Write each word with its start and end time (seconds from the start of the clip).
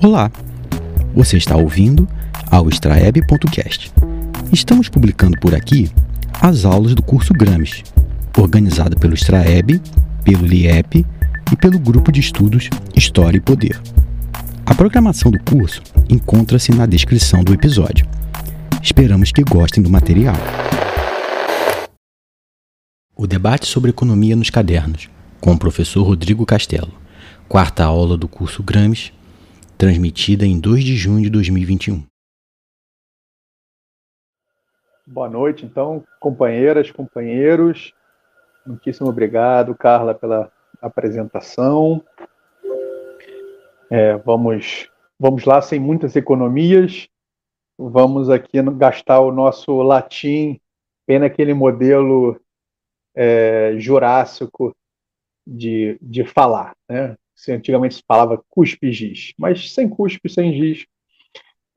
Olá, 0.00 0.30
você 1.12 1.36
está 1.36 1.56
ouvindo 1.56 2.08
ao 2.52 2.68
extraeb.cast. 2.68 3.92
Estamos 4.52 4.88
publicando 4.88 5.36
por 5.40 5.56
aqui 5.56 5.90
as 6.40 6.64
aulas 6.64 6.94
do 6.94 7.02
curso 7.02 7.32
Grames, 7.34 7.82
organizado 8.38 8.96
pelo 8.96 9.14
Extraeb, 9.14 9.82
pelo 10.22 10.46
LIEP 10.46 11.04
e 11.52 11.56
pelo 11.56 11.80
Grupo 11.80 12.12
de 12.12 12.20
Estudos 12.20 12.70
História 12.94 13.38
e 13.38 13.40
Poder. 13.40 13.80
A 14.64 14.72
programação 14.72 15.32
do 15.32 15.42
curso 15.42 15.82
encontra-se 16.08 16.70
na 16.70 16.86
descrição 16.86 17.42
do 17.42 17.52
episódio. 17.52 18.06
Esperamos 18.80 19.32
que 19.32 19.42
gostem 19.42 19.82
do 19.82 19.90
material. 19.90 20.36
O 23.16 23.26
debate 23.26 23.66
sobre 23.66 23.90
economia 23.90 24.36
nos 24.36 24.48
cadernos, 24.48 25.08
com 25.40 25.54
o 25.54 25.58
professor 25.58 26.04
Rodrigo 26.04 26.46
Castelo. 26.46 26.92
Quarta 27.48 27.84
aula 27.84 28.16
do 28.16 28.28
curso 28.28 28.62
Grames, 28.62 29.10
transmitida 29.78 30.44
em 30.44 30.58
2 30.58 30.82
de 30.82 30.96
junho 30.96 31.22
de 31.22 31.30
2021. 31.30 32.04
Boa 35.06 35.30
noite, 35.30 35.64
então, 35.64 36.04
companheiras, 36.18 36.90
companheiros. 36.90 37.94
Muitíssimo 38.66 39.08
obrigado, 39.08 39.76
Carla, 39.76 40.16
pela 40.16 40.52
apresentação. 40.82 42.04
É, 43.88 44.16
vamos, 44.16 44.90
vamos 45.18 45.44
lá, 45.44 45.62
sem 45.62 45.78
muitas 45.78 46.16
economias. 46.16 47.08
Vamos 47.78 48.28
aqui 48.28 48.60
gastar 48.76 49.20
o 49.20 49.30
nosso 49.30 49.80
latim, 49.82 50.60
pena 51.06 51.26
aquele 51.26 51.54
modelo 51.54 52.38
é, 53.14 53.74
jurássico 53.78 54.76
de, 55.46 55.96
de 56.02 56.24
falar. 56.24 56.74
Né? 56.88 57.16
Se 57.38 57.52
antigamente 57.52 57.94
se 57.94 58.02
falava 58.04 58.42
cuspe 58.50 58.90
giz, 58.90 59.32
mas 59.38 59.72
sem 59.72 59.88
cuspe, 59.88 60.28
sem 60.28 60.52
giz, 60.52 60.84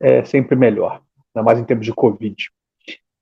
é 0.00 0.24
sempre 0.24 0.56
melhor, 0.56 1.00
ainda 1.32 1.46
mais 1.46 1.56
em 1.60 1.64
tempos 1.64 1.86
de 1.86 1.94
Covid. 1.94 2.50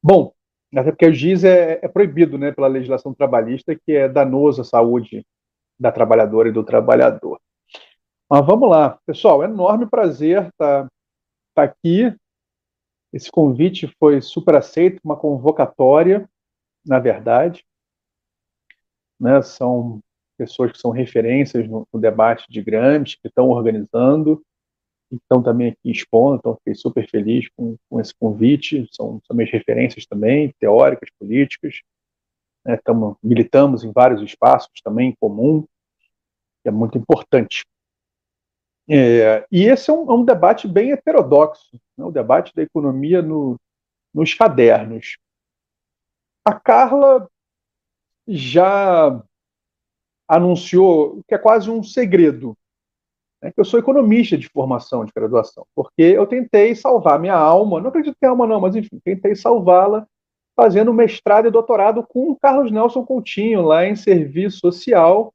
Bom, 0.03 0.33
até 0.75 0.91
porque 0.91 1.05
o 1.05 1.12
giz 1.12 1.45
é, 1.45 1.78
é 1.83 1.87
proibido 1.87 2.39
né, 2.39 2.50
pela 2.50 2.67
legislação 2.67 3.12
trabalhista, 3.12 3.77
que 3.77 3.92
é 3.92 4.09
danoso 4.09 4.62
à 4.62 4.65
saúde 4.65 5.23
da 5.78 5.92
trabalhadora 5.92 6.48
e 6.48 6.53
do 6.53 6.65
trabalhador. 6.65 7.39
Mas 8.27 8.47
vamos 8.47 8.70
lá, 8.70 8.98
pessoal, 9.05 9.43
é 9.43 9.47
enorme 9.47 9.87
prazer 9.87 10.47
estar 10.47 10.84
tá, 10.84 10.89
tá 11.55 11.62
aqui. 11.65 12.11
Esse 13.12 13.31
convite 13.31 13.87
foi 13.98 14.22
super 14.22 14.56
aceito, 14.56 14.98
uma 15.05 15.17
convocatória, 15.17 16.27
na 16.87 16.98
verdade. 16.98 17.62
Né, 19.20 19.43
são 19.43 20.00
pessoas 20.41 20.73
que 20.73 20.79
são 20.79 20.91
referências 20.91 21.69
no, 21.69 21.87
no 21.93 22.01
debate 22.01 22.47
de 22.49 22.63
Gramsci, 22.63 23.19
que 23.21 23.29
estão 23.29 23.51
organizando, 23.51 24.43
e 25.13 25.17
estão 25.17 25.43
também 25.43 25.69
aqui 25.69 25.91
expondo, 25.91 26.37
então 26.37 26.57
fiquei 26.57 26.75
super 26.75 27.07
feliz 27.07 27.47
com, 27.55 27.77
com 27.91 28.01
esse 28.01 28.15
convite, 28.15 28.89
são, 28.91 29.21
são 29.27 29.37
minhas 29.37 29.51
referências 29.51 30.07
também, 30.07 30.55
teóricas, 30.59 31.11
políticas, 31.19 31.83
né, 32.65 32.79
tamo, 32.83 33.19
militamos 33.23 33.85
em 33.85 33.93
vários 33.93 34.23
espaços 34.23 34.71
também 34.83 35.11
em 35.11 35.15
comum, 35.21 35.67
que 36.63 36.69
é 36.69 36.71
muito 36.71 36.97
importante. 36.97 37.67
É, 38.89 39.45
e 39.53 39.65
esse 39.65 39.91
é 39.91 39.93
um, 39.93 40.11
é 40.11 40.15
um, 40.15 40.25
debate 40.25 40.67
bem 40.67 40.93
heterodoxo, 40.93 41.79
né, 41.99 42.05
o 42.05 42.11
debate 42.11 42.55
da 42.55 42.63
economia 42.63 43.21
no, 43.21 43.61
nos 44.15 44.33
cadernos. 44.33 45.19
A 46.47 46.55
Carla 46.59 47.29
já 48.27 49.23
anunciou 50.31 51.20
que 51.27 51.34
é 51.34 51.39
quase 51.39 51.69
um 51.69 51.83
segredo, 51.83 52.56
né, 53.42 53.50
que 53.50 53.61
eu 53.61 53.64
sou 53.64 53.81
economista 53.81 54.39
de 54.39 54.48
formação, 54.48 55.05
de 55.05 55.11
graduação, 55.12 55.67
porque 55.75 56.03
eu 56.03 56.25
tentei 56.25 56.72
salvar 56.77 57.19
minha 57.19 57.34
alma, 57.34 57.81
não 57.81 57.89
acredito 57.89 58.17
que 58.17 58.25
é 58.25 58.28
alma 58.28 58.47
não, 58.47 58.61
mas 58.61 58.77
enfim, 58.77 59.00
tentei 59.05 59.34
salvá-la 59.34 60.06
fazendo 60.55 60.94
mestrado 60.94 61.49
e 61.49 61.50
doutorado 61.50 62.06
com 62.06 62.31
o 62.31 62.37
Carlos 62.38 62.71
Nelson 62.71 63.05
Coutinho, 63.05 63.62
lá 63.62 63.84
em 63.87 63.97
serviço 63.97 64.59
social. 64.60 65.34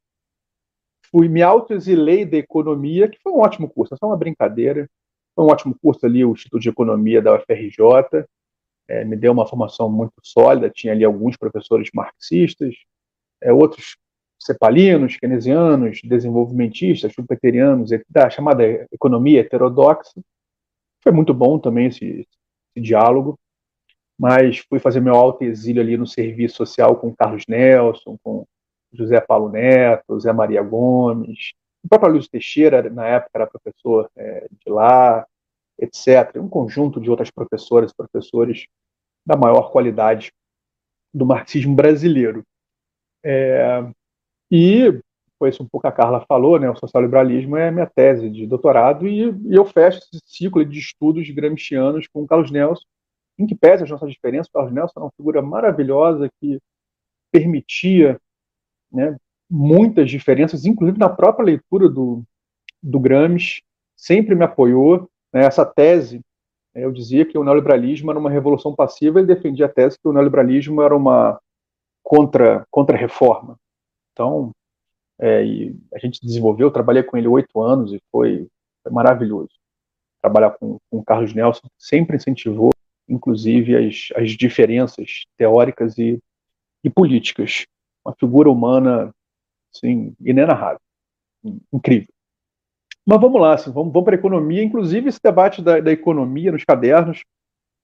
Fui, 1.12 1.28
me 1.28 1.42
autoexilei 1.42 2.26
da 2.26 2.38
economia, 2.38 3.10
que 3.10 3.20
foi 3.22 3.34
um 3.34 3.40
ótimo 3.40 3.70
curso, 3.70 3.96
é 3.96 3.98
só 3.98 4.06
uma 4.06 4.18
brincadeira. 4.18 4.90
Foi 5.36 5.44
um 5.44 5.50
ótimo 5.50 5.76
curso 5.82 6.06
ali, 6.06 6.24
o 6.24 6.32
Instituto 6.32 6.62
de 6.62 6.70
Economia 6.70 7.22
da 7.22 7.36
UFRJ. 7.36 8.26
É, 8.88 9.04
me 9.04 9.18
deu 9.18 9.32
uma 9.32 9.48
formação 9.48 9.90
muito 9.90 10.14
sólida, 10.22 10.70
tinha 10.70 10.94
ali 10.94 11.04
alguns 11.04 11.36
professores 11.36 11.90
marxistas, 11.92 12.76
é, 13.42 13.52
outros 13.52 13.98
cepalinos, 14.40 15.18
keynesianos, 15.18 16.02
desenvolvimentistas, 16.04 17.12
schumpeterianos, 17.14 17.90
da 18.10 18.30
chamada 18.30 18.64
economia 18.92 19.42
heterodoxa. 19.42 20.22
Foi 21.02 21.12
muito 21.12 21.34
bom 21.34 21.60
também 21.60 21.88
esse, 21.88 22.06
esse 22.06 22.82
diálogo, 22.82 23.40
mas 24.18 24.60
fui 24.60 24.80
fazer 24.80 25.00
meu 25.00 25.16
alto 25.16 25.44
exílio 25.44 25.82
ali 25.82 25.98
no 25.98 26.08
serviço 26.08 26.58
social 26.58 26.96
com 26.98 27.16
Carlos 27.16 27.44
Nelson, 27.48 28.18
com 28.24 28.46
José 28.94 29.20
Paulo 29.22 29.50
Neto, 29.50 30.20
Zé 30.20 30.32
Maria 30.32 30.62
Gomes, 30.64 31.54
o 31.86 31.88
próprio 31.88 32.14
Luiz 32.14 32.28
Teixeira, 32.28 32.90
na 32.90 33.06
época, 33.06 33.30
era 33.36 33.46
professor 33.46 34.10
é, 34.16 34.48
de 34.50 34.72
lá, 34.72 35.24
etc. 35.78 36.36
Um 36.38 36.50
conjunto 36.50 37.00
de 37.00 37.12
outras 37.12 37.30
professoras 37.30 37.92
e 37.92 37.96
professores 37.96 38.66
da 39.24 39.38
maior 39.38 39.72
qualidade 39.72 40.32
do 41.14 41.28
marxismo 41.28 41.76
brasileiro. 41.76 42.44
É, 43.24 43.88
e 44.52 45.00
foi 45.38 45.50
isso 45.50 45.64
um 45.64 45.68
pouco 45.68 45.88
a 45.88 45.92
Carla 45.92 46.26
falou, 46.28 46.60
né, 46.60 46.70
o 46.70 46.76
social-liberalismo 46.76 47.58
é 47.58 47.70
minha 47.70 47.86
tese 47.86 48.30
de 48.30 48.48
doutorado 48.48 49.08
e, 49.08 49.30
e, 49.30 49.56
eu 49.56 49.66
fecho 49.66 50.00
esse 50.00 50.22
ciclo 50.26 50.66
de 50.66 50.80
estudos 50.80 51.30
gramscianos 51.30 52.08
com 52.08 52.24
o 52.24 52.28
Carlos 52.28 52.52
Nelson, 52.52 52.86
em 53.38 53.46
que 53.46 53.56
pese 53.56 53.84
as 53.84 53.90
nossas 53.90 54.12
diferenças, 54.12 54.48
o 54.48 54.54
Carlos 54.54 54.74
Nelson 54.74 55.00
é 55.00 55.04
uma 55.04 55.12
figura 55.18 55.42
maravilhosa 55.42 56.30
que 56.40 56.60
permitia 57.32 58.20
né, 58.92 59.18
muitas 59.50 60.10
diferenças, 60.10 60.66
inclusive 60.66 60.98
na 60.98 61.10
própria 61.10 61.46
leitura 61.46 61.90
do, 61.90 62.24
do 62.82 63.00
Gramsci, 63.00 63.62
sempre 63.96 64.36
me 64.36 64.46
apoiou. 64.46 65.10
Né, 65.34 65.44
essa 65.44 65.66
tese, 65.66 66.22
eu 66.74 66.92
dizia 66.92 67.26
que 67.26 67.38
o 67.38 67.44
neoliberalismo 67.44 68.10
era 68.10 68.20
uma 68.20 68.30
revolução 68.30 68.74
passiva, 68.74 69.20
ele 69.20 69.28
defendia 69.28 69.66
a 69.66 69.70
tese 69.70 70.00
que 70.00 70.08
o 70.08 70.14
neoliberalismo 70.14 70.82
era 70.82 70.96
uma 70.96 71.40
contra-reforma. 72.04 72.66
Contra 72.72 73.65
então, 74.16 74.52
é, 75.20 75.42
a 75.94 76.00
gente 76.00 76.26
desenvolveu, 76.26 76.72
trabalhei 76.72 77.04
com 77.04 77.18
ele 77.18 77.28
oito 77.28 77.62
anos 77.62 77.92
e 77.92 78.02
foi, 78.10 78.48
foi 78.82 78.92
maravilhoso. 78.94 79.52
Trabalhar 80.22 80.52
com, 80.52 80.80
com 80.90 81.00
o 81.00 81.04
Carlos 81.04 81.34
Nelson 81.34 81.68
sempre 81.78 82.16
incentivou, 82.16 82.72
inclusive, 83.08 83.76
as, 83.76 84.08
as 84.16 84.32
diferenças 84.32 85.26
teóricas 85.38 85.98
e, 85.98 86.18
e 86.82 86.90
políticas. 86.90 87.66
Uma 88.06 88.16
figura 88.16 88.50
humana, 88.50 89.14
assim, 89.74 90.16
inenarrável, 90.22 90.80
incrível. 91.74 92.14
Mas 93.06 93.20
vamos 93.20 93.40
lá, 93.40 93.54
assim, 93.54 93.72
vamos, 93.72 93.92
vamos 93.92 94.06
para 94.06 94.16
a 94.16 94.20
economia. 94.20 94.64
Inclusive, 94.64 95.10
esse 95.10 95.20
debate 95.22 95.62
da, 95.62 95.82
da 95.82 95.92
economia 95.92 96.54
nos 96.54 96.64
cadernos 96.64 97.22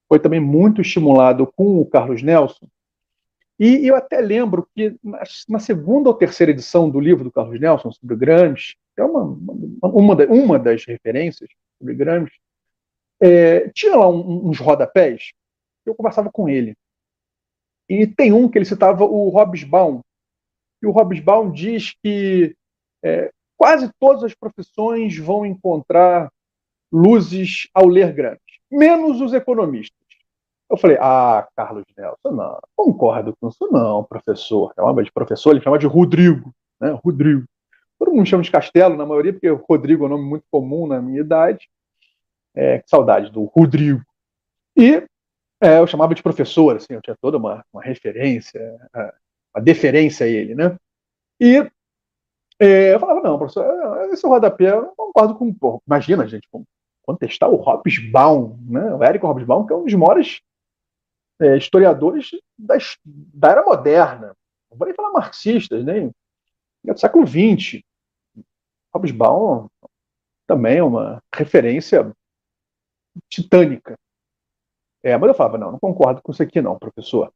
foi 0.07 0.19
também 0.19 0.39
muito 0.39 0.81
estimulado 0.81 1.45
com 1.55 1.79
o 1.79 1.85
Carlos 1.85 2.23
Nelson, 2.23 2.67
e 3.63 3.85
eu 3.85 3.95
até 3.95 4.19
lembro 4.19 4.67
que 4.73 4.95
na 5.47 5.59
segunda 5.59 6.09
ou 6.09 6.15
terceira 6.15 6.51
edição 6.51 6.89
do 6.89 6.99
livro 6.99 7.23
do 7.23 7.31
Carlos 7.31 7.59
Nelson 7.59 7.91
sobre 7.91 8.15
Gramsci, 8.15 8.75
é 8.97 9.03
uma, 9.03 9.23
uma, 9.83 10.15
uma 10.25 10.57
das 10.57 10.83
referências 10.83 11.47
sobre 11.77 11.93
Gramsci, 11.93 12.39
é, 13.21 13.69
tinha 13.69 13.95
lá 13.95 14.09
uns 14.09 14.57
rodapés, 14.57 15.31
eu 15.85 15.93
conversava 15.93 16.31
com 16.31 16.49
ele. 16.49 16.75
E 17.87 18.07
tem 18.07 18.33
um 18.33 18.49
que 18.49 18.57
ele 18.57 18.65
citava 18.65 19.05
o 19.05 19.29
Hobsbawm, 19.29 20.01
e 20.81 20.87
o 20.87 20.91
Hobsbawm 20.91 21.51
diz 21.51 21.93
que 22.01 22.55
é, 23.03 23.31
quase 23.55 23.91
todas 23.99 24.23
as 24.23 24.33
profissões 24.33 25.15
vão 25.19 25.45
encontrar 25.45 26.31
luzes 26.91 27.69
ao 27.75 27.85
ler 27.85 28.11
Gramsci, 28.11 28.59
menos 28.71 29.21
os 29.21 29.33
economistas. 29.33 30.00
Eu 30.71 30.77
falei, 30.77 30.97
ah, 31.01 31.45
Carlos 31.53 31.83
Nelson, 31.97 32.31
não, 32.31 32.57
concordo 32.77 33.35
com 33.35 33.49
isso 33.49 33.67
não, 33.69 34.05
professor. 34.05 34.71
Chamava 34.73 35.03
de 35.03 35.11
professor, 35.11 35.51
ele 35.51 35.59
chamava 35.59 35.77
de 35.77 35.85
Rodrigo, 35.85 36.55
né? 36.79 36.97
Rodrigo. 37.03 37.43
Todo 37.99 38.13
mundo 38.13 38.25
chama 38.25 38.41
de 38.41 38.49
Castelo, 38.49 38.95
na 38.95 39.05
maioria, 39.05 39.33
porque 39.33 39.49
Rodrigo 39.49 40.05
é 40.05 40.07
um 40.07 40.11
nome 40.11 40.23
muito 40.23 40.45
comum 40.49 40.87
na 40.87 41.01
minha 41.01 41.19
idade. 41.19 41.69
É, 42.55 42.81
saudade 42.87 43.29
do 43.29 43.43
Rodrigo. 43.43 44.01
E 44.77 45.05
é, 45.61 45.77
eu 45.77 45.85
chamava 45.87 46.15
de 46.15 46.23
professor, 46.23 46.77
assim, 46.77 46.93
eu 46.93 47.01
tinha 47.01 47.17
toda 47.21 47.37
uma, 47.37 47.65
uma 47.73 47.83
referência, 47.83 48.61
uma 49.53 49.61
deferência 49.61 50.25
a 50.25 50.29
ele, 50.29 50.55
né? 50.55 50.77
E 51.37 51.69
é, 52.57 52.93
eu 52.93 52.99
falava, 52.99 53.19
não, 53.19 53.37
professor, 53.37 54.09
esse 54.13 54.25
rodapé, 54.25 54.71
eu 54.71 54.83
não 54.83 54.95
concordo 54.95 55.35
com. 55.35 55.53
Pô, 55.53 55.83
imagina, 55.85 56.25
gente, 56.29 56.47
contestar 57.05 57.49
o 57.49 57.57
Hobsbawm, 57.57 58.55
né? 58.69 58.95
O 58.95 59.03
Érico 59.03 59.27
Hobsbawm, 59.27 59.67
que 59.67 59.73
é 59.73 59.75
um 59.75 59.83
dos 59.83 59.93
maiores 59.95 60.39
é, 61.41 61.57
historiadores 61.57 62.29
da, 62.57 62.75
da, 63.05 63.51
era 63.51 63.63
moderna, 63.63 64.35
não 64.69 64.77
vou 64.77 64.85
nem 64.85 64.95
falar 64.95 65.11
marxistas, 65.11 65.83
nem 65.83 66.11
do 66.83 66.97
século 66.97 67.25
XX. 67.25 67.81
Hobsbawm 68.93 69.67
também 70.47 70.77
é 70.77 70.83
uma 70.83 71.21
referência 71.33 72.15
titânica. 73.29 73.97
É, 75.03 75.17
mas 75.17 75.29
eu 75.29 75.33
falava, 75.35 75.57
não, 75.57 75.71
não 75.71 75.79
concordo 75.79 76.21
com 76.21 76.31
isso 76.31 76.43
aqui 76.43 76.61
não, 76.61 76.77
professor. 76.77 77.33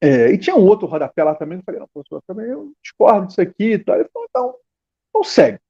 É, 0.00 0.30
e 0.30 0.38
tinha 0.38 0.56
um 0.56 0.66
outro 0.66 0.86
rodapé 0.86 1.22
lá 1.22 1.34
também, 1.34 1.58
eu 1.58 1.64
falei, 1.64 1.80
não, 1.80 1.88
professor, 1.88 2.20
também 2.26 2.46
eu 2.46 2.72
discordo 2.82 3.28
disso 3.28 3.40
aqui 3.40 3.74
e 3.74 3.78
tal. 3.78 3.96
Ele 3.96 4.08
falou, 4.12 4.28
então, 4.28 4.54
não 5.14 5.22
segue. 5.22 5.60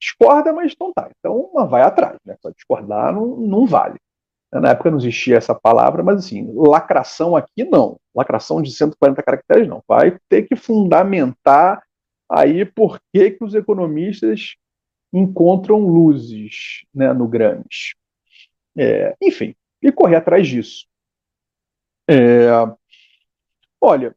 Discorda, 0.00 0.52
mas 0.52 0.74
não 0.78 0.92
tá. 0.92 1.10
Então, 1.18 1.50
vai 1.68 1.82
atrás, 1.82 2.18
né? 2.24 2.36
Só 2.40 2.50
discordar 2.50 3.12
não, 3.12 3.36
não 3.36 3.66
vale. 3.66 3.98
Na 4.52 4.70
época 4.70 4.90
não 4.90 4.98
existia 4.98 5.36
essa 5.36 5.54
palavra, 5.54 6.02
mas 6.02 6.18
assim, 6.18 6.50
lacração 6.52 7.36
aqui 7.36 7.64
não. 7.64 7.98
Lacração 8.14 8.60
de 8.60 8.72
140 8.72 9.22
caracteres 9.22 9.68
não. 9.68 9.82
Vai 9.86 10.18
ter 10.28 10.42
que 10.42 10.56
fundamentar 10.56 11.82
aí 12.28 12.64
por 12.64 13.00
que, 13.12 13.30
que 13.30 13.44
os 13.44 13.54
economistas 13.54 14.56
encontram 15.12 15.78
luzes 15.78 16.84
né, 16.92 17.12
no 17.12 17.28
Gramsci. 17.28 17.94
É, 18.76 19.16
enfim, 19.22 19.54
e 19.82 19.92
correr 19.92 20.16
atrás 20.16 20.48
disso. 20.48 20.86
É, 22.08 22.48
olha, 23.80 24.14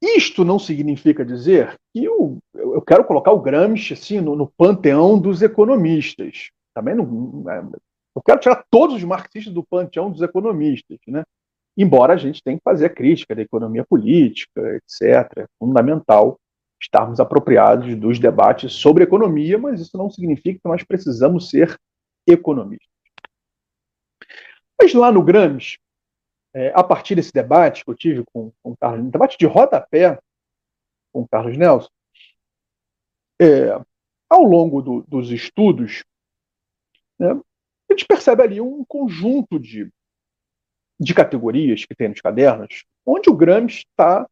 isto 0.00 0.44
não 0.44 0.58
significa 0.58 1.24
dizer 1.24 1.78
que 1.92 2.04
eu, 2.04 2.38
eu 2.54 2.80
quero 2.82 3.04
colocar 3.04 3.32
o 3.32 3.40
Gramsci 3.40 3.92
assim, 3.92 4.20
no, 4.20 4.36
no 4.36 4.46
panteão 4.46 5.18
dos 5.18 5.42
economistas. 5.42 6.50
Também 6.74 6.94
não, 6.94 7.44
é, 7.50 7.62
eu 8.18 8.22
quero 8.22 8.40
tirar 8.40 8.64
todos 8.70 8.96
os 8.96 9.04
marxistas 9.04 9.52
do 9.52 9.62
panteão 9.62 10.10
dos 10.10 10.22
economistas, 10.22 10.98
né? 11.06 11.22
Embora 11.76 12.14
a 12.14 12.16
gente 12.16 12.42
tenha 12.42 12.56
que 12.56 12.64
fazer 12.64 12.86
a 12.86 12.90
crítica 12.90 13.34
da 13.34 13.42
economia 13.42 13.84
política, 13.84 14.60
etc. 14.76 15.38
É 15.38 15.46
fundamental 15.58 16.38
estarmos 16.82 17.20
apropriados 17.20 17.94
dos 17.96 18.18
debates 18.18 18.72
sobre 18.72 19.04
economia, 19.04 19.56
mas 19.56 19.80
isso 19.80 19.96
não 19.96 20.10
significa 20.10 20.58
que 20.60 20.68
nós 20.68 20.82
precisamos 20.82 21.48
ser 21.48 21.78
economistas. 22.26 22.88
Mas 24.80 24.92
lá 24.94 25.12
no 25.12 25.22
Gramsci, 25.22 25.78
é, 26.54 26.72
a 26.74 26.82
partir 26.82 27.14
desse 27.14 27.32
debate 27.32 27.84
que 27.84 27.90
eu 27.90 27.94
tive 27.94 28.24
com, 28.32 28.52
com 28.62 28.72
o 28.72 28.76
Carlos, 28.76 29.04
um 29.06 29.10
debate 29.10 29.36
de 29.38 29.46
rodapé 29.46 30.18
com 31.12 31.22
o 31.22 31.28
Carlos 31.28 31.56
Nelson, 31.56 31.88
é, 33.40 33.80
ao 34.28 34.42
longo 34.42 34.82
do, 34.82 35.02
dos 35.02 35.30
estudos, 35.30 36.04
né, 37.18 37.40
a 37.88 37.94
gente 37.94 38.06
percebe 38.06 38.42
ali 38.42 38.60
um 38.60 38.84
conjunto 38.84 39.58
de, 39.58 39.90
de 41.00 41.14
categorias 41.14 41.84
que 41.84 41.94
tem 41.94 42.08
nos 42.08 42.20
cadernos, 42.20 42.84
onde 43.06 43.30
o 43.30 43.36
Gramsci 43.36 43.84
está 43.88 44.28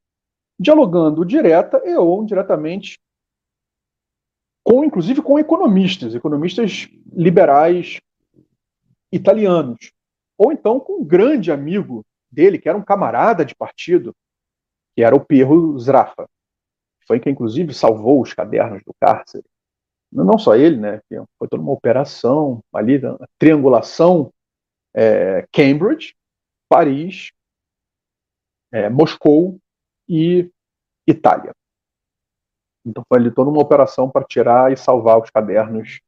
dialogando 0.58 1.24
direta 1.24 1.80
e 1.84 1.94
ou 1.96 2.22
indiretamente 2.22 2.98
com, 4.66 4.84
inclusive, 4.84 5.22
com 5.22 5.38
economistas, 5.38 6.12
economistas 6.14 6.88
liberais 7.12 8.00
italianos, 9.12 9.92
ou 10.36 10.50
então 10.50 10.80
com 10.80 11.00
um 11.00 11.04
grande 11.04 11.52
amigo 11.52 12.04
dele, 12.28 12.58
que 12.58 12.68
era 12.68 12.76
um 12.76 12.84
camarada 12.84 13.44
de 13.44 13.54
partido, 13.54 14.12
que 14.96 15.04
era 15.04 15.14
o 15.14 15.24
Perro 15.24 15.78
Zrafa. 15.78 16.28
Foi 17.06 17.20
quem, 17.20 17.32
inclusive, 17.32 17.72
salvou 17.72 18.20
os 18.20 18.34
cadernos 18.34 18.82
do 18.84 18.92
cárcere. 19.00 19.44
Não 20.12 20.38
só 20.38 20.54
ele, 20.54 20.76
né? 20.76 21.00
Foi 21.38 21.48
toda 21.48 21.62
uma 21.62 21.72
operação 21.72 22.62
ali, 22.72 23.00
triangulação 23.38 24.32
é, 24.94 25.46
Cambridge, 25.52 26.14
Paris, 26.68 27.30
é, 28.72 28.88
Moscou 28.88 29.58
e 30.08 30.50
Itália. 31.06 31.52
Então 32.84 33.02
foi 33.08 33.18
ali 33.18 33.30
toda 33.30 33.50
uma 33.50 33.60
operação 33.60 34.08
para 34.10 34.24
tirar 34.24 34.72
e 34.72 34.76
salvar 34.76 35.20
os 35.20 35.28
cadernos 35.30 36.00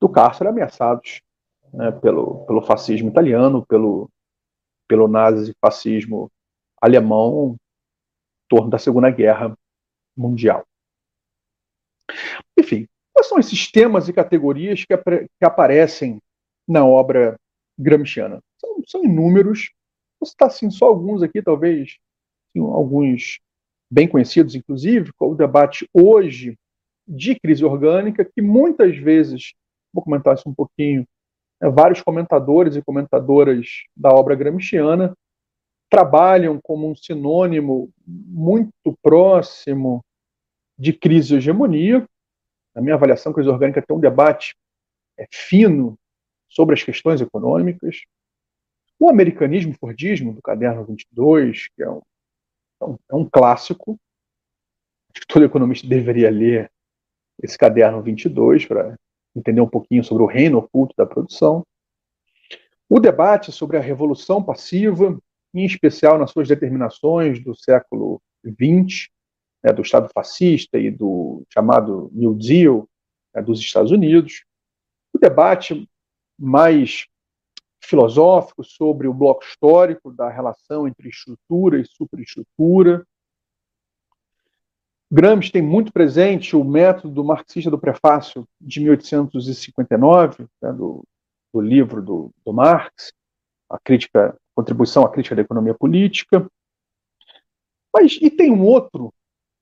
do 0.00 0.08
cárcere 0.08 0.48
ameaçados 0.48 1.22
né, 1.72 1.90
pelo, 1.92 2.44
pelo 2.46 2.62
fascismo 2.62 3.08
italiano, 3.08 3.64
pelo, 3.66 4.10
pelo 4.86 5.08
nazifascismo 5.08 6.30
alemão 6.80 7.54
em 7.54 8.48
torno 8.48 8.70
da 8.70 8.78
Segunda 8.78 9.10
Guerra 9.10 9.56
Mundial. 10.16 10.64
Enfim, 12.58 12.86
quais 13.16 13.28
são 13.28 13.38
esses 13.38 13.72
temas 13.72 14.10
e 14.10 14.12
categorias 14.12 14.84
que, 14.84 14.94
que 14.94 15.44
aparecem 15.44 16.20
na 16.68 16.84
obra 16.84 17.40
gramsciana? 17.78 18.40
São, 18.60 18.82
são 18.86 19.04
inúmeros. 19.04 19.70
Vou 20.20 20.28
citar 20.28 20.48
assim, 20.48 20.70
só 20.70 20.86
alguns 20.86 21.22
aqui, 21.22 21.40
talvez 21.40 21.96
assim, 22.50 22.60
alguns 22.60 23.38
bem 23.90 24.06
conhecidos, 24.06 24.54
inclusive, 24.54 25.12
o 25.18 25.34
debate 25.34 25.88
hoje 25.94 26.58
de 27.08 27.38
crise 27.40 27.64
orgânica, 27.64 28.22
que 28.22 28.42
muitas 28.42 28.98
vezes, 28.98 29.54
vou 29.94 30.04
comentar 30.04 30.34
isso 30.34 30.46
um 30.46 30.54
pouquinho, 30.54 31.06
né, 31.58 31.70
vários 31.70 32.02
comentadores 32.02 32.76
e 32.76 32.82
comentadoras 32.82 33.84
da 33.96 34.10
obra 34.10 34.34
gramsciana 34.34 35.16
trabalham 35.88 36.60
como 36.60 36.90
um 36.90 36.94
sinônimo 36.94 37.88
muito 38.06 38.70
próximo 39.00 40.04
de 40.78 40.92
crise 40.92 41.34
e 41.34 41.36
hegemonia. 41.38 42.06
Na 42.76 42.82
minha 42.82 42.94
avaliação, 42.94 43.32
crise 43.32 43.48
orgânica 43.48 43.80
tem 43.80 43.96
um 43.96 44.00
debate 44.00 44.54
é, 45.18 45.26
fino 45.32 45.98
sobre 46.46 46.74
as 46.74 46.82
questões 46.82 47.22
econômicas. 47.22 48.02
O 49.00 49.08
americanismo 49.08 49.74
fordismo, 49.80 50.34
do 50.34 50.42
caderno 50.42 50.84
22, 50.84 51.68
que 51.74 51.82
é 51.82 51.88
um, 51.88 52.02
é 52.82 52.84
um, 52.84 52.98
é 53.12 53.14
um 53.14 53.24
clássico, 53.24 53.98
acho 55.10 55.26
que 55.26 55.26
todo 55.26 55.46
economista 55.46 55.88
deveria 55.88 56.30
ler 56.30 56.70
esse 57.42 57.56
caderno 57.56 58.02
22 58.02 58.66
para 58.66 58.94
entender 59.34 59.62
um 59.62 59.68
pouquinho 59.68 60.04
sobre 60.04 60.22
o 60.22 60.26
reino 60.26 60.58
oculto 60.58 60.94
da 60.98 61.06
produção. 61.06 61.66
O 62.90 63.00
debate 63.00 63.52
sobre 63.52 63.78
a 63.78 63.80
revolução 63.80 64.42
passiva, 64.42 65.18
em 65.54 65.64
especial 65.64 66.18
nas 66.18 66.30
suas 66.30 66.46
determinações 66.46 67.42
do 67.42 67.54
século 67.54 68.20
XX, 68.44 69.08
né, 69.66 69.72
do 69.72 69.82
Estado 69.82 70.08
fascista 70.14 70.78
e 70.78 70.92
do 70.92 71.42
chamado 71.52 72.08
New 72.12 72.34
Deal 72.34 72.88
né, 73.34 73.42
dos 73.42 73.58
Estados 73.58 73.90
Unidos. 73.90 74.44
O 75.12 75.18
debate 75.18 75.88
mais 76.38 77.06
filosófico 77.82 78.62
sobre 78.62 79.08
o 79.08 79.14
bloco 79.14 79.44
histórico 79.44 80.12
da 80.12 80.30
relação 80.30 80.86
entre 80.86 81.08
estrutura 81.08 81.80
e 81.80 81.84
superestrutura, 81.84 83.04
Gramsci 85.10 85.52
tem 85.52 85.62
muito 85.62 85.92
presente 85.92 86.56
o 86.56 86.64
método 86.64 87.24
marxista 87.24 87.70
do 87.70 87.78
prefácio 87.78 88.46
de 88.60 88.80
1859, 88.80 90.46
né, 90.60 90.72
do, 90.72 91.04
do, 91.54 91.60
livro 91.60 92.02
do, 92.02 92.30
do, 92.44 92.52
Marx, 92.52 93.12
a 93.70 93.78
crítica, 93.78 94.36
contribuição 94.54 95.04
à 95.04 95.10
crítica 95.10 95.36
da 95.36 95.42
economia 95.42 95.74
política. 95.74 96.50
Mas 97.94 98.18
e 98.20 98.28
tem 98.28 98.50
um 98.50 98.64
outro, 98.64 99.14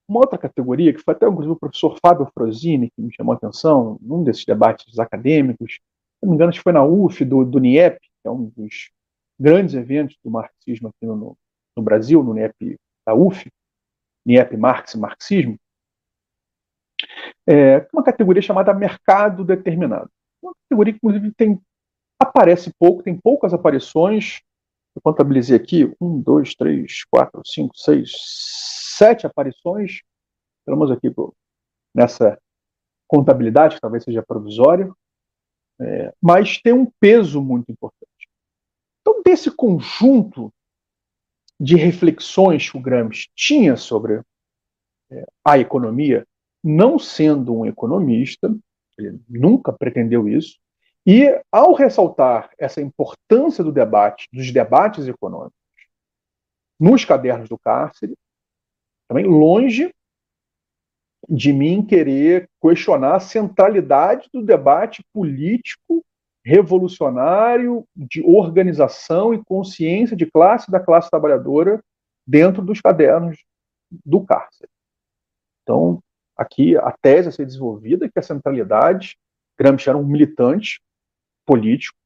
uma 0.09 0.21
outra 0.21 0.39
categoria 0.39 0.93
que 0.93 1.01
foi 1.01 1.15
até 1.15 1.27
inclusive 1.27 1.53
o 1.53 1.59
professor 1.59 1.99
Fábio 2.01 2.29
Frosini 2.35 2.91
que 2.91 3.03
me 3.03 3.13
chamou 3.15 3.33
a 3.33 3.37
atenção 3.37 3.99
num 4.01 4.23
desses 4.23 4.45
debates 4.45 4.99
acadêmicos. 4.99 5.75
Se 5.75 5.81
não 6.23 6.31
me 6.31 6.35
engano, 6.37 6.51
acho 6.51 6.59
que 6.59 6.65
foi 6.65 6.73
na 6.73 6.85
UF 6.85 7.25
do, 7.25 7.45
do 7.45 7.59
NIEP, 7.59 7.99
que 8.01 8.29
é 8.29 8.31
um 8.31 8.47
dos 8.57 8.91
grandes 9.39 9.75
eventos 9.75 10.17
do 10.25 10.31
marxismo 10.31 10.89
aqui 10.89 11.07
no, 11.07 11.37
no 11.77 11.83
Brasil, 11.83 12.23
no 12.23 12.35
NIEP 12.35 12.77
da 13.07 13.15
UF 13.15 13.51
Niep 14.27 14.57
Marx 14.57 14.95
e 14.95 14.99
marxismo, 14.99 15.59
é 17.47 17.87
uma 17.93 18.03
categoria 18.03 18.41
chamada 18.41 18.73
mercado 18.73 19.45
determinado. 19.45 20.11
Uma 20.43 20.55
categoria 20.65 20.93
que, 20.95 20.99
inclusive, 20.99 21.33
tem, 21.35 21.61
aparece 22.19 22.73
pouco, 22.79 23.03
tem 23.03 23.17
poucas 23.17 23.53
aparições. 23.53 24.41
Eu 24.95 25.03
contabilizei 25.03 25.57
aqui, 25.57 25.93
um, 26.01 26.21
dois, 26.21 26.55
três, 26.55 27.05
quatro, 27.05 27.43
cinco, 27.45 27.77
seis, 27.77 28.13
sete 28.97 29.27
aparições, 29.27 30.01
menos 30.67 30.91
aqui 30.91 31.13
nessa 31.95 32.39
contabilidade, 33.07 33.75
que 33.75 33.81
talvez 33.81 34.05
seja 34.05 34.23
provisória, 34.23 34.91
é, 35.81 36.15
mas 36.23 36.59
tem 36.59 36.73
um 36.73 36.91
peso 37.01 37.43
muito 37.43 37.71
importante. 37.71 38.29
Então, 39.01 39.21
desse 39.23 39.51
conjunto 39.51 40.53
de 41.61 41.77
reflexões 41.77 42.71
que 42.71 42.77
o 42.77 42.81
Gramsci 42.81 43.29
tinha 43.35 43.77
sobre 43.77 44.23
é, 45.11 45.25
a 45.45 45.59
economia, 45.59 46.27
não 46.63 46.99
sendo 46.99 47.55
um 47.55 47.67
economista, 47.67 48.55
ele 48.97 49.21
nunca 49.29 49.73
pretendeu 49.73 50.29
isso, 50.29 50.59
e 51.07 51.39
ao 51.53 51.75
ressaltar 51.75 52.51
essa 52.59 52.81
importância 52.81 53.63
do 53.63 53.71
debate, 53.71 54.27
dos 54.33 54.51
debates 54.51 55.07
econômicos, 55.07 55.53
nos 56.81 57.05
cadernos 57.05 57.49
do 57.49 57.59
cárcere, 57.59 58.15
também 59.09 59.27
longe 59.27 59.95
de 61.29 61.53
mim 61.53 61.85
querer 61.85 62.49
questionar 62.61 63.17
a 63.17 63.21
centralidade 63.21 64.29
do 64.33 64.43
debate 64.43 65.03
político 65.13 66.05
revolucionário 66.45 67.87
de 67.97 68.23
organização 68.23 69.33
e 69.33 69.43
consciência 69.45 70.17
de 70.17 70.27
classe 70.27 70.71
da 70.71 70.81
classe 70.81 71.11
trabalhadora 71.11 71.83
dentro 72.27 72.63
dos 72.63 72.81
cadernos 72.81 73.43
do 74.05 74.25
cárcere. 74.25 74.71
Então, 75.63 76.03
aqui 76.37 76.77
a 76.77 76.93
tese 76.93 77.29
a 77.29 77.33
ser 77.33 77.47
desenvolvida 77.47 78.07
é 78.07 78.09
que 78.11 78.19
a 78.19 78.23
centralidade 78.23 79.17
Gramsci 79.59 79.89
era 79.89 79.97
um 79.97 80.05
militante 80.05 80.81
político, 81.47 81.97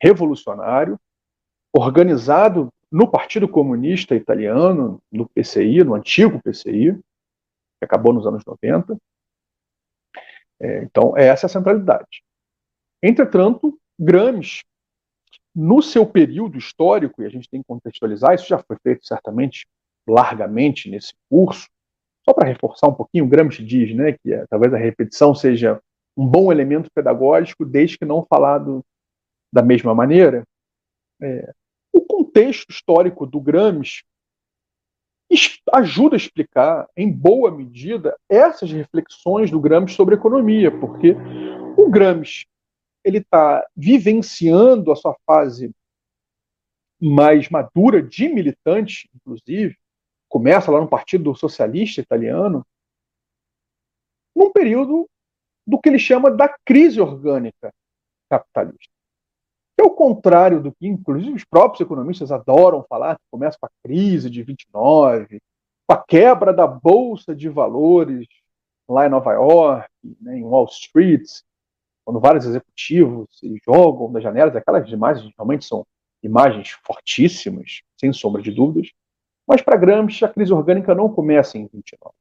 revolucionário, 0.00 0.98
organizado 1.72 2.72
no 2.90 3.10
Partido 3.10 3.48
Comunista 3.48 4.14
Italiano, 4.14 5.00
no 5.10 5.28
PCI, 5.28 5.82
no 5.82 5.94
antigo 5.94 6.40
PCI, 6.42 6.94
que 7.78 7.84
acabou 7.84 8.12
nos 8.12 8.26
anos 8.26 8.44
90. 8.44 8.96
É, 10.60 10.84
então, 10.84 11.16
essa 11.16 11.46
é 11.46 11.48
a 11.48 11.50
centralidade. 11.50 12.22
Entretanto, 13.02 13.78
Gramsci, 13.98 14.62
no 15.54 15.82
seu 15.82 16.06
período 16.06 16.58
histórico, 16.58 17.22
e 17.22 17.26
a 17.26 17.28
gente 17.28 17.48
tem 17.48 17.60
que 17.60 17.66
contextualizar, 17.66 18.34
isso 18.34 18.46
já 18.46 18.58
foi 18.58 18.76
feito 18.82 19.06
certamente 19.06 19.66
largamente 20.06 20.90
nesse 20.90 21.14
curso, 21.30 21.68
só 22.24 22.32
para 22.32 22.48
reforçar 22.48 22.88
um 22.88 22.94
pouquinho, 22.94 23.26
Gramsci 23.26 23.64
diz 23.64 23.94
né, 23.94 24.12
que 24.12 24.32
é, 24.32 24.46
talvez 24.46 24.72
a 24.72 24.78
repetição 24.78 25.34
seja 25.34 25.82
um 26.16 26.26
bom 26.26 26.52
elemento 26.52 26.90
pedagógico, 26.94 27.64
desde 27.64 27.98
que 27.98 28.04
não 28.04 28.24
falado 28.24 28.84
da 29.52 29.62
mesma 29.62 29.94
maneira. 29.94 30.44
É, 31.20 31.52
o 31.92 32.00
contexto 32.00 32.70
histórico 32.70 33.26
do 33.26 33.40
Gramsci 33.40 34.02
ajuda 35.72 36.16
a 36.16 36.18
explicar, 36.18 36.88
em 36.96 37.10
boa 37.10 37.50
medida, 37.50 38.16
essas 38.28 38.70
reflexões 38.70 39.50
do 39.50 39.60
Gramsci 39.60 39.94
sobre 39.94 40.14
economia, 40.14 40.70
porque 40.70 41.16
o 41.76 41.88
Gramsci 41.88 42.46
ele 43.04 43.18
está 43.18 43.66
vivenciando 43.74 44.92
a 44.92 44.96
sua 44.96 45.16
fase 45.26 45.74
mais 47.00 47.48
madura 47.48 48.02
de 48.02 48.28
militante, 48.28 49.10
inclusive, 49.14 49.76
começa 50.28 50.70
lá 50.70 50.80
no 50.80 50.88
Partido 50.88 51.34
Socialista 51.34 52.00
Italiano, 52.00 52.64
num 54.36 54.52
período 54.52 55.08
do 55.66 55.80
que 55.80 55.88
ele 55.88 55.98
chama 55.98 56.30
da 56.30 56.48
crise 56.64 57.00
orgânica 57.00 57.72
capitalista. 58.30 58.92
É 59.78 59.82
o 59.82 59.90
contrário 59.90 60.62
do 60.62 60.72
que, 60.72 60.86
inclusive, 60.86 61.34
os 61.34 61.44
próprios 61.44 61.80
economistas 61.80 62.30
adoram 62.30 62.84
falar, 62.88 63.16
que 63.16 63.24
começa 63.30 63.58
com 63.60 63.66
a 63.66 63.70
crise 63.82 64.30
de 64.30 64.42
29, 64.42 65.40
com 65.86 65.94
a 65.94 66.02
quebra 66.02 66.52
da 66.52 66.66
bolsa 66.66 67.34
de 67.34 67.48
valores 67.48 68.26
lá 68.88 69.06
em 69.06 69.10
Nova 69.10 69.32
York, 69.32 69.88
né, 70.20 70.38
em 70.38 70.44
Wall 70.44 70.66
Street, 70.66 71.28
quando 72.04 72.20
vários 72.20 72.44
executivos 72.44 73.28
se 73.38 73.60
jogam 73.64 74.12
das 74.12 74.22
janelas, 74.22 74.54
aquelas 74.54 74.88
imagens 74.90 75.32
realmente 75.36 75.64
são 75.64 75.86
imagens 76.22 76.70
fortíssimas, 76.84 77.82
sem 77.98 78.12
sombra 78.12 78.42
de 78.42 78.50
dúvidas, 78.50 78.90
mas 79.46 79.62
para 79.62 79.76
Gramsci, 79.76 80.24
a 80.24 80.28
crise 80.28 80.52
orgânica 80.52 80.94
não 80.94 81.12
começa 81.12 81.58
em 81.58 81.66
29 81.66 82.14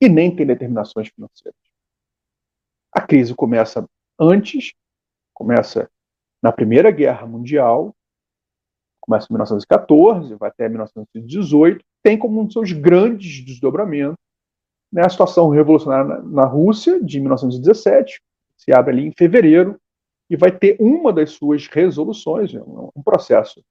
e 0.00 0.08
nem 0.08 0.34
tem 0.34 0.46
determinações 0.46 1.08
financeiras. 1.08 1.69
A 2.92 3.00
crise 3.00 3.34
começa 3.34 3.84
antes, 4.18 4.72
começa 5.34 5.88
na 6.42 6.52
Primeira 6.52 6.90
Guerra 6.90 7.26
Mundial, 7.26 7.94
começa 9.00 9.26
em 9.30 9.34
1914, 9.34 10.34
vai 10.34 10.48
até 10.48 10.68
1918, 10.68 11.84
tem 12.02 12.18
como 12.18 12.40
um 12.40 12.44
dos 12.44 12.52
seus 12.52 12.72
grandes 12.72 13.44
desdobramentos 13.44 14.18
né, 14.92 15.02
a 15.04 15.08
situação 15.08 15.48
revolucionária 15.48 16.04
na, 16.04 16.22
na 16.22 16.44
Rússia 16.44 17.02
de 17.02 17.20
1917, 17.20 18.20
se 18.56 18.72
abre 18.72 18.92
ali 18.92 19.06
em 19.06 19.12
fevereiro, 19.12 19.80
e 20.28 20.36
vai 20.36 20.56
ter 20.56 20.76
uma 20.78 21.12
das 21.12 21.30
suas 21.30 21.66
resoluções, 21.66 22.54
um, 22.54 22.90
um 22.94 23.02
processo 23.02 23.62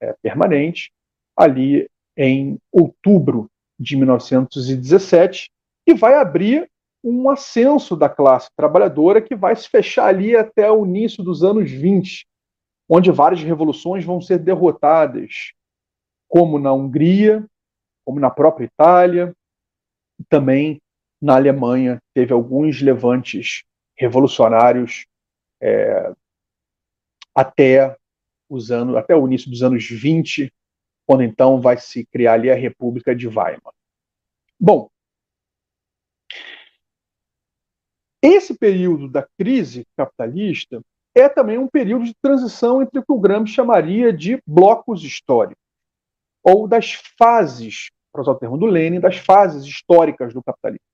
é, 0.00 0.14
permanente, 0.22 0.92
ali 1.36 1.88
em 2.16 2.58
outubro 2.72 3.50
de 3.78 3.96
1917, 3.96 5.50
e 5.86 5.94
vai 5.94 6.14
abrir 6.14 6.68
um 7.02 7.30
ascenso 7.30 7.96
da 7.96 8.08
classe 8.08 8.50
trabalhadora 8.56 9.22
que 9.22 9.36
vai 9.36 9.54
se 9.54 9.68
fechar 9.68 10.06
ali 10.06 10.36
até 10.36 10.70
o 10.70 10.84
início 10.84 11.22
dos 11.22 11.44
anos 11.44 11.70
20, 11.70 12.26
onde 12.88 13.10
várias 13.10 13.42
revoluções 13.42 14.04
vão 14.04 14.20
ser 14.20 14.38
derrotadas, 14.38 15.52
como 16.28 16.58
na 16.58 16.72
Hungria, 16.72 17.44
como 18.04 18.18
na 18.18 18.30
própria 18.30 18.64
Itália, 18.64 19.34
também 20.28 20.80
na 21.20 21.36
Alemanha 21.36 22.00
teve 22.14 22.32
alguns 22.32 22.80
levantes 22.80 23.64
revolucionários 23.96 25.06
é, 25.60 26.12
até 27.34 27.96
os 28.48 28.70
anos, 28.70 28.96
até 28.96 29.14
o 29.14 29.26
início 29.26 29.50
dos 29.50 29.62
anos 29.62 29.86
20, 29.88 30.52
quando 31.06 31.22
então 31.22 31.60
vai 31.60 31.76
se 31.76 32.04
criar 32.06 32.34
ali 32.34 32.50
a 32.50 32.54
República 32.54 33.14
de 33.14 33.26
Weimar. 33.26 33.74
Bom, 34.58 34.88
esse 38.22 38.56
período 38.56 39.08
da 39.08 39.26
crise 39.38 39.86
capitalista 39.96 40.80
é 41.14 41.28
também 41.28 41.58
um 41.58 41.68
período 41.68 42.04
de 42.04 42.14
transição 42.20 42.82
entre 42.82 42.98
o 42.98 43.02
que 43.04 43.12
o 43.12 43.18
Gramsci 43.18 43.54
chamaria 43.54 44.12
de 44.12 44.40
blocos 44.46 45.02
históricos, 45.02 45.62
ou 46.42 46.68
das 46.68 46.92
fases, 47.18 47.88
para 48.12 48.22
usar 48.22 48.32
o 48.32 48.38
termo 48.38 48.56
do 48.56 48.66
Lenin, 48.66 49.00
das 49.00 49.18
fases 49.18 49.64
históricas 49.64 50.32
do 50.32 50.42
capitalismo. 50.42 50.84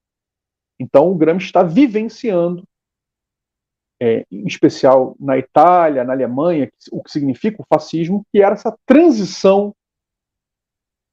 Então, 0.78 1.10
o 1.10 1.14
Gramsci 1.14 1.46
está 1.46 1.62
vivenciando, 1.62 2.64
é, 4.00 4.26
em 4.30 4.46
especial 4.46 5.14
na 5.20 5.38
Itália, 5.38 6.04
na 6.04 6.12
Alemanha, 6.12 6.70
o 6.90 7.02
que 7.02 7.10
significa 7.10 7.62
o 7.62 7.66
fascismo, 7.66 8.24
que 8.32 8.42
era 8.42 8.54
essa 8.54 8.76
transição 8.84 9.74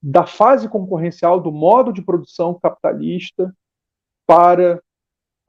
da 0.01 0.25
fase 0.25 0.67
concorrencial 0.67 1.39
do 1.39 1.51
modo 1.51 1.93
de 1.93 2.01
produção 2.01 2.59
capitalista 2.59 3.53
para 4.25 4.81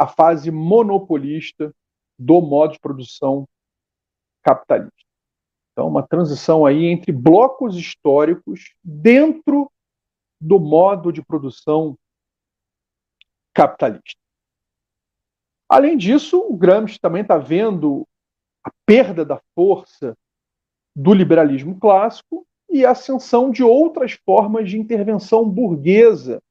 a 0.03 0.07
fase 0.09 0.51
monopolista 0.51 1.75
do 2.19 2.41
modo 2.41 2.73
de 2.73 2.81
produção 2.81 3.49
capitalista. 4.43 4.93
Então, 5.73 5.89
uma 5.89 6.07
transição 6.07 6.67
aí 6.67 6.87
entre 6.87 7.13
blocos 7.13 7.77
históricos 7.77 8.75
dentro 8.83 9.71
do 10.41 10.59
modo 10.59 11.13
de 11.13 11.23
produção 11.23 11.97
capitalista. 13.55 14.21
Além 15.69 15.97
disso, 15.97 16.39
o 16.39 16.57
Gramsci 16.57 16.99
também 17.01 17.23
está 17.23 17.39
vendo 17.39 18.07
a 18.65 18.71
perda 18.85 19.25
da 19.25 19.41
força 19.55 20.17
do 20.95 21.15
liberalismo 21.15 21.79
clássico 21.79 22.47
e 22.69 22.85
a 22.85 22.91
ascensão 22.91 23.51
de 23.51 23.63
outras 23.63 24.13
formas 24.13 24.69
de 24.69 24.79
intervenção 24.79 25.49
burguesa 25.49 26.43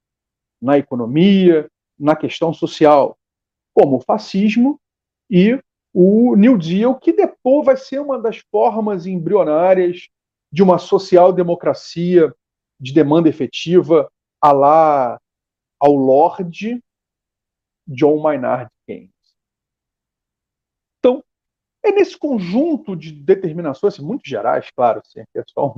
na 0.59 0.77
economia, 0.77 1.69
na 1.99 2.15
questão 2.15 2.51
social, 2.53 3.17
como 3.73 3.97
o 3.97 4.01
fascismo 4.01 4.79
e 5.29 5.59
o 5.93 6.35
New 6.35 6.57
Deal, 6.57 6.97
que 6.99 7.11
depois 7.11 7.65
vai 7.65 7.77
ser 7.77 7.99
uma 7.99 8.19
das 8.19 8.37
formas 8.51 9.05
embrionárias 9.05 10.07
de 10.51 10.63
uma 10.63 10.77
social-democracia 10.77 12.33
de 12.79 12.93
demanda 12.93 13.29
efetiva 13.29 14.11
a 14.41 14.51
lá 14.51 15.21
ao 15.79 15.93
Lorde 15.93 16.83
John 17.87 18.19
Maynard 18.21 18.69
Keynes. 18.85 19.11
Então, 20.99 21.23
é 21.83 21.91
nesse 21.91 22.17
conjunto 22.17 22.95
de 22.95 23.11
determinações, 23.11 23.93
assim, 23.93 24.05
muito 24.05 24.27
gerais, 24.27 24.69
claro, 24.75 25.01
assim, 25.05 25.21
é 25.35 25.43
só 25.47 25.75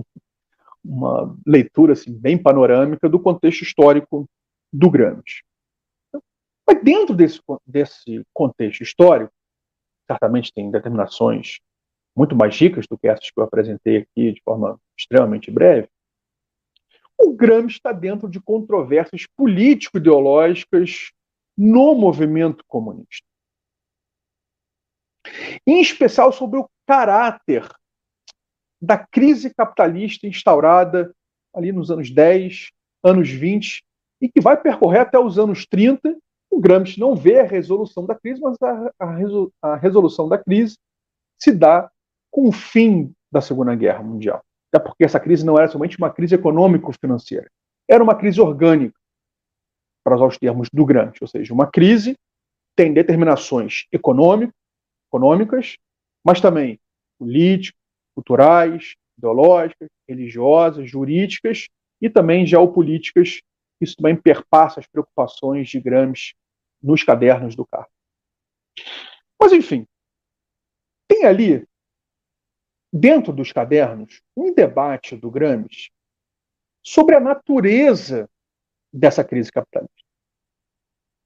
uma 0.84 1.36
leitura 1.46 1.94
assim, 1.94 2.14
bem 2.14 2.38
panorâmica 2.38 3.08
do 3.08 3.20
contexto 3.20 3.62
histórico 3.62 4.30
do 4.72 4.90
Gramsci. 4.90 5.44
Mas 6.68 6.84
dentro 6.84 7.16
desse, 7.16 7.40
desse 7.66 8.24
contexto 8.34 8.82
histórico, 8.82 9.34
certamente 10.10 10.54
tem 10.54 10.72
determinações 10.72 11.60
muito 12.16 12.36
mais 12.36 12.56
ricas 12.56 12.86
do 12.88 12.98
que 12.98 13.08
essas 13.08 13.30
que 13.30 13.40
eu 13.40 13.44
apresentei 13.44 13.98
aqui 13.98 14.34
de 14.34 14.42
forma 14.44 14.80
extremamente 14.98 15.50
breve, 15.50 15.90
o 17.18 17.34
Gramsci 17.34 17.78
está 17.78 17.92
dentro 17.92 18.30
de 18.30 18.40
controvérsias 18.40 19.26
político-ideológicas 19.36 21.12
no 21.58 21.96
movimento 21.96 22.64
comunista. 22.68 23.26
Em 25.66 25.82
especial 25.82 26.32
sobre 26.32 26.60
o 26.60 26.70
caráter 26.86 27.68
da 28.82 28.98
crise 28.98 29.54
capitalista 29.54 30.28
instaurada 30.28 31.16
ali 31.54 31.72
nos 31.72 31.90
anos 31.90 32.10
10, 32.10 32.72
anos 33.04 33.30
20, 33.30 33.84
e 34.20 34.30
que 34.30 34.42
vai 34.42 34.60
percorrer 34.60 35.00
até 35.00 35.18
os 35.18 35.40
anos 35.40 35.66
30. 35.66 36.18
O 36.54 36.60
Gramsci 36.60 37.00
não 37.00 37.16
vê 37.16 37.40
a 37.40 37.48
resolução 37.48 38.06
da 38.06 38.14
crise, 38.14 38.40
mas 38.40 38.56
a, 39.60 39.76
resolução 39.76 40.30
da 40.30 40.38
crise 40.38 40.78
se 41.42 41.52
dá 41.52 41.90
com 42.30 42.48
o 42.48 42.52
fim 42.52 43.12
da 43.32 43.42
Segunda 43.42 43.74
Guerra 43.74 44.04
Mundial. 44.04 44.44
Até 44.72 44.84
porque 44.84 45.04
essa 45.04 45.20
crise 45.20 45.44
não 45.44 45.58
era 45.58 45.68
somente 45.68 45.98
uma 45.98 46.12
crise 46.12 46.36
econômico-financeira, 46.36 47.50
era 47.90 48.04
uma 48.04 48.14
crise 48.14 48.40
orgânica, 48.40 48.96
para 50.04 50.16
usar 50.16 50.28
os 50.28 50.38
termos 50.38 50.70
do 50.72 50.86
Gramsci, 50.86 51.20
ou 51.22 51.28
seja, 51.28 51.52
uma 51.52 51.66
crise 51.66 52.16
tem 52.76 52.94
determinações 52.94 53.88
econômico, 53.92 54.54
econômicas, 55.10 55.78
mas 56.24 56.40
também 56.40 56.80
político, 57.18 57.78
culturais, 58.14 58.94
ideológicas, 59.18 59.90
religiosas, 60.08 60.88
jurídicas 60.88 61.68
e 62.00 62.12
também 62.12 62.46
geopolíticas. 62.46 63.42
Isso 63.82 63.96
também 63.96 64.16
perpassa 64.16 64.80
as 64.80 64.88
preocupações 64.88 65.68
de 65.70 65.80
Gramsci 65.80 66.36
nos 66.84 67.04
cadernos 67.04 67.56
do 67.56 67.66
carro. 67.66 67.90
Mas, 69.40 69.54
enfim, 69.54 69.88
tem 71.08 71.26
ali, 71.26 71.68
dentro 72.92 73.32
dos 73.32 73.52
cadernos, 73.52 74.22
um 74.36 74.54
debate 74.54 75.16
do 75.16 75.32
Gramsci 75.32 75.92
sobre 76.84 77.16
a 77.16 77.20
natureza 77.20 78.30
dessa 78.92 79.24
crise 79.24 79.52
capitalista. 79.52 79.94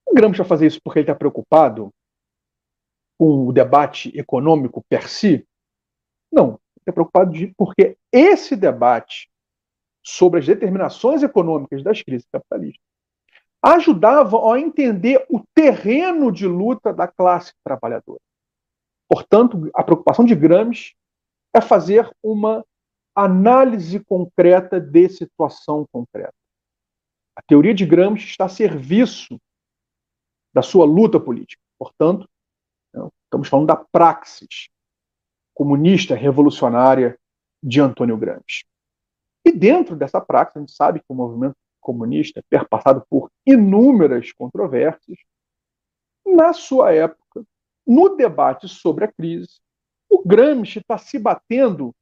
O 0.06 0.14
Gramsci 0.14 0.38
vai 0.38 0.48
fazer 0.48 0.68
isso 0.68 0.82
porque 0.82 1.00
ele 1.00 1.04
está 1.04 1.16
preocupado 1.16 1.92
com 3.18 3.48
o 3.48 3.52
debate 3.52 4.16
econômico 4.18 4.84
per 4.88 5.10
si? 5.10 5.46
Não. 6.32 6.50
Ele 6.50 6.82
está 6.82 6.94
preocupado 6.94 7.32
de, 7.32 7.54
porque 7.58 7.98
esse 8.12 8.56
debate 8.56 9.30
sobre 10.04 10.40
as 10.40 10.46
determinações 10.46 11.24
econômicas 11.24 11.84
das 11.84 12.02
crises 12.02 12.28
capitalistas 12.32 12.82
ajudava 13.64 14.38
a 14.54 14.60
entender 14.60 15.26
o 15.30 15.42
terreno 15.54 16.32
de 16.32 16.48
luta 16.48 16.94
da 16.94 17.08
classe 17.08 17.54
trabalhadora. 17.64 18.20
Portanto, 19.10 19.70
a 19.74 19.84
preocupação 19.84 20.26
de 20.26 20.36
Gramsci 20.36 20.96
é 21.56 21.62
fazer 21.62 22.10
uma 22.22 22.66
análise 23.16 24.00
concreta 24.00 24.80
de 24.80 25.10
situação 25.10 25.88
concreta. 25.92 26.34
A 27.36 27.42
teoria 27.42 27.74
de 27.74 27.86
Gramsci 27.86 28.26
está 28.26 28.46
a 28.46 28.50
serviço 28.50 29.40
da 30.54 30.62
sua 30.62 30.86
luta 30.86 31.20
política. 31.20 31.62
Portanto, 31.80 32.28
estamos 33.24 33.48
falando 33.48 33.68
da 33.68 33.76
praxis 33.76 34.70
comunista 35.54 36.14
revolucionária 36.16 37.18
de 37.64 37.82
Antônio 37.82 38.18
Gramsci. 38.18 38.66
E 39.44 39.52
dentro 39.52 39.96
dessa 39.96 40.22
praxis, 40.22 40.58
a 40.58 40.60
gente 40.60 40.72
sabe 40.72 41.00
que 41.00 41.06
o 41.10 41.16
movimento 41.16 41.56
comunista, 41.88 42.44
perpassado 42.50 43.02
por 43.10 43.32
inúmeras 43.46 44.34
controvérsias, 44.34 45.18
na 46.26 46.52
sua 46.52 46.94
época, 46.94 47.46
no 47.88 48.10
debate 48.18 48.68
sobre 48.68 49.06
a 49.06 49.08
crise, 49.12 49.62
o 50.10 50.22
Gramsci 50.22 50.80
está 50.80 50.98
se 50.98 51.18
batendo 51.18 51.96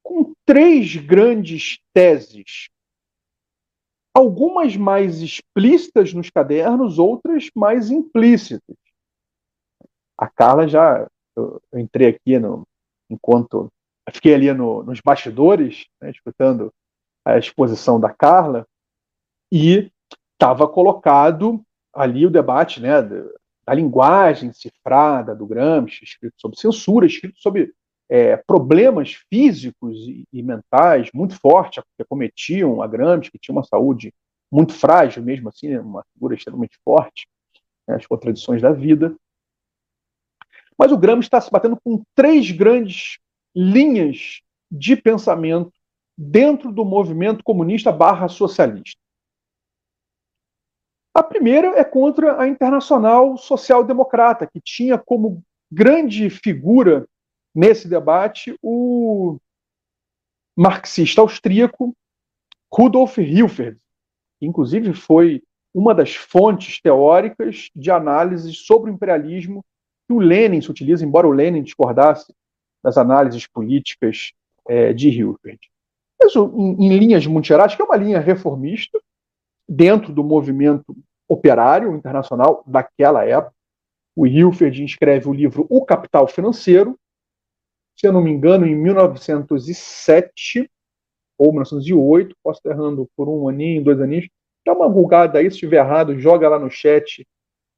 com 0.00 0.32
três 0.44 0.94
grandes 0.94 1.80
teses. 1.92 2.68
Algumas 4.14 4.76
mais 4.76 5.20
explícitas 5.20 6.14
nos 6.14 6.30
cadernos, 6.30 7.00
outras 7.00 7.50
mais 7.56 7.90
implícitas. 7.90 8.76
A 10.16 10.28
Carla 10.28 10.68
já. 10.68 11.08
Eu, 11.34 11.60
eu 11.72 11.78
entrei 11.80 12.08
aqui 12.08 12.38
no, 12.38 12.64
enquanto. 13.10 13.68
Fiquei 14.12 14.34
ali 14.34 14.52
no, 14.52 14.82
nos 14.82 15.00
bastidores, 15.00 15.86
né, 16.00 16.10
escutando 16.10 16.72
a 17.24 17.38
exposição 17.38 17.98
da 18.00 18.12
Carla, 18.12 18.66
e 19.52 19.92
estava 20.32 20.66
colocado 20.66 21.62
ali 21.92 22.24
o 22.24 22.30
debate 22.30 22.80
né, 22.80 23.02
da 23.02 23.74
linguagem 23.74 24.50
cifrada 24.50 25.34
do 25.34 25.46
Gramsci, 25.46 26.04
escrito 26.04 26.34
sobre 26.38 26.58
censura, 26.58 27.04
escrito 27.04 27.38
sobre 27.38 27.70
é, 28.08 28.34
problemas 28.38 29.12
físicos 29.28 29.94
e, 30.08 30.24
e, 30.32 30.42
mentais 30.42 31.10
muito 31.12 31.38
fortes 31.38 31.84
que 31.96 32.02
acometiam 32.02 32.82
a 32.82 32.86
Gramsci, 32.86 33.30
que 33.30 33.38
tinha 33.38 33.54
uma 33.54 33.62
saúde 33.62 34.14
muito 34.50 34.72
frágil, 34.72 35.22
mesmo 35.22 35.50
assim, 35.50 35.76
uma 35.76 36.02
figura 36.14 36.34
extremamente 36.34 36.78
forte, 36.82 37.28
né, 37.86 37.96
as 37.96 38.06
contradições 38.06 38.62
da 38.62 38.72
vida. 38.72 39.14
Mas 40.78 40.92
o 40.92 40.98
Gramsci 40.98 41.26
está 41.26 41.40
se 41.42 41.50
batendo 41.50 41.78
com 41.84 42.02
três 42.14 42.50
grandes 42.50 43.18
linhas 43.54 44.40
de 44.70 44.96
pensamento 44.96 45.72
dentro 46.16 46.72
do 46.72 46.86
movimento 46.86 47.44
comunista 47.44 47.92
barra 47.92 48.28
socialista. 48.28 49.01
A 51.14 51.22
primeira 51.22 51.78
é 51.78 51.84
contra 51.84 52.40
a 52.40 52.48
Internacional 52.48 53.36
Social 53.36 53.84
Democrata, 53.84 54.46
que 54.46 54.60
tinha 54.60 54.96
como 54.96 55.42
grande 55.70 56.30
figura 56.30 57.06
nesse 57.54 57.86
debate 57.86 58.56
o 58.62 59.38
marxista 60.56 61.20
austríaco 61.20 61.94
Rudolf 62.72 63.18
Hilferd, 63.18 63.78
que 64.38 64.46
inclusive 64.46 64.94
foi 64.94 65.42
uma 65.74 65.94
das 65.94 66.14
fontes 66.14 66.80
teóricas 66.80 67.70
de 67.74 67.90
análise 67.90 68.52
sobre 68.54 68.90
o 68.90 68.94
imperialismo 68.94 69.64
que 70.06 70.14
o 70.14 70.18
Lenin 70.18 70.60
se 70.60 70.70
utiliza, 70.70 71.04
embora 71.04 71.26
o 71.26 71.32
Lenin 71.32 71.62
discordasse 71.62 72.34
das 72.82 72.96
análises 72.96 73.46
políticas 73.46 74.32
é, 74.66 74.92
de 74.92 75.08
Hilferd. 75.08 75.60
Mas, 76.20 76.34
em, 76.34 76.86
em 76.86 76.98
linhas 76.98 77.26
muito 77.26 77.46
gerais, 77.46 77.74
que 77.74 77.82
é 77.82 77.84
uma 77.84 77.96
linha 77.96 78.20
reformista, 78.20 78.98
dentro 79.72 80.12
do 80.12 80.22
movimento 80.22 80.94
operário 81.26 81.96
internacional 81.96 82.62
daquela 82.66 83.24
época. 83.24 83.54
O 84.14 84.26
Hilferd 84.26 84.84
escreve 84.84 85.26
o 85.28 85.32
livro 85.32 85.66
O 85.70 85.82
Capital 85.84 86.28
Financeiro, 86.28 86.98
se 87.96 88.06
eu 88.06 88.12
não 88.12 88.22
me 88.22 88.30
engano, 88.30 88.66
em 88.66 88.74
1907 88.74 90.70
ou 91.38 91.52
1908, 91.52 92.36
posso 92.42 92.58
estar 92.58 92.70
errando 92.72 93.08
por 93.16 93.28
um 93.28 93.48
aninho, 93.48 93.82
dois 93.82 93.98
aninhos. 94.00 94.28
Dá 94.66 94.74
uma 94.74 94.88
vulgada 94.88 95.38
aí, 95.38 95.44
se 95.50 95.54
estiver 95.54 95.78
errado, 95.78 96.18
joga 96.18 96.48
lá 96.48 96.58
no 96.58 96.70
chat 96.70 97.26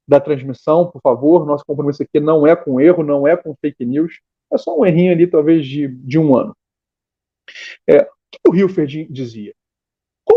da 0.06 0.20
transmissão, 0.20 0.90
por 0.90 1.00
favor. 1.00 1.46
Nosso 1.46 1.64
compromisso 1.64 2.02
aqui 2.02 2.18
não 2.18 2.44
é 2.46 2.56
com 2.56 2.80
erro, 2.80 3.04
não 3.04 3.26
é 3.26 3.36
com 3.36 3.54
fake 3.60 3.84
news, 3.84 4.20
é 4.52 4.58
só 4.58 4.76
um 4.76 4.84
errinho 4.84 5.12
ali, 5.12 5.26
talvez, 5.26 5.64
de, 5.66 5.88
de 5.88 6.18
um 6.18 6.36
ano. 6.36 6.56
É, 7.88 8.02
o 8.02 8.50
que 8.50 8.50
o 8.50 8.54
Hilferd 8.54 9.06
dizia? 9.10 9.54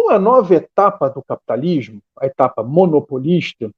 Com 0.08 0.14
a 0.14 0.20
nova 0.20 0.56
etapa 0.56 1.10
do 1.10 1.22
capitalismo, 1.22 2.02
a 2.18 2.26
etapa 2.26 2.64
monopolista, 2.64 3.70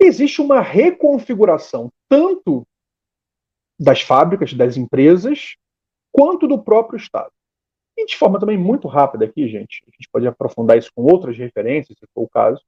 existe 0.00 0.40
uma 0.40 0.62
reconfiguração 0.62 1.92
tanto 2.08 2.66
das 3.78 4.00
fábricas, 4.00 4.54
das 4.54 4.78
empresas, 4.78 5.56
quanto 6.10 6.48
do 6.48 6.58
próprio 6.58 6.96
Estado. 6.96 7.30
E 7.94 8.06
de 8.06 8.16
forma 8.16 8.40
também 8.40 8.56
muito 8.56 8.88
rápida 8.88 9.26
aqui, 9.26 9.46
gente, 9.46 9.84
a 9.86 9.90
gente 9.90 10.08
pode 10.10 10.26
aprofundar 10.26 10.78
isso 10.78 10.90
com 10.94 11.02
outras 11.02 11.36
referências, 11.36 11.98
se 11.98 12.06
for 12.14 12.22
o 12.22 12.28
caso. 12.28 12.64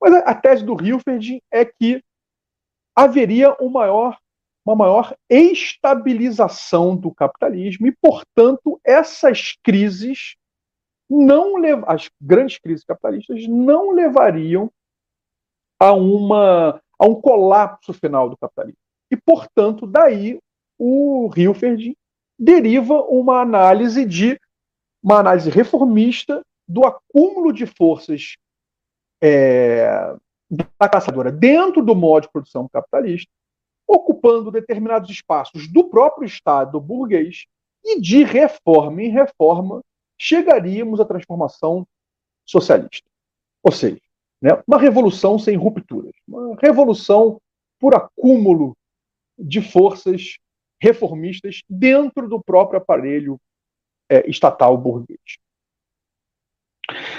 Mas 0.00 0.14
a, 0.14 0.36
tese 0.36 0.64
do 0.64 0.80
Hilferd 0.80 1.42
é 1.50 1.64
que 1.64 2.00
haveria 2.94 3.56
um 3.60 3.68
maior, 3.68 4.16
uma 4.64 4.76
maior 4.76 5.16
estabilização 5.28 6.96
do 6.96 7.12
capitalismo 7.12 7.88
e, 7.88 7.90
portanto, 7.90 8.80
essas 8.84 9.56
crises 9.64 10.36
não 11.12 11.54
as 11.86 12.10
grandes 12.20 12.58
crises 12.58 12.84
capitalistas 12.84 13.46
não 13.46 13.90
levariam 13.90 14.70
a, 15.78 15.92
uma, 15.92 16.80
a 16.98 17.06
um 17.06 17.14
colapso 17.14 17.92
final 17.92 18.30
do 18.30 18.36
capitalismo. 18.36 18.78
E, 19.10 19.16
portanto, 19.16 19.86
daí 19.86 20.38
o 20.78 21.30
Hilferd 21.36 21.96
deriva 22.38 23.02
uma 23.02 23.40
análise 23.40 24.06
de 24.06 24.40
uma 25.02 25.18
análise 25.18 25.50
reformista 25.50 26.42
do 26.66 26.86
acúmulo 26.86 27.52
de 27.52 27.66
forças 27.66 28.36
é, 29.22 30.14
da 30.50 30.88
caçadora 30.88 31.30
dentro 31.30 31.84
do 31.84 31.94
modo 31.94 32.22
de 32.22 32.32
produção 32.32 32.68
capitalista, 32.72 33.30
ocupando 33.86 34.50
determinados 34.50 35.10
espaços 35.10 35.70
do 35.70 35.84
próprio 35.84 36.24
Estado 36.24 36.80
burguês 36.80 37.44
e 37.84 38.00
de 38.00 38.22
reforma 38.24 39.02
em 39.02 39.10
reforma 39.10 39.82
chegaríamos 40.22 41.00
à 41.00 41.04
transformação 41.04 41.84
socialista. 42.46 43.10
Ou 43.60 43.72
seja, 43.72 44.00
né, 44.40 44.50
uma 44.68 44.78
revolução 44.78 45.36
sem 45.36 45.56
rupturas, 45.56 46.12
uma 46.28 46.56
revolução 46.62 47.40
por 47.80 47.92
acúmulo 47.96 48.76
de 49.36 49.60
forças 49.60 50.38
reformistas 50.80 51.62
dentro 51.68 52.28
do 52.28 52.40
próprio 52.40 52.78
aparelho 52.78 53.36
é, 54.08 54.28
estatal 54.30 54.78
burguês. 54.78 55.38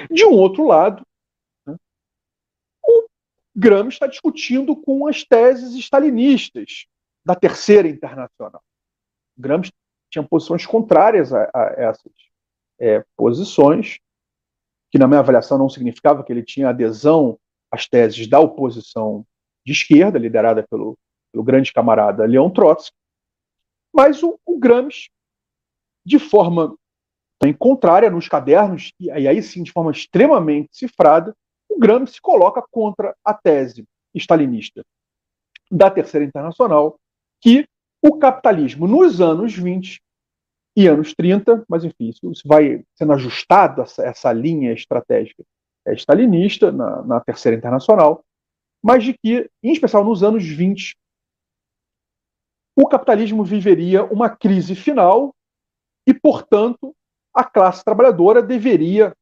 De 0.10 0.24
um 0.26 0.32
outro 0.32 0.66
lado, 0.66 1.06
né, 1.66 1.76
o 2.86 3.08
Gramsci 3.54 3.96
está 3.96 4.08
discutindo 4.08 4.78
com 4.78 5.08
as 5.08 5.26
teses 5.26 5.76
stalinistas 5.76 6.86
da 7.26 7.36
Terceira 7.36 7.90
Internacional. 7.90 8.64
Gramsci 9.38 9.74
tinha 10.10 10.24
posições 10.24 10.66
contrárias 10.66 11.34
a, 11.34 11.50
a 11.54 11.74
essas 11.78 12.14
é, 12.84 13.06
posições, 13.16 14.00
que 14.92 15.00
na 15.00 15.08
minha 15.08 15.22
avaliação 15.22 15.58
não 15.58 15.70
significava 15.70 16.22
que 16.22 16.34
ele 16.34 16.44
tinha 16.44 16.70
adesão 16.70 17.40
às 17.72 17.88
teses 17.88 18.28
da 18.28 18.42
oposição 18.42 19.26
de 19.66 19.72
esquerda, 19.72 20.20
liderada 20.20 20.68
pelo, 20.70 20.98
pelo 21.32 21.46
grande 21.46 21.72
camarada 21.72 22.26
Leon 22.26 22.50
Trotsky, 22.50 22.96
mas 23.96 24.22
o, 24.22 24.38
o 24.46 24.60
Gramsci, 24.60 25.10
de 26.06 26.20
forma 26.20 26.76
também 27.40 27.54
contrária 27.54 28.10
nos 28.10 28.28
cadernos, 28.28 28.92
e 29.00 29.10
aí 29.10 29.42
sim 29.42 29.64
de 29.64 29.72
forma 29.72 29.92
extremamente 29.92 30.76
cifrada, 30.76 31.34
o 31.70 31.80
Gramsci 31.80 32.16
se 32.16 32.22
coloca 32.22 32.62
contra 32.70 33.16
a 33.24 33.34
tese 33.34 33.88
stalinista 34.14 34.84
da 35.72 35.90
Terceira 35.90 36.26
Internacional, 36.26 37.00
que 37.42 37.66
o 38.02 38.18
capitalismo 38.20 38.88
nos 38.88 39.22
anos 39.22 39.54
20 39.54 40.02
e 40.76 40.88
anos 40.88 41.14
30, 41.14 41.66
mas 41.68 41.84
enfim, 41.84 42.10
isso, 42.10 42.42
vai 42.46 42.84
sendo 42.96 43.14
ajustado, 43.14 43.82
essa, 43.82 44.04
essa 44.04 44.34
linha 44.34 44.74
estratégica 44.74 45.44
é, 45.86 45.94
stalinista 45.94 46.72
na, 46.72 47.04
na 47.04 47.20
Terceira 47.20 47.58
Internacional, 47.58 48.24
mas 48.84 49.04
de 49.04 49.14
que, 49.14 49.50
em 49.62 49.72
especial 49.72 50.04
nos 50.04 50.24
anos 50.24 50.44
20, 50.46 50.98
o 52.76 52.88
capitalismo 52.88 53.44
viveria 53.44 54.04
uma 54.04 54.30
crise 54.30 54.76
final 54.76 55.34
e, 56.08 56.14
portanto, 56.14 56.96
a 57.34 57.44
classe 57.44 57.84
trabalhadora 57.84 58.42
deveria 58.42 59.16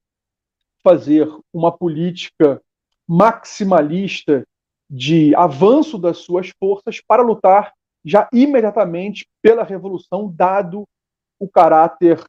fazer 0.84 1.28
uma 1.54 1.72
política 1.72 2.62
maximalista 3.08 4.46
de 4.90 5.36
avanço 5.36 5.98
das 5.98 6.20
suas 6.20 6.50
forças 6.60 7.00
para 7.02 7.22
lutar 7.22 7.74
já 8.04 8.28
imediatamente 8.34 9.28
pela 9.42 9.64
revolução, 9.64 10.34
dado 10.34 10.88
o 11.42 11.50
caráter 11.50 12.24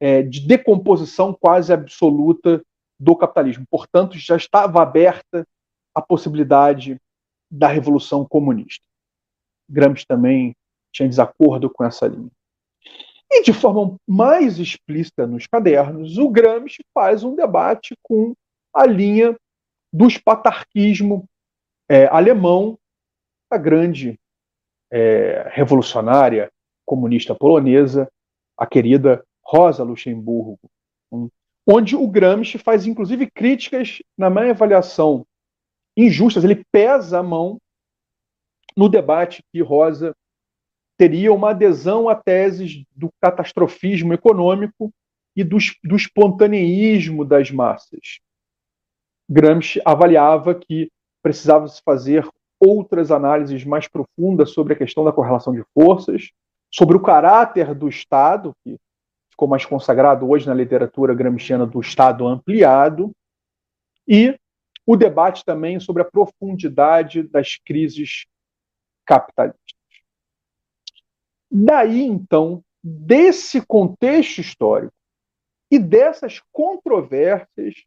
é, 0.00 0.22
de 0.22 0.46
decomposição 0.46 1.34
quase 1.34 1.72
absoluta 1.72 2.64
do 2.98 3.16
capitalismo. 3.16 3.66
Portanto, 3.68 4.16
já 4.16 4.36
estava 4.36 4.80
aberta 4.80 5.44
a 5.92 6.00
possibilidade 6.00 6.96
da 7.50 7.66
revolução 7.66 8.24
comunista. 8.24 8.86
Gramsci 9.68 10.06
também 10.06 10.54
tinha 10.92 11.08
desacordo 11.08 11.68
com 11.68 11.84
essa 11.84 12.06
linha. 12.06 12.30
E 13.32 13.42
de 13.42 13.52
forma 13.52 13.96
mais 14.06 14.60
explícita 14.60 15.26
nos 15.26 15.48
cadernos, 15.48 16.18
o 16.18 16.28
Gramsci 16.28 16.84
faz 16.94 17.24
um 17.24 17.34
debate 17.34 17.96
com 18.00 18.34
a 18.72 18.86
linha 18.86 19.36
do 19.92 20.06
espatarquismo 20.06 21.24
é, 21.88 22.06
alemão, 22.06 22.78
a 23.50 23.58
grande 23.58 24.18
é, 24.90 25.50
revolucionária 25.52 26.50
comunista 26.86 27.34
polonesa, 27.34 28.08
a 28.56 28.66
querida 28.66 29.24
Rosa 29.44 29.82
Luxemburgo, 29.82 30.58
onde 31.66 31.96
o 31.96 32.06
Gramsci 32.06 32.58
faz 32.58 32.86
inclusive 32.86 33.30
críticas, 33.30 34.02
na 34.16 34.30
minha 34.30 34.50
avaliação, 34.50 35.26
injustas. 35.96 36.44
Ele 36.44 36.64
pesa 36.70 37.18
a 37.18 37.22
mão 37.22 37.58
no 38.76 38.88
debate 38.88 39.42
que 39.52 39.60
Rosa 39.60 40.14
teria 40.96 41.32
uma 41.32 41.50
adesão 41.50 42.08
a 42.08 42.14
teses 42.14 42.84
do 42.94 43.10
catastrofismo 43.20 44.12
econômico 44.12 44.92
e 45.36 45.42
do, 45.42 45.56
do 45.82 45.96
espontaneísmo 45.96 47.24
das 47.24 47.50
massas. 47.50 48.20
Gramsci 49.28 49.80
avaliava 49.84 50.54
que 50.54 50.90
precisava 51.22 51.66
se 51.68 51.80
fazer 51.82 52.28
outras 52.60 53.10
análises 53.10 53.64
mais 53.64 53.88
profundas 53.88 54.50
sobre 54.50 54.74
a 54.74 54.76
questão 54.76 55.04
da 55.04 55.12
correlação 55.12 55.52
de 55.52 55.64
forças, 55.74 56.30
sobre 56.72 56.96
o 56.96 57.02
caráter 57.02 57.74
do 57.74 57.88
Estado, 57.88 58.56
que 58.64 58.78
ficou 59.30 59.46
mais 59.46 59.66
consagrado 59.66 60.28
hoje 60.28 60.46
na 60.46 60.54
literatura 60.54 61.14
gramsciana 61.14 61.66
do 61.66 61.80
Estado 61.80 62.26
ampliado, 62.26 63.12
e 64.08 64.38
o 64.86 64.96
debate 64.96 65.44
também 65.44 65.78
sobre 65.78 66.02
a 66.02 66.04
profundidade 66.04 67.22
das 67.22 67.56
crises 67.56 68.26
capitalistas. 69.04 69.60
Daí, 71.50 72.00
então, 72.02 72.64
desse 72.82 73.64
contexto 73.64 74.40
histórico 74.40 74.94
e 75.70 75.78
dessas 75.78 76.40
controvérsias, 76.50 77.84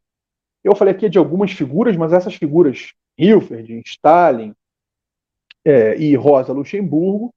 eu 0.63 0.75
falei 0.75 0.93
aqui 0.93 1.09
de 1.09 1.17
algumas 1.17 1.51
figuras, 1.51 1.97
mas 1.97 2.13
essas 2.13 2.35
figuras, 2.35 2.93
Hilferd, 3.17 3.81
Stalin 3.85 4.55
é, 5.63 5.97
e 5.97 6.15
Rosa 6.15 6.53
Luxemburgo, 6.53 7.33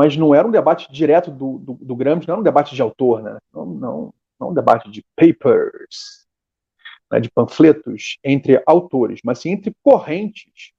mas 0.00 0.16
não 0.16 0.34
era 0.34 0.48
um 0.48 0.50
debate 0.50 0.90
direto 0.90 1.30
do, 1.30 1.58
do, 1.58 1.74
do 1.74 1.94
Gramsci, 1.94 2.26
não 2.26 2.32
era 2.32 2.40
um 2.40 2.44
debate 2.44 2.74
de 2.74 2.80
autor, 2.80 3.22
né? 3.22 3.36
não, 3.52 3.66
não, 3.66 4.14
não 4.40 4.48
um 4.48 4.54
debate 4.54 4.90
de 4.90 5.04
papers, 5.14 6.26
né, 7.12 7.20
de 7.20 7.30
panfletos 7.30 8.16
entre 8.24 8.62
autores, 8.64 9.20
mas 9.22 9.40
sim 9.40 9.50
entre 9.50 9.76
correntes 9.82 10.72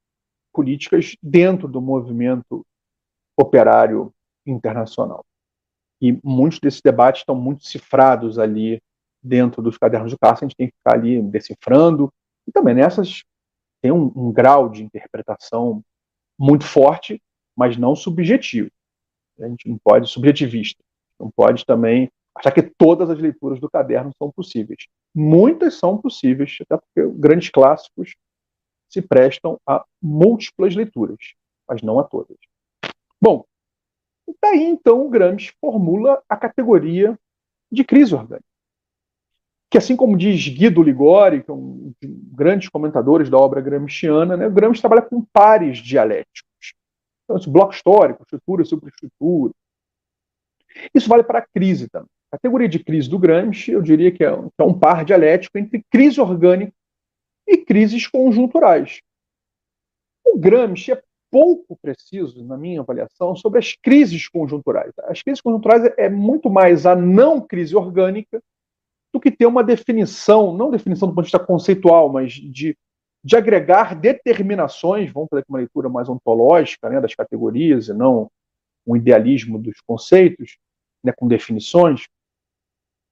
políticas 0.52 1.16
dentro 1.22 1.68
do 1.68 1.80
movimento 1.80 2.66
operário 3.40 4.12
internacional. 4.44 5.24
E 6.02 6.20
muitos 6.24 6.60
desses 6.60 6.82
debates 6.82 7.22
estão 7.22 7.36
muito 7.36 7.64
cifrados 7.64 8.40
ali 8.40 8.82
dentro 9.22 9.62
dos 9.62 9.78
cadernos 9.78 10.12
de 10.12 10.18
caça, 10.18 10.44
a 10.44 10.48
gente 10.48 10.58
tem 10.58 10.68
que 10.68 10.76
ficar 10.78 10.96
ali 10.96 11.22
decifrando. 11.22 12.12
E 12.48 12.52
também 12.52 12.74
nessas 12.74 13.22
tem 13.84 13.92
um, 13.92 14.12
um 14.16 14.32
grau 14.32 14.68
de 14.68 14.84
interpretação 14.84 15.84
muito 16.40 16.66
forte, 16.66 17.22
mas 17.56 17.78
não 17.78 17.96
subjetivo. 17.96 18.72
A 19.42 19.48
gente 19.48 19.70
não 19.70 19.78
pode 19.78 20.10
subjetivista. 20.10 20.84
Não 21.20 21.30
pode 21.30 21.66
também 21.66 22.12
achar 22.36 22.52
que 22.52 22.62
todas 22.62 23.10
as 23.10 23.20
leituras 23.20 23.60
do 23.60 23.70
caderno 23.70 24.12
são 24.18 24.32
possíveis. 24.32 24.88
Muitas 25.14 25.76
são 25.76 25.98
possíveis, 25.98 26.58
até 26.62 26.78
porque 26.78 27.20
grandes 27.20 27.50
clássicos 27.50 28.16
se 28.90 29.02
prestam 29.02 29.60
a 29.68 29.86
múltiplas 30.02 30.76
leituras, 30.76 31.34
mas 31.68 31.82
não 31.82 32.00
a 32.00 32.04
todas. 32.04 32.38
Bom, 33.22 33.46
daí 34.42 34.64
então 34.64 35.06
o 35.06 35.10
Gramsci 35.10 35.54
formula 35.62 36.22
a 36.28 36.36
categoria 36.36 37.18
de 37.72 37.84
crise 37.84 38.14
orgânica. 38.14 38.46
Que 39.70 39.78
assim 39.78 39.96
como 39.96 40.18
diz 40.18 40.46
Guido 40.50 40.84
Ligori, 40.84 41.44
que 41.44 41.50
é 41.50 41.54
um 41.54 41.94
dos 42.02 42.12
grandes 42.34 42.68
comentadores 42.68 43.30
da 43.30 43.38
obra 43.38 43.62
gramsciana, 43.62 44.36
né, 44.36 44.50
Gramsci 44.50 44.82
trabalha 44.82 45.02
com 45.02 45.24
pares 45.24 45.78
dialéticos. 45.78 46.74
Então, 47.32 47.40
esse 47.40 47.50
bloco 47.50 47.74
histórico, 47.74 48.24
estrutura, 48.24 48.66
superestrutura. 48.66 49.54
Isso 50.94 51.08
vale 51.08 51.24
para 51.24 51.40
a 51.40 51.46
crise 51.46 51.88
também. 51.90 52.10
A 52.30 52.38
categoria 52.38 52.68
de 52.68 52.80
crise 52.80 53.10
do 53.10 53.20
Gramsci, 53.20 53.72
eu 53.72 53.82
diria 53.82 54.12
que 54.12 54.24
é, 54.24 54.34
um, 54.34 54.50
que 54.50 54.60
é 54.60 54.64
um 54.64 54.78
par 54.78 55.06
dialético 55.06 55.58
entre 55.58 55.84
crise 55.90 56.20
orgânica 56.20 56.74
e 57.48 57.58
crises 57.58 58.08
conjunturais. 58.08 59.00
O 60.26 60.38
Gramsci 60.38 60.92
é 60.92 61.02
pouco 61.30 61.78
preciso, 61.82 62.44
na 62.44 62.58
minha 62.58 62.82
avaliação, 62.82 63.36
sobre 63.36 63.60
as 63.60 63.74
crises 63.74 64.28
conjunturais. 64.28 64.92
As 65.04 65.22
crises 65.22 65.42
conjunturais 65.42 65.94
é 65.98 66.10
muito 66.10 66.50
mais 66.50 66.86
a 66.86 66.96
não 66.96 67.40
crise 67.40 67.76
orgânica 67.76 68.42
do 69.14 69.20
que 69.20 69.32
ter 69.32 69.46
uma 69.46 69.64
definição, 69.64 70.54
não 70.54 70.72
definição 70.72 71.08
do 71.08 71.14
ponto 71.14 71.26
de 71.26 71.32
vista 71.32 71.46
conceitual, 71.46 72.10
mas 72.10 72.34
de, 72.34 72.78
de 73.24 73.36
agregar 73.36 73.96
determinações, 73.96 75.12
vamos 75.12 75.30
fazer 75.30 75.46
uma 75.48 75.60
leitura 75.60 75.90
mais 75.90 76.10
ontológica 76.10 76.90
né, 76.90 77.00
das 77.00 77.14
categorias 77.14 77.88
e 77.88 77.94
não 77.94 78.30
um 78.86 78.96
idealismo 78.96 79.60
dos 79.60 79.80
conceitos, 79.82 80.58
né, 81.04 81.14
com 81.16 81.28
definições. 81.28 82.08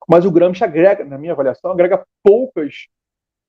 Mas 0.08 0.26
o 0.26 0.32
Gramsci 0.32 0.64
agrega, 0.64 1.06
na 1.06 1.18
minha 1.18 1.34
avaliação, 1.34 1.72
agrega 1.72 2.04
poucas 2.24 2.88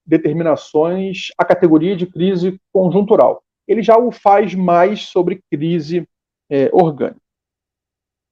determinações 0.05 1.29
à 1.37 1.43
categoria 1.43 1.95
de 1.95 2.05
crise 2.05 2.59
conjuntural. 2.71 3.43
Ele 3.67 3.81
já 3.81 3.97
o 3.97 4.11
faz 4.11 4.53
mais 4.53 5.07
sobre 5.07 5.41
crise 5.51 6.07
é, 6.49 6.69
orgânica. 6.73 7.21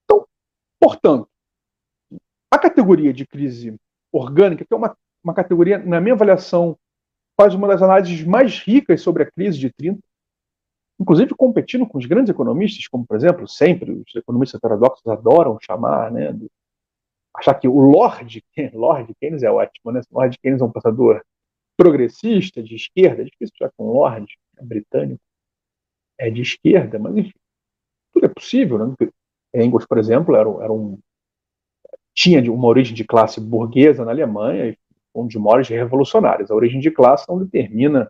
Então, 0.03 0.27
portanto, 0.79 1.27
a 2.51 2.59
categoria 2.59 3.13
de 3.13 3.25
crise 3.25 3.75
orgânica, 4.11 4.65
que 4.65 4.73
é 4.73 4.77
uma, 4.77 4.95
uma 5.23 5.33
categoria, 5.33 5.77
na 5.77 6.01
minha 6.01 6.13
avaliação, 6.13 6.77
faz 7.39 7.55
uma 7.55 7.69
das 7.69 7.81
análises 7.81 8.21
mais 8.25 8.59
ricas 8.59 9.01
sobre 9.01 9.23
a 9.23 9.31
crise 9.31 9.57
de 9.57 9.71
30, 9.71 9.97
inclusive 10.99 11.33
competindo 11.35 11.87
com 11.87 11.97
os 11.97 12.05
grandes 12.05 12.29
economistas, 12.29 12.85
como, 12.89 13.07
por 13.07 13.15
exemplo, 13.15 13.47
sempre 13.47 13.91
os 13.91 14.13
economistas 14.13 14.59
heterodoxos 14.59 15.07
adoram 15.07 15.57
chamar, 15.61 16.11
né, 16.11 16.37
achar 17.33 17.53
que 17.53 17.65
o 17.65 17.79
Lord, 17.79 18.43
Lord 18.73 19.13
Keynes 19.21 19.41
é 19.41 19.49
ótimo, 19.49 19.93
né? 19.93 20.01
Lord 20.11 20.37
Keynes 20.39 20.59
é 20.59 20.65
um 20.65 20.71
pensador 20.71 21.23
progressista, 21.77 22.61
de 22.61 22.75
esquerda, 22.75 23.21
é 23.21 23.25
difícil 23.25 23.55
que 23.57 23.81
um 23.81 23.85
Lord 23.85 24.27
é 24.57 24.63
britânico 24.65 25.21
é 26.17 26.29
de 26.29 26.41
esquerda, 26.41 26.99
mas 26.99 27.15
enfim, 27.15 27.39
tudo 28.11 28.25
é 28.25 28.29
possível, 28.29 28.85
né? 28.85 28.95
Engels, 29.55 29.85
por 29.87 29.97
exemplo, 29.97 30.35
era, 30.35 30.49
era 30.61 30.73
um 30.73 30.99
tinha 32.13 32.41
uma 32.51 32.67
origem 32.67 32.93
de 32.93 33.05
classe 33.05 33.39
burguesa 33.39 34.03
na 34.03 34.11
Alemanha 34.11 34.71
e 34.71 34.77
um 35.13 35.27
de 35.27 35.37
maiores 35.39 35.67
revolucionários. 35.67 36.51
A 36.51 36.55
origem 36.55 36.79
de 36.79 36.91
classe 36.91 37.25
não 37.27 37.39
determina 37.39 38.09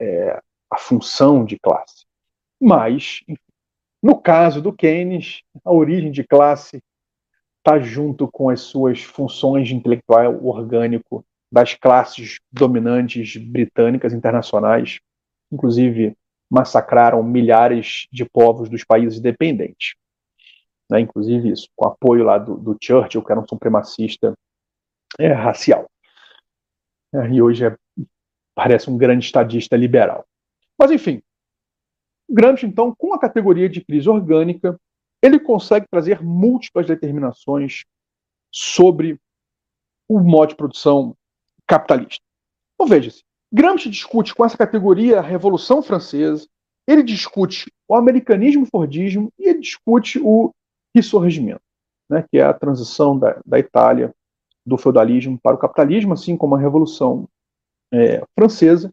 é, 0.00 0.40
a 0.70 0.78
função 0.78 1.44
de 1.44 1.58
classe. 1.58 2.04
Mas, 2.60 3.20
no 4.02 4.20
caso 4.20 4.60
do 4.60 4.72
Keynes, 4.72 5.42
a 5.64 5.72
origem 5.72 6.10
de 6.10 6.24
classe 6.24 6.82
está 7.58 7.78
junto 7.78 8.28
com 8.28 8.50
as 8.50 8.60
suas 8.60 9.02
funções 9.02 9.68
de 9.68 9.74
intelectual 9.74 10.44
orgânico 10.44 11.24
das 11.50 11.74
classes 11.74 12.40
dominantes 12.52 13.36
britânicas 13.36 14.12
internacionais, 14.12 15.00
inclusive 15.50 16.16
massacraram 16.50 17.22
milhares 17.22 18.06
de 18.12 18.24
povos 18.24 18.68
dos 18.68 18.84
países 18.84 19.20
dependentes. 19.20 19.94
Né, 20.90 21.00
inclusive 21.00 21.50
isso, 21.50 21.68
com 21.74 21.88
apoio 21.88 22.24
lá 22.24 22.36
do, 22.36 22.56
do 22.56 22.76
Churchill, 22.80 23.22
que 23.22 23.32
era 23.32 23.40
um 23.40 23.48
supremacista 23.48 24.34
é, 25.18 25.32
racial. 25.32 25.88
É, 27.14 27.28
e 27.28 27.40
hoje 27.40 27.64
é, 27.64 27.76
parece 28.54 28.90
um 28.90 28.98
grande 28.98 29.24
estadista 29.24 29.76
liberal. 29.76 30.26
Mas, 30.78 30.90
enfim, 30.90 31.22
Gramsci, 32.28 32.66
então, 32.66 32.94
com 32.94 33.14
a 33.14 33.18
categoria 33.18 33.68
de 33.68 33.84
crise 33.84 34.08
orgânica, 34.08 34.78
ele 35.22 35.38
consegue 35.38 35.86
trazer 35.90 36.22
múltiplas 36.22 36.86
determinações 36.86 37.84
sobre 38.52 39.18
o 40.08 40.20
modo 40.20 40.50
de 40.50 40.56
produção 40.56 41.16
capitalista. 41.66 42.22
Então 42.74 42.86
veja-se, 42.86 43.22
Gramsci 43.52 43.88
discute 43.88 44.34
com 44.34 44.44
essa 44.44 44.56
categoria 44.56 45.18
a 45.18 45.22
Revolução 45.22 45.82
Francesa, 45.82 46.46
ele 46.86 47.02
discute 47.02 47.72
o 47.88 47.94
americanismo-fordismo 47.94 49.32
e 49.38 49.48
ele 49.48 49.60
discute 49.60 50.20
o 50.22 50.52
ressurgimento, 50.94 51.62
né, 52.10 52.24
que 52.30 52.38
é 52.38 52.42
a 52.42 52.52
transição 52.52 53.18
da, 53.18 53.40
da 53.46 53.58
Itália 53.58 54.14
do 54.64 54.78
feudalismo 54.78 55.38
para 55.38 55.56
o 55.56 55.58
capitalismo, 55.58 56.12
assim 56.12 56.36
como 56.36 56.54
a 56.54 56.58
Revolução 56.58 57.28
é, 57.92 58.22
Francesa, 58.34 58.92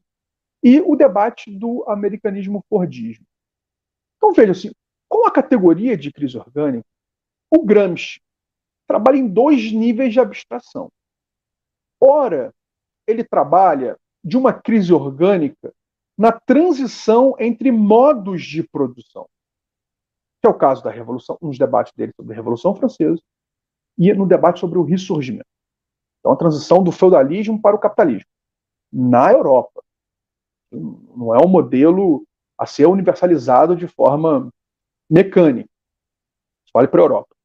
e 0.64 0.80
o 0.82 0.96
debate 0.96 1.50
do 1.50 1.84
americanismo-fordismo. 1.88 3.26
Então, 4.18 4.34
veja 4.34 4.52
assim, 4.52 4.72
com 5.10 5.26
a 5.26 5.32
categoria 5.32 5.98
de 5.98 6.12
crise 6.12 6.38
orgânica, 6.38 6.86
o 7.50 7.64
Gramsci 7.64 8.22
trabalha 8.88 9.18
em 9.18 9.28
dois 9.28 9.72
níveis 9.72 10.14
de 10.14 10.20
abstração. 10.20 10.92
Ora, 12.00 12.54
ele 13.08 13.24
trabalha 13.24 13.98
de 14.24 14.38
uma 14.38 14.54
crise 14.54 14.94
orgânica 14.94 15.74
na 16.18 16.32
transição 16.32 17.36
entre 17.40 17.72
modos 17.72 18.44
de 18.44 18.64
produção, 18.64 19.28
que 20.42 20.48
é 20.48 20.50
o 20.50 20.58
caso 20.58 20.84
da 20.84 20.92
Revolução, 20.92 21.38
nos 21.42 21.58
debates 21.58 21.94
dele 21.94 22.14
sobre 22.16 22.34
a 22.34 22.36
Revolução 22.36 22.76
Francesa 22.76 23.22
e 23.98 24.14
no 24.14 24.28
debate 24.28 24.60
sobre 24.60 24.78
o 24.78 24.84
ressurgimento. 24.84 25.51
Então, 26.22 26.32
a 26.32 26.38
transição 26.38 26.82
do 26.84 26.92
feudalismo 26.92 27.60
para 27.60 27.76
o 27.76 27.80
capitalismo 27.80 28.30
na 28.92 29.32
Europa. 29.32 29.84
Não 30.72 31.34
é 31.34 31.44
um 31.44 31.48
modelo 31.48 32.26
a 32.58 32.66
ser 32.66 32.86
universalizado 32.86 33.76
de 33.76 33.88
forma 33.88 34.50
mecânica. 35.10 35.70
Vale 36.74 36.88
para 36.88 37.02
a 37.02 37.04
Europa. 37.04 37.36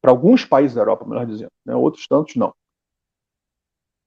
Para 0.00 0.12
alguns 0.12 0.44
países 0.44 0.74
da 0.74 0.80
Europa, 0.80 1.04
melhor 1.04 1.26
dizendo. 1.26 1.52
Né? 1.64 1.74
Outros 1.74 2.06
tantos 2.06 2.36
não. 2.36 2.54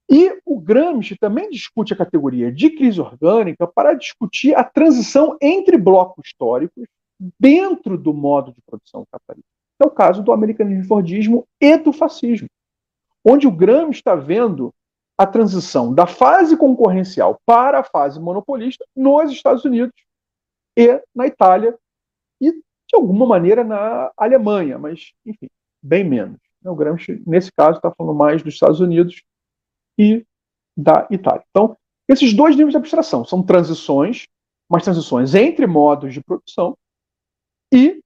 E 0.10 0.42
o 0.44 0.60
Gramsci 0.60 1.16
também 1.16 1.50
discute 1.50 1.94
a 1.94 1.98
categoria 1.98 2.52
de 2.52 2.72
crise 2.72 3.00
orgânica 3.00 3.68
para 3.68 3.94
discutir 3.94 4.56
a 4.56 4.64
transição 4.64 5.38
entre 5.40 5.78
blocos 5.78 6.26
históricos 6.26 6.88
dentro 7.40 7.98
do 7.98 8.14
modo 8.14 8.52
de 8.52 8.62
produção 8.62 9.06
capitalista. 9.12 9.48
É 9.80 9.86
o 9.86 9.92
caso 9.92 10.24
do 10.24 10.32
americanismo 10.32 10.86
fordismo 10.86 11.48
e 11.62 11.78
do 11.78 11.94
fascismo, 11.94 12.50
onde 13.26 13.48
o 13.48 13.52
Gramsci 13.52 14.00
está 14.00 14.16
vendo 14.16 14.74
a 15.18 15.26
transição 15.26 15.94
da 15.94 16.08
fase 16.08 16.56
concorrencial 16.56 17.40
para 17.46 17.80
a 17.80 17.84
fase 17.84 18.20
monopolista 18.20 18.86
nos 18.96 19.32
Estados 19.32 19.66
Unidos 19.66 19.94
e 20.78 21.02
na 21.14 21.28
Itália 21.28 21.78
e, 22.42 22.52
de 22.52 22.96
alguma 22.96 23.26
maneira, 23.26 23.64
na 23.64 24.12
Alemanha, 24.16 24.80
mas, 24.80 25.12
enfim, 25.26 25.50
bem 25.84 26.04
menos. 26.04 26.40
O 26.64 26.76
Gramsci, 26.76 27.22
nesse 27.28 27.52
caso, 27.52 27.78
está 27.78 27.92
falando 27.92 28.16
mais 28.16 28.42
dos 28.42 28.54
Estados 28.54 28.80
Unidos 28.80 29.22
e 29.98 30.26
da 30.78 31.06
Itália. 31.12 31.44
Então, 31.50 31.78
esses 32.08 32.34
dois 32.34 32.56
níveis 32.56 32.72
de 32.72 32.78
abstração 32.78 33.26
são 33.26 33.44
transições, 33.44 34.26
mas 34.70 34.84
transições 34.84 35.36
entre 35.36 35.68
modos 35.68 36.14
de 36.14 36.24
produção 36.24 36.78
e 37.74 38.02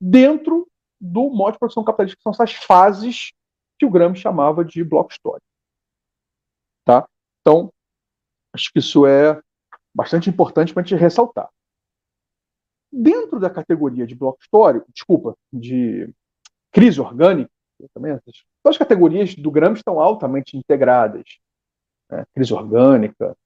dentro 0.00 0.66
do 1.00 1.28
modo 1.30 1.52
de 1.52 1.58
produção 1.58 1.84
capitalista, 1.84 2.16
que 2.16 2.22
são 2.22 2.32
essas 2.32 2.52
fases 2.52 3.32
que 3.78 3.86
o 3.86 3.90
Gramsci 3.90 4.22
chamava 4.22 4.64
de 4.64 4.82
bloco 4.82 5.12
histórico. 5.12 5.46
Tá? 6.84 7.06
Então, 7.40 7.72
acho 8.52 8.72
que 8.72 8.78
isso 8.78 9.06
é 9.06 9.40
bastante 9.94 10.30
importante 10.30 10.72
para 10.72 10.82
a 10.82 10.86
gente 10.86 10.98
ressaltar. 10.98 11.48
Dentro 12.92 13.40
da 13.40 13.50
categoria 13.50 14.06
de 14.06 14.14
bloco 14.14 14.38
histórico, 14.40 14.86
desculpa, 14.92 15.36
de 15.52 16.12
crise 16.70 17.00
orgânica, 17.00 17.50
também 17.92 18.12
essas, 18.12 18.44
as 18.64 18.78
categorias 18.78 19.34
do 19.34 19.50
Gramsci 19.50 19.80
estão 19.80 20.00
altamente 20.00 20.56
integradas. 20.56 21.38
Né? 22.10 22.24
Crise 22.34 22.54
orgânica, 22.54 23.36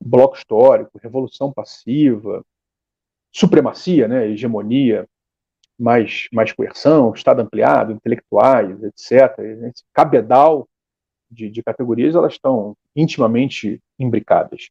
bloco 0.00 0.36
histórico, 0.36 0.98
revolução 0.98 1.52
passiva, 1.52 2.44
supremacia, 3.32 4.06
né? 4.06 4.28
hegemonia, 4.28 5.08
mais, 5.82 6.28
mais 6.32 6.52
coerção, 6.52 7.12
Estado 7.12 7.42
ampliado, 7.42 7.92
intelectuais, 7.92 8.80
etc. 8.84 9.38
Esse 9.68 9.82
cabedal 9.92 10.68
de, 11.28 11.50
de 11.50 11.62
categorias 11.62 12.14
elas 12.14 12.34
estão 12.34 12.76
intimamente 12.94 13.82
imbricadas. 13.98 14.70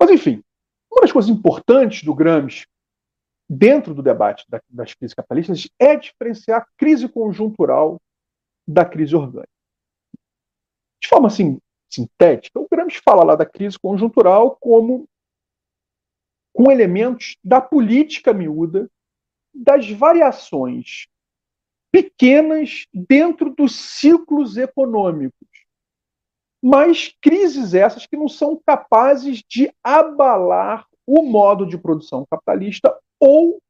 Mas, 0.00 0.10
enfim, 0.10 0.42
uma 0.90 1.00
das 1.00 1.10
coisas 1.10 1.28
importantes 1.28 2.04
do 2.04 2.14
Gramsci 2.14 2.64
dentro 3.50 3.92
do 3.92 4.02
debate 4.02 4.44
das 4.68 4.94
crises 4.94 5.14
capitalistas 5.14 5.68
é 5.78 5.96
diferenciar 5.96 6.60
a 6.60 6.66
crise 6.76 7.08
conjuntural 7.08 8.00
da 8.66 8.84
crise 8.84 9.16
orgânica. 9.16 9.48
De 11.02 11.08
forma 11.08 11.26
assim, 11.26 11.58
sintética, 11.90 12.60
o 12.60 12.68
Gramsci 12.70 13.00
fala 13.02 13.24
lá 13.24 13.34
da 13.34 13.46
crise 13.46 13.78
conjuntural 13.78 14.56
como 14.60 15.08
com 16.52 16.70
elementos 16.70 17.36
da 17.42 17.60
política 17.60 18.32
miúda, 18.32 18.88
das 19.58 19.90
variações 19.90 21.08
pequenas 21.90 22.86
dentro 22.94 23.54
dos 23.54 23.74
ciclos 23.74 24.56
econômicos. 24.56 25.48
Mas 26.62 27.14
crises 27.20 27.74
essas 27.74 28.06
que 28.06 28.16
não 28.16 28.28
são 28.28 28.60
capazes 28.64 29.42
de 29.48 29.72
abalar 29.82 30.86
o 31.06 31.22
modo 31.22 31.66
de 31.66 31.78
produção 31.78 32.26
capitalista 32.30 32.96
ou 33.18 33.60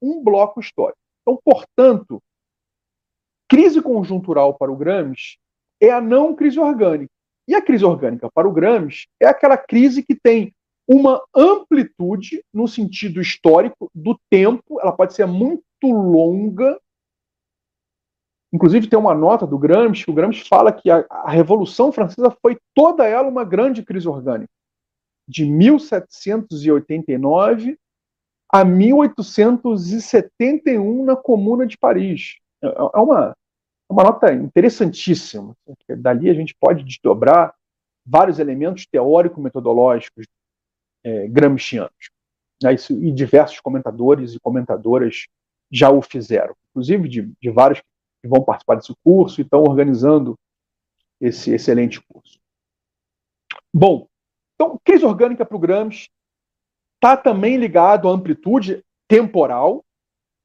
um 0.00 0.22
bloco 0.22 0.60
histórico. 0.60 0.98
Então, 1.22 1.38
portanto, 1.42 2.22
crise 3.48 3.82
conjuntural 3.82 4.54
para 4.54 4.70
o 4.70 4.76
Gramsci 4.76 5.38
é 5.80 5.90
a 5.90 6.00
não 6.00 6.34
crise 6.34 6.58
orgânica. 6.58 7.12
E 7.46 7.54
a 7.54 7.60
crise 7.60 7.84
orgânica 7.84 8.30
para 8.32 8.48
o 8.48 8.52
Gramsci 8.52 9.06
é 9.20 9.26
aquela 9.26 9.56
crise 9.56 10.02
que 10.02 10.14
tem 10.14 10.53
uma 10.86 11.22
amplitude 11.34 12.44
no 12.52 12.68
sentido 12.68 13.20
histórico 13.20 13.90
do 13.94 14.18
tempo, 14.30 14.80
ela 14.80 14.92
pode 14.92 15.14
ser 15.14 15.26
muito 15.26 15.62
longa 15.82 16.78
Inclusive, 18.54 18.86
tem 18.86 18.96
uma 18.96 19.16
nota 19.16 19.44
do 19.48 19.58
Gramsci, 19.58 20.04
que 20.04 20.12
o 20.12 20.14
Gramsci 20.14 20.48
fala 20.48 20.72
que 20.72 20.88
a, 20.88 21.04
a 21.10 21.28
Revolução 21.28 21.90
Francesa 21.90 22.30
foi 22.40 22.56
toda 22.72 23.04
ela 23.04 23.28
uma 23.28 23.42
grande 23.42 23.82
crise 23.82 24.06
orgânica. 24.06 24.52
De 25.26 25.44
1789 25.44 27.76
a 28.48 28.64
1871 28.64 31.04
na 31.04 31.16
Comuna 31.16 31.66
de 31.66 31.76
Paris. 31.76 32.36
É, 32.62 32.68
é 32.68 33.00
uma, 33.00 33.36
é 33.90 33.92
uma 33.92 34.04
nota 34.04 34.32
interessantíssima. 34.32 35.56
Dali 35.98 36.30
a 36.30 36.34
gente 36.34 36.54
pode 36.54 36.84
desdobrar 36.84 37.52
vários 38.06 38.38
elementos 38.38 38.86
teórico-metodológicos 38.86 40.26
é, 41.04 41.28
gramscianos. 41.28 42.10
Né, 42.62 42.74
isso, 42.74 42.92
e 42.92 43.12
diversos 43.12 43.60
comentadores 43.60 44.34
e 44.34 44.40
comentadoras 44.40 45.26
já 45.70 45.90
o 45.90 46.00
fizeram, 46.00 46.54
inclusive 46.70 47.08
de, 47.08 47.32
de 47.40 47.50
vários 47.50 47.80
que 48.22 48.28
vão 48.28 48.42
participar 48.42 48.76
desse 48.76 48.94
curso 49.04 49.40
e 49.40 49.44
estão 49.44 49.62
organizando 49.62 50.38
esse 51.20 51.52
excelente 51.52 52.00
curso. 52.00 52.38
Bom, 53.72 54.08
então, 54.54 54.78
crise 54.84 55.04
orgânica 55.04 55.44
para 55.44 55.56
o 55.56 55.60
Gramsci 55.60 56.08
está 56.94 57.16
também 57.16 57.56
ligado 57.56 58.08
à 58.08 58.12
amplitude 58.12 58.82
temporal, 59.08 59.84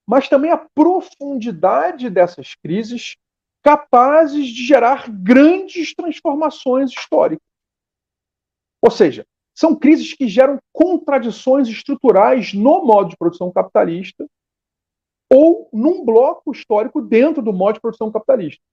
mas 0.05 0.27
também 0.27 0.51
à 0.51 0.57
profundidade 0.57 2.09
dessas 2.09 2.55
crises 2.55 3.15
capazes 3.61 4.47
de 4.47 4.65
gerar 4.65 5.09
grandes 5.09 5.93
transformações 5.93 6.91
históricas. 6.91 7.45
Ou 8.81 8.89
seja, 8.89 9.25
são 9.59 9.75
crises 9.75 10.13
que 10.13 10.25
geram 10.25 10.57
contradições 10.71 11.67
estruturais 11.67 12.53
no 12.53 12.85
modo 12.85 13.09
de 13.09 13.17
produção 13.17 13.51
capitalista 13.51 14.25
ou 15.29 15.69
num 15.73 16.05
bloco 16.05 16.53
histórico 16.53 17.01
dentro 17.01 17.41
do 17.43 17.51
modo 17.51 17.73
de 17.73 17.81
produção 17.81 18.09
capitalista. 18.09 18.63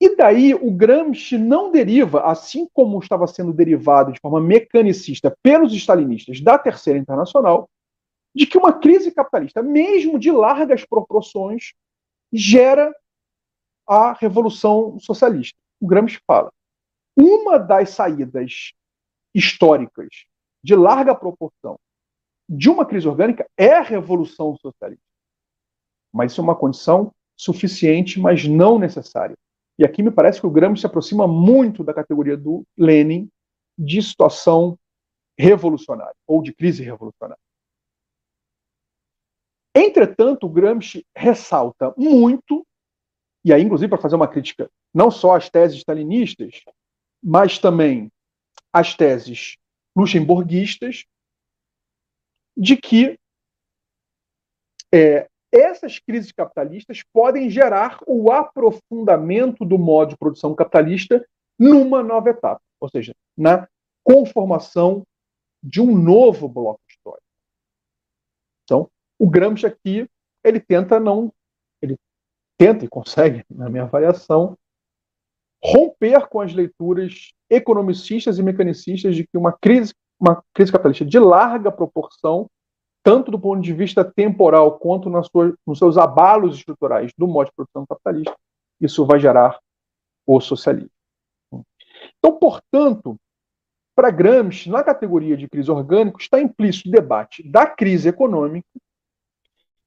E 0.00 0.16
daí 0.16 0.54
o 0.54 0.70
Gramsci 0.70 1.36
não 1.36 1.70
deriva, 1.70 2.22
assim 2.22 2.66
como 2.72 2.98
estava 2.98 3.26
sendo 3.26 3.52
derivado 3.52 4.10
de 4.10 4.18
forma 4.18 4.40
mecanicista 4.40 5.36
pelos 5.42 5.74
stalinistas 5.74 6.40
da 6.40 6.56
Terceira 6.56 6.98
Internacional, 6.98 7.68
de 8.34 8.46
que 8.46 8.56
uma 8.56 8.72
crise 8.72 9.12
capitalista, 9.12 9.62
mesmo 9.62 10.18
de 10.18 10.30
largas 10.30 10.86
proporções, 10.86 11.74
gera 12.32 12.94
a 13.86 14.14
revolução 14.14 14.98
socialista. 14.98 15.60
O 15.78 15.86
Gramsci 15.86 16.18
fala: 16.26 16.50
uma 17.14 17.58
das 17.58 17.90
saídas 17.90 18.72
históricas 19.34 20.08
de 20.62 20.74
larga 20.74 21.14
proporção 21.14 21.78
de 22.48 22.70
uma 22.70 22.86
crise 22.86 23.06
orgânica 23.06 23.48
é 23.56 23.74
a 23.74 23.82
revolução 23.82 24.56
socialista. 24.56 25.04
Mas 26.12 26.32
isso 26.32 26.40
é 26.40 26.44
uma 26.44 26.56
condição 26.56 27.12
suficiente, 27.36 28.18
mas 28.18 28.46
não 28.46 28.78
necessária. 28.78 29.36
E 29.78 29.84
aqui 29.84 30.02
me 30.02 30.10
parece 30.10 30.40
que 30.40 30.46
o 30.46 30.50
Gramsci 30.50 30.80
se 30.80 30.86
aproxima 30.86 31.28
muito 31.28 31.84
da 31.84 31.94
categoria 31.94 32.36
do 32.36 32.64
Lenin 32.76 33.28
de 33.78 34.02
situação 34.02 34.76
revolucionária 35.38 36.16
ou 36.26 36.42
de 36.42 36.52
crise 36.52 36.82
revolucionária. 36.82 37.40
Entretanto, 39.74 40.46
o 40.46 40.50
Gramsci 40.50 41.06
ressalta 41.14 41.94
muito, 41.96 42.66
e 43.44 43.52
aí, 43.52 43.62
inclusive, 43.62 43.88
para 43.88 44.02
fazer 44.02 44.16
uma 44.16 44.26
crítica 44.26 44.68
não 44.92 45.10
só 45.10 45.36
às 45.36 45.48
teses 45.48 45.76
stalinistas, 45.78 46.62
mas 47.22 47.58
também 47.58 48.10
às 48.78 48.94
teses 48.94 49.56
luxemburguistas, 49.96 51.04
de 52.56 52.76
que 52.76 53.18
é, 54.92 55.28
essas 55.52 55.98
crises 55.98 56.32
capitalistas 56.32 57.02
podem 57.12 57.50
gerar 57.50 58.00
o 58.06 58.30
aprofundamento 58.30 59.64
do 59.64 59.78
modo 59.78 60.10
de 60.10 60.16
produção 60.16 60.54
capitalista 60.54 61.26
numa 61.58 62.02
nova 62.02 62.30
etapa, 62.30 62.62
ou 62.80 62.88
seja, 62.88 63.14
na 63.36 63.68
conformação 64.04 65.04
de 65.62 65.80
um 65.80 65.96
novo 65.96 66.48
bloco 66.48 66.80
histórico. 66.88 67.26
Então, 68.64 68.90
o 69.18 69.28
Gramsci 69.28 69.66
aqui, 69.66 70.08
ele 70.44 70.60
tenta 70.60 71.00
não, 71.00 71.32
ele 71.82 71.96
tenta 72.56 72.84
e 72.84 72.88
consegue, 72.88 73.44
na 73.50 73.68
minha 73.68 73.82
avaliação, 73.84 74.56
romper 75.62 76.28
com 76.28 76.40
as 76.40 76.52
leituras 76.52 77.32
economicistas 77.50 78.38
e 78.38 78.42
mecanicistas 78.42 79.16
de 79.16 79.26
que 79.26 79.36
uma 79.36 79.52
crise, 79.52 79.92
uma 80.20 80.42
crise 80.54 80.70
capitalista 80.70 81.04
de 81.04 81.18
larga 81.18 81.70
proporção, 81.72 82.48
tanto 83.02 83.30
do 83.30 83.38
ponto 83.38 83.60
de 83.60 83.72
vista 83.72 84.04
temporal 84.04 84.78
quanto 84.78 85.08
nas 85.08 85.26
suas, 85.28 85.54
nos 85.66 85.78
seus 85.78 85.96
abalos 85.96 86.56
estruturais 86.56 87.12
do 87.16 87.26
modo 87.26 87.46
de 87.46 87.52
produção 87.54 87.86
capitalista, 87.86 88.36
isso 88.80 89.04
vai 89.04 89.18
gerar 89.18 89.58
o 90.26 90.40
socialismo. 90.40 90.90
Então, 92.18 92.38
portanto, 92.38 93.16
para 93.96 94.10
Gramsci, 94.10 94.70
na 94.70 94.84
categoria 94.84 95.36
de 95.36 95.48
crise 95.48 95.70
orgânica, 95.70 96.18
está 96.20 96.40
implícito 96.40 96.88
o 96.88 96.92
debate 96.92 97.42
da 97.42 97.66
crise 97.66 98.08
econômica, 98.08 98.68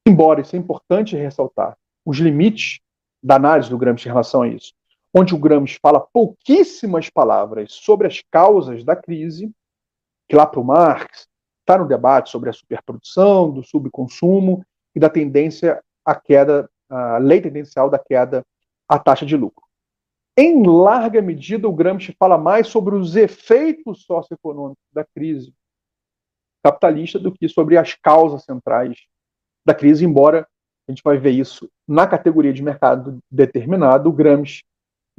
embora 0.06 0.42
isso 0.42 0.56
é 0.56 0.60
importante 0.60 1.16
ressaltar 1.16 1.78
os 2.06 2.18
limites 2.18 2.80
da 3.24 3.36
análise 3.36 3.70
do 3.70 3.78
Gramsci 3.78 4.08
em 4.08 4.12
relação 4.12 4.42
a 4.42 4.48
isso, 4.48 4.74
onde 5.14 5.36
o 5.36 5.40
Gramsci 5.40 5.78
fala 5.82 6.00
pouquíssimas 6.00 7.10
palavras 7.10 7.74
sobre 7.74 8.08
as 8.08 8.22
causas 8.32 8.84
da 8.84 8.96
crise, 8.96 9.52
que 10.28 10.36
lá 10.36 10.46
para 10.46 10.60
o 10.60 10.64
Marx 10.64 11.28
está 11.60 11.78
no 11.78 11.88
debate 11.88 12.30
sobre 12.30 12.50
a 12.50 12.54
superprodução, 12.54 13.52
do 13.52 13.64
subconsumo 13.64 14.66
e 14.96 15.00
da 15.00 15.10
tendência 15.10 15.84
à 16.06 16.16
queda, 16.16 16.70
a 16.90 17.18
lei 17.18 17.42
tendencial 17.42 17.90
da 17.90 18.00
queda 18.00 18.46
à 18.88 18.98
taxa 18.98 19.26
de 19.26 19.36
lucro. 19.36 19.64
Em 20.38 20.66
larga 20.66 21.22
medida, 21.22 21.68
o 21.68 21.74
Gramsci 21.74 22.16
fala 22.18 22.38
mais 22.38 22.68
sobre 22.68 22.96
os 22.96 23.16
efeitos 23.16 24.04
socioeconômicos 24.04 24.84
da 24.94 25.04
crise 25.04 25.54
capitalista 26.64 27.20
do 27.20 27.32
que 27.32 27.50
sobre 27.50 27.78
as 27.78 27.96
causas 27.96 28.44
centrais 28.44 28.98
da 29.66 29.74
crise, 29.74 30.06
embora 30.06 30.48
a 30.88 30.92
gente 30.92 31.04
vai 31.04 31.18
ver 31.18 31.32
isso 31.32 31.70
na 31.88 32.08
categoria 32.08 32.54
de 32.54 32.64
mercado 32.64 33.20
determinado, 33.30 34.10
o 34.10 34.14
Gramsci 34.14 34.64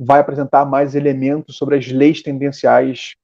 vai 0.03 0.21
apresentar 0.21 0.65
mais 0.65 0.95
elementos 0.95 1.57
sobre 1.57 1.77
as 1.77 1.87
leis 1.91 2.23
tendenciais 2.23 3.15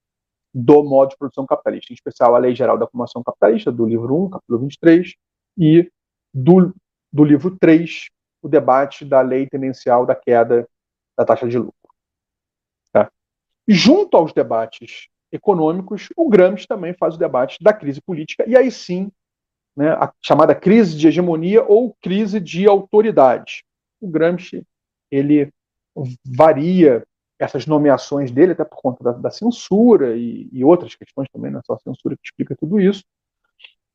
do 0.55 0.83
modo 0.83 1.11
de 1.11 1.17
produção 1.17 1.47
capitalista, 1.47 1.93
em 1.93 1.95
especial 1.95 2.35
a 2.35 2.39
Lei 2.39 2.55
Geral 2.55 2.79
da 2.79 2.85
Acumulação 2.85 3.23
Capitalista, 3.23 3.71
do 3.71 3.87
livro 3.87 4.25
1, 4.25 4.31
capítulo 4.31 4.59
23, 4.61 5.15
e 5.59 5.91
do, 6.33 6.75
do 7.13 7.25
livro 7.25 7.57
3, 7.59 8.09
o 8.43 8.49
debate 8.49 9.05
da 9.05 9.21
lei 9.21 9.47
tendencial 9.47 10.07
da 10.07 10.15
queda 10.15 10.69
da 11.17 11.25
taxa 11.25 11.49
de 11.49 11.59
lucro. 11.59 11.75
Tá? 12.93 13.11
Junto 13.67 14.17
aos 14.17 14.33
debates 14.33 15.09
econômicos, 15.31 16.09
o 16.17 16.29
Gramsci 16.29 16.67
também 16.67 16.95
faz 16.95 17.17
o 17.17 17.19
debate 17.19 17.59
da 17.61 17.73
crise 17.73 18.01
política, 18.01 18.45
e 18.49 18.57
aí 18.57 18.71
sim, 18.71 19.11
né, 19.77 19.91
a 19.91 20.13
chamada 20.21 20.55
crise 20.55 20.97
de 20.97 21.09
hegemonia 21.09 21.63
ou 21.65 21.95
crise 22.01 22.41
de 22.41 22.67
autoridade. 22.67 23.65
O 24.01 24.09
Gramsci 24.09 24.65
ele 25.11 25.53
varia 26.25 27.05
essas 27.39 27.67
nomeações 27.67 28.31
dele, 28.31 28.53
até 28.53 28.65
por 28.65 28.77
conta 28.77 29.05
da, 29.05 29.13
da 29.13 29.31
censura 29.31 30.17
e, 30.17 30.49
e, 30.53 30.65
outras 30.65 30.95
questões 30.97 31.29
também, 31.33 31.51
não 31.51 31.61
é 31.61 31.63
só 31.65 31.75
a 31.75 31.79
censura 31.79 32.17
que 32.17 32.27
explica 32.27 32.57
tudo 32.57 32.81
isso. 32.81 33.05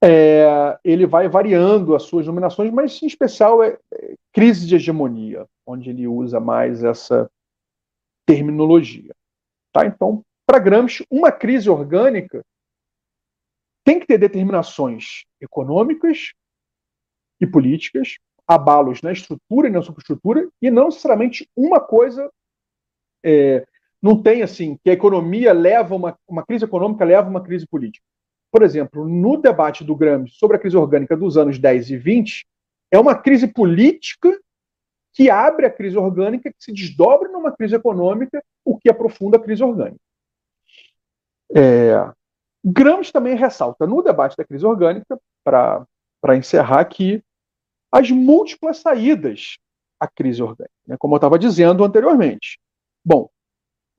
É, 0.02 0.78
ele 0.84 1.06
vai 1.06 1.28
variando 1.28 1.96
as 1.96 2.04
suas 2.04 2.26
nominações, 2.26 2.72
mas 2.72 3.02
em 3.02 3.08
especial 3.08 3.63
é, 3.63 3.78
é 3.94 4.16
crise 4.32 4.66
de 4.66 4.76
hegemonia, 4.76 5.46
onde 5.66 5.89
ele 5.89 6.08
usa 6.08 6.39
mais 6.39 6.84
essa 6.84 7.30
terminologia. 8.26 9.13
Tá? 9.72 9.86
Então, 9.86 10.24
para 10.46 10.60
Gramsci, 10.60 11.06
uma 11.10 11.32
crise 11.32 11.70
orgânica 11.70 12.44
tem 13.84 14.00
que 14.00 14.06
ter 14.06 14.18
determinações 14.18 15.26
econômicas 15.42 16.32
e 17.42 17.48
políticas, 17.48 18.18
abalos 18.47 19.01
na 19.01 19.12
estrutura 19.12 19.67
e 19.67 19.71
na 19.71 19.82
superestrutura, 19.82 20.47
e 20.62 20.69
não 20.69 20.86
necessariamente 20.86 21.47
uma 21.56 21.79
coisa. 21.79 22.29
É, 23.23 23.65
não 24.01 24.21
tem 24.21 24.43
assim 24.43 24.77
que 24.84 24.89
a 24.89 24.93
economia 24.93 25.53
leva 25.53 25.95
uma, 25.95 26.17
uma 26.27 26.45
crise 26.45 26.65
econômica 26.65 27.06
leva 27.06 27.29
uma 27.29 27.41
crise 27.41 27.65
política. 27.65 28.06
Por 28.51 28.62
exemplo, 28.62 29.08
no 29.08 29.38
debate 29.38 29.84
do 29.84 29.95
Gramsci 29.95 30.36
sobre 30.36 30.58
a 30.58 30.60
crise 30.60 30.75
orgânica 30.75 31.15
dos 31.15 31.38
anos 31.38 31.58
10 31.58 31.89
e 31.89 31.97
20, 31.97 32.45
é 32.91 32.99
uma 32.99 33.15
crise 33.15 33.47
política 33.47 34.38
que 35.13 35.29
abre 35.29 35.65
a 35.65 35.71
crise 35.71 35.97
orgânica, 35.97 36.51
que 36.51 36.63
se 36.63 36.73
desdobra 36.73 37.29
numa 37.29 37.51
crise 37.51 37.75
econômica, 37.75 38.43
o 38.65 38.77
que 38.77 38.89
aprofunda 38.89 39.38
a 39.38 39.39
crise 39.39 39.63
orgânica. 39.63 39.99
É, 41.56 42.12
Gramsci 42.63 43.12
também 43.12 43.36
ressalta 43.36 43.86
no 43.86 44.01
debate 44.01 44.36
da 44.36 44.43
crise 44.43 44.65
orgânica, 44.65 45.19
para 45.43 45.88
encerrar, 46.36 46.86
que 46.86 47.23
as 47.93 48.10
múltiplas 48.10 48.77
saídas 48.77 49.60
à 49.99 50.08
crise 50.08 50.41
orgânica, 50.41 50.73
né, 50.88 50.97
como 50.97 51.13
eu 51.13 51.17
estava 51.17 51.38
dizendo 51.38 51.84
anteriormente. 51.84 52.60
Bom, 53.06 53.29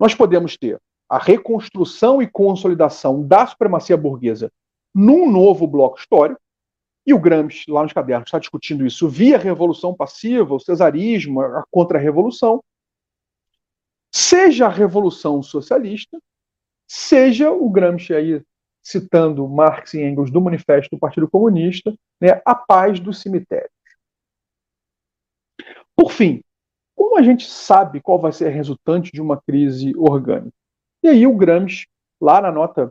nós 0.00 0.16
podemos 0.16 0.56
ter 0.56 0.80
a 1.08 1.16
reconstrução 1.16 2.20
e 2.20 2.26
consolidação 2.26 3.24
da 3.24 3.46
supremacia 3.46 3.96
burguesa 3.96 4.50
num 4.92 5.30
novo 5.30 5.64
bloco 5.68 5.96
histórico, 5.96 6.40
e 7.06 7.14
o 7.14 7.20
Gramsci, 7.20 7.70
lá 7.70 7.82
nos 7.82 7.92
cadernos, 7.92 8.26
está 8.26 8.38
discutindo 8.38 8.84
isso 8.84 9.08
via 9.08 9.38
revolução 9.38 9.94
passiva, 9.94 10.54
o 10.54 10.60
cesarismo, 10.60 11.40
a 11.40 11.62
contra-revolução, 11.70 12.64
seja 14.12 14.66
a 14.66 14.70
revolução 14.70 15.40
socialista, 15.42 16.18
seja 16.88 17.52
o 17.52 17.68
Gramsci 17.70 18.12
aí 18.14 18.42
citando 18.82 19.46
Marx 19.48 19.94
e 19.94 20.02
Engels 20.02 20.30
do 20.30 20.40
Manifesto 20.40 20.96
do 20.96 20.98
Partido 20.98 21.28
Comunista, 21.28 21.94
né, 22.20 22.40
a 22.44 22.54
paz 22.54 22.98
dos 22.98 23.20
cemitérios. 23.20 23.73
Por 25.96 26.10
fim, 26.10 26.42
como 26.96 27.18
a 27.18 27.22
gente 27.22 27.46
sabe 27.46 28.00
qual 28.00 28.18
vai 28.18 28.32
ser 28.32 28.46
a 28.46 28.50
resultante 28.50 29.12
de 29.12 29.20
uma 29.20 29.40
crise 29.40 29.92
orgânica? 29.96 30.54
E 31.02 31.08
aí 31.08 31.26
o 31.26 31.36
Gramsci, 31.36 31.86
lá 32.20 32.40
na 32.40 32.50
nota 32.50 32.90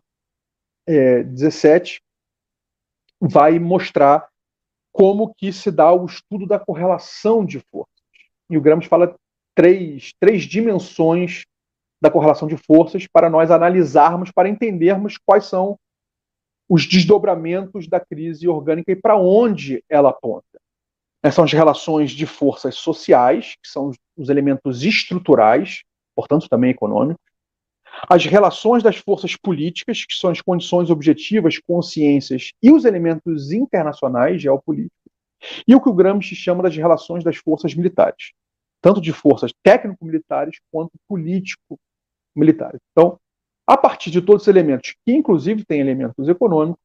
é, 0.87 1.23
17, 1.23 2.01
vai 3.19 3.59
mostrar 3.59 4.27
como 4.91 5.33
que 5.33 5.51
se 5.51 5.71
dá 5.71 5.91
o 5.91 6.05
estudo 6.05 6.45
da 6.45 6.59
correlação 6.59 7.45
de 7.45 7.59
forças. 7.59 7.93
E 8.49 8.57
o 8.57 8.61
Gramsci 8.61 8.87
fala 8.87 9.15
três, 9.55 10.13
três 10.19 10.43
dimensões 10.43 11.43
da 12.01 12.11
correlação 12.11 12.47
de 12.47 12.57
forças 12.57 13.07
para 13.07 13.29
nós 13.29 13.49
analisarmos, 13.49 14.31
para 14.31 14.49
entendermos 14.49 15.17
quais 15.17 15.45
são 15.45 15.77
os 16.69 16.87
desdobramentos 16.87 17.87
da 17.87 17.99
crise 17.99 18.47
orgânica 18.47 18.91
e 18.91 18.95
para 18.95 19.17
onde 19.17 19.83
ela 19.89 20.09
aponta. 20.09 20.59
São 21.31 21.45
as 21.45 21.53
relações 21.53 22.11
de 22.11 22.25
forças 22.25 22.75
sociais, 22.75 23.55
que 23.61 23.69
são 23.69 23.91
os 24.17 24.29
elementos 24.29 24.83
estruturais, 24.83 25.83
portanto 26.15 26.49
também 26.49 26.71
econômicos, 26.71 27.23
as 28.09 28.25
relações 28.25 28.83
das 28.83 28.97
forças 28.97 29.35
políticas, 29.35 30.05
que 30.05 30.15
são 30.15 30.29
as 30.31 30.41
condições 30.41 30.89
objetivas, 30.89 31.59
consciências 31.59 32.51
e 32.61 32.71
os 32.71 32.85
elementos 32.85 33.51
internacionais 33.51 34.41
geopolíticos, 34.41 34.97
e 35.67 35.75
o 35.75 35.81
que 35.81 35.89
o 35.89 35.93
Gramsci 35.93 36.35
chama 36.35 36.63
das 36.63 36.75
relações 36.75 37.23
das 37.23 37.37
forças 37.37 37.73
militares, 37.73 38.31
tanto 38.81 38.99
de 38.99 39.13
forças 39.13 39.51
técnico-militares 39.63 40.57
quanto 40.71 40.91
político-militares. 41.07 42.81
Então, 42.91 43.17
a 43.65 43.77
partir 43.77 44.11
de 44.11 44.21
todos 44.21 44.43
os 44.43 44.47
elementos, 44.47 44.95
que 45.05 45.13
inclusive 45.13 45.63
têm 45.63 45.79
elementos 45.79 46.27
econômicos, 46.27 46.81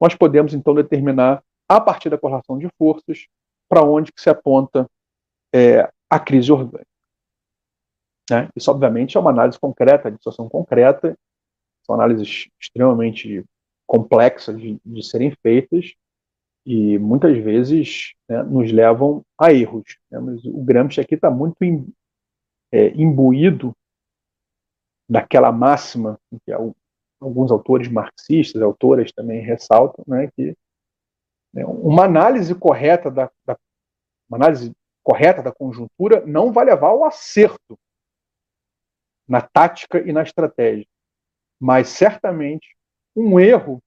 nós 0.00 0.14
podemos 0.14 0.52
então 0.54 0.74
determinar, 0.74 1.42
a 1.68 1.80
partir 1.80 2.10
da 2.10 2.18
correlação 2.18 2.58
de 2.58 2.68
forças, 2.78 3.26
para 3.68 3.82
onde 3.82 4.12
que 4.12 4.20
se 4.20 4.30
aponta 4.30 4.88
é, 5.54 5.90
a 6.08 6.20
crise 6.20 6.52
orgânica. 6.52 6.86
Né? 8.30 8.48
Isso, 8.56 8.70
obviamente, 8.70 9.16
é 9.16 9.20
uma 9.20 9.30
análise 9.30 9.58
concreta, 9.58 10.10
de 10.10 10.16
situação 10.16 10.48
concreta, 10.48 11.16
são 11.84 11.94
análises 11.94 12.48
extremamente 12.60 13.44
complexas 13.86 14.58
de, 14.60 14.80
de 14.84 15.02
serem 15.06 15.32
feitas 15.42 15.94
e 16.66 16.98
muitas 16.98 17.38
vezes 17.38 18.14
né, 18.28 18.42
nos 18.42 18.72
levam 18.72 19.24
a 19.40 19.52
erros. 19.52 19.96
Né? 20.10 20.18
Mas 20.18 20.44
o 20.44 20.64
Gramsci 20.64 21.00
aqui 21.00 21.14
está 21.14 21.30
muito 21.30 21.62
im, 21.62 21.86
é, 22.72 22.88
imbuído 22.88 23.72
daquela 25.08 25.52
máxima 25.52 26.18
que 26.44 26.52
alguns 27.20 27.52
autores 27.52 27.88
marxistas, 27.88 28.60
autoras 28.60 29.12
também 29.12 29.40
ressaltam, 29.40 30.04
né, 30.08 30.28
que 30.34 30.56
uma 31.64 32.04
análise 32.04 32.54
correta 32.54 33.10
da, 33.10 33.30
da 33.44 33.56
uma 34.28 34.38
análise 34.38 34.72
correta 35.02 35.42
da 35.42 35.52
conjuntura 35.52 36.24
não 36.26 36.52
vai 36.52 36.64
levar 36.64 36.88
ao 36.88 37.04
acerto 37.04 37.78
na 39.28 39.40
tática 39.40 40.00
e 40.00 40.12
na 40.12 40.22
estratégia. 40.22 40.86
Mas 41.60 41.88
certamente 41.88 42.76
um 43.14 43.38
erro 43.38 43.80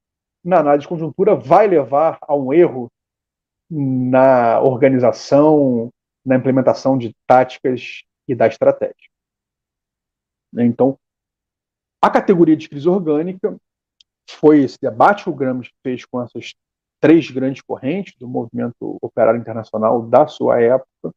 na 0.44 0.60
análise 0.60 0.84
de 0.84 0.88
conjuntura, 0.88 1.36
vai 1.36 1.68
levar 1.68 2.18
a 2.22 2.36
um 2.36 2.54
erro 2.54 2.92
na 3.70 4.60
organização, 4.62 5.90
na 6.26 6.36
implementação 6.36 6.98
de 6.98 7.16
táticas 7.28 8.04
e 8.28 8.34
da 8.34 8.48
estratégia. 8.48 9.10
Então, 10.58 10.98
a 12.02 12.10
categoria 12.10 12.58
de 12.58 12.68
crise 12.68 12.88
orgânica 12.88 13.56
foi 14.30 14.62
esse 14.62 14.78
debate 14.82 15.24
que 15.24 15.30
o 15.30 15.36
Gramsci 15.36 15.72
fez 15.84 16.06
com 16.06 16.22
essas 16.22 16.54
três 17.00 17.30
grandes 17.32 17.62
correntes 17.62 18.14
do 18.18 18.28
movimento 18.28 18.98
operário 19.02 19.40
internacional 19.40 20.02
da 20.02 20.28
sua 20.28 20.62
época, 20.62 21.14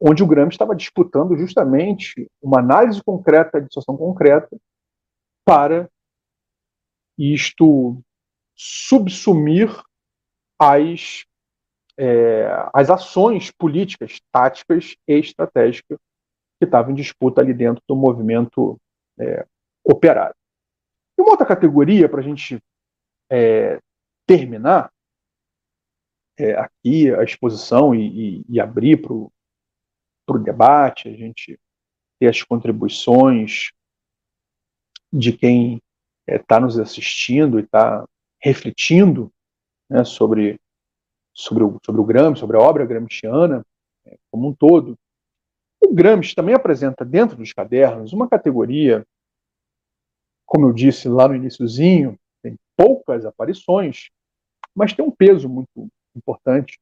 onde 0.00 0.22
o 0.22 0.26
Gramsci 0.26 0.54
estava 0.54 0.76
disputando 0.76 1.36
justamente 1.36 2.30
uma 2.40 2.60
análise 2.60 3.02
concreta 3.02 3.60
de 3.60 3.66
situação 3.66 3.96
concreta 3.96 4.56
para 5.44 5.88
isto 7.18 8.00
subsumir 8.54 9.70
as, 10.58 11.24
é, 11.98 12.46
as 12.72 12.90
ações 12.90 13.50
políticas, 13.50 14.20
táticas 14.30 14.96
e 15.08 15.14
estratégicas 15.14 15.98
que 16.58 16.64
estavam 16.64 16.92
em 16.92 16.94
disputa 16.94 17.40
ali 17.40 17.52
dentro 17.52 17.82
do 17.88 17.96
movimento 17.96 18.78
é, 19.18 19.46
operário. 19.84 20.34
E 21.18 21.22
uma 21.22 21.30
outra 21.30 21.46
categoria, 21.46 22.08
para 22.08 22.20
a 22.20 22.22
gente 22.22 22.62
é, 23.30 23.78
terminar 24.26 24.92
é, 26.38 26.54
aqui 26.54 27.14
a 27.14 27.22
exposição 27.22 27.94
e, 27.94 28.40
e, 28.40 28.44
e 28.48 28.60
abrir 28.60 29.00
para 29.00 29.12
o 29.12 30.38
debate, 30.38 31.08
a 31.08 31.12
gente 31.12 31.58
ter 32.18 32.28
as 32.28 32.42
contribuições 32.42 33.70
de 35.12 35.32
quem 35.32 35.80
está 36.26 36.56
é, 36.56 36.60
nos 36.60 36.78
assistindo 36.78 37.58
e 37.58 37.62
está 37.62 38.06
refletindo 38.42 39.32
né, 39.88 40.04
sobre, 40.04 40.60
sobre, 41.32 41.64
o, 41.64 41.78
sobre 41.84 42.00
o 42.00 42.04
Gramsci, 42.04 42.40
sobre 42.40 42.56
a 42.56 42.60
obra 42.60 42.84
gramsciana 42.84 43.64
é, 44.04 44.18
como 44.30 44.48
um 44.48 44.54
todo. 44.54 44.98
O 45.80 45.94
Gramsci 45.94 46.34
também 46.34 46.54
apresenta 46.54 47.04
dentro 47.04 47.36
dos 47.36 47.52
cadernos 47.52 48.12
uma 48.12 48.28
categoria, 48.28 49.06
como 50.44 50.66
eu 50.66 50.72
disse 50.72 51.08
lá 51.08 51.28
no 51.28 51.34
iníciozinho, 51.34 52.18
tem 52.42 52.56
poucas 52.76 53.24
aparições, 53.24 54.10
mas 54.76 54.92
tem 54.92 55.02
um 55.02 55.10
peso 55.10 55.48
muito 55.48 55.88
importante 56.14 56.78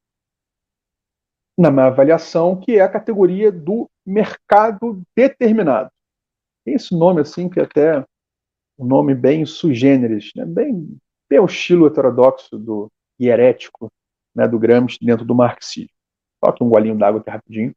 na 1.56 1.70
minha 1.70 1.86
avaliação, 1.86 2.58
que 2.58 2.76
é 2.76 2.80
a 2.80 2.88
categoria 2.88 3.52
do 3.52 3.88
mercado 4.04 5.00
determinado. 5.16 5.88
Tem 6.64 6.74
esse 6.74 6.92
nome 6.96 7.20
assim 7.20 7.48
que 7.48 7.60
é 7.60 7.62
até 7.62 8.04
um 8.76 8.84
nome 8.84 9.14
bem 9.14 9.46
sui 9.46 9.74
generis, 9.74 10.32
né? 10.34 10.44
bem, 10.44 10.98
bem 11.30 11.38
o 11.38 11.46
estilo 11.46 11.86
heterodoxo 11.86 12.58
do 12.58 12.90
e 13.18 13.28
herético 13.28 13.92
né, 14.34 14.48
do 14.48 14.58
Gramsci 14.58 14.98
dentro 15.00 15.24
do 15.24 15.36
marxismo. 15.36 15.94
Só 16.44 16.50
que 16.50 16.64
um 16.64 16.68
golinho 16.68 16.98
d'água 16.98 17.20
aqui 17.20 17.30
rapidinho. 17.30 17.74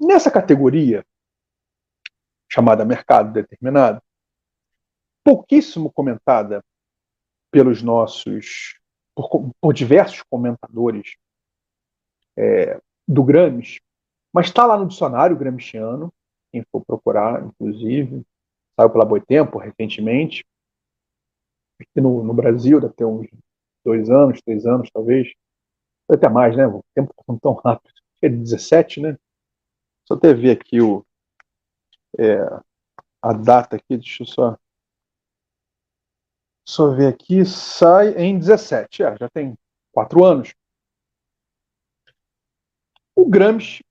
Nessa 0.00 0.32
categoria, 0.32 1.06
chamada 2.52 2.84
mercado 2.84 3.32
determinado, 3.32 4.02
pouquíssimo 5.24 5.90
comentada 5.90 6.62
pelos 7.50 7.82
nossos, 7.82 8.78
por, 9.14 9.50
por 9.58 9.72
diversos 9.72 10.22
comentadores 10.28 11.16
é, 12.36 12.78
do 13.08 13.24
Gramsci, 13.24 13.80
mas 14.32 14.46
está 14.46 14.66
lá 14.66 14.76
no 14.76 14.86
dicionário 14.86 15.36
gramsciano, 15.36 16.12
quem 16.50 16.62
for 16.70 16.84
procurar, 16.84 17.42
inclusive, 17.42 18.22
saiu 18.76 18.90
pela 18.90 19.06
Boitempo 19.06 19.58
recentemente, 19.58 20.44
aqui 21.80 22.00
no, 22.00 22.22
no 22.22 22.34
Brasil, 22.34 22.80
deve 22.80 22.92
ter 22.92 23.06
uns 23.06 23.28
dois 23.82 24.10
anos, 24.10 24.42
três 24.42 24.66
anos, 24.66 24.90
talvez, 24.90 25.32
até 26.10 26.28
mais, 26.28 26.54
né? 26.56 26.66
O 26.66 26.82
tempo 26.94 27.14
está 27.18 27.34
tão 27.40 27.54
rápido. 27.54 27.94
É 28.20 28.28
17, 28.28 29.00
né? 29.00 29.18
Só 30.06 30.14
até 30.14 30.32
ver 30.34 30.52
aqui 30.52 30.80
o, 30.80 31.04
é, 32.18 32.38
a 33.20 33.32
data 33.32 33.76
aqui, 33.76 33.96
deixa 33.96 34.22
eu 34.22 34.26
só. 34.26 34.58
Só 36.66 36.90
ver 36.94 37.08
aqui, 37.08 37.44
sai 37.44 38.14
em 38.16 38.38
17, 38.38 39.02
é, 39.02 39.16
já 39.16 39.28
tem 39.28 39.56
quatro 39.92 40.24
anos. 40.24 40.54
O 43.14 43.28
Gramsci 43.28 43.84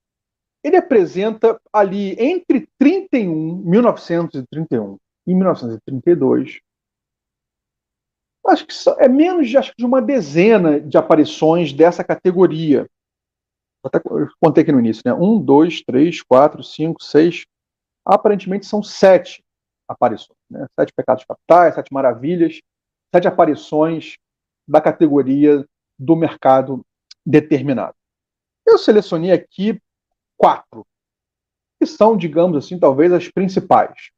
ele 0.64 0.78
apresenta 0.78 1.60
ali 1.74 2.16
entre 2.20 2.68
31, 2.78 3.58
1931 3.58 4.98
e 5.28 5.34
1932, 5.34 6.60
acho 8.48 8.66
que 8.68 8.74
é 9.00 9.08
menos 9.08 9.50
de, 9.50 9.58
acho 9.58 9.72
que 9.72 9.78
de 9.78 9.86
uma 9.86 10.02
dezena 10.02 10.80
de 10.80 10.98
aparições 10.98 11.74
dessa 11.74 12.04
categoria. 12.04 12.88
Até 13.84 14.00
contei 14.40 14.62
aqui 14.64 14.72
no 14.72 14.80
início, 14.80 15.02
né? 15.06 15.14
Um, 15.14 15.40
dois, 15.40 15.82
três, 15.82 16.22
quatro, 16.22 16.64
cinco, 16.64 17.04
seis. 17.04 17.46
Aparentemente 18.06 18.66
são 18.66 18.82
sete 18.82 19.44
aparições, 19.88 20.38
né? 20.50 20.68
Sete 20.80 20.94
pecados 20.94 21.24
capitais, 21.26 21.76
sete 21.76 21.94
maravilhas, 21.94 22.60
sete 23.14 23.28
aparições 23.28 24.18
da 24.68 24.82
categoria 24.82 25.66
do 26.00 26.16
mercado 26.16 26.86
determinado. 27.26 27.96
Eu 28.66 28.78
selecionei 28.78 29.32
aqui 29.32 29.82
quatro, 30.38 30.86
que 31.80 31.86
são, 31.86 32.18
digamos 32.18 32.58
assim, 32.58 32.80
talvez 32.80 33.12
as 33.12 33.30
principais. 33.30 34.12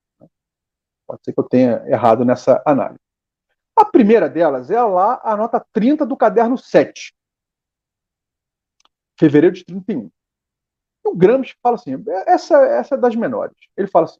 Pode 1.07 1.21
ser 1.23 1.33
que 1.33 1.39
eu 1.39 1.43
tenha 1.43 1.83
errado 1.87 2.23
nessa 2.23 2.61
análise. 2.65 2.99
A 3.75 3.83
primeira 3.83 4.29
delas 4.29 4.69
é 4.69 4.81
lá 4.81 5.19
a 5.23 5.35
nota 5.35 5.65
30 5.73 6.05
do 6.05 6.15
caderno 6.15 6.57
7, 6.57 7.13
fevereiro 9.19 9.55
de 9.55 9.65
31. 9.65 10.09
O 11.03 11.15
Gramsci 11.15 11.55
fala 11.61 11.75
assim, 11.75 11.91
essa, 12.25 12.57
essa 12.65 12.95
é 12.95 12.97
das 12.97 13.15
menores. 13.15 13.55
Ele 13.75 13.87
fala 13.87 14.05
assim, 14.05 14.19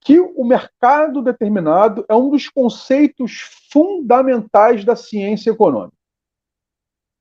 que 0.00 0.18
o 0.20 0.44
mercado 0.44 1.22
determinado 1.22 2.04
é 2.08 2.14
um 2.14 2.30
dos 2.30 2.48
conceitos 2.48 3.40
fundamentais 3.70 4.84
da 4.84 4.96
ciência 4.96 5.50
econômica. 5.50 5.96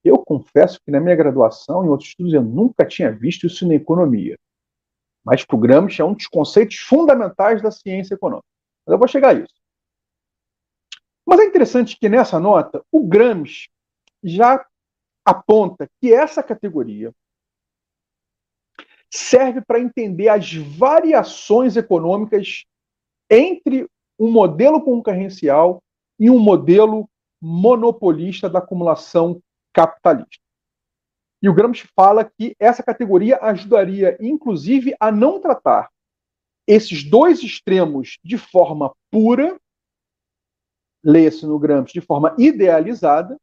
Eu 0.03 0.17
confesso 0.17 0.79
que 0.83 0.91
na 0.91 0.99
minha 0.99 1.15
graduação, 1.15 1.85
em 1.85 1.89
outros 1.89 2.09
estudos, 2.09 2.33
eu 2.33 2.41
nunca 2.41 2.85
tinha 2.85 3.11
visto 3.11 3.47
isso 3.47 3.67
na 3.67 3.75
economia. 3.75 4.37
Mas 5.25 5.43
para 5.43 5.57
o 5.57 5.59
Gramsci 5.59 6.01
é 6.01 6.05
um 6.05 6.13
dos 6.13 6.27
conceitos 6.27 6.77
fundamentais 6.77 7.61
da 7.61 7.69
ciência 7.69 8.13
econômica. 8.13 8.47
Mas 8.85 8.93
eu 8.93 8.97
vou 8.97 9.07
chegar 9.07 9.29
a 9.29 9.33
isso. 9.33 9.53
Mas 11.25 11.41
é 11.41 11.45
interessante 11.45 11.97
que 11.99 12.07
nessa 12.07 12.39
nota, 12.39 12.83
o 12.91 13.05
Gramsci 13.05 13.69
já 14.23 14.65
aponta 15.25 15.87
que 15.99 16.13
essa 16.13 16.41
categoria 16.41 17.13
serve 19.11 19.61
para 19.61 19.79
entender 19.79 20.29
as 20.29 20.53
variações 20.53 21.75
econômicas 21.75 22.65
entre 23.29 23.87
um 24.19 24.31
modelo 24.31 24.81
concorrencial 24.81 25.81
e 26.19 26.29
um 26.29 26.39
modelo 26.39 27.09
monopolista 27.41 28.49
da 28.49 28.59
acumulação 28.59 29.41
capitalista. 29.73 30.43
E 31.41 31.47
o 31.47 31.53
Gramsci 31.53 31.87
fala 31.95 32.25
que 32.25 32.53
essa 32.59 32.83
categoria 32.83 33.39
ajudaria, 33.41 34.17
inclusive, 34.19 34.93
a 34.99 35.11
não 35.11 35.39
tratar 35.39 35.89
esses 36.67 37.03
dois 37.03 37.41
extremos 37.41 38.19
de 38.23 38.37
forma 38.37 38.93
pura, 39.09 39.59
leia-se 41.03 41.45
no 41.45 41.57
Gramsci, 41.57 41.93
de 41.93 42.01
forma 42.01 42.35
idealizada, 42.37 43.39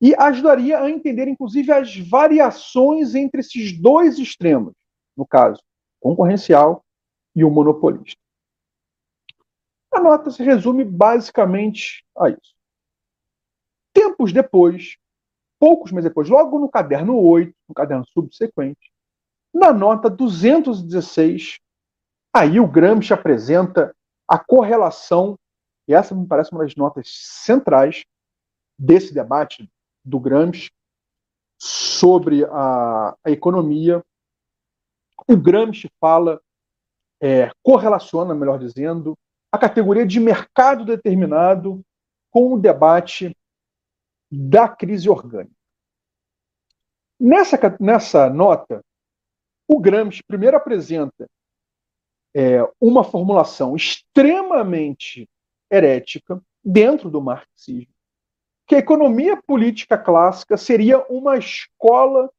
e 0.00 0.14
ajudaria 0.14 0.80
a 0.80 0.90
entender, 0.90 1.26
inclusive, 1.26 1.72
as 1.72 1.96
variações 1.96 3.14
entre 3.14 3.40
esses 3.40 3.78
dois 3.78 4.18
extremos, 4.18 4.74
no 5.16 5.26
caso, 5.26 5.62
concorrencial 6.00 6.84
e 7.34 7.44
o 7.44 7.50
monopolista. 7.50 8.20
A 9.92 10.00
nota 10.00 10.30
se 10.30 10.42
resume 10.42 10.84
basicamente 10.84 12.04
a 12.16 12.28
isso. 12.28 12.54
Tempos 13.94 14.32
depois, 14.32 14.96
poucos 15.58 15.90
meses 15.90 16.10
depois, 16.10 16.28
logo 16.28 16.58
no 16.58 16.68
caderno 16.68 17.18
8, 17.18 17.54
no 17.66 17.74
caderno 17.74 18.04
subsequente, 18.06 18.92
na 19.54 19.72
nota 19.72 20.10
216, 20.10 21.58
aí 22.34 22.60
o 22.60 22.68
Gramsci 22.68 23.14
apresenta 23.14 23.96
a 24.28 24.38
correlação, 24.38 25.38
e 25.88 25.94
essa 25.94 26.14
me 26.14 26.26
parece 26.26 26.52
uma 26.52 26.62
das 26.62 26.76
notas 26.76 27.08
centrais 27.08 28.04
desse 28.78 29.14
debate 29.14 29.66
do 30.06 30.20
Gramsci 30.20 30.70
sobre 31.58 32.44
a, 32.44 33.16
a 33.24 33.30
economia. 33.30 34.02
O 35.28 35.36
Gramsci 35.36 35.90
fala, 36.00 36.40
é, 37.20 37.50
correlaciona, 37.62 38.34
melhor 38.34 38.58
dizendo, 38.58 39.18
a 39.50 39.58
categoria 39.58 40.06
de 40.06 40.20
mercado 40.20 40.84
determinado 40.84 41.82
com 42.30 42.52
o 42.52 42.58
debate 42.58 43.36
da 44.30 44.68
crise 44.68 45.08
orgânica. 45.08 45.54
Nessa, 47.18 47.56
nessa 47.80 48.28
nota, 48.28 48.84
o 49.66 49.80
Gramsci 49.80 50.22
primeiro 50.22 50.56
apresenta 50.56 51.26
é, 52.34 52.58
uma 52.78 53.02
formulação 53.02 53.74
extremamente 53.74 55.28
herética 55.70 56.40
dentro 56.62 57.10
do 57.10 57.20
marxismo, 57.20 57.95
que 58.66 58.74
a 58.74 58.78
economia 58.78 59.40
política 59.40 59.96
clássica 59.96 60.56
seria 60.56 61.04
uma 61.06 61.36
escola 61.38 62.30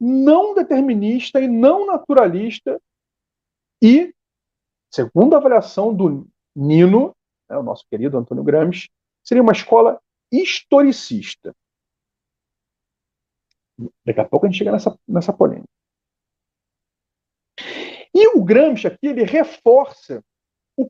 não 0.00 0.54
determinista 0.54 1.40
e 1.40 1.46
não 1.46 1.86
naturalista 1.86 2.80
e, 3.82 4.14
segundo 4.90 5.34
a 5.34 5.38
avaliação 5.38 5.94
do 5.94 6.26
Nino, 6.56 7.14
né, 7.48 7.56
o 7.56 7.62
nosso 7.62 7.84
querido 7.88 8.16
Antônio 8.16 8.42
Gramsci, 8.42 8.90
seria 9.22 9.42
uma 9.42 9.52
escola 9.52 10.00
historicista. 10.32 11.54
Daqui 14.04 14.20
a 14.20 14.24
pouco 14.24 14.46
a 14.46 14.48
gente 14.48 14.58
chega 14.58 14.72
nessa, 14.72 14.98
nessa 15.06 15.32
polêmica. 15.32 15.68
E 18.14 18.28
o 18.36 18.44
Gramsci 18.44 18.86
aqui 18.86 19.08
ele 19.08 19.24
reforça 19.24 20.22
o, 20.76 20.88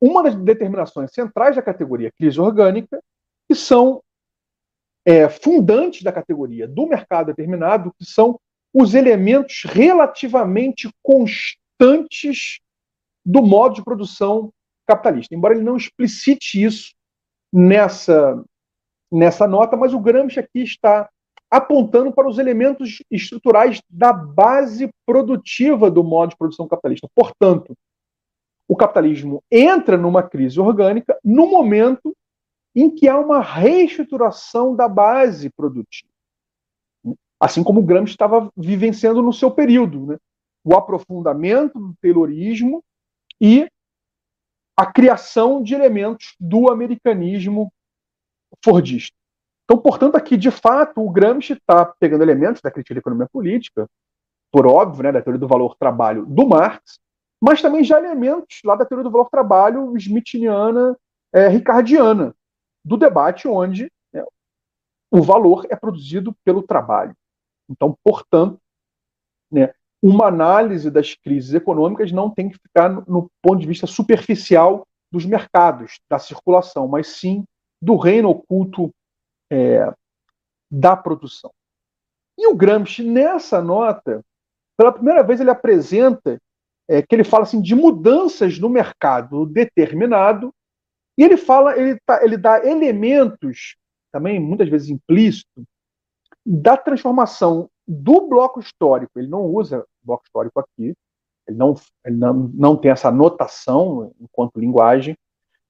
uma 0.00 0.22
das 0.22 0.34
determinações 0.34 1.12
centrais 1.12 1.54
da 1.54 1.62
categoria 1.62 2.10
crise 2.12 2.40
orgânica, 2.40 3.00
que 3.48 3.54
são 3.54 4.02
é, 5.04 5.28
fundantes 5.28 6.02
da 6.02 6.12
categoria 6.12 6.66
do 6.66 6.86
mercado 6.86 7.26
determinado, 7.26 7.92
que 7.98 8.04
são 8.04 8.40
os 8.74 8.94
elementos 8.94 9.62
relativamente 9.64 10.90
constantes 11.02 12.58
do 13.24 13.40
modo 13.42 13.76
de 13.76 13.84
produção 13.84 14.52
capitalista. 14.86 15.34
Embora 15.34 15.54
ele 15.54 15.64
não 15.64 15.76
explicite 15.76 16.62
isso 16.62 16.94
nessa, 17.52 18.42
nessa 19.10 19.46
nota, 19.46 19.76
mas 19.76 19.94
o 19.94 20.00
Gramsci 20.00 20.38
aqui 20.38 20.60
está 20.62 21.08
apontando 21.50 22.12
para 22.12 22.28
os 22.28 22.38
elementos 22.38 23.02
estruturais 23.10 23.80
da 23.88 24.12
base 24.12 24.90
produtiva 25.06 25.90
do 25.90 26.02
modo 26.02 26.30
de 26.30 26.36
produção 26.36 26.66
capitalista. 26.66 27.08
Portanto, 27.14 27.74
o 28.68 28.76
capitalismo 28.76 29.42
entra 29.50 29.96
numa 29.96 30.22
crise 30.22 30.60
orgânica 30.60 31.18
no 31.24 31.46
momento 31.46 32.14
em 32.76 32.90
que 32.90 33.08
há 33.08 33.18
uma 33.18 33.40
reestruturação 33.40 34.76
da 34.76 34.86
base 34.86 35.48
produtiva. 35.48 36.12
Assim 37.40 37.64
como 37.64 37.82
Gramsci 37.82 38.12
estava 38.12 38.52
vivenciando 38.54 39.22
no 39.22 39.32
seu 39.32 39.50
período. 39.50 40.04
Né? 40.04 40.18
O 40.62 40.74
aprofundamento 40.74 41.78
do 41.78 41.94
Taylorismo 42.02 42.84
e 43.40 43.66
a 44.76 44.84
criação 44.84 45.62
de 45.62 45.74
elementos 45.74 46.34
do 46.38 46.70
americanismo 46.70 47.72
fordista. 48.62 49.16
Então, 49.64 49.78
portanto, 49.78 50.16
aqui, 50.16 50.36
de 50.36 50.50
fato, 50.50 51.00
o 51.00 51.10
Gramsci 51.10 51.54
está 51.54 51.84
pegando 51.84 52.22
elementos 52.22 52.60
da 52.60 52.70
crítica 52.70 52.94
da 52.94 53.00
economia 53.00 53.28
política, 53.32 53.88
por 54.52 54.66
óbvio, 54.66 55.04
né, 55.04 55.12
da 55.12 55.22
teoria 55.22 55.40
do 55.40 55.48
valor-trabalho 55.48 56.26
do 56.26 56.46
Marx, 56.46 56.98
mas 57.42 57.60
também 57.62 57.82
já 57.82 57.98
elementos 57.98 58.60
lá 58.64 58.76
da 58.76 58.84
teoria 58.84 59.02
do 59.02 59.10
valor-trabalho 59.10 59.96
smithiniana, 59.96 60.96
é, 61.32 61.48
ricardiana, 61.48 62.34
do 62.86 62.96
debate 62.96 63.48
onde 63.48 63.90
né, 64.12 64.22
o 65.10 65.20
valor 65.20 65.66
é 65.68 65.74
produzido 65.74 66.32
pelo 66.44 66.62
trabalho. 66.62 67.14
Então, 67.68 67.98
portanto, 68.04 68.60
né, 69.50 69.74
uma 70.00 70.26
análise 70.26 70.88
das 70.88 71.14
crises 71.14 71.52
econômicas 71.52 72.12
não 72.12 72.30
tem 72.30 72.48
que 72.48 72.58
ficar 72.58 72.88
no, 72.88 73.04
no 73.08 73.30
ponto 73.42 73.58
de 73.58 73.66
vista 73.66 73.88
superficial 73.88 74.86
dos 75.10 75.24
mercados, 75.24 75.98
da 76.08 76.18
circulação, 76.18 76.86
mas 76.86 77.08
sim 77.08 77.44
do 77.82 77.96
reino 77.96 78.30
oculto 78.30 78.94
é, 79.50 79.92
da 80.70 80.96
produção. 80.96 81.50
E 82.38 82.46
o 82.46 82.54
Gramsci, 82.54 83.02
nessa 83.02 83.60
nota, 83.60 84.24
pela 84.76 84.92
primeira 84.92 85.24
vez, 85.24 85.40
ele 85.40 85.50
apresenta 85.50 86.38
é, 86.88 87.02
que 87.02 87.14
ele 87.14 87.24
fala 87.24 87.42
assim, 87.42 87.60
de 87.60 87.74
mudanças 87.74 88.58
no 88.58 88.68
mercado 88.68 89.44
determinado, 89.44 90.52
e 91.16 91.24
ele 91.24 91.36
fala, 91.36 91.78
ele, 91.78 91.98
tá, 92.04 92.22
ele 92.22 92.36
dá 92.36 92.64
elementos, 92.64 93.76
também 94.12 94.38
muitas 94.38 94.68
vezes 94.68 94.90
implícito, 94.90 95.64
da 96.44 96.76
transformação 96.76 97.70
do 97.86 98.28
bloco 98.28 98.60
histórico. 98.60 99.18
Ele 99.18 99.28
não 99.28 99.42
usa 99.44 99.84
bloco 100.02 100.24
histórico 100.26 100.60
aqui, 100.60 100.94
ele 101.46 101.56
não, 101.56 101.74
ele 102.04 102.16
não, 102.16 102.34
não 102.54 102.76
tem 102.76 102.90
essa 102.90 103.10
notação 103.10 104.12
enquanto 104.20 104.60
linguagem, 104.60 105.16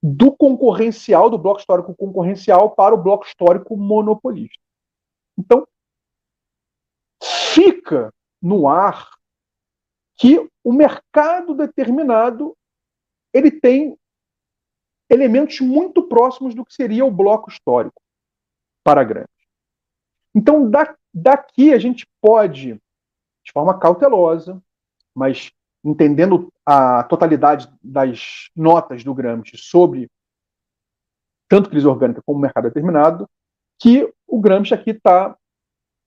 do 0.01 0.35
concorrencial, 0.35 1.29
do 1.29 1.37
bloco 1.37 1.59
histórico 1.59 1.95
concorrencial 1.95 2.71
para 2.71 2.93
o 2.93 3.01
bloco 3.01 3.25
histórico 3.25 3.75
monopolista. 3.75 4.59
Então, 5.37 5.67
fica 7.21 8.13
no 8.41 8.67
ar 8.67 9.09
que 10.15 10.49
o 10.63 10.73
mercado 10.73 11.55
determinado 11.55 12.55
ele 13.33 13.51
tem 13.51 13.97
elementos 15.09 15.59
muito 15.59 16.03
próximos 16.03 16.53
do 16.53 16.65
que 16.65 16.73
seria 16.73 17.05
o 17.05 17.11
bloco 17.11 17.49
histórico 17.49 18.01
para 18.83 19.03
grande. 19.03 19.29
Então, 20.35 20.69
da, 20.69 20.95
daqui 21.13 21.73
a 21.73 21.79
gente 21.79 22.07
pode, 22.21 22.73
de 23.43 23.51
forma 23.51 23.77
cautelosa, 23.79 24.61
mas 25.15 25.51
entendendo 25.83 26.51
a 26.65 27.03
totalidade 27.03 27.69
das 27.81 28.49
notas 28.55 29.03
do 29.03 29.13
Gramsci 29.13 29.57
sobre 29.57 30.09
tanto 31.49 31.69
crise 31.69 31.87
orgânica 31.87 32.21
como 32.25 32.39
mercado 32.39 32.65
determinado, 32.65 33.27
que 33.79 34.11
o 34.27 34.39
Gramsci 34.39 34.73
aqui 34.73 34.91
está 34.91 35.37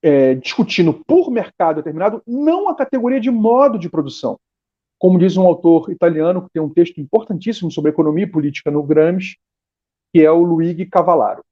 é, 0.02 0.34
discutindo 0.34 0.92
por 1.04 1.30
mercado 1.30 1.76
determinado 1.76 2.22
não 2.26 2.68
a 2.68 2.74
categoria 2.74 3.20
de 3.20 3.30
modo 3.30 3.78
de 3.78 3.88
produção. 3.88 4.38
Como 5.00 5.18
diz 5.18 5.38
um 5.38 5.46
autor 5.46 5.90
italiano 5.90 6.42
que 6.42 6.50
tem 6.52 6.60
um 6.60 6.68
texto 6.68 7.00
importantíssimo 7.00 7.70
sobre 7.70 7.90
economia 7.90 8.24
e 8.24 8.30
política 8.30 8.70
no 8.70 8.82
Gramsci, 8.82 9.38
que 10.12 10.22
é 10.22 10.30
o 10.30 10.42
Luigi 10.44 10.84
Cavallaro. 10.84 11.42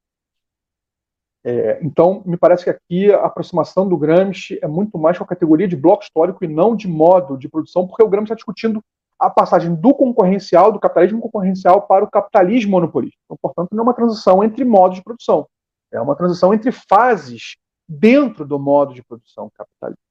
É, 1.43 1.79
então, 1.81 2.21
me 2.27 2.37
parece 2.37 2.63
que 2.63 2.69
aqui 2.69 3.11
a 3.11 3.25
aproximação 3.25 3.89
do 3.89 3.97
Gramsci 3.97 4.59
é 4.61 4.67
muito 4.67 4.99
mais 4.99 5.17
com 5.17 5.23
a 5.23 5.27
categoria 5.27 5.67
de 5.67 5.75
bloco 5.75 6.03
histórico 6.03 6.45
e 6.45 6.47
não 6.47 6.75
de 6.75 6.87
modo 6.87 7.35
de 7.39 7.49
produção, 7.49 7.87
porque 7.87 8.03
o 8.03 8.07
Gramsci 8.07 8.25
está 8.25 8.35
discutindo 8.35 8.83
a 9.17 9.31
passagem 9.31 9.73
do 9.73 9.95
concorrencial, 9.95 10.71
do 10.71 10.79
capitalismo 10.79 11.19
concorrencial, 11.19 11.87
para 11.87 12.05
o 12.05 12.11
capitalismo 12.11 12.71
monopolista. 12.71 13.17
Então, 13.25 13.37
portanto, 13.41 13.69
não 13.71 13.79
é 13.79 13.83
uma 13.83 13.95
transição 13.95 14.43
entre 14.43 14.63
modos 14.63 14.97
de 14.97 15.03
produção, 15.03 15.47
é 15.91 15.99
uma 15.99 16.15
transição 16.15 16.53
entre 16.53 16.71
fases 16.71 17.57
dentro 17.87 18.45
do 18.45 18.59
modo 18.59 18.93
de 18.93 19.03
produção 19.03 19.49
capitalista. 19.55 20.03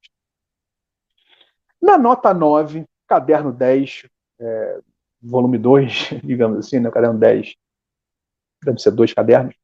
Na 1.80 1.96
nota 1.96 2.34
9, 2.34 2.84
caderno 3.08 3.52
10, 3.52 4.06
é, 4.40 4.80
volume 5.20 5.58
2, 5.58 6.10
digamos 6.22 6.58
assim, 6.58 6.78
né, 6.78 6.90
caderno 6.90 7.18
10, 7.18 7.54
deve 8.64 8.78
ser 8.78 8.90
dois 8.90 9.12
cadernos, 9.12 9.56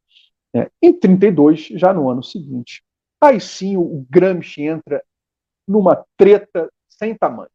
é, 0.54 0.70
em 0.80 0.98
32, 0.98 1.66
já 1.66 1.92
no 1.92 2.08
ano 2.08 2.22
seguinte, 2.22 2.84
aí 3.20 3.40
sim 3.40 3.76
o 3.76 4.06
Gramsci 4.08 4.62
entra 4.62 5.02
numa 5.66 6.04
treta 6.16 6.70
sem 6.88 7.16
tamanho, 7.16 7.50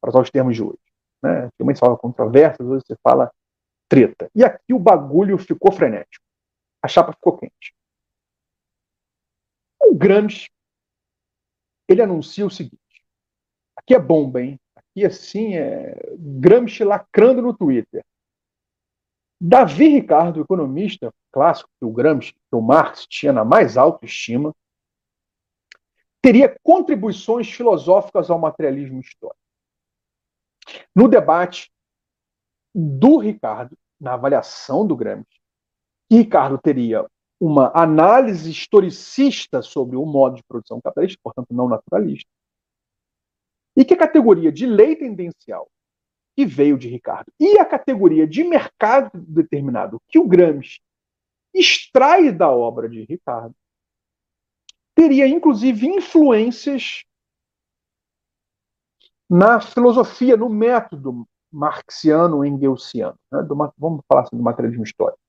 para 0.00 0.10
usar 0.10 0.20
os 0.20 0.30
termos 0.30 0.54
de 0.54 0.62
hoje. 0.62 0.78
Né? 1.22 1.46
Antigamente 1.46 1.78
se 1.78 1.80
fala 1.80 1.96
controvérsias, 1.96 2.66
hoje 2.66 2.84
você 2.86 2.96
fala 3.02 3.30
treta. 3.88 4.30
E 4.34 4.44
aqui 4.44 4.72
o 4.72 4.78
bagulho 4.78 5.36
ficou 5.36 5.72
frenético. 5.72 6.24
A 6.82 6.88
chapa 6.88 7.12
ficou 7.12 7.36
quente. 7.36 7.74
O 9.82 9.94
Gramsci, 9.94 10.48
ele 11.88 12.00
anuncia 12.00 12.46
o 12.46 12.50
seguinte, 12.50 12.78
aqui 13.76 13.94
é 13.94 13.98
bomba, 13.98 14.40
hein? 14.40 14.58
Aqui 14.90 15.06
assim 15.06 15.54
é 15.54 15.94
Gramsci 16.18 16.84
lacrando 16.84 17.40
no 17.40 17.56
Twitter. 17.56 18.04
Davi 19.40 19.88
Ricardo, 19.88 20.40
economista 20.40 21.12
clássico 21.32 21.70
que 21.78 21.86
o 21.86 21.92
Gramsci, 21.92 22.34
que 22.34 22.56
o 22.56 22.60
Marx 22.60 23.06
tinha 23.06 23.32
na 23.32 23.44
mais 23.44 23.76
alta 23.76 24.04
estima, 24.04 24.54
teria 26.20 26.58
contribuições 26.62 27.50
filosóficas 27.50 28.30
ao 28.30 28.38
materialismo 28.38 29.00
histórico. 29.00 29.40
No 30.94 31.08
debate 31.08 31.70
do 32.74 33.16
Ricardo, 33.18 33.76
na 33.98 34.14
avaliação 34.14 34.86
do 34.86 34.96
Gramsci, 34.96 35.40
Ricardo 36.10 36.58
teria 36.58 37.06
uma 37.40 37.72
análise 37.74 38.50
historicista 38.50 39.62
sobre 39.62 39.96
o 39.96 40.04
modo 40.04 40.36
de 40.36 40.44
produção 40.44 40.80
capitalista, 40.80 41.18
portanto 41.22 41.48
não 41.50 41.68
naturalista, 41.68 42.30
e 43.76 43.84
que 43.84 43.94
a 43.94 43.98
categoria 43.98 44.50
de 44.50 44.66
lei 44.66 44.96
tendencial 44.96 45.70
que 46.36 46.46
veio 46.46 46.78
de 46.78 46.88
Ricardo 46.88 47.32
e 47.38 47.58
a 47.58 47.64
categoria 47.64 48.26
de 48.26 48.44
mercado 48.44 49.10
determinado 49.14 50.00
que 50.08 50.18
o 50.18 50.26
Gramsci 50.26 50.80
extrai 51.54 52.32
da 52.32 52.50
obra 52.50 52.88
de 52.88 53.04
Ricardo 53.04 53.54
teria 54.94 55.26
inclusive 55.26 55.86
influências 55.86 57.04
na 59.28 59.60
filosofia, 59.60 60.36
no 60.36 60.48
método 60.48 61.26
marxiano 61.52 62.44
engelsiano, 62.44 63.16
né, 63.30 63.42
do, 63.42 63.54
vamos 63.78 64.02
falar 64.08 64.22
assim, 64.22 64.36
do 64.36 64.42
materialismo 64.42 64.84
histórico. 64.84 65.20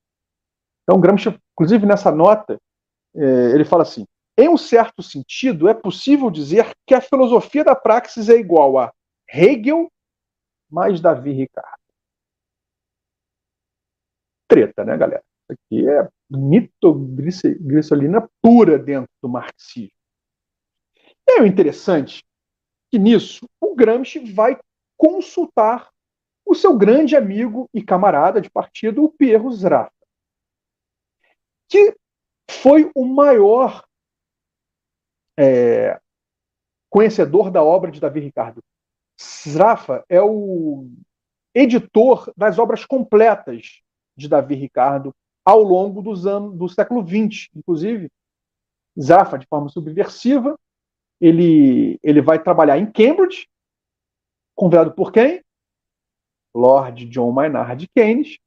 Então, 0.82 1.00
Gramsci, 1.00 1.38
inclusive 1.52 1.86
nessa 1.86 2.10
nota, 2.10 2.60
eh, 3.14 3.52
ele 3.54 3.64
fala 3.64 3.82
assim: 3.82 4.04
em 4.42 4.48
um 4.48 4.56
certo 4.56 5.02
sentido, 5.02 5.68
é 5.68 5.74
possível 5.74 6.30
dizer 6.30 6.72
que 6.86 6.94
a 6.94 7.00
filosofia 7.00 7.64
da 7.64 7.76
praxis 7.76 8.28
é 8.28 8.36
igual 8.36 8.78
a 8.78 8.92
Hegel 9.28 9.90
mais 10.70 11.00
Davi 11.00 11.32
Ricardo? 11.32 11.82
Treta, 14.48 14.84
né, 14.84 14.96
galera? 14.96 15.22
Isso 15.42 15.52
aqui 15.52 15.88
é 15.88 16.08
nitroglicerina 16.30 18.28
pura 18.40 18.78
dentro 18.78 19.10
do 19.22 19.28
marxismo. 19.28 19.90
É 21.28 21.40
o 21.40 21.46
interessante 21.46 22.24
que 22.90 22.98
nisso 22.98 23.46
o 23.60 23.74
Gramsci 23.74 24.32
vai 24.32 24.58
consultar 24.96 25.90
o 26.44 26.54
seu 26.54 26.76
grande 26.76 27.16
amigo 27.16 27.68
e 27.72 27.82
camarada 27.82 28.40
de 28.40 28.50
partido, 28.50 29.04
o 29.04 29.12
Pierro 29.12 29.50
Zraffa, 29.52 29.92
que 31.68 31.96
foi 32.50 32.90
o 32.94 33.04
maior 33.04 33.84
é, 35.38 36.00
conhecedor 36.90 37.50
da 37.50 37.62
obra 37.62 37.90
de 37.90 38.00
Davi 38.00 38.20
Ricardo. 38.20 38.62
Zraffa 39.20 40.04
é 40.08 40.20
o 40.20 40.88
editor 41.54 42.32
das 42.36 42.58
obras 42.58 42.84
completas 42.84 43.80
de 44.16 44.28
Davi 44.28 44.54
Ricardo 44.54 45.14
ao 45.44 45.62
longo 45.62 46.02
dos 46.02 46.26
anos 46.26 46.56
do 46.56 46.68
século 46.68 47.06
XX, 47.06 47.48
inclusive. 47.54 48.10
Zraffa, 49.00 49.38
de 49.38 49.46
forma 49.46 49.68
subversiva, 49.68 50.58
ele, 51.20 51.98
ele 52.02 52.20
vai 52.20 52.42
trabalhar 52.42 52.78
em 52.78 52.90
Cambridge, 52.90 53.48
convidado 54.54 54.92
por 54.92 55.10
quem? 55.10 55.42
Lord 56.54 57.06
John 57.06 57.32
Maynard 57.32 57.88
Keynes, 57.94 58.38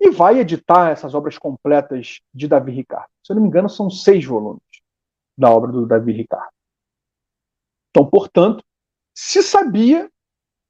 e 0.00 0.10
vai 0.10 0.38
editar 0.38 0.90
essas 0.90 1.14
obras 1.14 1.36
completas 1.36 2.20
de 2.32 2.46
Davi 2.46 2.70
Ricardo. 2.70 3.10
Se 3.24 3.32
eu 3.32 3.34
não 3.34 3.42
me 3.42 3.48
engano, 3.48 3.68
são 3.68 3.90
seis 3.90 4.24
volumes 4.24 4.62
da 5.40 5.50
obra 5.50 5.72
do 5.72 5.86
Davi 5.86 6.12
Ricardo. 6.12 6.52
Então, 7.90 8.08
portanto, 8.08 8.62
se 9.14 9.42
sabia, 9.42 10.10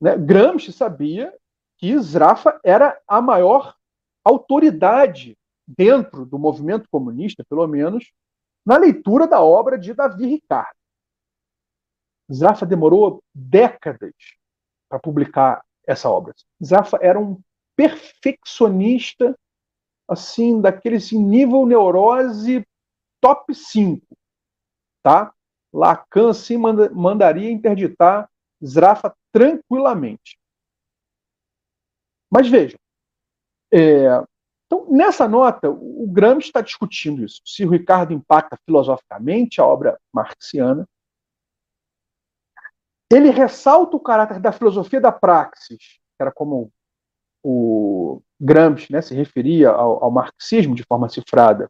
né, 0.01 0.17
Gramsci 0.17 0.73
sabia 0.73 1.37
que 1.77 1.99
Zrafa 1.99 2.59
era 2.65 2.99
a 3.07 3.21
maior 3.21 3.75
autoridade 4.25 5.37
dentro 5.67 6.25
do 6.25 6.39
movimento 6.39 6.89
comunista, 6.91 7.45
pelo 7.49 7.67
menos, 7.67 8.13
na 8.65 8.77
leitura 8.77 9.27
da 9.27 9.43
obra 9.43 9.77
de 9.77 9.93
Davi 9.93 10.27
Ricardo. 10.27 10.79
Zrafa 12.33 12.65
demorou 12.65 13.23
décadas 13.35 14.15
para 14.89 15.01
publicar 15.01 15.65
essa 15.87 16.09
obra. 16.09 16.33
Zrafa 16.63 16.99
era 17.03 17.19
um 17.19 17.41
perfeccionista, 17.75 19.37
assim, 20.07 20.61
daquele 20.61 20.97
assim, 20.97 21.19
nível 21.23 21.67
neurose 21.67 22.65
top 23.21 23.55
5, 23.55 24.07
tá? 25.03 25.33
Lacan 25.73 26.31
assim, 26.31 26.57
manda, 26.57 26.91
mandaria 26.91 27.51
interditar 27.51 28.29
Zrafa 28.65 29.15
tranquilamente. 29.33 30.39
Mas 32.31 32.49
vejam, 32.49 32.79
é, 33.73 34.23
então, 34.67 34.87
nessa 34.89 35.27
nota, 35.27 35.69
o 35.69 36.07
Gramsci 36.09 36.47
está 36.47 36.61
discutindo 36.61 37.25
isso. 37.25 37.41
Se 37.45 37.65
o 37.65 37.71
Ricardo 37.71 38.13
impacta 38.13 38.57
filosoficamente 38.65 39.61
a 39.61 39.67
obra 39.67 39.99
marxiana, 40.13 40.89
ele 43.13 43.31
ressalta 43.31 43.97
o 43.97 44.01
caráter 44.01 44.39
da 44.39 44.53
filosofia 44.53 45.01
da 45.01 45.11
praxis, 45.11 45.79
que 45.79 46.23
era 46.23 46.31
como 46.31 46.71
o 47.43 48.23
Gramsci 48.41 48.93
né, 48.93 49.03
se 49.03 49.13
referia 49.13 49.71
ao, 49.71 50.05
ao, 50.05 50.11
marxismo 50.11 50.75
de 50.75 50.85
forma 50.85 51.09
cifrada, 51.09 51.69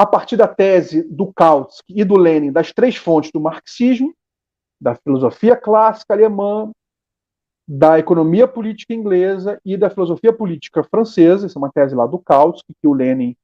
a 0.00 0.06
partir 0.06 0.34
da 0.34 0.48
tese 0.48 1.02
do 1.02 1.30
Kautsky 1.30 2.00
e 2.00 2.04
do 2.04 2.16
Lenin 2.16 2.50
das 2.50 2.72
três 2.72 2.96
fontes 2.96 3.30
do 3.30 3.38
marxismo, 3.38 4.14
da 4.80 4.94
filosofia 4.94 5.54
clássica 5.54 6.14
alemã, 6.14 6.72
da 7.68 7.98
economia 7.98 8.48
política 8.48 8.94
inglesa 8.94 9.60
e 9.62 9.76
da 9.76 9.90
filosofia 9.90 10.32
política 10.32 10.82
francesa, 10.82 11.44
essa 11.44 11.58
é 11.58 11.60
uma 11.60 11.70
tese 11.70 11.94
lá 11.94 12.06
do 12.06 12.18
Kautsky, 12.18 12.72
que 12.80 12.86
o 12.86 12.94
Lenin 12.94 13.36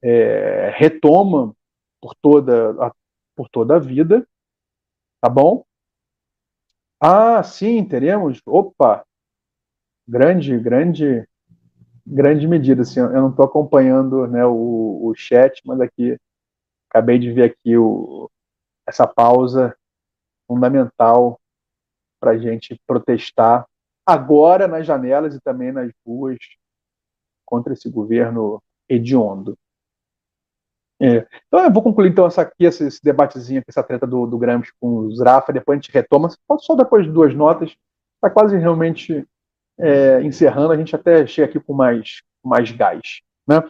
é, 0.00 0.72
retoma 0.76 1.52
por 2.00 2.14
toda, 2.22 2.80
a, 2.80 2.92
por 3.34 3.48
toda 3.48 3.74
a 3.74 3.80
vida, 3.80 4.24
tá 5.20 5.28
bom? 5.28 5.64
Ah, 7.00 7.42
sim, 7.42 7.84
teremos. 7.84 8.40
Opa! 8.46 9.04
Grande, 10.06 10.56
grande, 10.60 11.28
grande 12.08 12.46
medida. 12.46 12.82
Assim, 12.82 13.00
eu 13.00 13.10
não 13.10 13.30
estou 13.30 13.44
acompanhando 13.44 14.26
né, 14.26 14.44
o, 14.44 15.06
o 15.08 15.14
chat, 15.14 15.60
mas 15.64 15.80
aqui 15.80 16.16
acabei 16.90 17.18
de 17.18 17.32
ver 17.32 17.44
aqui 17.44 17.76
o, 17.76 18.30
essa 18.86 19.06
pausa 19.06 19.76
fundamental 20.46 21.38
para 22.20 22.32
a 22.32 22.38
gente 22.38 22.80
protestar 22.86 23.66
agora 24.06 24.66
nas 24.66 24.86
janelas 24.86 25.34
e 25.34 25.40
também 25.40 25.70
nas 25.70 25.90
ruas 26.04 26.38
contra 27.44 27.72
esse 27.72 27.90
governo 27.90 28.62
hediondo. 28.88 29.56
É. 31.00 31.28
Então 31.46 31.64
eu 31.64 31.72
vou 31.72 31.82
concluir 31.82 32.10
então 32.10 32.26
essa 32.26 32.42
aqui, 32.42 32.64
esse, 32.64 32.84
esse 32.84 33.00
debatezinho, 33.02 33.62
essa 33.68 33.84
treta 33.84 34.06
do, 34.06 34.26
do 34.26 34.36
Gramsci 34.36 34.72
com 34.80 34.98
o 34.98 35.14
Zrafa, 35.14 35.52
depois 35.52 35.78
a 35.78 35.80
gente 35.80 35.92
retoma, 35.92 36.28
só 36.58 36.74
depois 36.74 37.06
de 37.06 37.12
duas 37.12 37.32
notas, 37.34 37.76
está 38.16 38.28
quase 38.28 38.56
realmente 38.56 39.24
é, 39.78 40.22
encerrando, 40.22 40.72
a 40.72 40.76
gente 40.76 40.94
até 40.94 41.26
chega 41.26 41.48
aqui 41.48 41.60
com 41.60 41.72
mais, 41.72 42.22
mais 42.44 42.70
gás. 42.70 43.20
Né? 43.46 43.62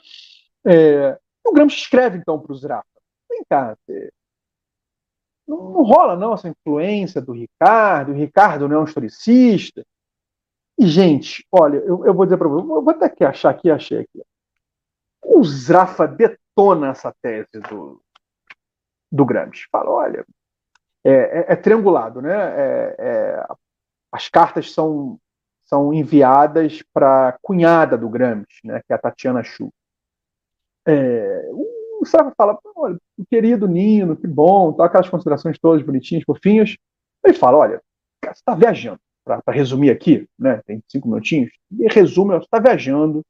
É, 0.65 1.19
o 1.47 1.53
Gramsci 1.53 1.77
escreve 1.77 2.19
então 2.19 2.39
para 2.39 2.53
o 2.53 2.57
Zrafa, 2.57 2.87
vem 3.29 3.43
cá, 3.49 3.77
não, 5.47 5.57
não, 5.71 5.83
rola 5.83 6.17
não 6.17 6.35
essa 6.35 6.49
influência 6.49 7.21
do 7.21 7.33
Ricardo, 7.33 8.13
o 8.13 8.15
Ricardo 8.15 8.69
não 8.69 8.77
é 8.77 8.81
um 8.81 8.85
historicista, 8.85 9.85
e 10.79 10.87
gente, 10.87 11.45
olha, 11.51 11.79
eu, 11.79 12.05
eu 12.07 12.15
vou 12.15 12.25
dizer 12.25 12.37
para 12.37 12.49
você, 12.49 12.63
eu 12.63 12.83
vou 12.83 12.91
até 12.91 13.07
aqui 13.07 13.25
achar 13.25 13.51
aqui, 13.51 13.71
achei 13.71 14.01
aqui, 14.01 14.23
o 15.23 15.43
Zrafa 15.45 16.07
detona 16.07 16.89
essa 16.89 17.15
tese 17.21 17.61
do, 17.69 18.03
do 19.11 19.25
Gramsci. 19.25 19.67
Fala, 19.71 19.91
olha, 19.91 20.25
é, 21.05 21.13
é, 21.13 21.53
é 21.53 21.57
triangulado, 21.57 22.23
né? 22.23 22.35
É, 22.35 22.97
é 22.99 23.47
as 24.11 24.29
cartas 24.29 24.73
são, 24.73 25.19
são 25.69 25.93
enviadas 25.93 26.83
para 26.93 27.29
a 27.29 27.39
cunhada 27.43 27.97
do 27.97 28.09
Gramsci, 28.09 28.61
né? 28.65 28.81
Que 28.87 28.93
é 28.93 28.97
a 28.97 28.99
Tatiana 28.99 29.45
Chu. 29.45 29.71
É, 30.87 31.51
o 32.01 32.05
Zrafa 32.07 32.33
fala, 32.37 32.59
olha, 32.77 32.99
querido 33.31 33.69
Nino, 33.69 34.17
que 34.17 34.27
bom, 34.27 34.73
tá, 34.73 34.87
aquelas 34.87 35.09
considerações 35.09 35.59
todas 35.59 35.85
bonitinhas, 35.85 36.25
fofinhas. 36.25 36.77
Ele 37.25 37.35
fala, 37.35 37.59
olha, 37.59 37.83
você 38.25 38.31
está 38.31 38.55
viajando. 38.55 39.01
Para 39.25 39.55
resumir 39.55 39.91
aqui, 39.91 40.27
né, 40.39 40.63
tem 40.65 40.83
cinco 40.89 41.07
minutinhos, 41.07 41.51
e 41.71 41.87
resume, 41.93 42.33
você 42.33 42.47
está 42.47 42.59
viajando, 42.59 43.23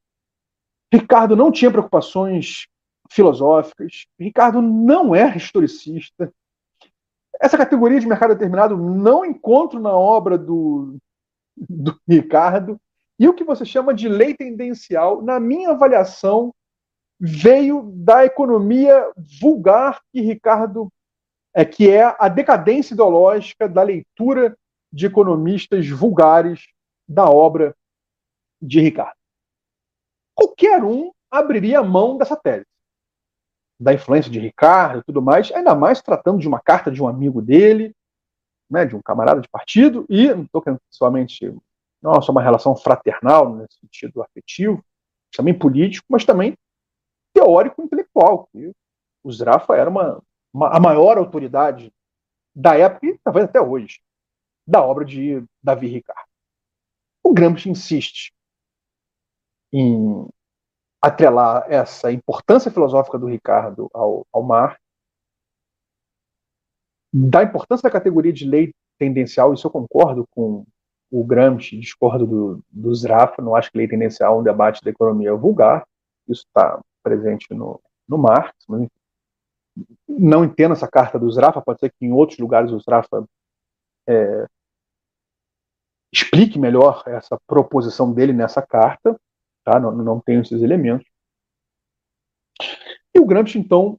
Ricardo 0.93 1.35
não 1.35 1.51
tinha 1.51 1.69
preocupações 1.69 2.67
filosóficas. 3.11 4.05
Ricardo 4.17 4.61
não 4.61 5.13
é 5.13 5.35
historicista. 5.35 6.31
Essa 7.41 7.57
categoria 7.57 7.99
de 7.99 8.07
mercado 8.07 8.33
determinado 8.33 8.77
não 8.77 9.25
encontro 9.25 9.79
na 9.79 9.91
obra 9.91 10.37
do, 10.37 10.97
do 11.69 11.99
Ricardo. 12.07 12.79
E 13.17 13.27
o 13.27 13.33
que 13.33 13.43
você 13.43 13.65
chama 13.65 13.93
de 13.93 14.07
lei 14.07 14.33
tendencial, 14.33 15.21
na 15.21 15.39
minha 15.39 15.71
avaliação, 15.71 16.53
veio 17.19 17.91
da 17.93 18.25
economia 18.25 19.11
vulgar 19.41 20.01
que 20.11 20.21
Ricardo 20.21 20.91
é 21.53 21.65
que 21.65 21.89
é 21.89 22.15
a 22.17 22.29
decadência 22.29 22.93
ideológica 22.93 23.67
da 23.67 23.83
leitura 23.83 24.55
de 24.93 25.05
economistas 25.05 25.87
vulgares 25.89 26.67
da 27.07 27.29
obra 27.29 27.75
de 28.61 28.79
Ricardo 28.79 29.19
qualquer 30.39 30.81
um 30.83 31.11
abriria 31.29 31.83
mão 31.83 32.17
dessa 32.17 32.35
tese. 32.35 32.65
Da 33.77 33.93
influência 33.93 34.31
de 34.31 34.39
Ricardo 34.39 34.99
e 34.99 35.03
tudo 35.03 35.21
mais, 35.21 35.51
ainda 35.51 35.75
mais 35.75 36.01
tratando 36.01 36.39
de 36.39 36.47
uma 36.47 36.61
carta 36.61 36.89
de 36.89 37.01
um 37.01 37.07
amigo 37.07 37.41
dele, 37.41 37.93
né, 38.69 38.85
de 38.85 38.95
um 38.95 39.01
camarada 39.01 39.41
de 39.41 39.49
partido, 39.49 40.05
e 40.09 40.33
não 40.33 40.43
estou 40.43 40.61
querendo 40.61 40.81
somente 40.89 41.53
não 42.01 42.21
só 42.21 42.31
uma 42.31 42.41
relação 42.41 42.75
fraternal, 42.75 43.55
nesse 43.55 43.79
sentido 43.79 44.21
afetivo, 44.21 44.83
também 45.35 45.57
político, 45.57 46.07
mas 46.09 46.25
também 46.25 46.57
teórico 47.33 47.81
intelectual. 47.81 48.47
Que 48.51 48.71
o 49.23 49.31
Zrafa 49.31 49.75
era 49.75 49.89
uma, 49.89 50.21
uma, 50.53 50.69
a 50.69 50.79
maior 50.79 51.17
autoridade 51.17 51.91
da 52.55 52.77
época 52.77 53.05
e 53.05 53.17
talvez 53.23 53.45
até 53.45 53.61
hoje, 53.61 53.99
da 54.67 54.83
obra 54.83 55.05
de 55.05 55.43
Davi 55.61 55.87
Ricardo. 55.87 56.27
O 57.23 57.33
Gramsci 57.33 57.69
insiste 57.69 58.33
em 59.71 60.27
atrelar 61.01 61.65
essa 61.69 62.11
importância 62.11 62.71
filosófica 62.71 63.17
do 63.17 63.27
Ricardo 63.27 63.89
ao, 63.93 64.25
ao 64.31 64.43
mar, 64.43 64.79
da 67.11 67.43
importância 67.43 67.83
da 67.83 67.91
categoria 67.91 68.31
de 68.31 68.45
lei 68.45 68.73
tendencial, 68.97 69.53
isso 69.53 69.65
eu 69.65 69.71
concordo 69.71 70.25
com 70.31 70.65
o 71.11 71.23
Gramsci, 71.23 71.79
discordo 71.79 72.27
do, 72.27 72.63
do 72.69 72.93
Zrafa, 72.93 73.41
não 73.41 73.55
acho 73.55 73.71
que 73.71 73.77
lei 73.77 73.87
tendencial 73.87 74.37
é 74.37 74.39
um 74.39 74.43
debate 74.43 74.83
da 74.83 74.91
economia 74.91 75.33
vulgar, 75.33 75.85
isso 76.27 76.43
está 76.45 76.79
presente 77.01 77.51
no, 77.53 77.81
no 78.07 78.17
Marx, 78.17 78.53
mas 78.67 78.87
não 80.07 80.43
entendo 80.43 80.73
essa 80.73 80.87
carta 80.87 81.17
do 81.17 81.29
Zrafa, 81.31 81.61
pode 81.61 81.79
ser 81.79 81.89
que 81.89 82.05
em 82.05 82.11
outros 82.11 82.37
lugares 82.37 82.71
o 82.71 82.79
Zrafa 82.79 83.25
é, 84.07 84.45
explique 86.11 86.59
melhor 86.59 87.03
essa 87.07 87.39
proposição 87.47 88.13
dele 88.13 88.33
nessa 88.33 88.61
carta, 88.61 89.19
tá? 89.63 89.79
não, 89.79 89.91
não 89.91 90.19
tem 90.19 90.39
esses 90.39 90.61
elementos. 90.61 91.07
E 93.13 93.19
o 93.19 93.25
Gramsci, 93.25 93.57
então, 93.57 93.97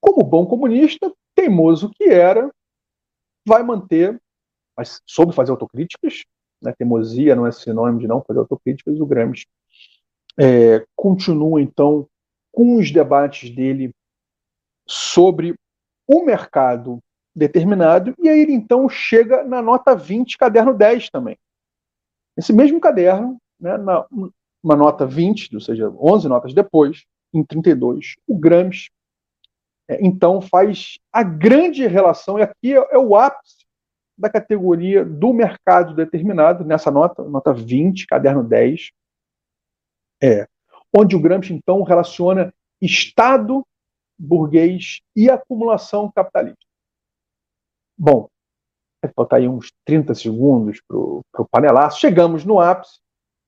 como 0.00 0.24
bom 0.24 0.46
comunista, 0.46 1.12
teimoso 1.44 1.90
que 1.90 2.04
era, 2.04 2.50
vai 3.46 3.62
manter, 3.62 4.20
mas 4.76 5.00
soube 5.06 5.34
fazer 5.34 5.50
autocríticas, 5.50 6.22
né? 6.62 6.72
teimosia 6.76 7.36
não 7.36 7.46
é 7.46 7.52
sinônimo 7.52 7.98
de 7.98 8.08
não 8.08 8.22
fazer 8.22 8.38
autocríticas, 8.40 8.98
o 8.98 9.06
Gramsci 9.06 9.46
é, 10.38 10.84
continua, 10.96 11.60
então, 11.60 12.08
com 12.50 12.76
os 12.76 12.90
debates 12.90 13.50
dele 13.50 13.92
sobre 14.88 15.54
o 16.08 16.24
mercado 16.24 16.98
determinado, 17.36 18.14
e 18.18 18.28
aí 18.28 18.40
ele 18.40 18.52
então 18.52 18.88
chega 18.88 19.44
na 19.44 19.60
nota 19.60 19.94
20, 19.94 20.38
caderno 20.38 20.74
10 20.74 21.10
também. 21.10 21.36
Esse 22.36 22.52
mesmo 22.52 22.80
caderno, 22.80 23.38
né, 23.60 23.76
na, 23.76 24.06
uma 24.62 24.76
nota 24.76 25.06
20, 25.06 25.54
ou 25.54 25.60
seja, 25.60 25.90
11 25.90 26.28
notas 26.28 26.54
depois, 26.54 27.04
em 27.32 27.44
32, 27.44 28.14
o 28.26 28.38
Gramsci 28.38 28.88
então 30.00 30.40
faz 30.40 30.98
a 31.12 31.22
grande 31.22 31.86
relação, 31.86 32.38
e 32.38 32.42
aqui 32.42 32.72
é, 32.72 32.94
é, 32.94 32.98
o 32.98 33.14
ápice 33.16 33.64
da 34.16 34.30
categoria 34.30 35.04
do 35.04 35.32
mercado 35.32 35.94
determinado, 35.94 36.64
nessa 36.64 36.90
nota, 36.90 37.22
nota 37.24 37.52
20, 37.52 38.06
caderno 38.06 38.42
10, 38.44 38.90
é, 40.22 40.46
onde 40.96 41.16
o 41.16 41.20
Gramsci 41.20 41.52
então 41.52 41.82
relaciona 41.82 42.52
Estado 42.80 43.66
burguês 44.18 45.00
e 45.16 45.28
acumulação 45.28 46.10
capitalista. 46.14 46.64
Bom, 47.98 48.28
vai 49.02 49.12
faltar 49.12 49.40
aí 49.40 49.48
uns 49.48 49.72
30 49.84 50.14
segundos 50.14 50.80
para 50.86 50.96
o 50.96 51.48
panelaço. 51.50 52.00
Chegamos 52.00 52.44
no 52.44 52.60
ápice, 52.60 53.00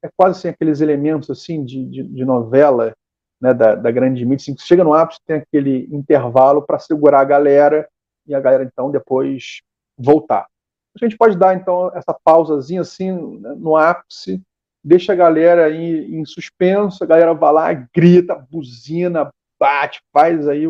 é 0.03 0.11
quase 0.17 0.41
sem 0.41 0.51
aqueles 0.51 0.81
elementos 0.81 1.31
assim 1.31 1.65
de, 1.65 1.85
de, 1.87 2.03
de 2.03 2.25
novela 2.25 2.95
né, 3.41 3.53
da, 3.53 3.75
da 3.75 3.91
grande 3.91 4.25
mídia. 4.25 4.43
Assim, 4.43 4.57
chega 4.59 4.85
no 4.85 4.95
ápice, 4.95 5.21
tem 5.27 5.37
aquele 5.37 5.89
intervalo 5.91 6.63
para 6.63 6.79
segurar 6.79 7.21
a 7.21 7.25
galera 7.25 7.89
e 8.27 8.35
a 8.35 8.41
galera 8.41 8.65
então 8.65 8.91
depois 8.91 9.63
voltar. 9.97 10.47
A 10.95 11.05
gente 11.05 11.17
pode 11.17 11.37
dar 11.37 11.55
então 11.55 11.91
essa 11.95 12.15
pausazinha 12.25 12.81
assim 12.81 13.13
no 13.13 13.77
ápice, 13.77 14.43
deixa 14.83 15.13
a 15.13 15.17
galera 15.17 15.67
aí 15.67 16.15
em 16.15 16.25
suspenso, 16.25 17.05
a 17.05 17.07
galera 17.07 17.35
vai 17.35 17.53
lá, 17.53 17.73
grita, 17.95 18.35
buzina, 18.51 19.31
bate, 19.59 20.01
faz 20.13 20.49
aí 20.49 20.67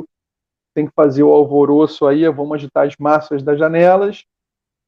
tem 0.74 0.86
que 0.86 0.92
fazer 0.94 1.22
o 1.22 1.32
alvoroço 1.32 2.06
aí, 2.06 2.28
vamos 2.28 2.56
agitar 2.56 2.86
as 2.86 2.94
massas 2.98 3.42
das 3.42 3.58
janelas 3.58 4.24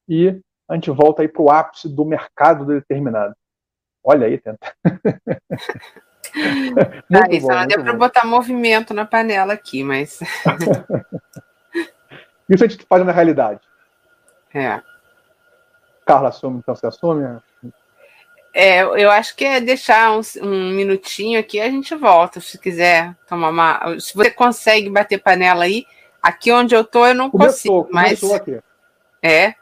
e 0.07 0.39
a 0.69 0.75
gente 0.75 0.91
volta 0.91 1.23
aí 1.23 1.27
para 1.27 1.41
o 1.41 1.49
ápice 1.49 1.89
do 1.89 2.05
mercado 2.05 2.63
determinado. 2.63 3.33
Olha 4.03 4.27
aí, 4.27 4.37
tenta. 4.37 4.71
ah, 7.13 7.27
bom, 7.41 7.47
não 7.47 7.67
deu 7.67 7.83
para 7.83 7.93
botar 7.93 8.25
movimento 8.25 8.93
na 8.93 9.05
panela 9.05 9.53
aqui, 9.53 9.83
mas. 9.83 10.19
isso 12.49 12.63
a 12.63 12.67
gente 12.67 12.85
faz 12.87 13.05
na 13.05 13.11
realidade. 13.11 13.59
É. 14.53 14.81
Carla 16.05 16.29
assume, 16.29 16.59
então 16.59 16.75
você 16.75 16.87
assume? 16.87 17.39
É, 18.53 18.81
eu 18.81 19.11
acho 19.11 19.35
que 19.35 19.45
é 19.45 19.61
deixar 19.61 20.11
um, 20.11 20.21
um 20.41 20.71
minutinho 20.71 21.39
aqui 21.39 21.61
a 21.61 21.69
gente 21.69 21.93
volta, 21.95 22.41
se 22.41 22.57
quiser 22.57 23.15
tomar 23.27 23.49
uma. 23.49 23.99
Se 23.99 24.15
você 24.15 24.31
consegue 24.31 24.89
bater 24.89 25.21
panela 25.21 25.65
aí, 25.65 25.85
aqui 26.21 26.51
onde 26.51 26.75
eu 26.75 26.83
tô 26.83 27.05
eu 27.05 27.13
não 27.13 27.29
começou, 27.29 27.85
consigo, 27.85 27.93
mas. 27.93 28.23
Aqui. 28.31 28.59
É. 29.21 29.53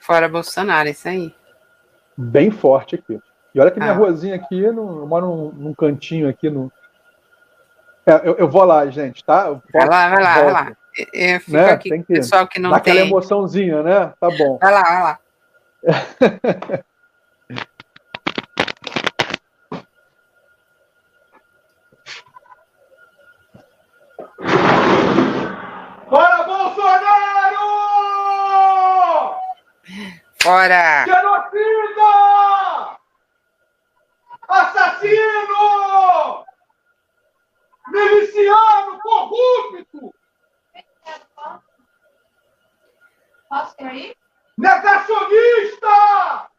Fora 0.00 0.28
Bolsonaro, 0.28 0.88
isso 0.88 1.08
aí. 1.08 1.32
Bem 2.16 2.50
forte 2.50 2.94
aqui. 2.94 3.20
E 3.54 3.60
olha 3.60 3.70
que 3.70 3.78
minha 3.78 3.92
ah. 3.92 3.94
ruazinha 3.94 4.34
aqui, 4.34 4.60
eu 4.60 4.74
moro 5.06 5.26
num, 5.26 5.52
num 5.52 5.74
cantinho 5.74 6.28
aqui 6.28 6.50
no. 6.50 6.70
É, 8.04 8.28
eu, 8.28 8.36
eu, 8.36 8.48
vou 8.48 8.64
lá, 8.64 8.86
gente, 8.86 9.24
tá? 9.24 9.50
vai 9.72 9.88
lá, 9.88 10.08
vai 10.10 10.22
lá, 10.22 10.34
vai 10.34 10.52
lá. 10.52 10.76
Eu 11.12 11.40
fico 11.40 11.52
né? 11.52 11.70
aqui 11.70 11.90
tem 11.90 12.02
que, 12.02 12.14
pessoal 12.14 12.46
que 12.46 12.58
não 12.60 12.70
dá 12.70 12.80
tem. 12.80 12.92
aquela 12.92 13.06
emoçãozinha, 13.06 13.82
né? 13.82 14.12
Tá 14.20 14.30
bom. 14.30 14.58
Vai 14.60 14.72
lá, 14.72 14.82
vai 14.82 15.02
lá. 15.02 15.18
Fora 26.08 26.44
Bolsonaro! 26.44 27.66
Fora! 30.40 31.04
Genocida! 31.04 31.85
Assassino! 34.48 36.44
Miliciano 37.88 38.98
corrupto! 39.00 40.12
Posso 43.48 43.88
ir? 43.92 44.16
Negacionista! 44.56 46.50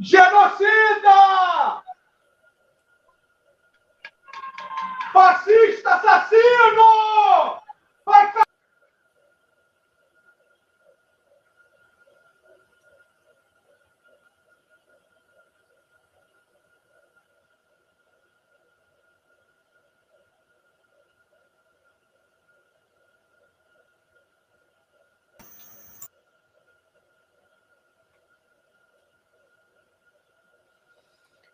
Genocida! 0.00 1.82
Fascista 5.12 5.94
assassino! 5.94 7.62
Vai 8.04 8.32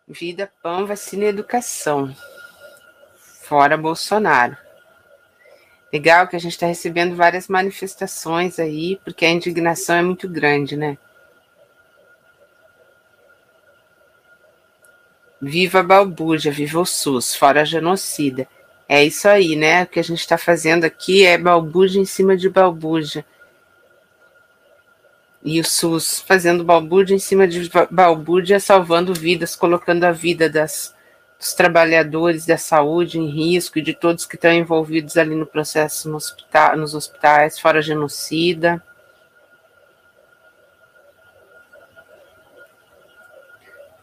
Vida, 0.07 0.51
pão, 0.61 0.85
vacina 0.85 1.23
e 1.25 1.27
educação. 1.29 2.15
Fora 3.41 3.75
Bolsonaro. 3.75 4.55
Legal 5.91 6.27
que 6.27 6.35
a 6.35 6.39
gente 6.39 6.51
está 6.51 6.67
recebendo 6.67 7.15
várias 7.15 7.47
manifestações 7.47 8.59
aí, 8.59 8.99
porque 9.03 9.25
a 9.25 9.31
indignação 9.31 9.95
é 9.95 10.03
muito 10.03 10.29
grande, 10.29 10.77
né? 10.77 10.95
Viva 15.41 15.79
a 15.79 15.83
Balbuja, 15.83 16.51
viva 16.51 16.79
o 16.79 16.85
SUS, 16.85 17.35
fora 17.35 17.65
genocida. 17.65 18.47
É 18.87 19.03
isso 19.03 19.27
aí, 19.27 19.55
né? 19.55 19.83
O 19.83 19.87
que 19.87 19.99
a 19.99 20.03
gente 20.03 20.19
está 20.19 20.37
fazendo 20.37 20.83
aqui 20.83 21.25
é 21.25 21.35
balbuja 21.35 21.99
em 21.99 22.05
cima 22.05 22.37
de 22.37 22.47
balbuja 22.47 23.25
e 25.45 25.59
o 25.59 25.63
SUS 25.63 26.21
fazendo 26.21 26.63
balbúrdia 26.63 27.13
em 27.13 27.19
cima 27.19 27.47
de 27.47 27.69
balbúrdia, 27.91 28.59
salvando 28.59 29.13
vidas, 29.13 29.55
colocando 29.55 30.03
a 30.03 30.11
vida 30.11 30.49
das, 30.49 30.95
dos 31.39 31.53
trabalhadores 31.53 32.47
da 32.47 32.57
saúde 32.57 33.19
em 33.19 33.29
risco 33.29 33.77
e 33.77 33.83
de 33.83 33.93
todos 33.93 34.25
que 34.25 34.35
estão 34.35 34.51
envolvidos 34.51 35.17
ali 35.17 35.35
no 35.35 35.45
processo 35.45 36.09
no 36.09 36.17
hospital, 36.17 36.75
nos 36.75 36.95
hospitais, 36.95 37.59
fora 37.59 37.79
genocida. 37.79 38.83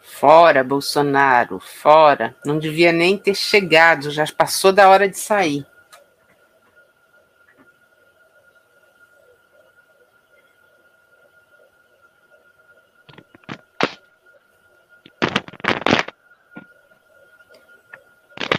Fora 0.01 0.63
Bolsonaro, 0.63 1.59
fora. 1.59 2.33
Não 2.45 2.57
devia 2.57 2.93
nem 2.93 3.17
ter 3.17 3.35
chegado, 3.35 4.09
já 4.09 4.25
passou 4.37 4.71
da 4.71 4.87
hora 4.87 5.09
de 5.09 5.19
sair. 5.19 5.65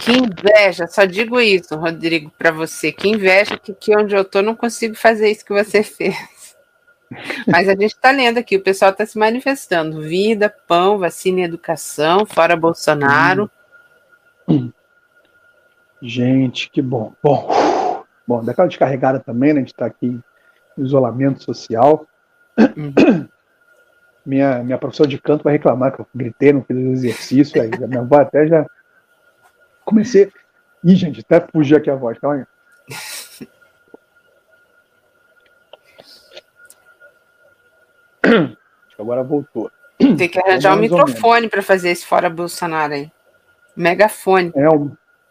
Que 0.04 0.12
inveja, 0.12 0.86
só 0.86 1.06
digo 1.06 1.40
isso, 1.40 1.74
Rodrigo, 1.76 2.30
para 2.36 2.50
você. 2.50 2.92
Que 2.92 3.08
inveja 3.08 3.56
que 3.56 3.72
aqui 3.72 3.96
onde 3.96 4.14
eu 4.14 4.20
estou 4.20 4.42
não 4.42 4.54
consigo 4.54 4.94
fazer 4.94 5.30
isso 5.30 5.46
que 5.46 5.52
você 5.54 5.80
fez. 5.82 6.54
Mas 7.46 7.68
a 7.70 7.72
gente 7.72 7.94
está 7.94 8.10
lendo 8.10 8.36
aqui, 8.36 8.54
o 8.56 8.62
pessoal 8.62 8.90
está 8.90 9.06
se 9.06 9.18
manifestando. 9.18 10.02
Vida, 10.02 10.54
pão, 10.68 10.98
vacina 10.98 11.40
e 11.40 11.44
educação, 11.44 12.26
fora 12.26 12.54
Bolsonaro. 12.54 13.50
Gente, 16.02 16.70
que 16.70 16.82
bom. 16.82 17.14
Bom, 17.22 18.04
bom 18.26 18.44
daquela 18.44 18.68
descarregada 18.68 19.20
também, 19.20 19.54
né? 19.54 19.60
A 19.60 19.62
gente 19.62 19.72
está 19.72 19.86
aqui 19.86 20.20
em 20.76 20.82
isolamento 20.84 21.42
social. 21.42 22.06
Uhum. 22.58 23.26
Minha, 24.26 24.62
minha 24.62 24.76
professora 24.76 25.08
de 25.08 25.18
canto 25.18 25.44
vai 25.44 25.54
reclamar 25.54 25.94
que 25.94 26.00
eu 26.02 26.06
gritei, 26.14 26.52
não 26.52 26.62
fiz 26.62 26.76
exercício, 26.76 27.62
aí 27.62 27.70
minha 27.88 28.00
avó 28.00 28.16
até 28.16 28.46
já 28.46 28.66
Comecei. 29.84 30.32
Ih, 30.82 30.96
gente, 30.96 31.20
até 31.20 31.40
fugir 31.40 31.76
aqui 31.76 31.90
a 31.90 31.94
voz, 31.94 32.18
tá 32.18 32.46
que 38.24 39.02
Agora 39.02 39.22
voltou. 39.22 39.70
Tem 39.98 40.28
que 40.28 40.38
arranjar 40.38 40.72
é 40.72 40.74
um 40.74 40.80
microfone 40.80 41.48
para 41.48 41.62
fazer 41.62 41.90
esse 41.90 42.06
fora 42.06 42.28
Bolsonaro 42.28 42.94
aí. 42.94 43.10
Megafone. 43.76 44.52
É, 44.54 44.68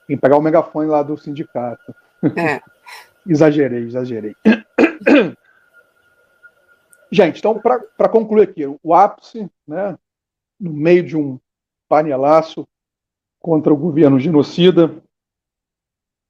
tem 0.08 0.16
que 0.16 0.18
pegar 0.18 0.38
o 0.38 0.41
megafone 0.41 0.89
lá 0.89 1.01
do 1.04 1.18
sindicato. 1.18 1.95
É. 2.36 2.62
exagerei, 3.28 3.84
exagerei. 3.84 4.36
Gente, 7.12 7.39
então, 7.39 7.60
para 7.60 8.10
concluir 8.10 8.43
aqui, 8.43 8.66
o 8.82 8.93
ápice, 8.93 9.47
né, 9.68 9.97
no 10.60 10.74
meio 10.74 11.04
de 11.04 11.16
um 11.16 11.39
panelaço 11.88 12.68
contra 13.44 13.74
o 13.74 13.78
governo 13.78 14.18
genocida, 14.18 15.04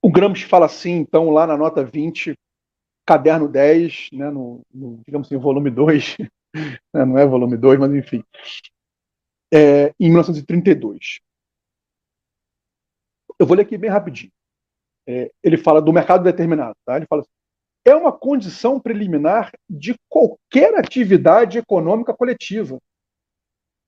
o 0.02 0.10
Gramsci 0.10 0.44
fala 0.44 0.66
assim, 0.66 0.90
então, 0.96 1.30
lá 1.30 1.46
na 1.46 1.56
nota 1.56 1.84
20, 1.84 2.34
caderno 3.06 3.48
10, 3.48 4.10
né, 4.12 4.30
no, 4.30 4.60
no 4.72 5.00
digamos 5.06 5.28
assim, 5.28 5.38
volume 5.38 5.70
2, 5.70 6.16
né, 6.92 7.04
não 7.04 7.16
é 7.16 7.24
volume 7.24 7.56
2, 7.56 7.78
mas 7.78 7.94
enfim, 7.94 8.22
é, 9.52 9.94
em 10.00 10.08
1932. 10.08 11.20
Eu 13.38 13.46
vou 13.46 13.56
ler 13.56 13.62
aqui 13.62 13.78
bem 13.78 13.90
rapidinho. 13.90 14.32
É, 15.06 15.30
ele 15.42 15.56
fala 15.56 15.80
do 15.80 15.92
mercado 15.92 16.24
determinado. 16.24 16.74
Tá? 16.84 16.96
Ele 16.96 17.06
fala 17.06 17.22
assim, 17.22 17.30
é 17.84 17.94
uma 17.94 18.10
condição 18.10 18.80
preliminar 18.80 19.52
de 19.68 19.94
qualquer 20.08 20.74
atividade 20.74 21.58
econômica 21.58 22.14
coletiva. 22.14 22.78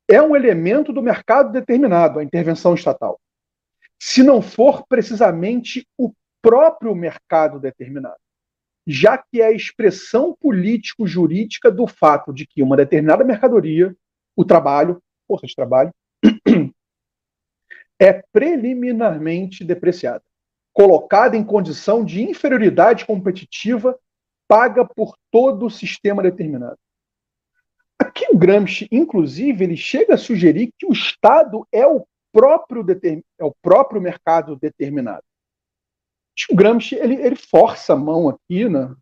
É 0.08 0.22
um 0.22 0.36
elemento 0.36 0.92
do 0.92 1.02
mercado 1.02 1.52
determinado, 1.52 2.18
a 2.18 2.24
intervenção 2.24 2.74
estatal. 2.74 3.20
Se 3.98 4.22
não 4.22 4.40
for 4.40 4.86
precisamente 4.86 5.86
o 5.98 6.12
próprio 6.40 6.94
mercado 6.94 7.58
determinado, 7.58 8.16
já 8.86 9.18
que 9.18 9.40
é 9.40 9.46
a 9.46 9.52
expressão 9.52 10.36
político-jurídica 10.40 11.70
do 11.70 11.86
fato 11.86 12.32
de 12.32 12.46
que 12.46 12.62
uma 12.62 12.76
determinada 12.76 13.24
mercadoria, 13.24 13.94
o 14.36 14.44
trabalho, 14.44 15.02
força 15.26 15.46
de 15.46 15.54
trabalho, 15.54 15.92
é 17.98 18.22
preliminarmente 18.32 19.64
depreciada 19.64 20.22
colocada 20.76 21.38
em 21.38 21.42
condição 21.42 22.04
de 22.04 22.22
inferioridade 22.22 23.06
competitiva 23.06 23.98
paga 24.46 24.84
por 24.84 25.16
todo 25.30 25.64
o 25.64 25.70
sistema 25.70 26.22
determinado. 26.22 26.76
Aqui 27.98 28.26
o 28.30 28.36
Gramsci, 28.36 28.88
inclusive, 28.90 29.64
ele 29.64 29.76
chega 29.76 30.14
a 30.14 30.18
sugerir 30.18 30.72
que 30.78 30.86
o 30.86 30.92
Estado 30.92 31.66
é 31.72 31.86
o 31.86 32.06
próprio, 32.32 32.84
é 33.38 33.44
o 33.44 33.54
próprio 33.62 34.00
mercado 34.00 34.56
determinado. 34.56 35.22
O 36.50 36.54
Gramsci 36.54 36.94
ele, 36.96 37.14
ele 37.14 37.36
força 37.36 37.94
a 37.94 37.96
mão 37.96 38.28
aqui 38.28 38.68
na, 38.68 38.94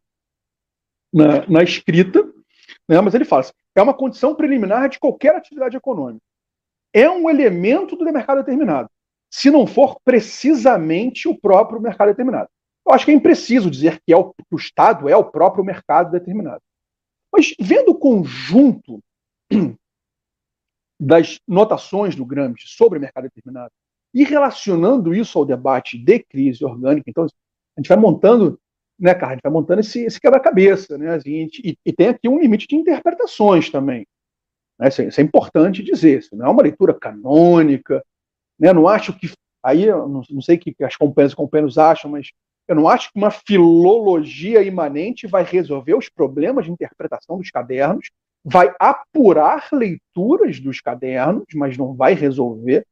na, 1.12 1.46
na 1.48 1.62
escrita, 1.62 2.22
né, 2.88 3.00
mas 3.00 3.12
ele 3.14 3.24
fala 3.24 3.40
assim, 3.40 3.52
é 3.74 3.82
uma 3.82 3.94
condição 3.94 4.36
preliminar 4.36 4.88
de 4.88 5.00
qualquer 5.00 5.34
atividade 5.34 5.76
econômica. 5.76 6.24
É 6.92 7.10
um 7.10 7.28
elemento 7.28 7.96
do 7.96 8.04
mercado 8.04 8.38
determinado 8.38 8.88
se 9.34 9.50
não 9.50 9.66
for 9.66 9.98
precisamente 10.04 11.26
o 11.26 11.36
próprio 11.36 11.80
mercado 11.80 12.06
determinado. 12.06 12.48
Eu 12.86 12.94
acho 12.94 13.04
que 13.04 13.10
é 13.10 13.14
impreciso 13.14 13.68
dizer 13.68 14.00
que, 14.06 14.12
é 14.12 14.16
o, 14.16 14.32
que 14.32 14.54
o 14.54 14.56
Estado 14.56 15.08
é 15.08 15.16
o 15.16 15.24
próprio 15.24 15.64
mercado 15.64 16.12
determinado. 16.12 16.62
Mas 17.34 17.52
vendo 17.58 17.90
o 17.90 17.98
conjunto 17.98 19.02
das 21.00 21.40
notações 21.48 22.14
do 22.14 22.24
Gramsci 22.24 22.68
sobre 22.68 23.00
mercado 23.00 23.24
determinado 23.24 23.72
e 24.14 24.22
relacionando 24.22 25.12
isso 25.12 25.36
ao 25.36 25.44
debate 25.44 25.98
de 25.98 26.20
crise 26.20 26.64
orgânica, 26.64 27.10
então 27.10 27.24
a 27.24 27.80
gente 27.80 27.88
vai 27.88 27.98
montando, 27.98 28.60
né, 28.96 29.12
cara, 29.12 29.32
a 29.32 29.34
gente 29.34 29.42
vai 29.42 29.50
montando 29.50 29.80
esse, 29.80 30.04
esse 30.04 30.20
quebra-cabeça, 30.20 30.96
né, 30.96 31.18
gente, 31.18 31.60
e, 31.64 31.76
e, 31.84 31.92
tem 31.92 32.08
aqui 32.08 32.28
um 32.28 32.38
limite 32.38 32.68
de 32.68 32.76
interpretações 32.76 33.68
também. 33.68 34.06
Né, 34.78 34.86
isso, 34.86 35.02
é, 35.02 35.08
isso, 35.08 35.20
é, 35.20 35.24
importante 35.24 35.82
dizer, 35.82 36.20
isso 36.20 36.36
não 36.36 36.46
é 36.46 36.48
uma 36.48 36.62
leitura 36.62 36.94
canônica, 36.94 38.04
né? 38.56 38.72
Não 38.72 38.86
acho 38.86 39.12
que. 39.18 39.32
Aí, 39.62 39.86
não, 39.86 40.22
não 40.28 40.40
sei 40.40 40.56
o 40.56 40.60
que 40.60 40.84
as 40.84 40.94
companhias 40.94 41.32
e 41.32 41.36
companheiros 41.36 41.78
acham, 41.78 42.10
mas 42.10 42.30
eu 42.66 42.74
não 42.74 42.88
acho 42.88 43.12
que 43.12 43.18
uma 43.18 43.30
filologia 43.30 44.62
imanente 44.62 45.26
vai 45.26 45.44
resolver 45.44 45.94
os 45.94 46.08
problemas 46.08 46.64
de 46.64 46.72
interpretação 46.72 47.38
dos 47.38 47.50
cadernos, 47.50 48.10
vai 48.44 48.74
apurar 48.78 49.68
leituras 49.72 50.60
dos 50.60 50.80
cadernos, 50.80 51.46
mas 51.54 51.76
não 51.76 51.94
vai 51.94 52.14
resolver. 52.14 52.86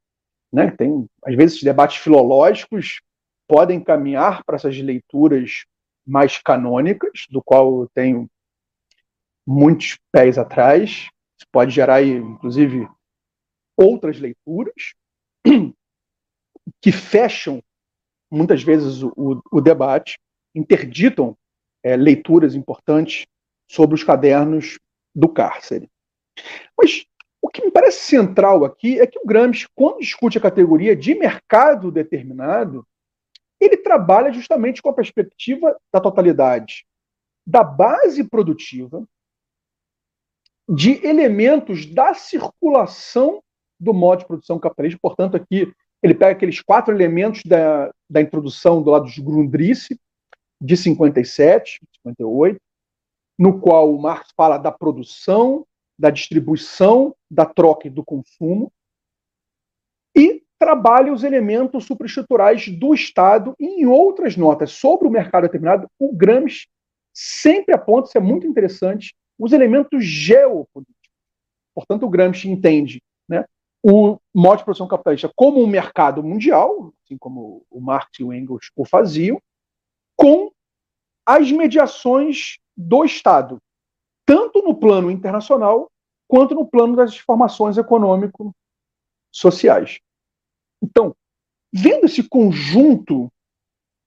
Né? 0.52 0.70
Tem, 0.70 1.06
às 1.24 1.34
vezes, 1.34 1.52
esses 1.54 1.64
debates 1.64 1.96
filológicos 1.96 3.00
podem 3.48 3.82
caminhar 3.82 4.44
para 4.44 4.56
essas 4.56 4.76
leituras 4.78 5.64
mais 6.06 6.38
canônicas, 6.38 7.26
do 7.30 7.42
qual 7.42 7.82
eu 7.82 7.90
tenho 7.94 8.28
muitos 9.46 9.98
pés 10.10 10.38
atrás. 10.38 11.08
Isso 11.38 11.46
pode 11.50 11.70
gerar, 11.70 12.02
inclusive, 12.02 12.88
outras 13.76 14.18
leituras 14.18 14.94
que 16.80 16.92
fecham 16.92 17.62
muitas 18.32 18.62
vezes 18.62 19.02
o, 19.02 19.42
o 19.50 19.60
debate, 19.60 20.18
interditam 20.54 21.36
é, 21.82 21.96
leituras 21.96 22.54
importantes 22.54 23.26
sobre 23.70 23.94
os 23.94 24.02
cadernos 24.02 24.78
do 25.14 25.28
cárcere. 25.28 25.88
Mas 26.76 27.04
o 27.40 27.48
que 27.48 27.64
me 27.64 27.70
parece 27.70 28.00
central 28.00 28.64
aqui 28.64 29.00
é 29.00 29.06
que 29.06 29.18
o 29.18 29.26
Gramsci, 29.26 29.66
quando 29.74 30.00
discute 30.00 30.38
a 30.38 30.40
categoria 30.40 30.96
de 30.96 31.14
mercado 31.14 31.90
determinado, 31.90 32.86
ele 33.60 33.76
trabalha 33.76 34.32
justamente 34.32 34.80
com 34.80 34.88
a 34.88 34.94
perspectiva 34.94 35.76
da 35.92 36.00
totalidade 36.00 36.84
da 37.46 37.64
base 37.64 38.22
produtiva, 38.24 39.04
de 40.68 41.04
elementos 41.04 41.86
da 41.86 42.14
circulação 42.14 43.42
do 43.78 43.92
modo 43.92 44.20
de 44.20 44.26
produção 44.26 44.60
capitalista. 44.60 44.98
Portanto, 45.02 45.36
aqui 45.36 45.72
ele 46.02 46.14
pega 46.14 46.32
aqueles 46.32 46.60
quatro 46.60 46.92
elementos 46.92 47.42
da, 47.44 47.92
da 48.10 48.20
introdução 48.20 48.82
do 48.82 48.90
lado 48.90 49.06
de 49.06 49.22
Grundrisse, 49.22 49.98
de 50.60 50.76
57, 50.76 51.80
58, 51.96 52.60
no 53.38 53.60
qual 53.60 53.92
o 53.92 54.00
Marx 54.00 54.30
fala 54.36 54.58
da 54.58 54.72
produção, 54.72 55.66
da 55.98 56.10
distribuição, 56.10 57.14
da 57.30 57.44
troca 57.44 57.86
e 57.86 57.90
do 57.90 58.04
consumo, 58.04 58.72
e 60.14 60.42
trabalha 60.58 61.12
os 61.12 61.24
elementos 61.24 61.84
superestruturais 61.84 62.68
do 62.68 62.94
Estado 62.94 63.54
em 63.58 63.86
outras 63.86 64.36
notas 64.36 64.72
sobre 64.72 65.08
o 65.08 65.10
mercado 65.10 65.44
determinado, 65.44 65.88
o 65.98 66.14
Gramsci 66.14 66.68
sempre 67.12 67.74
aponta, 67.74 68.08
isso 68.08 68.18
é 68.18 68.20
muito 68.20 68.46
interessante, 68.46 69.14
os 69.38 69.52
elementos 69.52 70.04
geopolíticos. 70.04 71.10
Portanto, 71.74 72.06
o 72.06 72.08
Gramsci 72.08 72.48
entende 72.48 73.02
o 73.82 74.18
modo 74.32 74.58
de 74.58 74.64
produção 74.64 74.86
capitalista 74.86 75.28
como 75.34 75.60
um 75.62 75.66
mercado 75.66 76.22
mundial, 76.22 76.94
assim 77.04 77.18
como 77.18 77.66
o 77.68 77.80
Marx 77.80 78.20
e 78.20 78.24
o 78.24 78.32
Engels 78.32 78.70
o 78.76 78.84
faziam, 78.84 79.42
com 80.16 80.52
as 81.26 81.50
mediações 81.50 82.58
do 82.76 83.04
Estado, 83.04 83.58
tanto 84.24 84.62
no 84.62 84.72
plano 84.74 85.10
internacional 85.10 85.90
quanto 86.28 86.54
no 86.54 86.64
plano 86.66 86.94
das 86.96 87.18
formações 87.18 87.76
econômico-sociais. 87.76 89.98
Então, 90.82 91.14
vendo 91.72 92.06
esse 92.06 92.26
conjunto 92.28 93.30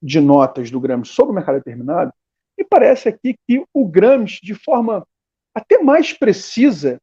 de 0.02 0.20
notas 0.20 0.72
do 0.72 0.80
Gramsci 0.80 1.14
sobre 1.14 1.32
o 1.32 1.36
mercado 1.36 1.56
determinado, 1.56 2.12
me 2.58 2.64
parece 2.64 3.10
aqui 3.10 3.36
que 3.48 3.64
o 3.74 3.88
Gramsci, 3.88 4.40
de 4.42 4.56
forma 4.56 5.06
até 5.54 5.78
mais 5.78 6.14
precisa, 6.14 7.00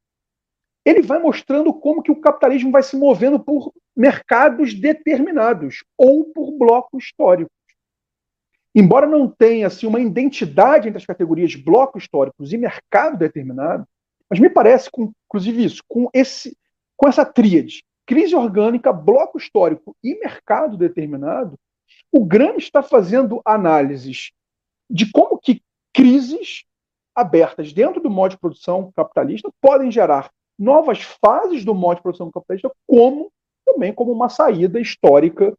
ele 0.85 1.03
vai 1.03 1.19
mostrando 1.19 1.73
como 1.73 2.03
que 2.03 2.11
o 2.11 2.21
capitalismo 2.21 2.71
vai 2.71 2.83
se 2.83 2.97
movendo 2.97 3.39
por 3.39 3.73
mercados 3.97 4.75
determinados 4.75 5.85
ou 5.97 6.25
por 6.25 6.53
blocos 6.53 7.05
históricos. 7.05 7.53
Embora 8.75 9.07
não 9.07 9.29
tenha 9.29 9.67
assim, 9.67 9.87
uma 9.87 10.01
identidade 10.01 10.89
entre 10.89 10.99
as 10.99 11.07
categorias 11.07 11.55
blocos 11.55 12.05
históricos 12.05 12.53
e 12.53 12.57
mercado 12.57 13.19
determinado, 13.19 13.87
mas 14.29 14.41
me 14.41 14.49
parece, 14.49 14.91
com, 14.91 15.13
inclusive 15.27 15.65
isso, 15.65 15.83
com, 15.87 16.09
esse, 16.13 16.57
com 16.97 17.07
essa 17.07 17.25
tríade, 17.25 17.85
crise 18.07 18.35
orgânica, 18.35 18.93
bloco 18.93 19.39
histórico 19.39 19.95
e 20.03 20.19
mercado 20.19 20.77
determinado, 20.77 21.59
o 22.11 22.25
Gramsci 22.25 22.65
está 22.65 22.83
fazendo 22.83 23.43
análises 23.45 24.33
de 24.89 25.11
como 25.11 25.39
que 25.39 25.63
crises 25.93 26.65
abertas 27.15 27.73
dentro 27.73 28.01
do 28.01 28.11
modo 28.11 28.33
de 28.33 28.39
produção 28.39 28.91
capitalista 28.97 29.51
podem 29.61 29.91
gerar 29.91 30.31
novas 30.63 31.03
fases 31.03 31.65
do 31.65 31.75
modo 31.75 31.97
de 31.97 32.03
produção 32.03 32.31
capitalista, 32.31 32.71
como 32.87 33.31
também 33.67 33.93
como 33.93 34.13
uma 34.13 34.29
saída 34.29 34.81
histórica 34.81 35.53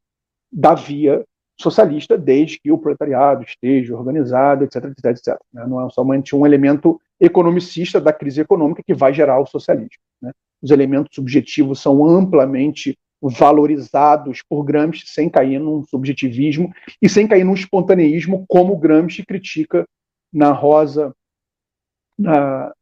da 0.52 0.74
via 0.74 1.26
socialista, 1.60 2.18
desde 2.18 2.60
que 2.60 2.72
o 2.72 2.78
proletariado 2.78 3.44
esteja 3.44 3.96
organizado, 3.96 4.64
etc, 4.64 4.86
etc, 4.86 5.06
etc. 5.06 5.38
Não 5.54 5.86
é 5.86 5.90
somente 5.90 6.36
um 6.36 6.46
elemento 6.46 7.00
economicista 7.20 8.00
da 8.00 8.14
crise 8.14 8.42
econômica 8.42 8.84
que 8.86 8.94
vai 8.94 9.14
gerar 9.14 9.40
o 9.40 9.46
socialismo. 9.46 10.02
Né? 10.22 10.32
Os 10.62 10.72
elementos 10.72 11.14
subjetivos 11.14 11.82
são 11.82 12.06
amplamente 12.06 12.98
valorizados 13.22 14.42
por 14.50 14.64
Gramsci 14.64 15.06
sem 15.08 15.30
cair 15.30 15.60
num 15.60 15.84
subjetivismo 15.86 16.74
e 17.02 17.08
sem 17.08 17.28
cair 17.28 17.44
num 17.44 17.54
espontaneísmo 17.54 18.46
como 18.48 18.78
Gramsci 18.78 19.26
critica 19.26 19.86
na 20.32 20.52
Rosa 20.52 21.16
na, 22.18 22.74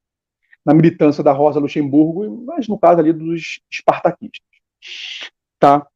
na 0.66 0.74
militância 0.74 1.24
da 1.24 1.32
Rosa 1.32 1.60
Luxemburgo, 1.60 2.44
mas 2.46 2.68
no 2.68 2.78
caso 2.78 3.00
ali 3.00 3.12
dos 3.14 3.60
espartaquistas. 3.72 4.42
Tá? 5.60 5.88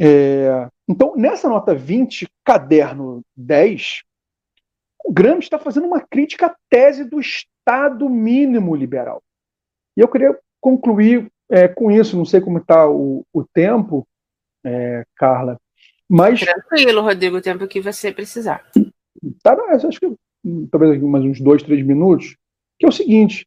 É, 0.00 0.68
então, 0.88 1.14
nessa 1.16 1.48
nota 1.48 1.74
20, 1.74 2.28
caderno 2.44 3.22
10, 3.36 4.02
o 5.04 5.12
Gramsci 5.12 5.44
está 5.46 5.58
fazendo 5.58 5.86
uma 5.86 6.00
crítica 6.00 6.46
à 6.46 6.56
tese 6.68 7.04
do 7.04 7.20
Estado 7.20 8.08
mínimo 8.08 8.74
liberal. 8.74 9.22
E 9.96 10.00
eu 10.00 10.08
queria 10.08 10.38
concluir 10.60 11.30
é, 11.50 11.66
com 11.66 11.90
isso, 11.90 12.16
não 12.16 12.24
sei 12.24 12.40
como 12.40 12.58
está 12.58 12.88
o, 12.88 13.24
o 13.32 13.44
tempo, 13.44 14.06
é, 14.64 15.04
Carla, 15.16 15.58
mas... 16.08 16.40
Tranquilo, 16.40 17.02
Rodrigo, 17.02 17.36
o 17.36 17.42
tempo 17.42 17.66
que 17.66 17.80
você 17.80 18.12
precisar. 18.12 18.70
Tá, 19.42 19.56
acho 19.72 19.98
que 20.00 20.14
talvez 20.70 21.00
mais 21.02 21.24
uns 21.24 21.40
dois, 21.40 21.62
três 21.62 21.84
minutos, 21.84 22.36
que 22.78 22.86
é 22.86 22.88
o 22.88 22.92
seguinte, 22.92 23.46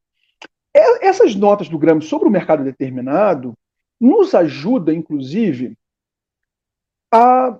essas 0.73 1.35
notas 1.35 1.67
do 1.67 1.77
Gramsci 1.77 2.07
sobre 2.07 2.27
o 2.27 2.31
mercado 2.31 2.63
determinado 2.63 3.53
nos 3.99 4.33
ajuda, 4.33 4.93
inclusive, 4.93 5.77
a 7.13 7.59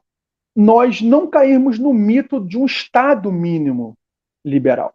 nós 0.56 1.02
não 1.02 1.30
cairmos 1.30 1.78
no 1.78 1.94
mito 1.94 2.40
de 2.46 2.58
um 2.58 2.66
Estado 2.66 3.32
mínimo 3.32 3.98
liberal. 4.44 4.94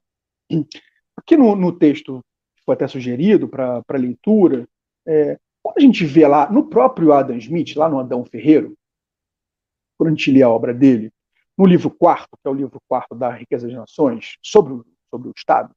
Aqui 1.16 1.36
no, 1.36 1.54
no 1.54 1.72
texto 1.72 2.20
que 2.56 2.62
foi 2.64 2.74
até 2.74 2.88
sugerido 2.88 3.48
para 3.48 3.82
leitura, 3.92 4.68
é, 5.06 5.38
quando 5.62 5.78
a 5.78 5.80
gente 5.80 6.04
vê 6.04 6.26
lá 6.26 6.50
no 6.50 6.68
próprio 6.68 7.12
Adam 7.12 7.36
Smith, 7.36 7.76
lá 7.76 7.88
no 7.88 7.98
Adão 7.98 8.24
Ferreiro, 8.24 8.76
quando 9.96 10.08
a 10.08 10.10
gente 10.12 10.30
lê 10.30 10.42
a 10.42 10.50
obra 10.50 10.74
dele, 10.74 11.12
no 11.56 11.64
livro 11.64 11.90
quarto, 11.90 12.36
que 12.36 12.46
é 12.46 12.50
o 12.50 12.54
livro 12.54 12.78
quarto 12.86 13.14
da 13.14 13.30
Riqueza 13.30 13.66
das 13.66 13.76
Nações, 13.76 14.36
sobre 14.42 14.82
sobre 15.10 15.28
o 15.28 15.32
Estado, 15.36 15.74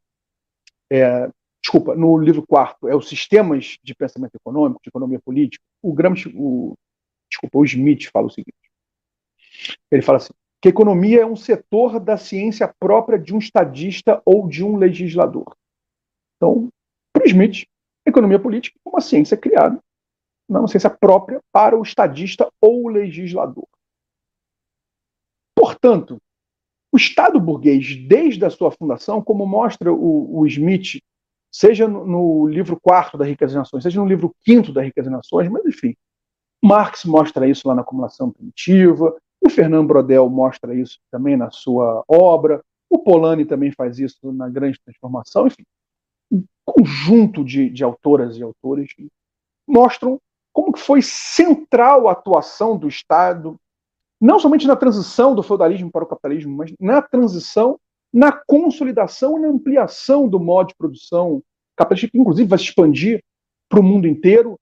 é, 0.91 1.29
desculpa, 1.61 1.95
no 1.95 2.17
livro 2.17 2.45
quarto 2.45 2.87
é 2.87 2.95
os 2.95 3.07
sistemas 3.07 3.77
de 3.83 3.93
pensamento 3.93 4.35
econômico, 4.35 4.81
de 4.83 4.89
economia 4.89 5.19
política, 5.19 5.63
o 5.81 5.93
Gramsci, 5.93 6.31
o, 6.35 6.75
desculpa, 7.29 7.57
o 7.57 7.65
Smith 7.65 8.09
fala 8.11 8.27
o 8.27 8.31
seguinte, 8.31 8.53
ele 9.91 10.01
fala 10.01 10.17
assim, 10.17 10.33
que 10.61 10.67
a 10.67 10.71
economia 10.71 11.21
é 11.21 11.25
um 11.25 11.35
setor 11.35 11.99
da 11.99 12.17
ciência 12.17 12.73
própria 12.79 13.17
de 13.17 13.33
um 13.33 13.39
estadista 13.39 14.21
ou 14.25 14.47
de 14.47 14.63
um 14.63 14.75
legislador. 14.75 15.55
Então, 16.35 16.69
para 17.13 17.25
Smith, 17.27 17.65
economia 18.05 18.39
política 18.39 18.77
é 18.85 18.89
uma 18.89 19.01
ciência 19.01 19.37
criada, 19.37 19.79
uma 20.47 20.67
ciência 20.67 20.89
própria 20.89 21.41
para 21.51 21.77
o 21.77 21.83
estadista 21.83 22.49
ou 22.61 22.85
o 22.85 22.89
legislador. 22.89 23.67
Portanto, 25.55 26.17
o 26.91 26.97
Estado 26.97 27.39
burguês, 27.39 27.95
desde 28.07 28.43
a 28.45 28.49
sua 28.49 28.71
fundação, 28.71 29.21
como 29.21 29.45
mostra 29.45 29.93
o, 29.93 30.39
o 30.39 30.47
Smith, 30.47 30.99
seja 31.51 31.87
no, 31.87 32.47
livro 32.47 32.79
quarto 32.79 33.17
da 33.17 33.25
Riqueza 33.25 33.53
das 33.53 33.61
Nações, 33.63 33.83
seja 33.83 33.99
no 33.99 34.07
livro 34.07 34.33
quinto 34.41 34.71
da 34.71 34.81
Riqueza 34.81 35.09
das 35.09 35.19
Nações, 35.19 35.49
mas 35.49 35.65
enfim, 35.65 35.95
Marx 36.61 37.05
mostra 37.05 37.47
isso 37.47 37.67
lá 37.67 37.75
na 37.75 37.81
acumulação 37.81 38.31
primitiva, 38.31 39.15
o 39.41 39.49
Fernando 39.49 39.87
Brodel 39.87 40.29
mostra 40.29 40.75
isso 40.75 40.99
também 41.09 41.37
na 41.37 41.49
sua 41.49 42.03
obra, 42.07 42.63
o 42.89 42.99
Polanyi 42.99 43.45
também 43.45 43.71
faz 43.71 43.99
isso 43.99 44.31
na 44.31 44.49
Grande 44.49 44.79
Transformação, 44.83 45.47
enfim, 45.47 45.63
um 46.31 46.43
conjunto 46.65 47.43
de, 47.43 47.69
de 47.69 47.83
autoras 47.83 48.37
e 48.37 48.43
autores 48.43 48.91
mostram 49.67 50.19
como 50.51 50.73
que 50.73 50.79
foi 50.79 51.01
central 51.01 52.07
a 52.07 52.11
atuação 52.11 52.77
do 52.77 52.87
Estado 52.87 53.59
não 54.19 54.39
somente 54.39 54.67
na 54.67 54.75
transição 54.75 55.33
do 55.33 55.41
feudalismo 55.41 55.89
para 55.89 56.03
o 56.03 56.07
capitalismo, 56.07 56.55
mas 56.55 56.73
na 56.79 57.01
transição, 57.01 57.79
na 58.11 58.31
consolidação 58.31 59.37
e 59.37 59.41
na 59.41 59.47
ampliação 59.49 60.27
do 60.27 60.39
modo 60.39 60.69
de 60.69 60.75
produção. 60.75 61.43
Capitalista, 61.75 62.11
que 62.11 62.17
inclusive 62.17 62.49
vai 62.49 62.57
se 62.57 62.65
expandir 62.65 63.23
para 63.69 63.79
o 63.79 63.83
mundo 63.83 64.07
inteiro, 64.07 64.59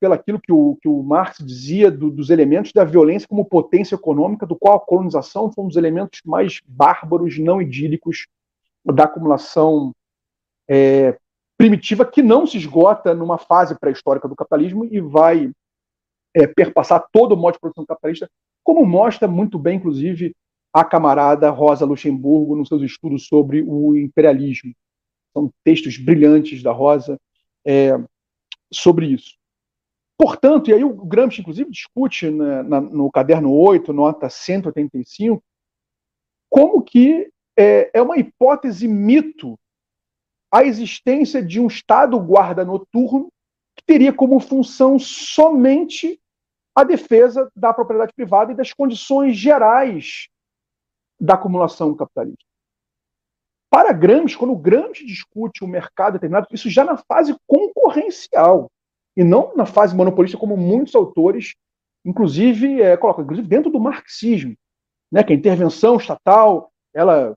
pelo 0.00 0.14
aquilo 0.14 0.40
que 0.40 0.52
o, 0.52 0.76
que 0.80 0.88
o 0.88 1.02
Marx 1.02 1.38
dizia 1.38 1.90
do, 1.90 2.10
dos 2.10 2.28
elementos 2.28 2.72
da 2.72 2.84
violência 2.84 3.28
como 3.28 3.44
potência 3.44 3.94
econômica, 3.94 4.46
do 4.46 4.56
qual 4.56 4.76
a 4.76 4.80
colonização 4.80 5.50
foi 5.50 5.64
um 5.64 5.68
dos 5.68 5.76
elementos 5.76 6.20
mais 6.24 6.60
bárbaros, 6.66 7.38
não 7.38 7.62
idílicos 7.62 8.26
da 8.84 9.04
acumulação 9.04 9.94
é, 10.68 11.16
primitiva, 11.56 12.04
que 12.04 12.20
não 12.20 12.46
se 12.46 12.56
esgota 12.56 13.14
numa 13.14 13.38
fase 13.38 13.78
pré-histórica 13.78 14.26
do 14.26 14.34
capitalismo 14.34 14.84
e 14.84 15.00
vai 15.00 15.50
é, 16.34 16.46
perpassar 16.46 17.06
todo 17.12 17.32
o 17.32 17.36
modo 17.36 17.54
de 17.54 17.60
produção 17.60 17.86
capitalista 17.86 18.28
como 18.64 18.84
mostra 18.86 19.26
muito 19.26 19.58
bem, 19.58 19.76
inclusive, 19.76 20.34
a 20.72 20.84
camarada 20.84 21.50
Rosa 21.50 21.84
Luxemburgo 21.84 22.56
nos 22.56 22.68
seus 22.68 22.82
estudos 22.82 23.26
sobre 23.26 23.62
o 23.62 23.96
imperialismo. 23.96 24.72
São 25.32 25.50
textos 25.62 25.98
brilhantes 25.98 26.62
da 26.62 26.72
Rosa 26.72 27.20
é, 27.64 27.92
sobre 28.72 29.06
isso. 29.06 29.36
Portanto, 30.18 30.70
e 30.70 30.74
aí 30.74 30.84
o 30.84 30.94
Gramsci, 31.04 31.40
inclusive, 31.40 31.70
discute 31.70 32.30
na, 32.30 32.62
na, 32.62 32.80
no 32.80 33.10
caderno 33.10 33.52
8, 33.52 33.92
nota 33.92 34.28
185, 34.30 35.42
como 36.48 36.82
que 36.82 37.30
é, 37.56 37.90
é 37.92 38.02
uma 38.02 38.18
hipótese 38.18 38.86
mito 38.86 39.58
a 40.52 40.64
existência 40.64 41.42
de 41.42 41.58
um 41.58 41.66
Estado 41.66 42.18
guarda 42.20 42.64
noturno 42.64 43.32
que 43.74 43.82
teria 43.84 44.12
como 44.12 44.38
função 44.38 44.98
somente 44.98 46.20
a 46.74 46.84
defesa 46.84 47.50
da 47.56 47.72
propriedade 47.72 48.12
privada 48.14 48.52
e 48.52 48.54
das 48.54 48.72
condições 48.72 49.36
gerais 49.36 50.28
da 51.22 51.34
acumulação 51.34 51.94
capitalista. 51.94 52.44
Para 53.70 53.92
Gramsci, 53.92 54.36
quando 54.36 54.56
Gramsci 54.56 55.06
discute 55.06 55.62
o 55.62 55.68
mercado 55.68 56.14
determinado, 56.14 56.48
isso 56.50 56.68
já 56.68 56.84
na 56.84 56.96
fase 56.96 57.36
concorrencial 57.46 58.70
e 59.16 59.22
não 59.22 59.54
na 59.54 59.64
fase 59.64 59.94
monopolista, 59.94 60.36
como 60.36 60.56
muitos 60.56 60.96
autores, 60.96 61.54
inclusive, 62.04 62.82
é, 62.82 62.96
colocam, 62.96 63.22
inclusive 63.22 63.46
dentro 63.46 63.70
do 63.70 63.78
marxismo, 63.78 64.56
né, 65.12 65.22
que 65.22 65.32
a 65.32 65.36
intervenção 65.36 65.96
estatal 65.96 66.70
ela 66.92 67.34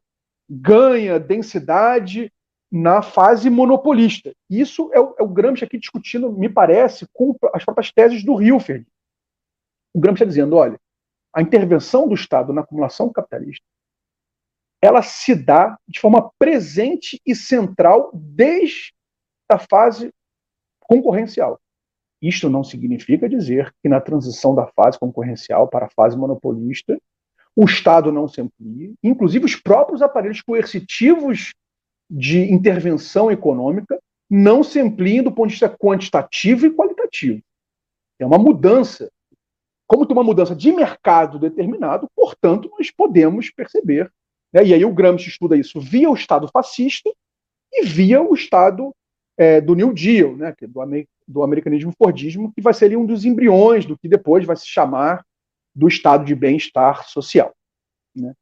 ganha 0.50 1.20
densidade 1.20 2.32
na 2.72 3.02
fase 3.02 3.50
monopolista. 3.50 4.34
Isso 4.50 4.90
é 4.94 5.00
o, 5.00 5.16
é 5.20 5.24
o 5.24 5.28
Gramsci 5.28 5.64
aqui 5.64 5.78
discutindo, 5.78 6.32
me 6.32 6.50
parece, 6.50 7.08
com 7.14 7.36
as 7.54 7.64
próprias 7.64 7.92
teses 7.92 8.24
do 8.26 8.42
Hilferd, 8.42 8.86
o 9.94 10.00
Gramsci 10.00 10.24
está 10.24 10.26
dizendo, 10.26 10.56
olha, 10.56 10.80
a 11.36 11.42
intervenção 11.42 12.08
do 12.08 12.16
Estado 12.16 12.54
na 12.54 12.62
acumulação 12.62 13.12
capitalista, 13.12 13.66
ela 14.82 15.02
se 15.02 15.36
dá 15.36 15.78
de 15.86 16.00
forma 16.00 16.32
presente 16.40 17.22
e 17.26 17.36
central 17.36 18.10
desde 18.14 18.94
a 19.50 19.60
fase 19.60 20.14
concorrencial. 20.80 21.60
Isto 22.22 22.50
não 22.50 22.64
significa 22.64 23.28
dizer 23.28 23.74
que 23.84 23.90
na 23.90 24.00
transição 24.00 24.56
da 24.56 24.66
fase 24.68 24.98
concorrencial 24.98 25.68
para 25.68 25.88
a 25.88 25.90
fase 25.90 26.18
monopolista, 26.18 26.98
o 27.54 27.66
Estado 27.66 28.12
não 28.12 28.28
se 28.28 28.42
amplia, 28.42 28.94
inclusive 29.04 29.46
os 29.46 29.56
próprios 29.56 30.02
aparelhos 30.02 30.42
coercitivos 30.42 31.54
de 32.10 32.52
intervenção 32.52 33.30
econômica 33.30 34.00
não 34.30 34.64
se 34.64 34.80
ampliem 34.80 35.22
do 35.22 35.32
ponto 35.32 35.48
de 35.48 35.54
vista 35.54 35.70
quantitativo 35.70 36.66
e 36.66 36.74
qualitativo. 36.74 37.42
É 38.20 38.26
uma 38.26 38.38
mudança 38.38 39.12
como 39.88 40.06
tem 40.06 40.16
uma 40.16 40.24
mudança 40.24 40.56
de 40.56 40.72
mercado 40.72 41.38
determinado, 41.40 42.10
portanto, 42.16 42.70
nós 42.78 42.90
podemos 42.92 43.50
perceber. 43.50 44.12
Né, 44.54 44.66
e 44.66 44.74
aí 44.74 44.86
o 44.86 44.94
Gramsci 44.94 45.30
estuda 45.30 45.58
isso 45.58 45.80
via 45.80 46.10
o 46.10 46.16
Estado 46.16 46.48
fascista 46.48 47.10
e 47.72 47.86
via 47.86 48.22
o 48.22 48.34
Estado 48.34 48.94
é, 49.38 49.60
do 49.60 49.76
New 49.76 49.94
Deal, 49.94 50.36
né, 50.36 50.56
é 50.62 50.68
do, 50.68 50.82
do 51.28 51.44
americanismo 51.44 51.94
fordismo, 51.98 52.52
que 52.54 52.62
vai 52.62 52.74
ser 52.74 52.86
ali 52.86 52.98
um 52.98 53.06
dos 53.06 53.26
embriões 53.26 53.86
do 53.86 53.98
que 53.98 54.08
depois 54.08 54.46
vai 54.46 54.56
se 54.56 54.68
chamar 54.68 55.24
do 55.76 55.88
Estado 55.88 56.24
de 56.24 56.34
bem-estar 56.34 57.08
social. 57.08 57.54
Né? 58.16 58.34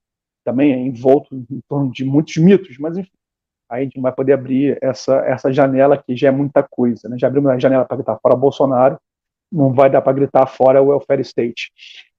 Também 0.45 0.73
é 0.73 0.77
envolto 0.77 1.35
em 1.35 1.61
torno 1.67 1.91
de 1.91 2.05
muitos 2.05 2.37
mitos, 2.37 2.77
mas 2.77 2.97
enfim, 2.97 3.09
aí 3.69 3.81
a 3.81 3.83
gente 3.85 3.99
vai 3.99 4.11
poder 4.11 4.33
abrir 4.33 4.77
essa, 4.81 5.15
essa 5.25 5.51
janela 5.51 5.97
que 5.97 6.15
já 6.15 6.27
é 6.27 6.31
muita 6.31 6.61
coisa. 6.61 7.09
Né? 7.09 7.17
Já 7.17 7.27
abrimos 7.27 7.49
a 7.49 7.57
janela 7.57 7.85
para 7.85 7.99
estar 7.99 8.19
fora 8.19 8.35
Bolsonaro, 8.35 8.99
não 9.53 9.71
vai 9.71 9.89
dar 9.89 10.01
para 10.01 10.13
gritar 10.13 10.47
fora 10.47 10.81
o 10.81 10.87
welfare 10.87 11.21
state. 11.21 11.71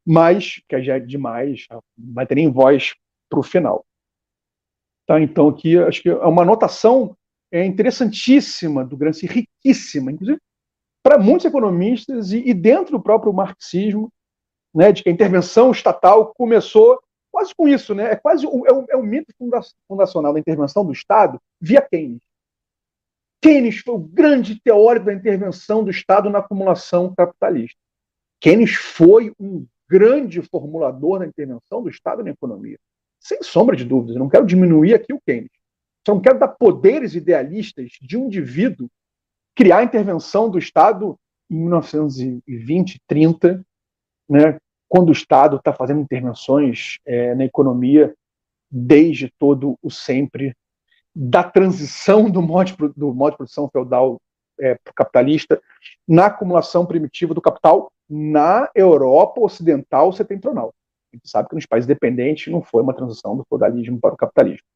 Mas, 0.07 0.63
que 0.69 0.83
já 0.83 0.97
é 0.97 1.01
demais, 1.01 1.67
não 1.71 2.15
vai 2.15 2.27
ter 2.27 2.37
nem 2.37 2.51
voz 2.51 2.95
para 3.29 3.41
o 3.41 3.43
final. 3.43 3.85
Tá, 5.07 5.21
então, 5.21 5.49
aqui 5.49 5.77
acho 5.79 6.03
que 6.03 6.09
é 6.09 6.15
uma 6.15 6.43
anotação 6.43 7.17
é 7.53 7.65
interessantíssima 7.65 8.85
do 8.85 8.97
Gramsci, 8.97 9.27
riquíssima, 9.27 10.11
inclusive 10.11 10.41
para 11.05 11.19
muitos 11.19 11.45
economistas 11.45 12.33
e, 12.33 12.39
e, 12.49 12.55
dentro 12.55 12.93
do 12.93 13.03
próprio 13.03 13.33
marxismo, 13.33 14.11
né, 14.75 14.91
de 14.91 15.03
que 15.03 15.09
a 15.11 15.13
intervenção 15.13 15.71
estatal 15.71 16.33
começou 16.35 16.99
quase 17.31 17.55
com 17.55 17.69
isso, 17.69 17.95
né? 17.95 18.13
É 18.13 18.17
quase 18.17 18.47
o, 18.47 18.67
é 18.67 18.73
o, 18.73 18.87
é 18.91 18.97
o 18.97 19.03
mito 19.03 19.33
fundacional 19.87 20.33
da 20.33 20.41
intervenção 20.41 20.85
do 20.85 20.93
Estado 20.93 21.39
via 21.61 21.83
Keynes. 21.83 22.23
Keynes 23.45 23.81
foi 23.81 23.95
o 23.97 23.99
grande 23.99 24.59
teórico 24.59 25.05
da 25.05 25.13
intervenção 25.13 25.85
do 25.85 25.91
Estado 25.91 26.31
na 26.31 26.39
acumulação 26.39 27.15
capitalista. 27.15 27.79
Keynes 28.41 28.75
foi 28.75 29.35
um 29.39 29.67
grande 29.87 30.41
formulador 30.41 31.19
da 31.19 31.27
intervenção 31.27 31.83
do 31.83 31.91
Estado 31.91 32.25
na 32.25 32.31
economia. 32.31 32.79
Sem 33.21 33.43
sombra 33.43 33.77
de 33.77 33.85
dúvidas, 33.85 34.17
não 34.17 34.31
quero 34.31 34.47
diminuir 34.47 34.95
aqui 34.95 35.13
o 35.13 35.21
Keynes. 35.21 35.51
Só 36.07 36.15
não 36.15 36.23
quero 36.23 36.39
dar 36.39 36.49
poderes 36.49 37.15
idealistas 37.15 37.91
de 38.01 38.17
um 38.17 38.29
indivíduo 38.29 38.89
criar 39.55 39.81
a 39.81 39.85
intervenção 39.85 40.49
do 40.49 40.59
Estado 40.59 41.15
em 41.51 41.59
1920, 41.59 42.99
30, 43.07 43.63
né, 44.27 44.59
quando 44.89 45.11
o 45.11 45.13
Estado 45.13 45.57
está 45.57 45.71
fazendo 45.71 46.01
intervenções 46.01 46.97
é, 47.05 47.35
na 47.35 47.45
economia 47.45 48.15
desde 48.71 49.31
todo 49.39 49.79
o 49.83 49.91
sempre, 49.91 50.57
da 51.15 51.45
transição 51.45 52.29
do 52.29 52.43
modo 52.43 52.67
de, 52.67 52.77
do 52.97 53.15
modo 53.15 53.33
de 53.33 53.37
produção 53.37 53.69
feudal 53.69 54.21
é, 54.61 54.79
capitalista, 54.95 55.61
na 56.07 56.27
acumulação 56.27 56.87
primitiva 56.87 57.35
do 57.35 57.41
capital 57.41 57.91
na 58.09 58.69
Europa 58.75 59.41
Ocidental 59.41 60.13
Setentrional. 60.13 60.73
A 61.13 61.17
gente 61.17 61.29
sabe 61.29 61.49
que 61.49 61.55
nos 61.55 61.67
países 61.67 61.87
dependentes 61.87 62.53
não 62.53 62.63
foi 62.63 62.83
uma 62.83 62.95
transição 62.95 63.37
do 63.37 63.45
feudalismo 63.49 64.01
para 64.01 64.15
o 64.15 64.17
capitalismo. 64.17 64.67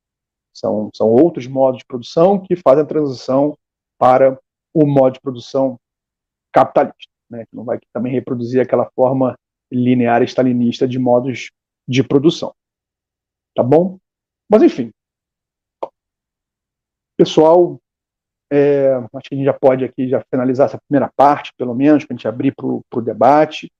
São, 0.54 0.90
são 0.94 1.08
outros 1.08 1.46
modos 1.46 1.78
de 1.78 1.86
produção 1.86 2.40
que 2.40 2.56
fazem 2.56 2.82
a 2.82 2.86
transição 2.86 3.56
para 3.98 4.38
o 4.72 4.86
modo 4.86 5.14
de 5.14 5.20
produção 5.20 5.78
capitalista, 6.52 7.12
né, 7.30 7.44
que 7.44 7.56
não 7.56 7.64
vai 7.64 7.78
também 7.92 8.12
reproduzir 8.12 8.60
aquela 8.60 8.88
forma 8.94 9.36
linear 9.70 10.22
stalinista 10.22 10.88
de 10.88 10.98
modos 10.98 11.50
de 11.86 12.02
produção. 12.02 12.54
Tá 13.54 13.62
bom? 13.62 13.98
Mas 14.48 14.62
enfim, 14.62 14.90
pessoal, 17.18 17.80
é, 18.50 18.94
acho 19.14 19.28
que 19.28 19.34
a 19.34 19.36
gente 19.36 19.44
já 19.44 19.52
pode 19.52 19.84
aqui 19.84 20.08
já 20.08 20.22
finalizar 20.30 20.66
essa 20.66 20.78
primeira 20.88 21.12
parte, 21.14 21.52
pelo 21.58 21.74
menos, 21.74 22.04
para 22.04 22.14
a 22.14 22.16
gente 22.16 22.28
abrir 22.28 22.54
para 22.54 22.66
o 22.66 23.02
debate. 23.02 23.70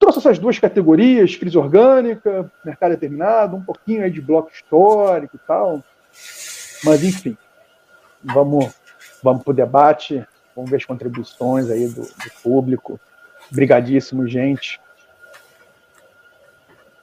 Trouxe 0.00 0.18
essas 0.18 0.38
duas 0.38 0.58
categorias, 0.58 1.36
crise 1.36 1.56
orgânica, 1.56 2.50
mercado 2.64 2.92
determinado, 2.92 3.56
um 3.56 3.64
pouquinho 3.64 4.02
aí 4.02 4.10
de 4.10 4.20
bloco 4.20 4.50
histórico 4.50 5.36
e 5.36 5.46
tal. 5.46 5.84
Mas, 6.84 7.04
enfim, 7.04 7.36
vamos, 8.24 8.74
vamos 9.22 9.44
para 9.44 9.50
o 9.50 9.54
debate, 9.54 10.26
vamos 10.54 10.70
ver 10.70 10.76
as 10.76 10.84
contribuições 10.84 11.70
aí 11.70 11.88
do, 11.88 12.02
do 12.02 12.30
público. 12.42 12.98
Obrigadíssimo, 13.50 14.26
gente. 14.26 14.80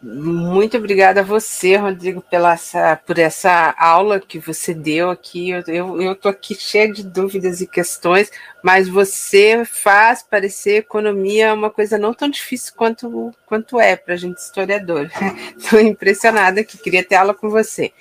Muito 0.06 0.76
obrigada 0.76 1.22
a 1.22 1.24
você, 1.24 1.78
Rodrigo, 1.78 2.22
pela 2.22 2.52
essa, 2.52 2.98
por 3.06 3.18
essa 3.18 3.74
aula 3.78 4.20
que 4.20 4.38
você 4.38 4.74
deu 4.74 5.10
aqui. 5.10 5.52
Eu 5.52 6.12
estou 6.12 6.30
aqui 6.30 6.56
cheia 6.56 6.92
de 6.92 7.04
dúvidas 7.04 7.62
e 7.62 7.68
questões, 7.68 8.30
mas 8.62 8.90
você 8.90 9.64
faz 9.64 10.22
parecer 10.22 10.80
economia 10.80 11.54
uma 11.54 11.70
coisa 11.70 11.98
não 11.98 12.14
tão 12.14 12.28
difícil 12.28 12.74
quanto, 12.76 13.34
quanto 13.46 13.80
é 13.80 13.96
para 13.96 14.16
a 14.16 14.18
gente 14.18 14.40
historiador. 14.40 15.10
Estou 15.58 15.80
impressionada 15.80 16.66
que 16.66 16.78
queria 16.78 17.04
ter 17.04 17.16
aula 17.16 17.34
com 17.34 17.50
você. 17.50 17.94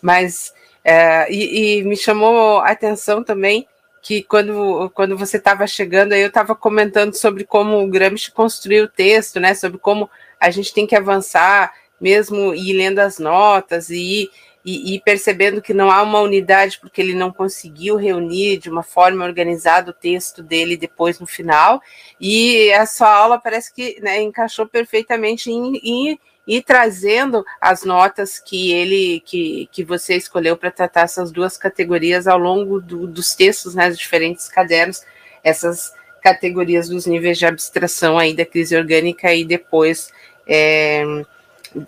Mas 0.00 0.54
é, 0.84 1.26
e, 1.28 1.80
e, 1.80 1.82
me 1.82 1.96
chamou 1.96 2.60
a 2.60 2.70
atenção 2.70 3.24
também 3.24 3.66
que 4.00 4.22
quando, 4.22 4.90
quando 4.94 5.18
você 5.18 5.38
estava 5.38 5.66
chegando 5.66 6.12
aí, 6.12 6.20
eu 6.20 6.28
estava 6.28 6.54
comentando 6.54 7.14
sobre 7.14 7.42
como 7.42 7.82
o 7.82 7.88
Gramsci 7.88 8.30
construiu 8.30 8.84
o 8.84 8.88
texto, 8.88 9.40
né? 9.40 9.54
Sobre 9.54 9.76
como 9.78 10.08
a 10.40 10.50
gente 10.50 10.72
tem 10.72 10.86
que 10.86 10.96
avançar, 10.96 11.72
mesmo 12.00 12.54
ir 12.54 12.72
lendo 12.74 12.98
as 13.00 13.18
notas 13.18 13.90
e 13.90 14.22
ir, 14.22 14.30
e, 14.64 15.00
percebendo 15.00 15.62
que 15.62 15.72
não 15.72 15.90
há 15.90 16.02
uma 16.02 16.20
unidade, 16.20 16.78
porque 16.78 17.00
ele 17.00 17.14
não 17.14 17.32
conseguiu 17.32 17.96
reunir 17.96 18.58
de 18.58 18.68
uma 18.68 18.82
forma 18.82 19.24
organizada 19.24 19.90
o 19.90 19.94
texto 19.94 20.42
dele 20.42 20.76
depois 20.76 21.18
no 21.18 21.26
final. 21.26 21.80
E 22.20 22.70
a 22.72 22.84
sua 22.84 23.10
aula 23.10 23.38
parece 23.38 23.72
que 23.72 23.98
né, 24.02 24.20
encaixou 24.20 24.66
perfeitamente 24.66 25.50
em, 25.50 25.80
em 25.82 26.18
e 26.46 26.62
trazendo 26.62 27.44
as 27.60 27.84
notas 27.84 28.38
que 28.38 28.72
ele 28.72 29.20
que, 29.20 29.68
que 29.70 29.84
você 29.84 30.16
escolheu 30.16 30.56
para 30.56 30.70
tratar 30.70 31.02
essas 31.02 31.30
duas 31.30 31.58
categorias 31.58 32.26
ao 32.26 32.38
longo 32.38 32.80
do, 32.80 33.06
dos 33.06 33.34
textos, 33.34 33.74
né, 33.74 33.88
dos 33.88 33.98
diferentes 33.98 34.48
cadernos, 34.48 35.02
essas 35.44 35.92
categorias 36.28 36.90
dos 36.90 37.06
níveis 37.06 37.38
de 37.38 37.46
abstração 37.46 38.18
aí 38.18 38.34
da 38.34 38.44
crise 38.44 38.76
orgânica 38.76 39.32
e 39.32 39.46
depois 39.46 40.12
é, 40.46 41.02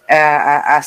a, 0.08 0.78
a, 0.78 0.80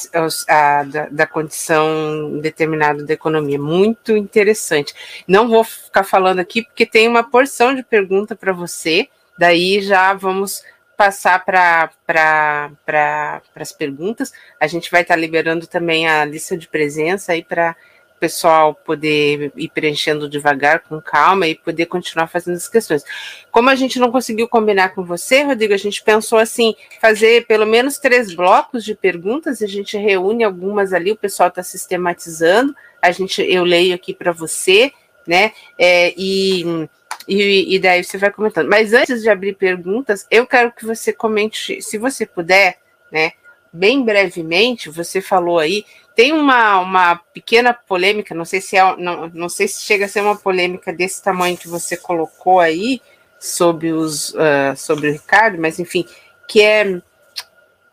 a, 0.47 0.83
da, 0.83 1.07
da, 1.09 1.27
condição 1.27 2.39
determinada 2.41 3.03
da 3.03 3.13
economia. 3.13 3.59
Muito 3.59 4.17
interessante. 4.17 4.93
Não 5.27 5.47
vou 5.47 5.63
ficar 5.63 6.03
falando 6.03 6.39
aqui 6.39 6.63
porque 6.63 6.85
tem 6.85 7.07
uma 7.07 7.23
porção 7.23 7.75
de 7.75 7.83
pergunta 7.83 8.35
para 8.35 8.51
você, 8.51 9.07
daí 9.37 9.81
já 9.81 10.13
vamos 10.13 10.63
passar 10.97 11.45
para 11.45 11.91
pra, 12.07 13.41
as 13.55 13.71
perguntas. 13.71 14.33
A 14.59 14.65
gente 14.65 14.89
vai 14.89 15.03
estar 15.03 15.13
tá 15.13 15.19
liberando 15.19 15.67
também 15.67 16.07
a 16.07 16.25
lista 16.25 16.57
de 16.57 16.67
presença 16.67 17.33
aí 17.33 17.43
para 17.43 17.75
pessoal 18.23 18.73
poder 18.73 19.51
ir 19.57 19.67
preenchendo 19.67 20.29
devagar, 20.29 20.79
com 20.79 21.01
calma 21.01 21.45
e 21.45 21.55
poder 21.55 21.87
continuar 21.87 22.27
fazendo 22.27 22.55
as 22.55 22.69
questões. 22.69 23.03
Como 23.51 23.69
a 23.69 23.75
gente 23.75 23.99
não 23.99 24.13
conseguiu 24.13 24.47
combinar 24.47 24.95
com 24.95 25.03
você, 25.03 25.43
Rodrigo, 25.43 25.73
a 25.73 25.77
gente 25.77 26.01
pensou 26.01 26.39
assim, 26.39 26.73
fazer 27.01 27.45
pelo 27.47 27.65
menos 27.65 27.97
três 27.97 28.33
blocos 28.33 28.85
de 28.85 28.95
perguntas, 28.95 29.61
a 29.61 29.67
gente 29.67 29.97
reúne 29.97 30.45
algumas 30.45 30.93
ali, 30.93 31.11
o 31.11 31.17
pessoal 31.17 31.49
está 31.49 31.61
sistematizando, 31.61 32.73
a 33.01 33.11
gente, 33.11 33.41
eu 33.41 33.65
leio 33.65 33.93
aqui 33.93 34.13
para 34.13 34.31
você, 34.31 34.93
né? 35.27 35.51
É, 35.77 36.13
e 36.15 36.87
e, 37.27 37.75
e, 37.75 37.79
daí 37.79 38.03
você 38.03 38.17
vai 38.17 38.31
comentando. 38.31 38.69
Mas 38.69 38.93
antes 38.93 39.21
de 39.21 39.29
abrir 39.29 39.55
perguntas, 39.55 40.27
eu 40.29 40.45
quero 40.45 40.73
que 40.73 40.85
você 40.85 41.13
comente, 41.13 41.81
se 41.81 41.97
você 41.97 42.25
puder, 42.25 42.77
né? 43.09 43.31
Bem 43.71 44.03
brevemente, 44.03 44.89
você 44.89 45.21
falou 45.21 45.57
aí, 45.57 45.85
tem 46.15 46.31
uma, 46.31 46.79
uma 46.79 47.15
pequena 47.15 47.73
polêmica, 47.73 48.35
não 48.35 48.45
sei 48.45 48.61
se 48.61 48.77
é, 48.77 48.95
não, 48.97 49.29
não 49.29 49.49
sei 49.49 49.67
se 49.67 49.81
chega 49.81 50.05
a 50.05 50.07
ser 50.07 50.21
uma 50.21 50.35
polêmica 50.35 50.93
desse 50.93 51.23
tamanho 51.23 51.57
que 51.57 51.67
você 51.67 51.97
colocou 51.97 52.59
aí 52.59 53.01
sobre 53.39 53.91
os 53.91 54.29
uh, 54.29 54.75
sobre 54.77 55.09
o 55.09 55.11
Ricardo, 55.11 55.59
mas 55.59 55.79
enfim, 55.79 56.05
que 56.47 56.61
é, 56.61 57.01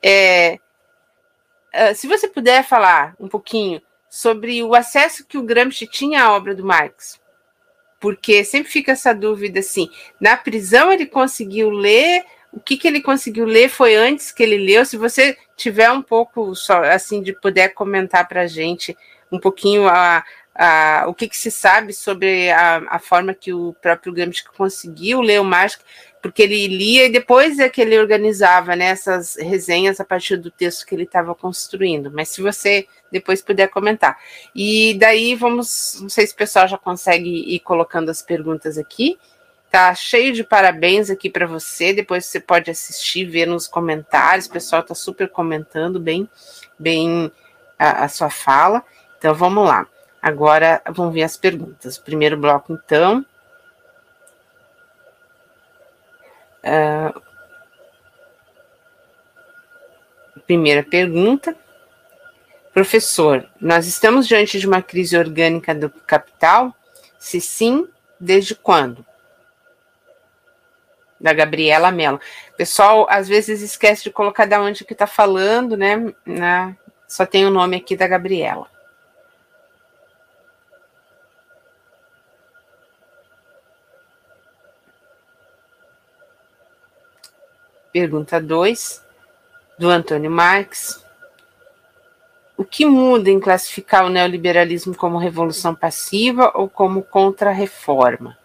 é 0.02 0.58
uh, 1.74 1.94
se 1.94 2.06
você 2.06 2.28
puder 2.28 2.62
falar 2.62 3.14
um 3.18 3.28
pouquinho 3.28 3.80
sobre 4.08 4.62
o 4.62 4.74
acesso 4.74 5.24
que 5.26 5.38
o 5.38 5.42
Gramsci 5.42 5.86
tinha 5.86 6.24
à 6.24 6.32
obra 6.32 6.54
do 6.54 6.64
Marx, 6.64 7.18
porque 8.00 8.44
sempre 8.44 8.70
fica 8.70 8.92
essa 8.92 9.14
dúvida 9.14 9.60
assim: 9.60 9.88
na 10.20 10.36
prisão 10.36 10.92
ele 10.92 11.06
conseguiu 11.06 11.70
ler, 11.70 12.24
o 12.52 12.60
que, 12.60 12.76
que 12.76 12.88
ele 12.88 13.00
conseguiu 13.00 13.44
ler 13.44 13.68
foi 13.68 13.94
antes 13.94 14.32
que 14.32 14.42
ele 14.42 14.58
leu? 14.58 14.84
Se 14.84 14.96
você 14.96 15.36
tiver 15.56 15.90
um 15.90 16.02
pouco 16.02 16.54
só 16.54 16.82
assim 16.84 17.22
de 17.22 17.32
puder 17.32 17.68
comentar 17.74 18.26
para 18.26 18.42
a 18.42 18.46
gente 18.46 18.96
um 19.30 19.38
pouquinho 19.38 19.86
a, 19.86 20.24
a, 20.54 21.04
o 21.06 21.14
que, 21.14 21.28
que 21.28 21.36
se 21.36 21.50
sabe 21.50 21.92
sobre 21.92 22.50
a, 22.50 22.82
a 22.88 22.98
forma 22.98 23.32
que 23.32 23.52
o 23.52 23.74
próprio 23.80 24.12
Gramsci 24.12 24.44
conseguiu 24.56 25.20
ler 25.20 25.40
o 25.40 25.44
Marx, 25.44 25.78
porque 26.20 26.42
ele 26.42 26.66
lia 26.66 27.06
e 27.06 27.12
depois 27.12 27.58
é 27.58 27.68
que 27.68 27.80
ele 27.80 27.98
organizava 27.98 28.74
né, 28.74 28.86
essas 28.86 29.36
resenhas 29.36 30.00
a 30.00 30.04
partir 30.04 30.36
do 30.36 30.50
texto 30.50 30.84
que 30.84 30.94
ele 30.94 31.04
estava 31.04 31.34
construindo. 31.34 32.10
Mas 32.10 32.28
se 32.30 32.42
você 32.42 32.86
depois 33.10 33.40
puder 33.40 33.68
comentar. 33.68 34.18
E 34.54 34.94
daí 34.98 35.34
vamos, 35.34 35.98
não 36.00 36.08
sei 36.08 36.26
se 36.26 36.34
o 36.34 36.36
pessoal 36.36 36.68
já 36.68 36.76
consegue 36.76 37.54
ir 37.54 37.60
colocando 37.60 38.10
as 38.10 38.22
perguntas 38.22 38.76
aqui. 38.76 39.18
Tá 39.70 39.94
cheio 39.94 40.32
de 40.32 40.42
parabéns 40.42 41.10
aqui 41.10 41.30
para 41.30 41.46
você. 41.46 41.92
Depois 41.92 42.26
você 42.26 42.40
pode 42.40 42.70
assistir, 42.70 43.24
ver 43.24 43.46
nos 43.46 43.68
comentários. 43.68 44.46
O 44.46 44.50
pessoal 44.50 44.82
tá 44.82 44.94
super 44.96 45.28
comentando 45.28 46.00
bem, 46.00 46.28
bem 46.76 47.30
a, 47.78 48.04
a 48.04 48.08
sua 48.08 48.30
fala. 48.30 48.82
Então 49.16 49.32
vamos 49.32 49.66
lá. 49.66 49.86
Agora 50.20 50.82
vamos 50.90 51.14
ver 51.14 51.22
as 51.22 51.36
perguntas. 51.36 51.96
Primeiro 51.96 52.36
bloco, 52.36 52.72
então. 52.72 53.24
Uh, 56.64 57.22
primeira 60.46 60.82
pergunta. 60.82 61.56
Professor, 62.74 63.48
nós 63.60 63.86
estamos 63.86 64.26
diante 64.26 64.58
de 64.58 64.66
uma 64.66 64.82
crise 64.82 65.16
orgânica 65.16 65.72
do 65.72 65.88
capital? 65.88 66.74
Se 67.18 67.40
sim, 67.40 67.88
desde 68.18 68.54
quando? 68.56 69.06
Da 71.20 71.32
Gabriela 71.32 71.90
Mello. 71.90 72.20
Pessoal, 72.56 73.06
às 73.10 73.28
vezes 73.28 73.60
esquece 73.60 74.04
de 74.04 74.10
colocar 74.10 74.46
da 74.46 74.60
onde 74.60 74.84
que 74.84 74.94
está 74.94 75.06
falando, 75.06 75.76
né? 75.76 76.12
Na, 76.24 76.74
só 77.06 77.26
tem 77.26 77.44
o 77.44 77.50
nome 77.50 77.76
aqui 77.76 77.96
da 77.96 78.06
Gabriela. 78.06 78.66
Pergunta 87.92 88.40
2, 88.40 89.04
do 89.76 89.90
Antônio 89.90 90.30
Marques. 90.30 91.04
O 92.56 92.64
que 92.64 92.86
muda 92.86 93.28
em 93.28 93.40
classificar 93.40 94.04
o 94.04 94.08
neoliberalismo 94.08 94.94
como 94.94 95.18
revolução 95.18 95.74
passiva 95.74 96.52
ou 96.54 96.68
como 96.68 97.02
contra-reforma? 97.02 98.38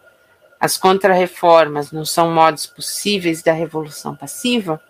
as 0.58 0.76
contrarreformas 0.78 1.92
não 1.92 2.04
são 2.04 2.30
modos 2.30 2.66
possíveis 2.66 3.42
da 3.42 3.52
revolução 3.52 4.16
passiva? 4.16 4.80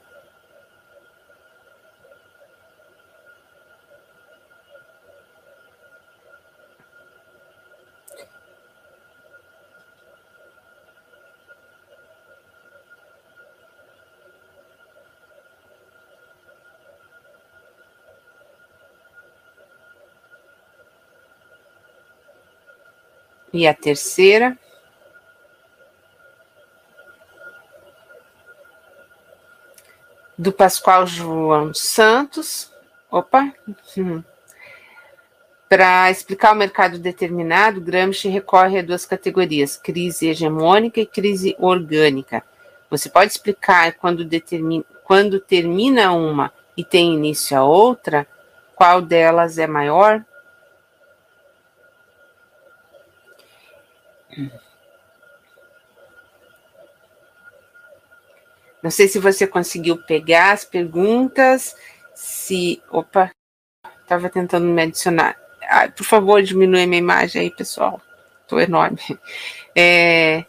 E 23.52 23.66
a 23.66 23.72
terceira. 23.72 24.59
Do 30.39 30.53
Pascoal 30.53 31.07
João 31.07 31.73
Santos. 31.73 32.71
Opa! 33.11 33.53
Hum. 33.97 34.23
Para 35.69 36.11
explicar 36.11 36.53
o 36.53 36.57
mercado 36.57 36.99
determinado, 36.99 37.81
Gramsci 37.81 38.29
recorre 38.29 38.79
a 38.79 38.83
duas 38.83 39.05
categorias: 39.05 39.77
crise 39.77 40.29
hegemônica 40.29 41.01
e 41.01 41.07
crise 41.07 41.57
orgânica. 41.59 42.43
Você 42.89 43.09
pode 43.09 43.33
explicar 43.33 43.95
quando, 43.95 44.25
determina, 44.25 44.85
quando 45.03 45.41
termina 45.41 46.13
uma 46.13 46.53
e 46.77 46.85
tem 46.85 47.15
início 47.15 47.57
a 47.57 47.65
outra, 47.65 48.27
qual 48.77 49.01
delas 49.01 49.59
é 49.59 49.67
maior? 49.67 50.25
Não 58.87 58.91
sei 58.93 59.09
se 59.09 59.19
você 59.19 59.49
conseguiu 59.49 60.01
pegar 60.05 60.53
as 60.53 60.65
perguntas, 60.65 61.75
se. 62.15 62.81
Opa, 62.89 63.33
estava 64.01 64.31
tentando 64.31 64.65
me 64.65 64.81
adicionar. 64.81 65.37
Ah, 65.63 65.89
por 65.89 66.05
favor, 66.05 66.41
diminui 66.41 66.87
minha 66.87 67.01
imagem 67.01 67.43
aí, 67.43 67.51
pessoal. 67.51 68.01
Estou 68.43 68.61
enorme. 68.61 69.01
É, 69.79 70.47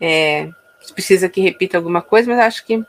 é, 0.00 0.50
precisa 0.94 1.28
que 1.28 1.42
repita 1.42 1.76
alguma 1.76 2.00
coisa, 2.00 2.28
mas 2.28 2.40
acho 2.40 2.64
que. 2.64 2.82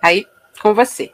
Aí, 0.00 0.24
com 0.62 0.72
você. 0.72 1.12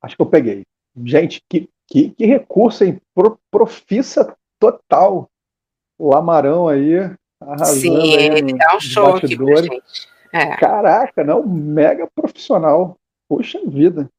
Acho 0.00 0.14
que 0.14 0.22
eu 0.22 0.26
peguei. 0.26 0.62
Gente, 1.04 1.42
que, 1.50 1.68
que, 1.88 2.10
que 2.10 2.24
recurso, 2.24 2.84
hein? 2.84 3.00
Pro, 3.12 3.36
profissa 3.50 4.34
total. 4.60 5.28
O 5.98 6.14
Amarão 6.14 6.68
aí, 6.68 6.96
arrasando 7.40 7.80
Sim, 7.80 8.16
aí 8.16 8.26
ele 8.26 8.52
dá 8.54 8.76
um 8.76 8.80
show 8.80 9.16
aqui 9.16 9.36
pra 9.36 9.62
gente. 9.62 10.08
É. 10.32 10.56
Caraca, 10.56 11.22
não, 11.22 11.46
mega 11.46 12.08
profissional. 12.14 12.98
Poxa 13.28 13.60
vida. 13.64 14.10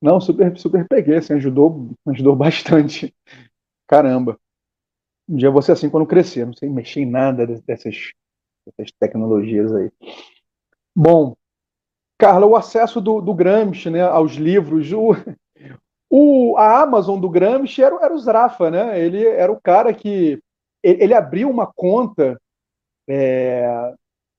Não, 0.00 0.20
super, 0.20 0.56
super 0.58 0.88
peguei, 0.88 1.16
assim, 1.16 1.34
ajudou, 1.34 1.90
ajudou 2.08 2.34
bastante. 2.36 3.14
Caramba. 3.86 4.38
Um 5.28 5.36
dia 5.36 5.50
você 5.50 5.72
assim 5.72 5.90
quando 5.90 6.06
crescer, 6.06 6.46
não 6.46 6.54
sei 6.54 6.68
mexer 6.68 7.00
em 7.00 7.06
nada 7.06 7.46
dessas, 7.46 8.12
dessas 8.66 8.92
tecnologias 8.98 9.72
aí. 9.74 9.90
Bom, 10.96 11.36
Carla, 12.18 12.46
o 12.46 12.56
acesso 12.56 13.00
do, 13.00 13.20
do 13.20 13.32
Gramsci 13.32 13.90
né, 13.90 14.02
aos 14.02 14.32
livros, 14.32 14.92
o, 14.92 15.12
o, 16.10 16.56
a 16.56 16.82
Amazon 16.82 17.20
do 17.20 17.28
Gramsci 17.28 17.82
era, 17.82 17.96
era 18.02 18.14
o 18.14 18.18
Zrafa, 18.18 18.70
né? 18.70 19.00
Ele 19.00 19.24
era 19.24 19.52
o 19.52 19.60
cara 19.60 19.94
que 19.94 20.42
ele, 20.82 21.04
ele 21.04 21.14
abriu 21.14 21.50
uma 21.50 21.66
conta 21.66 22.40
é, 23.08 23.94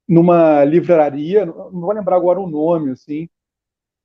numa 0.07 0.63
livraria, 0.63 1.45
não 1.45 1.71
vou 1.71 1.91
lembrar 1.91 2.15
agora 2.15 2.39
o 2.39 2.49
nome, 2.49 2.91
assim, 2.91 3.29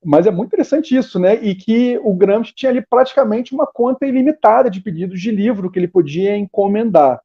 mas 0.05 0.27
é 0.27 0.31
muito 0.31 0.49
interessante 0.49 0.97
isso, 0.97 1.19
né? 1.19 1.35
E 1.35 1.55
que 1.55 1.99
o 1.99 2.15
Gramsci 2.15 2.55
tinha 2.55 2.71
ali 2.71 2.81
praticamente 2.81 3.53
uma 3.55 3.67
conta 3.67 4.07
ilimitada 4.07 4.71
de 4.71 4.81
pedidos 4.81 5.21
de 5.21 5.31
livro 5.31 5.71
que 5.71 5.79
ele 5.79 5.89
podia 5.89 6.37
encomendar. 6.37 7.21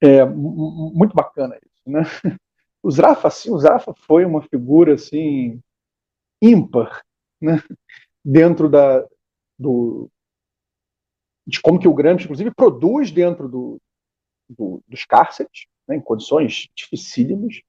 É 0.00 0.24
muito 0.24 1.14
bacana 1.14 1.56
isso, 1.56 1.82
né? 1.86 2.02
O 2.84 2.90
Zrafa, 2.90 3.28
o 3.28 3.58
Zrafa 3.60 3.94
foi 3.94 4.24
uma 4.24 4.42
figura 4.42 4.94
assim 4.94 5.62
ímpar, 6.42 7.00
né? 7.40 7.62
Dentro 8.24 8.68
da 8.68 9.06
do 9.56 10.10
de 11.46 11.60
como 11.60 11.78
que 11.78 11.88
o 11.88 11.94
Gramsci, 11.94 12.24
inclusive, 12.24 12.50
produz 12.54 13.10
dentro 13.10 13.48
do, 13.48 13.80
do 14.48 14.82
dos 14.88 15.04
cárceres, 15.04 15.66
né, 15.88 15.96
em 15.96 16.00
condições 16.00 16.68
dificílimas, 16.74 17.60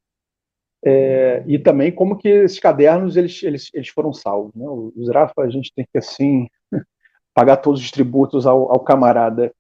é, 0.86 1.44
e 1.48 1.58
também 1.58 1.94
como 1.94 2.18
que 2.18 2.28
esses 2.28 2.60
cadernos 2.60 3.16
eles, 3.16 3.42
eles, 3.42 3.70
eles 3.74 3.88
foram 3.88 4.12
salvos. 4.12 4.54
Né? 4.54 4.66
Os 4.68 5.06
Zrafa 5.06 5.42
a 5.42 5.50
gente 5.50 5.72
tem 5.74 5.88
que 5.90 5.98
assim 5.98 6.48
pagar 7.34 7.58
todos 7.58 7.82
os 7.82 7.90
tributos 7.90 8.46
ao, 8.46 8.72
ao 8.72 8.84
camarada 8.84 9.54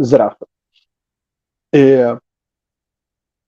Zrafa. 0.00 0.46
É, 1.74 2.12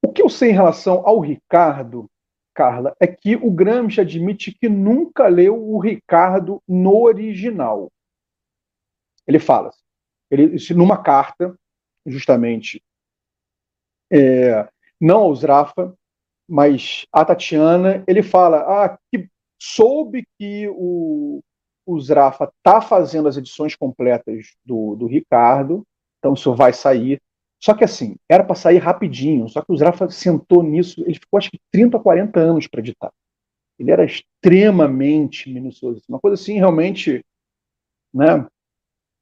o 0.03 0.13
que 0.13 0.23
eu 0.23 0.29
sei 0.29 0.51
em 0.51 0.55
relação 0.55 1.07
ao 1.07 1.21
Ricardo, 1.21 2.11
Carla, 2.53 2.95
é 2.99 3.07
que 3.07 3.37
o 3.37 3.51
Gramsci 3.51 4.01
admite 4.01 4.53
que 4.53 4.69
nunca 4.69 5.29
leu 5.29 5.57
o 5.57 5.79
Ricardo 5.79 6.61
no 6.67 7.03
original. 7.03 7.91
Ele 9.27 9.39
fala, 9.39 9.71
ele, 10.31 10.57
numa 10.75 11.03
carta, 11.03 11.55
justamente, 12.07 12.83
é, 14.13 14.69
não 15.01 15.23
ao 15.23 15.35
Zrafa, 15.35 15.95
mas 16.49 17.07
a 17.13 17.25
Tatiana, 17.25 18.03
ele 18.09 18.23
fala 18.23 18.59
ah, 18.85 18.99
que 19.11 19.29
soube 19.61 20.27
que 20.39 20.69
o, 20.69 21.41
o 21.87 22.01
Zrafa 22.01 22.45
está 22.45 22.81
fazendo 22.81 23.29
as 23.29 23.37
edições 23.37 23.77
completas 23.77 24.57
do, 24.65 24.97
do 24.97 25.07
Ricardo, 25.07 25.87
então 26.19 26.35
isso 26.35 26.55
vai 26.55 26.73
sair. 26.73 27.21
Só 27.63 27.75
que 27.75 27.85
assim, 27.85 28.17
era 28.29 28.43
para 28.43 28.55
sair 28.57 28.79
rapidinho, 28.79 29.49
só 29.49 29.61
que 29.63 29.73
o 29.73 29.77
Zrafa 29.77 30.09
sentou 30.11 30.63
nisso, 30.63 31.03
ele 31.03 31.15
ficou 31.15 31.39
acho 31.39 31.51
que 31.51 31.61
30, 31.71 31.99
40 31.99 32.41
anos 32.41 32.67
para 32.67 32.81
editar. 32.81 33.13
Ele 33.79 33.91
era 33.91 34.05
extremamente 34.05 35.53
minucioso, 35.53 36.03
uma 36.09 36.19
coisa 36.19 36.35
assim 36.35 36.55
realmente, 36.55 37.25
né? 38.13 38.47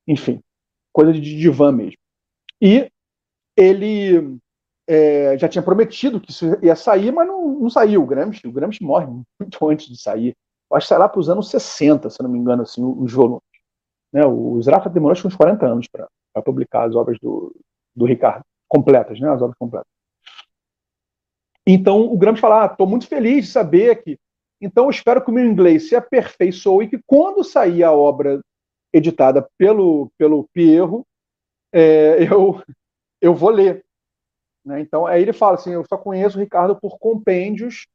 Enfim, 0.06 0.40
coisa 0.92 1.12
de 1.12 1.20
divã 1.20 1.70
mesmo. 1.72 1.98
E 2.60 2.90
ele 3.56 4.38
é, 4.86 5.36
já 5.36 5.48
tinha 5.48 5.62
prometido 5.62 6.20
que 6.20 6.30
isso 6.30 6.46
ia 6.62 6.74
sair, 6.74 7.12
mas 7.12 7.26
não, 7.26 7.60
não 7.60 7.70
saiu. 7.70 8.02
O 8.02 8.06
Gramsci, 8.06 8.46
o 8.46 8.52
Gramsci 8.52 8.82
morre 8.82 9.06
muito 9.06 9.68
antes 9.68 9.86
de 9.86 10.00
sair. 10.00 10.34
Eu 10.70 10.76
acho 10.76 10.86
que 10.86 10.88
sai 10.88 10.98
lá 10.98 11.08
para 11.08 11.20
os 11.20 11.28
anos 11.28 11.50
60, 11.50 12.10
se 12.10 12.22
não 12.22 12.30
me 12.30 12.38
engano, 12.38 12.62
assim, 12.62 12.82
os 12.82 13.12
volumes. 13.12 13.42
Né, 14.12 14.24
o 14.24 14.60
Zrafa 14.62 14.88
demorou 14.88 15.12
acho, 15.12 15.28
uns 15.28 15.36
40 15.36 15.66
anos 15.66 15.86
para 15.86 16.08
publicar 16.42 16.88
as 16.88 16.94
obras 16.94 17.18
do, 17.20 17.54
do 17.94 18.06
Ricardo, 18.06 18.42
completas, 18.66 19.20
né, 19.20 19.28
as 19.28 19.42
obras 19.42 19.56
completas. 19.58 19.88
Então 21.66 22.10
o 22.10 22.16
Gramsci 22.16 22.40
fala: 22.40 22.64
estou 22.64 22.86
ah, 22.86 22.90
muito 22.90 23.06
feliz 23.06 23.46
de 23.46 23.52
saber 23.52 24.02
que. 24.02 24.18
Então 24.60 24.84
eu 24.84 24.90
espero 24.90 25.22
que 25.22 25.30
o 25.30 25.34
meu 25.34 25.44
inglês 25.44 25.88
se 25.88 25.94
aperfeiçoe 25.94 26.86
e 26.86 26.88
que 26.88 27.00
quando 27.06 27.44
sair 27.44 27.84
a 27.84 27.92
obra 27.92 28.40
editada 28.92 29.48
pelo, 29.56 30.10
pelo 30.16 30.48
Pierro, 30.52 31.06
é, 31.72 32.22
eu, 32.30 32.62
eu 33.20 33.34
vou 33.34 33.50
ler. 33.50 33.84
Né? 34.64 34.80
Então, 34.80 35.06
aí 35.06 35.22
ele 35.22 35.32
fala 35.32 35.54
assim: 35.54 35.72
eu 35.72 35.84
só 35.86 35.96
conheço 35.96 36.36
o 36.36 36.40
Ricardo 36.40 36.76
por 36.76 36.98
compêndios 36.98 37.86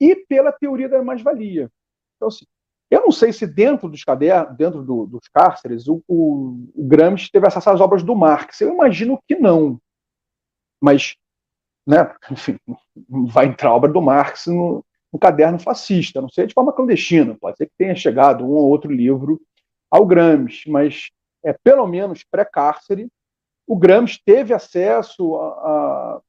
e 0.00 0.16
pela 0.16 0.52
teoria 0.52 0.88
da 0.88 1.02
mais-valia. 1.02 1.70
Então, 2.16 2.28
assim, 2.28 2.46
eu 2.90 3.00
não 3.00 3.10
sei 3.10 3.32
se 3.32 3.46
dentro 3.46 3.88
dos 3.88 4.04
cadernos, 4.04 4.56
dentro 4.56 4.82
do, 4.82 5.06
dos 5.06 5.28
cárceres, 5.28 5.88
o, 5.88 6.02
o, 6.06 6.70
o, 6.74 6.86
Gramsci 6.86 7.30
teve 7.30 7.46
acesso 7.46 7.70
às 7.70 7.80
obras 7.80 8.02
do 8.02 8.14
Marx. 8.14 8.60
Eu 8.60 8.72
imagino 8.72 9.18
que 9.26 9.34
não. 9.34 9.80
Mas, 10.80 11.14
né, 11.86 12.14
enfim, 12.30 12.58
vai 13.08 13.46
entrar 13.46 13.70
a 13.70 13.74
obra 13.74 13.90
do 13.90 14.02
Marx 14.02 14.46
no, 14.46 14.84
no 15.12 15.18
caderno 15.18 15.58
fascista. 15.58 16.20
Não 16.20 16.28
sei 16.28 16.46
de 16.46 16.54
forma 16.54 16.72
clandestina. 16.72 17.36
Pode 17.40 17.56
ser 17.56 17.66
que 17.66 17.72
tenha 17.78 17.94
chegado 17.94 18.44
um 18.44 18.50
ou 18.50 18.68
outro 18.68 18.92
livro 18.92 19.40
ao 19.92 20.06
Gramsci, 20.06 20.70
mas 20.70 21.10
é 21.44 21.52
pelo 21.52 21.86
menos 21.86 22.24
pré-cárcere. 22.24 23.12
O 23.66 23.76
Gramsci 23.76 24.18
teve 24.24 24.54
acesso 24.54 25.36
a, 25.36 26.22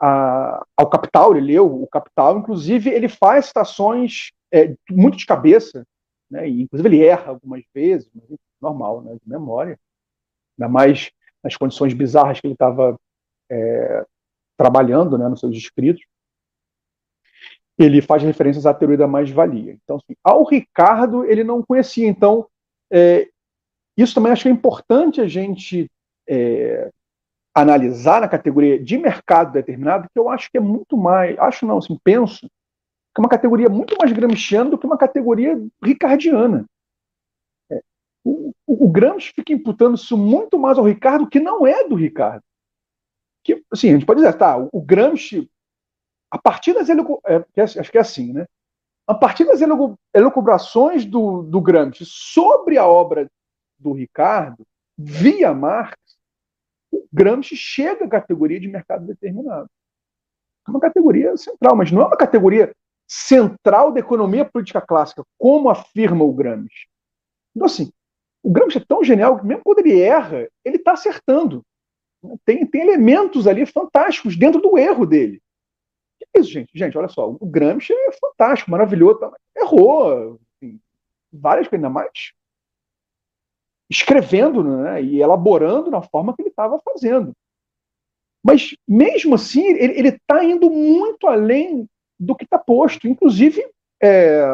a, 0.00 0.66
ao 0.76 0.90
Capital, 0.90 1.36
ele 1.36 1.52
leu 1.52 1.82
o 1.82 1.86
Capital, 1.86 2.38
inclusive 2.38 2.90
ele 2.90 3.08
faz 3.08 3.46
citações 3.46 4.32
é, 4.52 4.74
muito 4.90 5.16
de 5.16 5.24
cabeça, 5.24 5.86
né, 6.28 6.48
e 6.48 6.62
inclusive 6.62 6.88
ele 6.88 7.04
erra 7.04 7.30
algumas 7.30 7.62
vezes, 7.72 8.10
normal, 8.60 9.00
né, 9.02 9.12
de 9.14 9.28
memória, 9.28 9.78
ainda 10.58 10.68
mais 10.68 11.12
nas 11.42 11.56
condições 11.56 11.94
bizarras 11.94 12.40
que 12.40 12.48
ele 12.48 12.54
estava 12.54 12.98
é, 13.48 14.04
trabalhando 14.56 15.16
né, 15.16 15.28
nos 15.28 15.38
seus 15.38 15.56
escritos, 15.56 16.04
ele 17.78 18.02
faz 18.02 18.22
referências 18.24 18.66
à 18.66 18.74
teoria 18.74 18.98
da 18.98 19.06
mais-valia. 19.06 19.78
Então, 19.82 19.96
assim, 19.96 20.14
ao 20.22 20.44
Ricardo 20.44 21.24
ele 21.24 21.44
não 21.44 21.62
conhecia, 21.62 22.06
então 22.06 22.48
é, 22.92 23.28
isso 23.96 24.14
também 24.14 24.32
acho 24.32 24.42
que 24.42 24.48
é 24.48 24.52
importante 24.52 25.20
a 25.20 25.26
gente 25.26 25.90
é, 26.28 26.90
analisar 27.54 28.20
na 28.20 28.28
categoria 28.28 28.78
de 28.82 28.98
mercado 28.98 29.52
determinado, 29.52 30.08
que 30.12 30.18
eu 30.18 30.28
acho 30.28 30.50
que 30.50 30.58
é 30.58 30.60
muito 30.60 30.96
mais, 30.96 31.38
acho 31.38 31.66
não, 31.66 31.78
assim, 31.78 31.98
penso, 32.04 32.46
que 33.14 33.20
é 33.20 33.20
uma 33.20 33.28
categoria 33.28 33.68
muito 33.68 33.96
mais 33.98 34.12
gramsciana 34.12 34.70
do 34.70 34.78
que 34.78 34.86
uma 34.86 34.96
categoria 34.96 35.58
ricardiana. 35.82 36.66
É, 37.70 37.80
o, 38.24 38.52
o, 38.66 38.86
o 38.86 38.90
Gramsci 38.90 39.32
fica 39.34 39.52
imputando 39.52 39.96
isso 39.96 40.16
muito 40.16 40.58
mais 40.58 40.78
ao 40.78 40.84
Ricardo, 40.84 41.28
que 41.28 41.40
não 41.40 41.66
é 41.66 41.86
do 41.86 41.94
Ricardo. 41.94 42.42
Que, 43.44 43.62
assim, 43.70 43.90
a 43.90 43.92
gente 43.92 44.06
pode 44.06 44.20
dizer, 44.20 44.32
tá, 44.34 44.56
o, 44.56 44.68
o 44.72 44.80
Gramsci, 44.80 45.50
a 46.30 46.38
partir 46.38 46.72
das 46.72 46.88
é, 46.88 46.94
é, 47.56 47.62
acho 47.62 47.90
que 47.90 47.98
é 47.98 48.00
assim, 48.00 48.32
né? 48.32 48.46
A 49.06 49.14
partir 49.14 49.44
das 49.44 49.60
elucubrações 50.14 51.04
do, 51.04 51.42
do 51.42 51.60
Gramsci 51.60 52.04
sobre 52.06 52.78
a 52.78 52.86
obra 52.86 53.28
do 53.78 53.92
Ricardo, 53.92 54.64
via 54.96 55.52
Marx, 55.52 55.96
o 56.90 57.04
Gramsci 57.12 57.56
chega 57.56 58.04
à 58.04 58.08
categoria 58.08 58.60
de 58.60 58.68
mercado 58.68 59.06
determinado. 59.06 59.68
É 60.66 60.70
uma 60.70 60.80
categoria 60.80 61.36
central, 61.36 61.74
mas 61.74 61.90
não 61.90 62.02
é 62.02 62.06
uma 62.06 62.16
categoria 62.16 62.72
central 63.08 63.92
da 63.92 64.00
economia 64.00 64.44
política 64.44 64.80
clássica, 64.80 65.24
como 65.36 65.68
afirma 65.68 66.24
o 66.24 66.32
Gramsci. 66.32 66.86
Então, 67.54 67.66
assim, 67.66 67.92
o 68.42 68.50
Gramsci 68.50 68.78
é 68.78 68.84
tão 68.86 69.02
genial 69.04 69.38
que, 69.38 69.46
mesmo 69.46 69.62
quando 69.64 69.80
ele 69.80 70.00
erra, 70.00 70.48
ele 70.64 70.76
está 70.76 70.92
acertando. 70.92 71.62
Tem, 72.44 72.64
tem 72.64 72.82
elementos 72.82 73.46
ali 73.46 73.66
fantásticos 73.66 74.36
dentro 74.36 74.60
do 74.60 74.78
erro 74.78 75.04
dele. 75.04 75.42
Que 76.22 76.38
é 76.38 76.40
isso, 76.40 76.50
gente? 76.50 76.70
Gente, 76.74 76.96
olha 76.96 77.08
só, 77.08 77.28
o 77.28 77.46
Gramsci 77.46 77.92
é 77.92 78.12
fantástico, 78.12 78.70
maravilhoso. 78.70 79.18
Tá? 79.18 79.32
Errou 79.56 80.38
assim, 80.56 80.80
várias 81.32 81.68
coisas, 81.68 81.84
ainda 81.84 81.90
mais 81.90 82.32
escrevendo 83.90 84.64
né, 84.64 85.02
e 85.02 85.20
elaborando 85.20 85.90
na 85.90 86.00
forma 86.00 86.34
que 86.34 86.42
ele 86.42 86.48
estava 86.48 86.80
fazendo. 86.80 87.32
Mas, 88.42 88.74
mesmo 88.88 89.34
assim, 89.34 89.64
ele 89.64 90.08
está 90.08 90.42
indo 90.42 90.70
muito 90.70 91.26
além 91.26 91.86
do 92.18 92.34
que 92.34 92.44
está 92.44 92.58
posto, 92.58 93.06
inclusive 93.06 93.64
é, 94.02 94.44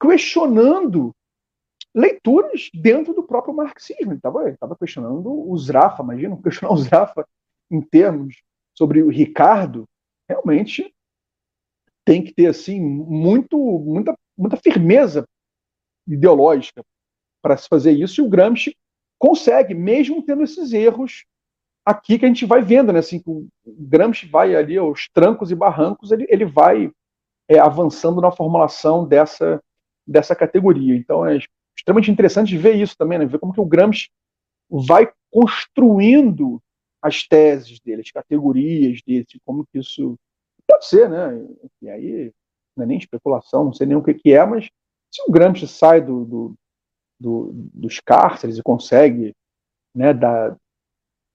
questionando 0.00 1.12
leituras 1.94 2.70
dentro 2.74 3.12
do 3.12 3.22
próprio 3.22 3.54
marxismo. 3.54 4.12
Ele 4.12 4.50
estava 4.52 4.76
questionando 4.76 5.50
o 5.50 5.56
Zrafa, 5.56 6.02
imagina, 6.02 6.38
questionar 6.42 6.72
o 6.72 6.76
Zrafa 6.76 7.26
em 7.70 7.80
termos 7.80 8.42
sobre 8.74 9.02
o 9.02 9.08
Ricardo, 9.08 9.88
realmente 10.32 10.92
tem 12.04 12.22
que 12.22 12.32
ter 12.32 12.46
assim 12.46 12.80
muito 12.80 13.56
muita 13.58 14.16
muita 14.36 14.56
firmeza 14.56 15.26
ideológica 16.06 16.82
para 17.42 17.56
se 17.56 17.68
fazer 17.68 17.92
isso 17.92 18.20
e 18.20 18.24
o 18.24 18.28
Gramsci 18.28 18.76
consegue 19.18 19.74
mesmo 19.74 20.22
tendo 20.22 20.42
esses 20.42 20.72
erros 20.72 21.24
aqui 21.84 22.18
que 22.18 22.24
a 22.24 22.28
gente 22.28 22.44
vai 22.44 22.62
vendo 22.62 22.92
né 22.92 22.98
assim 22.98 23.22
o 23.26 23.48
Gramsci 23.66 24.26
vai 24.26 24.56
ali 24.56 24.76
aos 24.76 25.08
trancos 25.12 25.50
e 25.50 25.54
barrancos 25.54 26.10
ele, 26.10 26.26
ele 26.28 26.44
vai 26.44 26.90
é, 27.48 27.58
avançando 27.58 28.20
na 28.20 28.32
formulação 28.32 29.06
dessa 29.06 29.62
dessa 30.06 30.34
categoria. 30.34 30.96
Então 30.96 31.24
é 31.24 31.38
extremamente 31.76 32.10
interessante 32.10 32.56
ver 32.56 32.74
isso 32.74 32.96
também 32.96 33.18
né 33.18 33.26
ver 33.26 33.38
como 33.38 33.52
que 33.52 33.60
o 33.60 33.66
Gramsci 33.66 34.10
vai 34.70 35.10
construindo 35.30 36.60
as 37.02 37.26
teses 37.26 37.80
dele, 37.80 38.02
as 38.02 38.10
categorias 38.10 39.02
dele, 39.02 39.26
como 39.44 39.66
que 39.66 39.80
isso 39.80 40.16
pode 40.66 40.86
ser, 40.86 41.10
né? 41.10 41.46
E 41.82 41.90
aí 41.90 42.32
não 42.76 42.84
é 42.84 42.86
nem 42.86 42.98
especulação, 42.98 43.64
não 43.64 43.72
sei 43.72 43.86
nem 43.86 43.96
o 43.96 44.02
que, 44.02 44.14
que 44.14 44.32
é, 44.32 44.44
mas 44.46 44.70
se 45.10 45.22
o 45.28 45.30
Gramsci 45.30 45.66
sai 45.66 46.00
do, 46.00 46.24
do, 46.24 46.54
do, 47.20 47.50
dos 47.52 48.00
cárceres 48.00 48.56
e 48.56 48.62
consegue 48.62 49.34
né, 49.94 50.14
dar, 50.14 50.56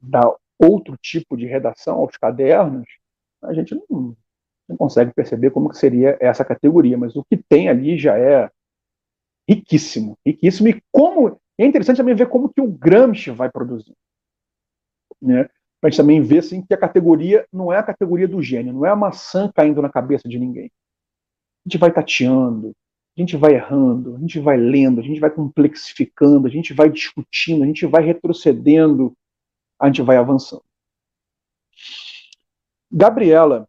dar 0.02 0.34
outro 0.58 0.98
tipo 0.98 1.38
de 1.38 1.46
redação 1.46 1.98
aos 1.98 2.18
cadernos, 2.18 2.88
a 3.44 3.54
gente 3.54 3.76
não, 3.76 4.16
não 4.68 4.78
consegue 4.78 5.14
perceber 5.14 5.52
como 5.52 5.70
que 5.70 5.78
seria 5.78 6.18
essa 6.20 6.44
categoria, 6.44 6.98
mas 6.98 7.16
o 7.16 7.24
que 7.24 7.38
tem 7.38 7.70
ali 7.70 7.98
já 7.98 8.18
é 8.18 8.50
riquíssimo, 9.48 10.18
riquíssimo, 10.26 10.70
e 10.70 10.82
como 10.92 11.40
é 11.58 11.66
interessante 11.66 11.98
também 11.98 12.16
ver 12.16 12.30
como 12.30 12.50
que 12.50 12.62
o 12.62 12.68
Gramsci 12.68 13.32
vai 13.32 13.50
produzir. 13.50 13.96
Né? 15.22 15.44
Para 15.80 15.88
a 15.88 15.90
gente 15.90 15.98
também 15.98 16.22
ver 16.22 16.40
assim, 16.40 16.62
que 16.62 16.74
a 16.74 16.78
categoria 16.78 17.46
não 17.52 17.72
é 17.72 17.78
a 17.78 17.84
categoria 17.84 18.28
do 18.28 18.42
gênio, 18.42 18.74
não 18.74 18.86
é 18.86 18.90
a 18.90 18.96
maçã 18.96 19.52
caindo 19.54 19.82
na 19.82 19.90
cabeça 19.90 20.28
de 20.28 20.40
ninguém. 20.40 20.72
A 21.66 21.70
gente 21.70 21.78
vai 21.78 21.92
tateando, 21.92 22.74
a 23.18 23.22
gente 23.22 23.36
vai 23.36 23.54
errando, 23.56 24.16
a 24.16 24.20
gente 24.20 24.40
vai 24.40 24.58
lendo, 24.58 25.00
a 25.00 25.04
gente 25.04 25.20
vai 25.20 25.30
complexificando, 25.30 26.48
a 26.48 26.50
gente 26.50 26.74
vai 26.74 26.90
discutindo, 26.90 27.64
a 27.64 27.66
gente 27.66 27.86
vai 27.86 28.04
retrocedendo, 28.04 29.16
a 29.80 29.88
gente 29.88 30.02
vai 30.02 30.18
avançando. 30.18 30.64
Gabriela, 32.92 33.68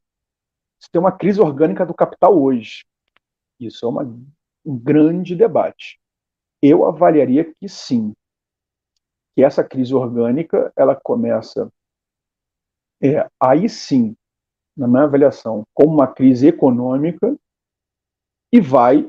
você 0.78 0.88
tem 0.92 1.00
uma 1.00 1.12
crise 1.12 1.40
orgânica 1.40 1.84
do 1.84 1.94
capital 1.94 2.40
hoje. 2.40 2.84
Isso 3.58 3.84
é 3.84 3.88
uma, 3.88 4.04
um 4.64 4.78
grande 4.78 5.34
debate. 5.34 5.98
Eu 6.62 6.86
avaliaria 6.86 7.44
que 7.44 7.68
sim, 7.68 8.14
que 9.38 9.44
essa 9.44 9.62
crise 9.62 9.94
orgânica 9.94 10.72
ela 10.74 10.96
começa 10.96 11.72
é, 13.00 13.24
aí 13.40 13.68
sim, 13.68 14.16
na 14.76 14.88
minha 14.88 15.04
avaliação, 15.04 15.62
como 15.72 15.94
uma 15.94 16.12
crise 16.12 16.48
econômica 16.48 17.38
e 18.52 18.60
vai 18.60 19.08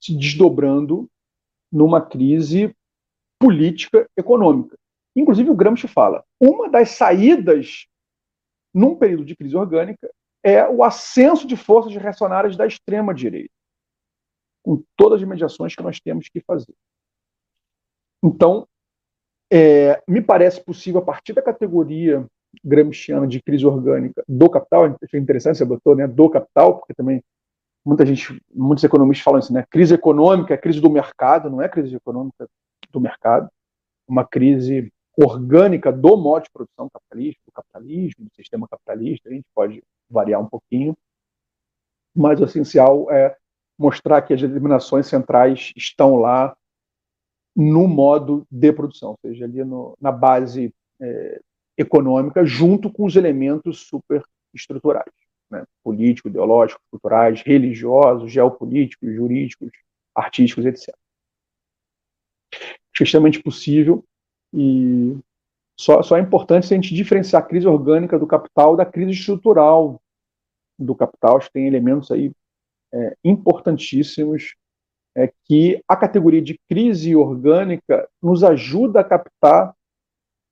se 0.00 0.16
desdobrando 0.16 1.10
numa 1.72 2.00
crise 2.00 2.72
política 3.36 4.08
econômica. 4.16 4.78
Inclusive 5.16 5.50
o 5.50 5.56
Gramsci 5.56 5.88
fala, 5.88 6.24
uma 6.40 6.70
das 6.70 6.90
saídas 6.90 7.88
num 8.72 8.94
período 8.94 9.24
de 9.24 9.34
crise 9.34 9.56
orgânica 9.56 10.08
é 10.40 10.68
o 10.68 10.84
ascenso 10.84 11.48
de 11.48 11.56
forças 11.56 11.92
reacionárias 11.96 12.56
da 12.56 12.64
extrema 12.64 13.12
direita, 13.12 13.52
com 14.64 14.84
todas 14.96 15.20
as 15.20 15.28
mediações 15.28 15.74
que 15.74 15.82
nós 15.82 15.98
temos 15.98 16.28
que 16.28 16.40
fazer. 16.42 16.76
Então, 18.22 18.64
é, 19.50 20.02
me 20.06 20.20
parece 20.20 20.62
possível, 20.62 21.00
a 21.00 21.04
partir 21.04 21.32
da 21.32 21.42
categoria 21.42 22.24
gramsciana 22.64 23.26
de 23.26 23.42
crise 23.42 23.66
orgânica 23.66 24.22
do 24.26 24.48
capital, 24.48 24.96
achei 25.02 25.20
interessante, 25.20 25.58
você 25.58 25.64
botou, 25.64 25.94
né, 25.94 26.06
do 26.06 26.30
capital, 26.30 26.78
porque 26.78 26.94
também 26.94 27.22
muita 27.84 28.04
gente, 28.04 28.40
muitos 28.54 28.84
economistas 28.84 29.24
falam 29.24 29.40
isso, 29.40 29.52
né, 29.52 29.64
crise 29.70 29.94
econômica 29.94 30.54
é 30.54 30.56
crise 30.56 30.80
do 30.80 30.90
mercado, 30.90 31.50
não 31.50 31.62
é 31.62 31.68
crise 31.68 31.94
econômica 31.94 32.48
do 32.90 33.00
mercado, 33.00 33.48
uma 34.06 34.26
crise 34.26 34.92
orgânica 35.16 35.92
do 35.92 36.16
modo 36.16 36.44
de 36.44 36.50
produção 36.50 36.88
capitalista, 36.88 37.40
do 37.46 37.52
capitalismo, 37.52 38.24
do 38.24 38.34
sistema 38.34 38.68
capitalista, 38.68 39.28
a 39.28 39.32
gente 39.32 39.46
pode 39.54 39.82
variar 40.08 40.40
um 40.40 40.46
pouquinho, 40.46 40.96
mas 42.14 42.40
o 42.40 42.44
essencial 42.44 43.10
é 43.10 43.36
mostrar 43.78 44.22
que 44.22 44.34
as 44.34 44.40
determinações 44.40 45.06
centrais 45.06 45.72
estão 45.76 46.16
lá 46.16 46.56
no 47.58 47.88
modo 47.88 48.46
de 48.48 48.72
produção, 48.72 49.10
ou 49.10 49.18
seja, 49.20 49.44
ali 49.44 49.64
no, 49.64 49.96
na 50.00 50.12
base 50.12 50.72
é, 51.00 51.40
econômica 51.76 52.46
junto 52.46 52.88
com 52.88 53.04
os 53.04 53.16
elementos 53.16 53.88
superestruturais, 53.88 55.12
né? 55.50 55.64
políticos, 55.82 56.30
ideológicos, 56.30 56.80
culturais, 56.88 57.42
religiosos, 57.42 58.30
geopolíticos, 58.30 59.12
jurídicos, 59.12 59.72
artísticos, 60.14 60.66
etc. 60.66 60.94
Acho 62.94 63.02
extremamente 63.02 63.42
possível 63.42 64.04
e 64.54 65.18
só, 65.76 66.00
só 66.00 66.16
é 66.16 66.20
importante 66.20 66.64
se 66.64 66.74
a 66.74 66.76
gente 66.76 66.94
diferenciar 66.94 67.42
a 67.42 67.46
crise 67.46 67.66
orgânica 67.66 68.16
do 68.20 68.26
capital 68.26 68.76
da 68.76 68.86
crise 68.86 69.10
estrutural 69.10 70.00
do 70.78 70.94
capital. 70.94 71.38
Acho 71.38 71.48
que 71.48 71.54
tem 71.54 71.66
elementos 71.66 72.12
aí 72.12 72.30
é, 72.94 73.16
importantíssimos 73.24 74.54
é, 75.16 75.32
que 75.44 75.82
a 75.88 75.96
categoria 75.96 76.42
de 76.42 76.58
crise 76.68 77.14
orgânica 77.16 78.08
nos 78.22 78.44
ajuda 78.44 79.00
a 79.00 79.04
captar 79.04 79.74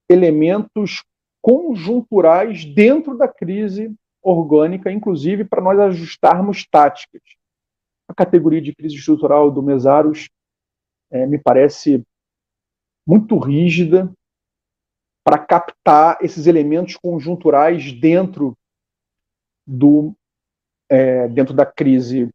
elementos 0.08 1.04
conjunturais 1.40 2.64
dentro 2.64 3.16
da 3.16 3.28
crise 3.28 3.94
orgânica, 4.22 4.90
inclusive 4.90 5.44
para 5.44 5.62
nós 5.62 5.78
ajustarmos 5.78 6.66
táticas. 6.66 7.22
A 8.08 8.14
categoria 8.14 8.60
de 8.60 8.74
crise 8.74 8.96
estrutural 8.96 9.50
do 9.50 9.62
Mesaros 9.62 10.28
é, 11.10 11.26
me 11.26 11.38
parece 11.38 12.04
muito 13.06 13.38
rígida 13.38 14.12
para 15.24 15.38
captar 15.38 16.18
esses 16.20 16.46
elementos 16.46 16.96
conjunturais 16.96 17.92
dentro 17.92 18.56
do 19.66 20.14
é, 20.88 21.26
dentro 21.28 21.52
da 21.52 21.66
crise 21.66 22.30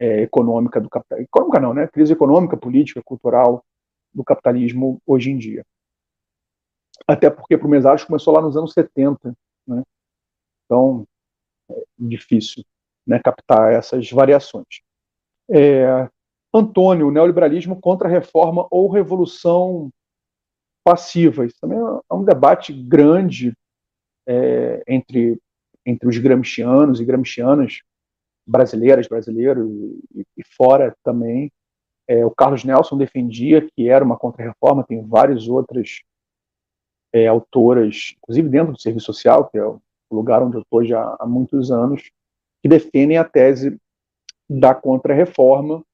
é, 0.00 0.22
econômica 0.22 0.80
do 0.80 0.88
capitalismo. 0.88 1.28
Econômica 1.30 1.60
não, 1.60 1.74
né? 1.74 1.86
Crise 1.86 2.12
econômica, 2.12 2.56
política, 2.56 3.02
cultural 3.04 3.62
do 4.12 4.24
capitalismo 4.24 5.00
hoje 5.06 5.30
em 5.30 5.38
dia 5.38 5.64
até 7.06 7.30
porque 7.30 7.56
para 7.56 7.66
o 7.66 7.70
Mesaros 7.70 8.04
começou 8.04 8.34
lá 8.34 8.40
nos 8.40 8.56
anos 8.56 8.72
70, 8.72 9.36
né? 9.66 9.82
então 10.64 11.06
é 11.70 11.82
difícil 11.98 12.64
né, 13.06 13.20
captar 13.22 13.72
essas 13.72 14.10
variações. 14.10 14.80
É, 15.50 16.08
Antônio, 16.52 17.10
neoliberalismo 17.10 17.80
contra 17.80 18.08
reforma 18.08 18.66
ou 18.70 18.90
revolução 18.90 19.90
passiva. 20.84 21.44
Isso 21.44 21.56
também 21.60 21.78
é 21.78 22.14
um 22.14 22.24
debate 22.24 22.72
grande 22.72 23.52
é, 24.26 24.82
entre, 24.86 25.40
entre 25.84 26.08
os 26.08 26.18
gramscianos 26.18 27.00
e 27.00 27.04
gramscianas 27.04 27.80
brasileiras, 28.50 29.06
brasileiros 29.06 29.70
e, 30.12 30.26
e 30.36 30.44
fora 30.56 30.94
também. 31.04 31.52
É, 32.08 32.26
o 32.26 32.30
Carlos 32.30 32.64
Nelson 32.64 32.98
defendia 32.98 33.66
que 33.70 33.88
era 33.88 34.04
uma 34.04 34.18
contra-reforma, 34.18 34.84
tem 34.84 35.06
várias 35.06 35.46
outras 35.46 36.00
é, 37.12 37.28
autoras, 37.28 38.14
inclusive 38.18 38.48
dentro 38.48 38.72
do 38.72 38.80
serviço 38.80 39.06
social, 39.06 39.48
que 39.48 39.56
é 39.56 39.64
o 39.64 39.80
lugar 40.10 40.42
onde 40.42 40.56
eu 40.56 40.62
estou 40.62 40.84
já 40.84 41.16
há 41.20 41.26
muitos 41.26 41.70
anos, 41.70 42.10
que 42.60 42.68
defendem 42.68 43.16
a 43.16 43.24
tese 43.24 43.80
da 44.48 44.74
contra-reforma. 44.74 45.84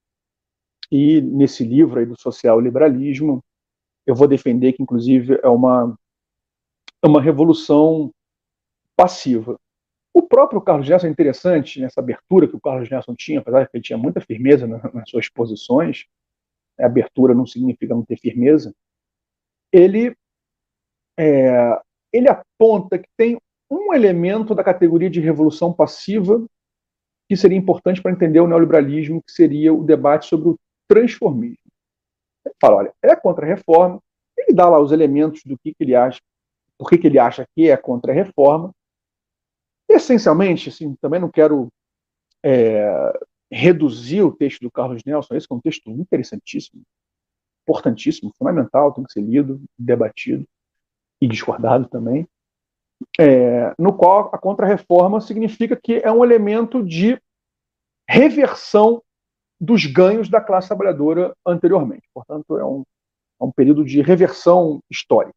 E 0.90 1.20
nesse 1.20 1.64
livro 1.64 1.98
aí 1.98 2.06
do 2.06 2.18
social 2.18 2.58
liberalismo, 2.60 3.44
eu 4.06 4.14
vou 4.14 4.26
defender 4.26 4.72
que, 4.72 4.82
inclusive, 4.82 5.38
é 5.42 5.48
uma, 5.48 5.98
é 7.02 7.06
uma 7.06 7.20
revolução 7.20 8.10
passiva. 8.96 9.58
O 10.16 10.22
próprio 10.22 10.62
Carlos 10.62 10.88
Nelson 10.88 11.08
é 11.08 11.10
interessante 11.10 11.78
nessa 11.78 12.00
abertura 12.00 12.48
que 12.48 12.56
o 12.56 12.60
Carlos 12.60 12.88
Nelson 12.88 13.14
tinha, 13.14 13.40
apesar 13.40 13.64
de 13.64 13.70
que 13.70 13.76
ele 13.76 13.84
tinha 13.84 13.98
muita 13.98 14.18
firmeza 14.18 14.66
nas 14.66 15.10
suas 15.10 15.28
posições, 15.28 16.06
né, 16.78 16.86
abertura 16.86 17.34
não 17.34 17.44
significa 17.44 17.94
não 17.94 18.02
ter 18.02 18.16
firmeza, 18.16 18.74
ele, 19.70 20.16
é, 21.18 21.78
ele 22.10 22.30
aponta 22.30 22.98
que 22.98 23.06
tem 23.14 23.36
um 23.70 23.92
elemento 23.92 24.54
da 24.54 24.64
categoria 24.64 25.10
de 25.10 25.20
revolução 25.20 25.70
passiva 25.70 26.42
que 27.28 27.36
seria 27.36 27.58
importante 27.58 28.00
para 28.00 28.10
entender 28.10 28.40
o 28.40 28.48
neoliberalismo, 28.48 29.22
que 29.22 29.32
seria 29.32 29.74
o 29.74 29.84
debate 29.84 30.24
sobre 30.24 30.48
o 30.48 30.58
transformismo. 30.88 31.58
Ele 32.42 32.54
fala, 32.58 32.76
olha, 32.76 32.94
é 33.02 33.14
contra 33.14 33.44
a 33.44 33.48
reforma, 33.50 34.00
ele 34.34 34.56
dá 34.56 34.66
lá 34.66 34.80
os 34.80 34.92
elementos 34.92 35.42
do 35.44 35.58
que, 35.58 35.74
que 35.74 35.84
ele 35.84 35.94
acha, 35.94 36.22
por 36.78 36.88
que, 36.88 36.96
que 36.96 37.06
ele 37.06 37.18
acha 37.18 37.46
que 37.54 37.68
é 37.68 37.76
contra 37.76 38.12
a 38.12 38.14
reforma. 38.14 38.72
Essencialmente, 39.88 40.68
assim, 40.68 40.94
também 40.96 41.20
não 41.20 41.30
quero 41.30 41.68
é, 42.44 43.12
reduzir 43.50 44.22
o 44.22 44.32
texto 44.32 44.60
do 44.60 44.70
Carlos 44.70 45.02
Nelson, 45.04 45.34
esse 45.34 45.46
é 45.50 45.54
um 45.54 45.60
texto 45.60 45.90
interessantíssimo, 45.90 46.82
importantíssimo, 47.62 48.32
fundamental, 48.38 48.92
tem 48.92 49.04
que 49.04 49.12
ser 49.12 49.22
lido, 49.22 49.62
debatido 49.78 50.46
e 51.20 51.26
discordado 51.26 51.88
também 51.88 52.28
é, 53.18 53.74
no 53.78 53.92
qual 53.92 54.30
a 54.32 54.38
contrarreforma 54.38 55.20
significa 55.20 55.76
que 55.76 56.00
é 56.02 56.10
um 56.10 56.24
elemento 56.24 56.82
de 56.82 57.20
reversão 58.08 59.02
dos 59.60 59.86
ganhos 59.86 60.28
da 60.28 60.40
classe 60.40 60.68
trabalhadora 60.68 61.34
anteriormente. 61.44 62.08
Portanto, 62.12 62.58
é 62.58 62.64
um, 62.64 62.84
é 63.40 63.44
um 63.44 63.50
período 63.50 63.84
de 63.84 64.00
reversão 64.02 64.80
histórica. 64.90 65.34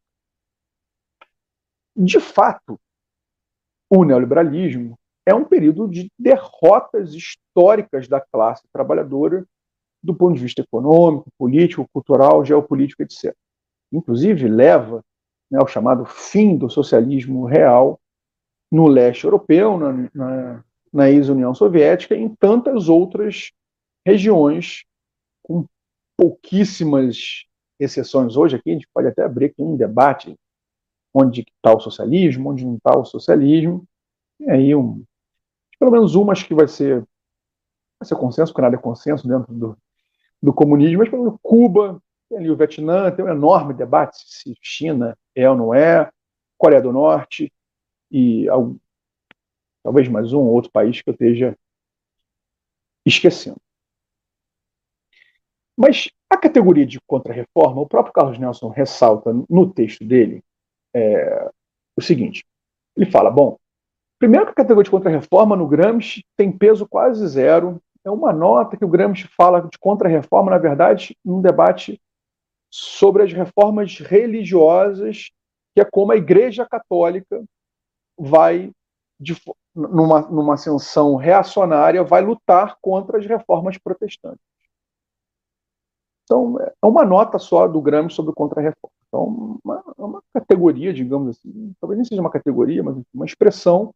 De 1.96 2.20
fato, 2.20 2.78
o 3.90 4.04
neoliberalismo 4.04 4.96
é 5.26 5.34
um 5.34 5.44
período 5.44 5.88
de 5.88 6.10
derrotas 6.18 7.12
históricas 7.12 8.08
da 8.08 8.20
classe 8.20 8.62
trabalhadora 8.72 9.44
do 10.02 10.14
ponto 10.14 10.34
de 10.34 10.40
vista 10.40 10.62
econômico, 10.62 11.28
político, 11.36 11.86
cultural, 11.92 12.44
geopolítico, 12.44 13.02
etc. 13.02 13.34
Inclusive, 13.92 14.48
leva 14.48 15.04
né, 15.50 15.58
o 15.60 15.66
chamado 15.66 16.06
fim 16.06 16.56
do 16.56 16.70
socialismo 16.70 17.44
real 17.44 18.00
no 18.70 18.86
leste 18.86 19.24
europeu, 19.24 19.76
na, 19.76 20.08
na, 20.14 20.64
na 20.92 21.10
ex-União 21.10 21.54
Soviética 21.54 22.14
e 22.14 22.22
em 22.22 22.34
tantas 22.34 22.88
outras 22.88 23.50
regiões, 24.06 24.84
com 25.42 25.66
pouquíssimas 26.16 27.44
exceções. 27.78 28.36
Hoje 28.36 28.56
aqui 28.56 28.70
a 28.70 28.74
gente 28.74 28.88
pode 28.94 29.08
até 29.08 29.24
abrir 29.24 29.46
aqui 29.46 29.62
um 29.62 29.76
debate 29.76 30.36
onde 31.12 31.40
está 31.40 31.74
o 31.74 31.80
socialismo, 31.80 32.50
onde 32.50 32.64
não 32.64 32.76
está 32.76 32.96
o 32.96 33.04
socialismo, 33.04 33.84
e 34.38 34.50
aí 34.50 34.74
um, 34.74 35.04
pelo 35.78 35.90
menos 35.90 36.14
uma 36.14 36.32
acho 36.32 36.46
que 36.46 36.54
vai 36.54 36.68
ser, 36.68 37.00
vai 37.98 38.06
ser 38.06 38.16
consenso, 38.16 38.52
porque 38.52 38.62
nada 38.62 38.76
é 38.76 38.78
consenso 38.78 39.26
dentro 39.26 39.52
do, 39.52 39.78
do 40.42 40.52
comunismo, 40.52 40.98
mas 40.98 41.08
pelo 41.08 41.24
menos 41.24 41.38
Cuba, 41.42 42.02
ali 42.32 42.50
o 42.50 42.56
Vietnã, 42.56 43.10
tem 43.10 43.24
um 43.24 43.28
enorme 43.28 43.74
debate 43.74 44.16
se 44.24 44.54
China 44.62 45.18
é 45.34 45.50
ou 45.50 45.56
não 45.56 45.74
é, 45.74 46.10
Coreia 46.56 46.82
do 46.82 46.92
Norte 46.92 47.52
e 48.10 48.48
algum, 48.48 48.78
talvez 49.82 50.08
mais 50.08 50.32
um 50.32 50.40
ou 50.40 50.52
outro 50.52 50.70
país 50.70 51.00
que 51.02 51.10
eu 51.10 51.12
esteja 51.12 51.58
esquecendo. 53.04 53.60
Mas 55.76 56.10
a 56.28 56.36
categoria 56.36 56.84
de 56.84 57.00
contra-reforma, 57.00 57.80
o 57.80 57.88
próprio 57.88 58.12
Carlos 58.12 58.38
Nelson 58.38 58.68
ressalta 58.68 59.32
no 59.48 59.72
texto 59.72 60.04
dele 60.04 60.44
é, 60.94 61.50
o 61.96 62.02
seguinte: 62.02 62.44
ele 62.96 63.10
fala, 63.10 63.30
bom, 63.30 63.56
primeiro 64.18 64.46
que 64.46 64.52
a 64.52 64.54
categoria 64.54 64.84
de 64.84 64.90
contra-reforma 64.90 65.56
no 65.56 65.66
Gramsci 65.66 66.24
tem 66.36 66.50
peso 66.50 66.86
quase 66.88 67.26
zero, 67.26 67.80
é 68.04 68.10
uma 68.10 68.32
nota 68.32 68.76
que 68.76 68.84
o 68.84 68.88
Gramsci 68.88 69.28
fala 69.36 69.60
de 69.60 69.78
contra-reforma, 69.78 70.50
na 70.50 70.58
verdade, 70.58 71.16
num 71.24 71.40
debate 71.40 72.00
sobre 72.70 73.22
as 73.22 73.32
reformas 73.32 73.98
religiosas, 73.98 75.30
que 75.74 75.80
é 75.80 75.84
como 75.84 76.12
a 76.12 76.16
Igreja 76.16 76.66
Católica 76.66 77.42
vai, 78.18 78.70
de, 79.18 79.36
numa, 79.74 80.20
numa 80.22 80.54
ascensão 80.54 81.16
reacionária, 81.16 82.02
vai 82.04 82.22
lutar 82.22 82.76
contra 82.80 83.18
as 83.18 83.26
reformas 83.26 83.76
protestantes. 83.76 84.40
Então, 86.30 86.60
é 86.60 86.86
uma 86.86 87.04
nota 87.04 87.40
só 87.40 87.66
do 87.66 87.82
Gramsci 87.82 88.14
sobre 88.14 88.32
contra-reforma. 88.32 88.94
Então, 89.08 89.58
uma, 89.64 89.84
uma 89.98 90.22
categoria, 90.32 90.94
digamos 90.94 91.36
assim, 91.36 91.74
talvez 91.80 91.98
nem 91.98 92.04
seja 92.04 92.20
uma 92.20 92.30
categoria, 92.30 92.84
mas 92.84 92.96
uma 93.12 93.26
expressão 93.26 93.92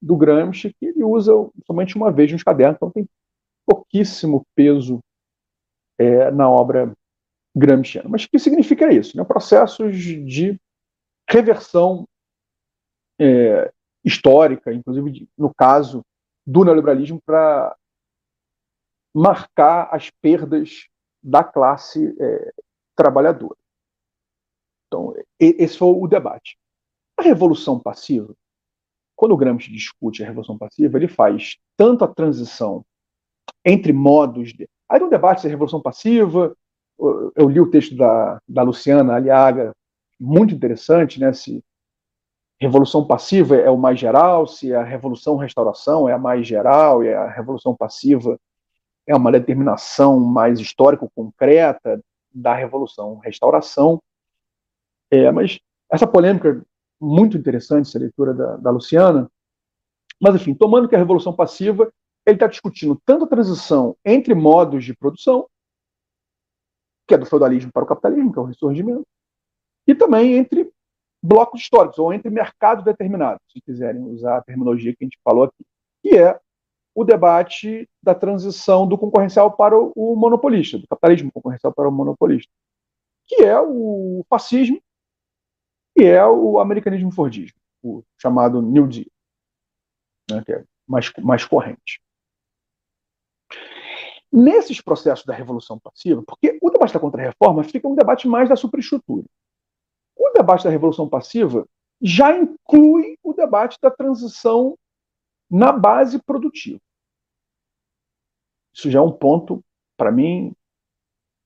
do 0.00 0.16
Gramsci 0.16 0.74
que 0.80 0.86
ele 0.86 1.04
usa 1.04 1.32
somente 1.66 1.96
uma 1.96 2.10
vez 2.10 2.32
nos 2.32 2.42
cadernos, 2.42 2.76
então 2.76 2.90
tem 2.90 3.06
pouquíssimo 3.66 4.46
peso 4.54 5.00
é, 5.98 6.30
na 6.30 6.48
obra 6.48 6.94
gramsciano. 7.54 8.08
Mas 8.08 8.24
o 8.24 8.30
que 8.30 8.38
significa 8.38 8.90
isso? 8.90 9.14
Né? 9.14 9.22
Processos 9.22 9.94
de 9.94 10.58
reversão 11.28 12.08
é, 13.20 13.70
histórica, 14.02 14.72
inclusive 14.72 15.10
de, 15.10 15.28
no 15.36 15.52
caso 15.52 16.00
do 16.46 16.64
neoliberalismo, 16.64 17.20
para 17.20 17.76
marcar 19.14 19.90
as 19.92 20.08
perdas 20.22 20.88
da 21.22 21.44
classe 21.44 22.14
é, 22.20 22.52
trabalhadora. 22.96 23.56
Então, 24.86 25.14
esse 25.38 25.78
foi 25.78 25.88
o 25.88 26.06
debate. 26.08 26.58
A 27.16 27.22
revolução 27.22 27.78
passiva, 27.78 28.34
quando 29.14 29.32
o 29.32 29.36
Gramsci 29.36 29.70
discute 29.70 30.22
a 30.22 30.26
revolução 30.26 30.58
passiva, 30.58 30.96
ele 30.98 31.06
faz 31.06 31.58
tanto 31.76 32.04
a 32.04 32.08
transição 32.08 32.84
entre 33.64 33.92
modos 33.92 34.52
de. 34.52 34.68
Aí 34.88 34.98
no 34.98 35.10
debate 35.10 35.42
se 35.42 35.46
é 35.46 35.50
revolução 35.50 35.80
passiva, 35.80 36.56
eu 37.36 37.48
li 37.48 37.60
o 37.60 37.70
texto 37.70 37.96
da, 37.96 38.40
da 38.48 38.62
Luciana 38.62 39.14
Aliaga, 39.14 39.72
muito 40.18 40.54
interessante, 40.54 41.20
né? 41.20 41.32
Se 41.32 41.64
revolução 42.60 43.06
passiva 43.06 43.56
é 43.56 43.70
o 43.70 43.78
mais 43.78 43.98
geral, 43.98 44.46
se 44.46 44.74
a 44.74 44.82
revolução 44.82 45.36
restauração 45.36 46.08
é 46.08 46.12
a 46.12 46.18
mais 46.18 46.46
geral, 46.46 47.02
e 47.02 47.12
a 47.12 47.28
revolução 47.28 47.74
passiva 47.74 48.38
é 49.10 49.14
uma 49.16 49.32
determinação 49.32 50.20
mais 50.20 50.60
histórico-concreta 50.60 52.00
da 52.32 52.54
revolução 52.54 53.18
restauração. 53.18 54.00
É, 55.10 55.32
mas 55.32 55.58
essa 55.90 56.06
polêmica 56.06 56.64
muito 57.00 57.36
interessante, 57.36 57.88
essa 57.88 57.98
leitura 57.98 58.32
da, 58.32 58.56
da 58.56 58.70
Luciana. 58.70 59.28
Mas, 60.20 60.36
enfim, 60.36 60.54
tomando 60.54 60.88
que 60.88 60.94
a 60.94 60.98
revolução 60.98 61.34
passiva, 61.34 61.92
ele 62.24 62.36
está 62.36 62.46
discutindo 62.46 63.00
tanto 63.04 63.24
a 63.24 63.28
transição 63.28 63.96
entre 64.04 64.32
modos 64.32 64.84
de 64.84 64.94
produção, 64.94 65.48
que 67.08 67.14
é 67.14 67.18
do 67.18 67.26
feudalismo 67.26 67.72
para 67.72 67.82
o 67.82 67.86
capitalismo, 67.86 68.32
que 68.32 68.38
é 68.38 68.42
o 68.42 68.44
ressurgimento, 68.44 69.06
e 69.88 69.94
também 69.94 70.34
entre 70.34 70.70
blocos 71.20 71.62
históricos, 71.62 71.98
ou 71.98 72.12
entre 72.12 72.30
mercados 72.30 72.84
determinados, 72.84 73.42
se 73.52 73.60
quiserem 73.60 74.02
usar 74.04 74.36
a 74.36 74.42
terminologia 74.42 74.94
que 74.94 75.02
a 75.02 75.06
gente 75.06 75.18
falou 75.24 75.44
aqui, 75.44 75.66
que 76.00 76.16
é 76.16 76.38
o 76.94 77.04
debate 77.04 77.88
da 78.02 78.14
transição 78.14 78.86
do 78.86 78.98
concorrencial 78.98 79.52
para 79.56 79.76
o 79.78 80.16
monopolista, 80.16 80.78
do 80.78 80.88
capitalismo 80.88 81.30
concorrencial 81.32 81.72
para 81.72 81.88
o 81.88 81.92
monopolista, 81.92 82.50
que 83.26 83.42
é 83.42 83.58
o 83.60 84.24
fascismo 84.28 84.80
e 85.96 86.04
é 86.04 86.24
o 86.26 86.58
americanismo 86.58 87.12
fordismo, 87.12 87.58
o 87.82 88.02
chamado 88.18 88.60
New 88.60 88.86
Deal, 88.86 89.06
né, 90.30 90.42
que 90.44 90.52
é 90.52 90.64
mais, 90.86 91.12
mais 91.18 91.44
corrente 91.44 92.00
nesses 94.32 94.80
processos 94.80 95.26
da 95.26 95.34
revolução 95.34 95.78
passiva, 95.78 96.22
porque 96.22 96.58
o 96.62 96.70
debate 96.70 96.94
da 96.94 97.00
contra-reforma 97.00 97.64
fica 97.64 97.88
um 97.88 97.94
debate 97.94 98.28
mais 98.28 98.48
da 98.48 98.56
superestrutura. 98.56 99.26
O 100.16 100.30
debate 100.30 100.64
da 100.64 100.70
revolução 100.70 101.08
passiva 101.08 101.66
já 102.00 102.36
inclui 102.36 103.18
o 103.22 103.32
debate 103.32 103.76
da 103.82 103.90
transição 103.90 104.78
na 105.50 105.72
base 105.72 106.22
produtiva. 106.22 106.80
Isso 108.72 108.90
já 108.90 109.00
é 109.00 109.02
um 109.02 109.12
ponto, 109.12 109.64
para 109.96 110.12
mim, 110.12 110.54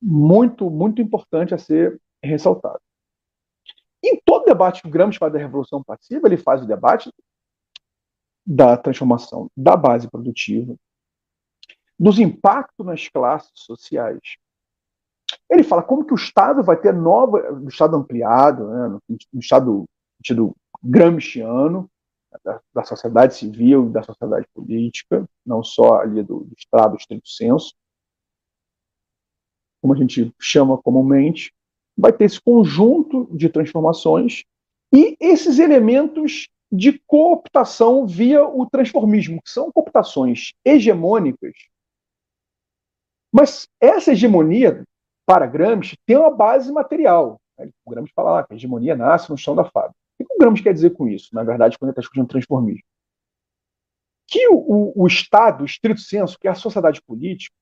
muito, 0.01 0.71
muito 0.71 1.01
importante 1.01 1.55
a 1.55 1.59
ser 1.59 2.01
ressaltado. 2.23 2.81
Em 4.03 4.21
todo 4.23 4.45
debate 4.45 4.83
que 4.83 4.89
o 4.89 4.91
Gramsci 4.91 5.19
faz 5.19 5.33
da 5.33 5.39
revolução 5.39 5.83
passiva, 5.83 6.29
ele 6.29 6.37
faz 6.37 6.63
o 6.63 6.67
debate 6.67 7.11
da 8.47 8.77
transformação 8.77 9.51
da 9.57 9.75
base 9.75 10.11
produtiva, 10.11 10.77
dos 11.99 12.19
impactos 12.19 12.85
nas 12.85 13.09
classes 13.09 13.53
sociais. 13.55 14.37
Ele 15.49 15.63
fala 15.63 15.83
como 15.83 16.05
que 16.05 16.13
o 16.13 16.17
Estado 16.17 16.63
vai 16.63 16.79
ter 16.79 16.93
nova, 16.93 17.51
o 17.53 17.69
Estado 17.69 17.97
ampliado, 17.97 18.69
né, 18.69 19.01
no, 19.33 19.41
Estado 19.41 19.87
sentido 20.19 20.55
gramsciano, 20.83 21.91
da, 22.43 22.61
da, 22.75 22.85
sociedade 22.85 23.35
civil, 23.35 23.91
da 23.91 24.03
sociedade 24.03 24.47
política, 24.55 25.29
não 25.45 25.63
só 25.63 26.01
ali 26.01 26.23
do, 26.23 26.41
do 26.41 26.55
Estado 26.57 26.97
estrito 26.97 27.29
senso, 27.29 27.75
como 29.81 29.93
a 29.93 29.97
gente 29.97 30.33
chama 30.41 30.79
comumente, 30.79 31.53
vai 31.97 32.13
ter 32.13 32.25
esse 32.25 32.41
conjunto 32.41 33.29
de 33.31 33.49
transformações 33.49 34.45
e 34.93 35.17
esses 35.21 35.59
elementos 35.59 36.49
de 36.73 36.99
cooptação 37.07 38.07
via 38.07 38.45
o 38.45 38.67
transformismo, 38.67 39.41
que 39.43 39.51
são 39.51 39.71
cooptações 39.71 40.53
hegemônicas. 40.65 41.53
Mas 43.33 43.69
essa 43.81 44.13
hegemonia, 44.13 44.85
para 45.27 45.47
Gramsci, 45.47 45.97
tem 46.07 46.17
uma 46.17 46.31
base 46.31 46.73
material. 46.73 47.41
O 47.85 47.91
Gramsci 47.91 48.13
fala 48.15 48.33
lá 48.33 48.45
que 48.45 48.55
a 48.55 48.57
hegemonia 48.57 48.97
nasce 48.97 49.31
no 49.31 49.37
chão 49.37 49.55
da 49.55 49.65
fábrica. 49.65 50.04
O 50.19 50.25
que 50.25 50.35
o 50.35 50.39
Gramsci 50.39 50.63
quer 50.63 50.73
dizer 50.73 50.91
com 50.91 51.09
isso, 51.09 51.35
na 51.35 51.43
verdade, 51.43 51.79
quando 51.79 51.89
ele 51.89 51.93
está 51.93 52.01
discutindo 52.01 52.29
transformismo? 52.29 52.85
Que 54.27 54.49
o, 54.49 54.57
o, 54.57 55.03
o 55.03 55.07
Estado, 55.07 55.63
o 55.63 55.67
estrito 55.67 56.01
senso, 56.01 56.39
que 56.39 56.49
é 56.49 56.51
a 56.51 56.55
sociedade 56.55 57.03
política, 57.03 57.55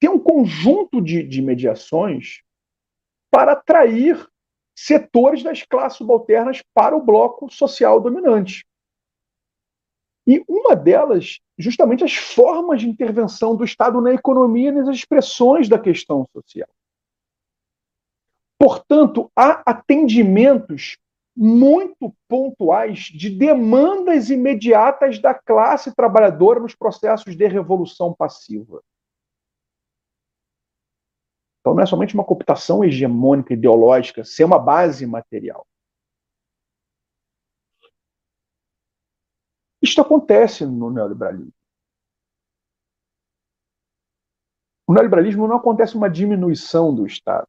tem 0.00 0.10
um 0.10 0.18
conjunto 0.18 1.00
de, 1.00 1.22
de 1.22 1.40
mediações 1.40 2.42
para 3.30 3.52
atrair 3.52 4.28
setores 4.76 5.42
das 5.42 5.62
classes 5.62 5.98
subalternas 5.98 6.62
para 6.74 6.96
o 6.96 7.02
bloco 7.02 7.50
social 7.50 8.00
dominante. 8.00 8.66
E 10.26 10.42
uma 10.48 10.74
delas, 10.74 11.40
justamente 11.58 12.02
as 12.02 12.14
formas 12.14 12.80
de 12.80 12.88
intervenção 12.88 13.54
do 13.54 13.64
Estado 13.64 14.00
na 14.00 14.12
economia 14.12 14.70
e 14.70 14.72
nas 14.72 14.88
expressões 14.88 15.68
da 15.68 15.78
questão 15.78 16.26
social. 16.32 16.68
Portanto, 18.58 19.30
há 19.36 19.62
atendimentos 19.70 20.96
muito 21.36 22.14
pontuais 22.28 23.00
de 23.00 23.28
demandas 23.28 24.30
imediatas 24.30 25.18
da 25.18 25.34
classe 25.34 25.94
trabalhadora 25.94 26.60
nos 26.60 26.74
processos 26.74 27.36
de 27.36 27.46
revolução 27.46 28.14
passiva. 28.14 28.82
Então 31.60 31.74
não 31.74 31.82
é 31.82 31.86
somente 31.86 32.14
uma 32.14 32.24
cooptação 32.24 32.84
hegemônica 32.84 33.54
ideológica, 33.54 34.22
ser 34.22 34.44
uma 34.44 34.58
base 34.58 35.06
material. 35.06 35.66
Isto 39.82 40.00
acontece 40.02 40.64
no 40.64 40.90
neoliberalismo. 40.90 41.52
No 44.86 44.94
neoliberalismo 44.94 45.48
não 45.48 45.56
acontece 45.56 45.96
uma 45.96 46.10
diminuição 46.10 46.94
do 46.94 47.06
Estado. 47.06 47.48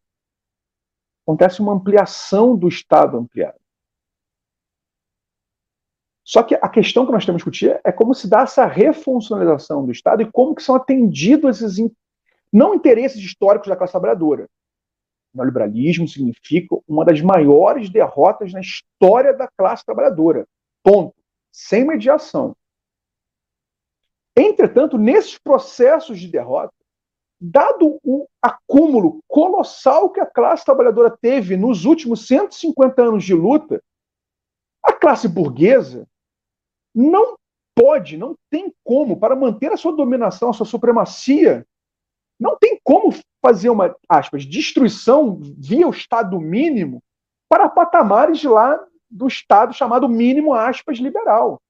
Acontece 1.26 1.60
uma 1.60 1.74
ampliação 1.74 2.58
do 2.58 2.68
Estado 2.68 3.18
ampliado. 3.18 3.65
Só 6.26 6.42
que 6.42 6.56
a 6.56 6.68
questão 6.68 7.06
que 7.06 7.12
nós 7.12 7.24
temos 7.24 7.44
que 7.44 7.52
discutir 7.52 7.80
é 7.84 7.92
como 7.92 8.16
se 8.16 8.28
dá 8.28 8.42
essa 8.42 8.66
refuncionalização 8.66 9.86
do 9.86 9.92
Estado 9.92 10.24
e 10.24 10.32
como 10.32 10.56
que 10.56 10.64
são 10.64 10.74
atendidos 10.74 11.62
esses 11.62 11.92
não 12.52 12.74
interesses 12.74 13.22
históricos 13.22 13.70
da 13.70 13.76
classe 13.76 13.94
trabalhadora. 13.94 14.50
O 15.32 15.38
neoliberalismo 15.38 16.08
significa 16.08 16.76
uma 16.88 17.06
das 17.06 17.22
maiores 17.22 17.92
derrotas 17.92 18.52
na 18.52 18.60
história 18.60 19.34
da 19.34 19.48
classe 19.56 19.86
trabalhadora. 19.86 20.48
Ponto. 20.82 21.14
Sem 21.52 21.86
mediação. 21.86 22.56
Entretanto, 24.36 24.98
nesses 24.98 25.38
processos 25.38 26.20
de 26.20 26.28
derrota, 26.28 26.74
dado 27.40 28.00
o 28.04 28.28
acúmulo 28.42 29.20
colossal 29.28 30.10
que 30.10 30.20
a 30.20 30.26
classe 30.26 30.66
trabalhadora 30.66 31.16
teve 31.16 31.56
nos 31.56 31.86
últimos 31.86 32.26
150 32.26 33.02
anos 33.04 33.24
de 33.24 33.36
luta, 33.36 33.80
a 34.82 34.92
classe 34.92 35.28
burguesa 35.28 36.08
não 36.96 37.36
pode, 37.76 38.18
não 38.18 38.36
tem 38.50 38.74
como, 38.84 39.20
para 39.20 39.36
manter 39.36 39.72
a 39.72 39.78
sua 39.78 39.92
dominação, 39.92 40.50
a 40.50 40.54
sua 40.54 40.66
supremacia 40.66 41.68
não 42.40 42.58
tem 42.58 42.80
como 42.84 43.14
fazer 43.46 43.70
uma, 43.70 43.96
aspas, 44.08 44.46
destruição 44.46 45.40
via 45.58 45.88
o 45.88 45.92
Estado 45.92 46.40
mínimo 46.40 47.04
para 47.50 47.70
patamares 47.70 48.44
lá 48.44 48.84
do 49.10 49.28
Estado 49.28 49.74
chamado 49.74 50.08
mínimo, 50.08 50.54
aspas, 50.54 50.98
liberal. 50.98 51.62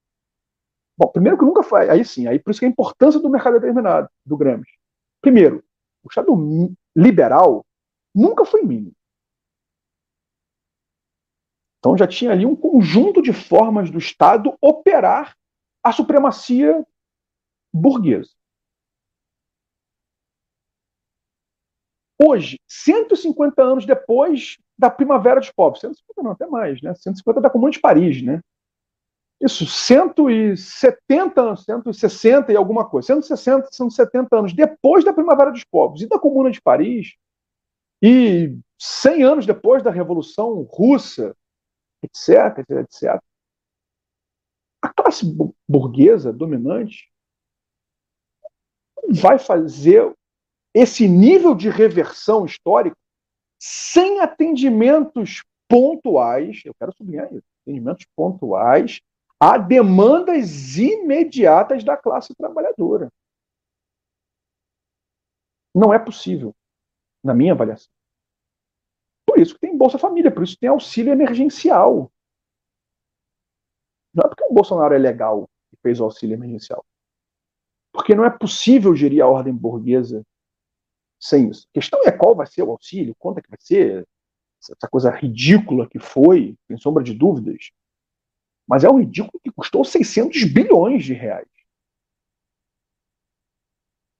Bom, 0.98 1.08
primeiro 1.10 1.38
que 1.38 1.44
nunca 1.44 1.64
foi, 1.64 1.90
aí 1.90 2.06
sim, 2.06 2.28
aí 2.28 2.40
por 2.40 2.52
isso 2.52 2.60
que 2.60 2.66
a 2.66 2.70
importância 2.70 3.20
do 3.20 3.30
mercado 3.30 3.60
determinado, 3.60 4.08
do 4.26 4.38
Gramsci. 4.38 4.72
Primeiro, 5.22 5.64
o 6.04 6.08
Estado 6.08 6.34
liberal 6.96 7.66
nunca 8.14 8.46
foi 8.46 8.62
mínimo. 8.62 8.94
Então 11.86 11.96
já 11.96 12.08
tinha 12.08 12.32
ali 12.32 12.48
um 12.48 12.56
conjunto 12.56 13.22
de 13.22 13.32
formas 13.32 13.92
do 13.92 14.00
Estado 14.00 14.58
operar 14.60 15.38
a 15.84 15.92
supremacia 15.92 16.84
burguesa. 17.72 18.32
Hoje, 22.20 22.60
150 22.68 23.62
anos 23.62 23.86
depois 23.86 24.58
da 24.76 24.90
Primavera 24.90 25.40
dos 25.40 25.52
Povos, 25.52 25.80
150 25.80 26.24
não, 26.24 26.32
até 26.32 26.48
mais, 26.48 26.82
né? 26.82 26.96
150 26.96 27.40
da 27.40 27.52
Comuna 27.52 27.72
de 27.72 27.80
Paris, 27.80 28.20
né? 28.24 28.42
Isso, 29.40 29.68
170, 29.68 31.56
160 31.56 32.52
e 32.52 32.56
alguma 32.56 32.90
coisa, 32.90 33.06
160, 33.10 33.70
170 33.72 34.36
anos 34.36 34.54
depois 34.54 35.06
da 35.06 35.14
Primavera 35.14 35.52
dos 35.52 35.64
Povos 35.64 36.02
e 36.02 36.08
da 36.08 36.18
Comuna 36.18 36.50
de 36.50 36.60
Paris, 36.60 37.14
e 38.02 38.58
100 38.80 39.22
anos 39.22 39.46
depois 39.46 39.84
da 39.84 39.92
Revolução 39.92 40.64
Russa, 40.64 41.36
etc, 42.06 42.60
etc, 42.60 42.70
etc. 42.80 43.24
A 44.82 44.94
classe 44.94 45.26
burguesa 45.68 46.32
dominante 46.32 47.12
vai 49.10 49.38
fazer 49.38 50.16
esse 50.74 51.08
nível 51.08 51.56
de 51.56 51.70
reversão 51.70 52.46
histórica 52.46 52.98
sem 53.60 54.20
atendimentos 54.20 55.44
pontuais, 55.68 56.62
eu 56.66 56.74
quero 56.76 56.94
sublinhar 56.96 57.34
isso, 57.34 57.48
atendimentos 57.64 58.06
pontuais 58.16 59.02
a 59.40 59.58
demandas 59.58 60.78
imediatas 60.78 61.84
da 61.84 61.98
classe 61.98 62.34
trabalhadora. 62.36 63.10
Não 65.74 65.94
é 65.94 66.00
possível, 66.00 66.54
na 67.24 67.34
minha 67.34 67.54
avaliação. 67.54 67.95
Por 69.36 69.42
isso 69.42 69.54
que 69.56 69.60
tem 69.60 69.78
Bolsa 69.78 69.98
Família, 69.98 70.32
por 70.32 70.44
isso 70.44 70.54
que 70.54 70.62
tem 70.62 70.70
auxílio 70.70 71.12
emergencial. 71.12 72.10
Não 74.14 74.24
é 74.24 74.30
porque 74.30 74.46
o 74.46 74.54
Bolsonaro 74.54 74.94
é 74.94 74.98
legal 74.98 75.50
e 75.74 75.78
fez 75.82 76.00
o 76.00 76.06
auxílio 76.06 76.36
emergencial. 76.36 76.86
Porque 77.92 78.16
não 78.16 78.24
é 78.24 78.30
possível 78.30 78.96
gerir 78.96 79.22
a 79.22 79.28
ordem 79.28 79.54
burguesa 79.54 80.26
sem 81.20 81.50
isso. 81.50 81.68
A 81.68 81.74
questão 81.74 82.00
é 82.06 82.14
qual 82.14 82.34
vai 82.34 82.48
ser 82.48 82.64
o 82.64 82.72
auxílio, 82.72 83.14
quanto 83.20 83.40
é 83.40 83.42
que 83.42 83.50
vai 83.50 83.60
ser, 83.60 84.08
essa 84.58 84.88
coisa 84.90 85.12
ridícula 85.12 85.86
que 85.90 86.00
foi, 86.00 86.56
sem 86.66 86.78
sombra 86.78 87.04
de 87.04 87.14
dúvidas. 87.14 87.72
Mas 88.66 88.86
é 88.86 88.90
um 88.90 89.00
ridículo 89.00 89.38
que 89.44 89.52
custou 89.52 89.84
600 89.84 90.46
bilhões 90.46 91.04
de 91.04 91.14
reais. 91.14 91.50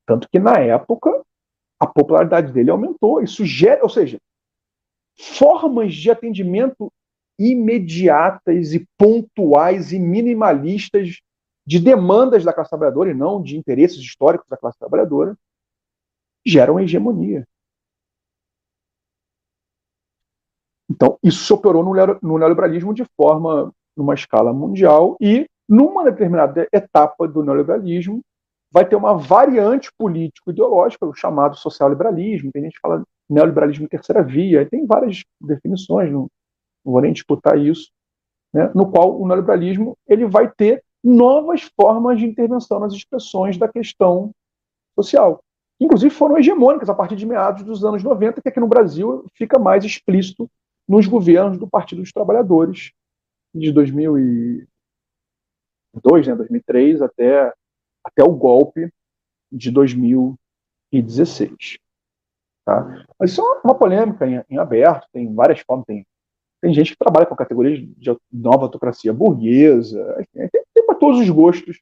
Tanto 0.06 0.28
que, 0.28 0.40
na 0.40 0.60
época, 0.60 1.26
a 1.80 1.88
popularidade 1.88 2.52
dele 2.52 2.70
aumentou. 2.70 3.24
Isso 3.24 3.46
gera, 3.46 3.82
ou 3.82 3.90
seja, 3.90 4.20
formas 5.18 5.94
de 5.94 6.12
atendimento 6.12 6.92
imediatas 7.38 8.74
e 8.74 8.88
pontuais 8.98 9.92
e 9.92 10.00
minimalistas 10.00 11.20
de 11.66 11.80
demandas 11.80 12.44
da 12.44 12.54
classe 12.54 12.70
trabalhadora 12.70 13.12
e 13.12 13.14
não 13.14 13.42
de 13.42 13.58
interesses 13.58 13.98
históricos 13.98 14.48
da 14.48 14.58
classe 14.58 14.78
trabalhadora 14.78 15.38
geram 16.46 16.80
hegemonia. 16.80 17.46
Então, 20.90 21.18
isso 21.24 21.44
se 21.44 21.52
operou 21.52 21.84
no 22.22 22.38
neoliberalismo 22.38 22.94
de 22.94 23.04
forma, 23.18 23.74
numa 23.98 24.14
escala 24.14 24.54
mundial, 24.54 25.18
e 25.20 25.48
numa 25.68 26.04
determinada 26.04 26.68
etapa 26.72 27.28
do 27.28 27.44
neoliberalismo, 27.44 28.22
vai 28.72 28.88
ter 28.88 28.96
uma 28.96 29.18
variante 29.18 29.90
político-ideológica, 29.98 31.06
o 31.06 31.14
chamado 31.14 31.56
social-liberalismo. 31.56 32.52
Tem 32.52 32.62
gente 32.64 32.76
que 32.76 32.80
fala 32.80 33.04
neoliberalismo 33.30 33.88
terceira 33.88 34.24
via, 34.24 34.68
tem 34.70 34.86
várias 34.86 35.24
definições, 35.42 36.12
não, 36.12 36.30
não 36.84 36.94
vou 36.94 37.02
nem 37.02 37.14
disputar 37.14 37.58
isso, 37.58 37.92
né, 38.54 38.72
no 38.76 38.90
qual 38.90 39.20
o 39.20 39.28
neoliberalismo 39.28 39.98
ele 40.08 40.26
vai 40.26 40.52
ter 40.52 40.84
novas 41.04 41.62
formas 41.80 42.20
de 42.20 42.26
intervenção 42.26 42.80
nas 42.80 42.94
expressões 42.94 43.58
da 43.58 43.68
questão 43.68 44.32
social 44.98 45.42
inclusive 45.80 46.14
foram 46.14 46.38
hegemônicas 46.38 46.90
a 46.90 46.94
partir 46.94 47.16
de 47.16 47.26
meados 47.26 47.64
dos 47.64 47.84
anos 47.84 48.04
90, 48.04 48.40
que 48.42 48.50
aqui 48.50 48.60
no 48.60 48.68
Brasil 48.68 49.26
fica 49.34 49.58
mais 49.60 49.84
explícito 49.84 50.48
nos 50.88 51.08
governos 51.08 51.58
do 51.58 51.68
Partido 51.68 52.02
dos 52.02 52.12
Trabalhadores, 52.12 52.92
de 53.54 53.72
2002, 53.72 54.68
né, 56.28 56.36
2003, 56.36 57.02
até, 57.02 57.52
até 58.04 58.24
o 58.24 58.32
golpe 58.32 58.92
de 59.52 59.72
2016. 59.72 61.80
Tá? 62.66 63.06
Mas 63.20 63.32
isso 63.32 63.42
é 63.42 63.62
uma 63.64 63.76
polêmica 63.76 64.28
em, 64.28 64.44
em 64.50 64.58
aberto, 64.58 65.08
tem 65.14 65.34
várias 65.34 65.60
formas, 65.60 65.86
tem, 65.86 66.06
tem 66.62 66.74
gente 66.74 66.92
que 66.92 66.98
trabalha 66.98 67.26
com 67.26 67.36
categorias 67.36 67.80
de 67.80 68.18
nova 68.32 68.64
autocracia 68.64 69.14
burguesa, 69.14 70.26
tem, 70.34 70.50
tem 70.74 70.86
para 70.86 70.96
todos 70.96 71.20
os 71.20 71.30
gostos, 71.30 71.80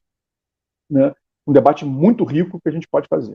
né? 0.90 1.14
um 1.46 1.52
debate 1.52 1.84
muito 1.84 2.24
rico 2.24 2.60
que 2.60 2.68
a 2.68 2.72
gente 2.72 2.86
pode 2.86 3.08
fazer. 3.08 3.34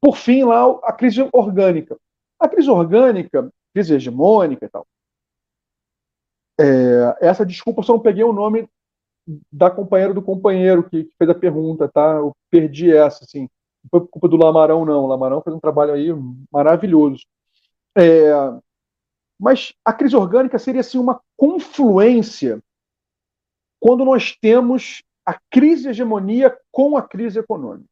Por 0.00 0.16
fim, 0.16 0.44
lá 0.44 0.64
a 0.84 0.92
crise 0.92 1.28
orgânica. 1.32 1.96
A 2.40 2.48
crise 2.48 2.70
orgânica 2.70 3.50
crise 3.78 3.94
hegemônica 3.94 4.64
e 4.64 4.68
tal. 4.68 4.86
É, 6.60 7.26
essa 7.26 7.46
desculpa, 7.46 7.82
só 7.82 7.92
não 7.92 8.00
peguei 8.00 8.24
o 8.24 8.32
nome 8.32 8.68
da 9.52 9.70
companheira 9.70 10.12
do 10.12 10.22
companheiro 10.22 10.88
que, 10.88 11.04
que, 11.04 11.14
fez 11.16 11.30
a 11.30 11.34
pergunta, 11.34 11.88
tá? 11.88 12.14
Eu 12.16 12.32
perdi 12.50 12.92
essa, 12.94 13.24
assim. 13.24 13.48
Não 13.92 14.00
foi 14.00 14.08
culpa 14.08 14.28
do 14.28 14.36
Lamarão, 14.36 14.84
não. 14.84 15.04
O 15.04 15.06
Lamarão 15.06 15.42
fez 15.42 15.54
um 15.54 15.60
trabalho 15.60 15.92
aí 15.92 16.08
maravilhoso. 16.52 17.26
É, 17.96 18.30
mas 19.38 19.72
a 19.84 19.92
crise 19.92 20.16
orgânica 20.16 20.58
seria, 20.58 20.80
assim, 20.80 20.98
uma 20.98 21.20
confluência 21.36 22.62
quando 23.80 24.04
nós 24.04 24.36
temos 24.40 25.02
a 25.24 25.38
crise 25.50 25.88
hegemonia 25.88 26.58
com 26.72 26.96
a 26.96 27.02
crise 27.02 27.38
econômica. 27.38 27.88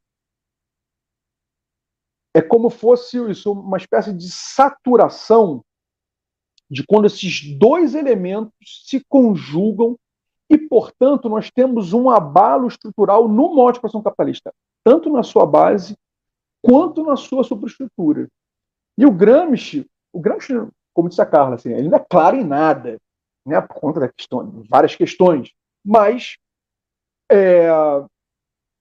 É 2.34 2.42
como 2.42 2.68
fosse 2.68 3.18
isso, 3.30 3.52
uma 3.52 3.76
espécie 3.76 4.12
de 4.12 4.30
saturação 4.30 5.64
de 6.70 6.84
quando 6.84 7.06
esses 7.06 7.56
dois 7.58 7.94
elementos 7.94 8.82
se 8.84 9.02
conjugam 9.08 9.96
e, 10.48 10.56
portanto, 10.56 11.28
nós 11.28 11.50
temos 11.50 11.92
um 11.92 12.08
abalo 12.08 12.68
estrutural 12.68 13.28
no 13.28 13.54
modo 13.54 13.74
de 13.74 13.80
produção 13.80 14.02
capitalista, 14.02 14.52
tanto 14.84 15.10
na 15.10 15.22
sua 15.22 15.44
base 15.44 15.96
quanto 16.62 17.04
na 17.04 17.16
sua 17.16 17.42
superestrutura. 17.44 18.28
E 18.96 19.04
o 19.04 19.10
Gramsci, 19.10 19.86
o 20.12 20.20
Gramsci, 20.20 20.54
como 20.94 21.08
disse 21.08 21.20
a 21.20 21.26
Carla, 21.26 21.56
assim, 21.56 21.72
ele 21.72 21.88
não 21.88 21.98
é 21.98 22.04
claro 22.08 22.36
em 22.36 22.44
nada, 22.44 22.98
né, 23.44 23.60
por 23.60 23.74
conta 23.74 24.00
da 24.00 24.08
questão, 24.08 24.62
várias 24.68 24.94
questões, 24.96 25.52
mas 25.84 26.36
é, 27.30 27.68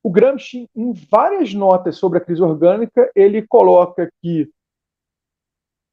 o 0.04 0.10
Gramsci, 0.10 0.70
em 0.76 0.94
várias 0.94 1.54
notas 1.54 1.98
sobre 1.98 2.20
a 2.20 2.22
crise 2.22 2.42
orgânica, 2.42 3.12
ele 3.16 3.46
coloca 3.46 4.10
que 4.22 4.50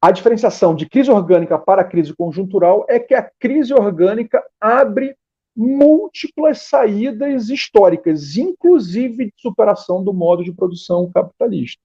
a 0.02 0.10
diferenciação 0.10 0.74
de 0.74 0.88
crise 0.88 1.10
orgânica 1.10 1.58
para 1.58 1.84
crise 1.84 2.14
conjuntural 2.14 2.84
é 2.88 2.98
que 2.98 3.14
a 3.14 3.22
crise 3.38 3.72
orgânica 3.72 4.44
abre 4.60 5.16
múltiplas 5.54 6.62
saídas 6.62 7.48
históricas, 7.50 8.36
inclusive 8.36 9.26
de 9.26 9.34
superação 9.36 10.02
do 10.02 10.12
modo 10.12 10.42
de 10.42 10.52
produção 10.52 11.10
capitalista. 11.10 11.80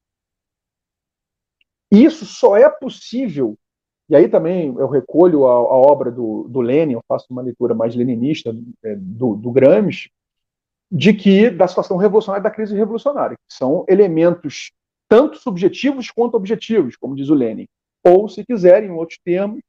Isso 1.92 2.26
só 2.26 2.58
é 2.58 2.70
possível, 2.70 3.58
e 4.10 4.16
aí 4.16 4.28
também 4.28 4.76
eu 4.78 4.88
recolho 4.88 5.46
a, 5.46 5.52
a 5.52 5.76
obra 5.76 6.12
do, 6.12 6.48
do 6.50 6.62
Lenin, 6.62 6.94
eu 6.94 7.04
faço 7.08 7.28
uma 7.30 7.42
leitura 7.42 7.74
mais 7.74 7.96
leninista 7.96 8.56
é, 8.84 8.96
do, 8.96 9.36
do 9.36 9.52
Gramsci, 9.52 10.10
de 10.92 11.14
que 11.14 11.50
da 11.50 11.68
situação 11.68 11.98
revolucionária 11.98 12.44
da 12.44 12.52
crise 12.52 12.76
revolucionária, 12.76 13.36
que 13.36 13.56
são 13.56 13.86
elementos 13.88 14.72
tanto 15.10 15.38
subjetivos 15.38 16.12
quanto 16.12 16.36
objetivos, 16.36 16.96
como 16.96 17.16
diz 17.16 17.30
o 17.30 17.34
Lenin 17.34 17.68
ou, 18.08 18.30
se 18.30 18.46
quiserem, 18.46 18.90
em 18.90 18.94
outros 18.94 19.20
termos, 19.24 19.62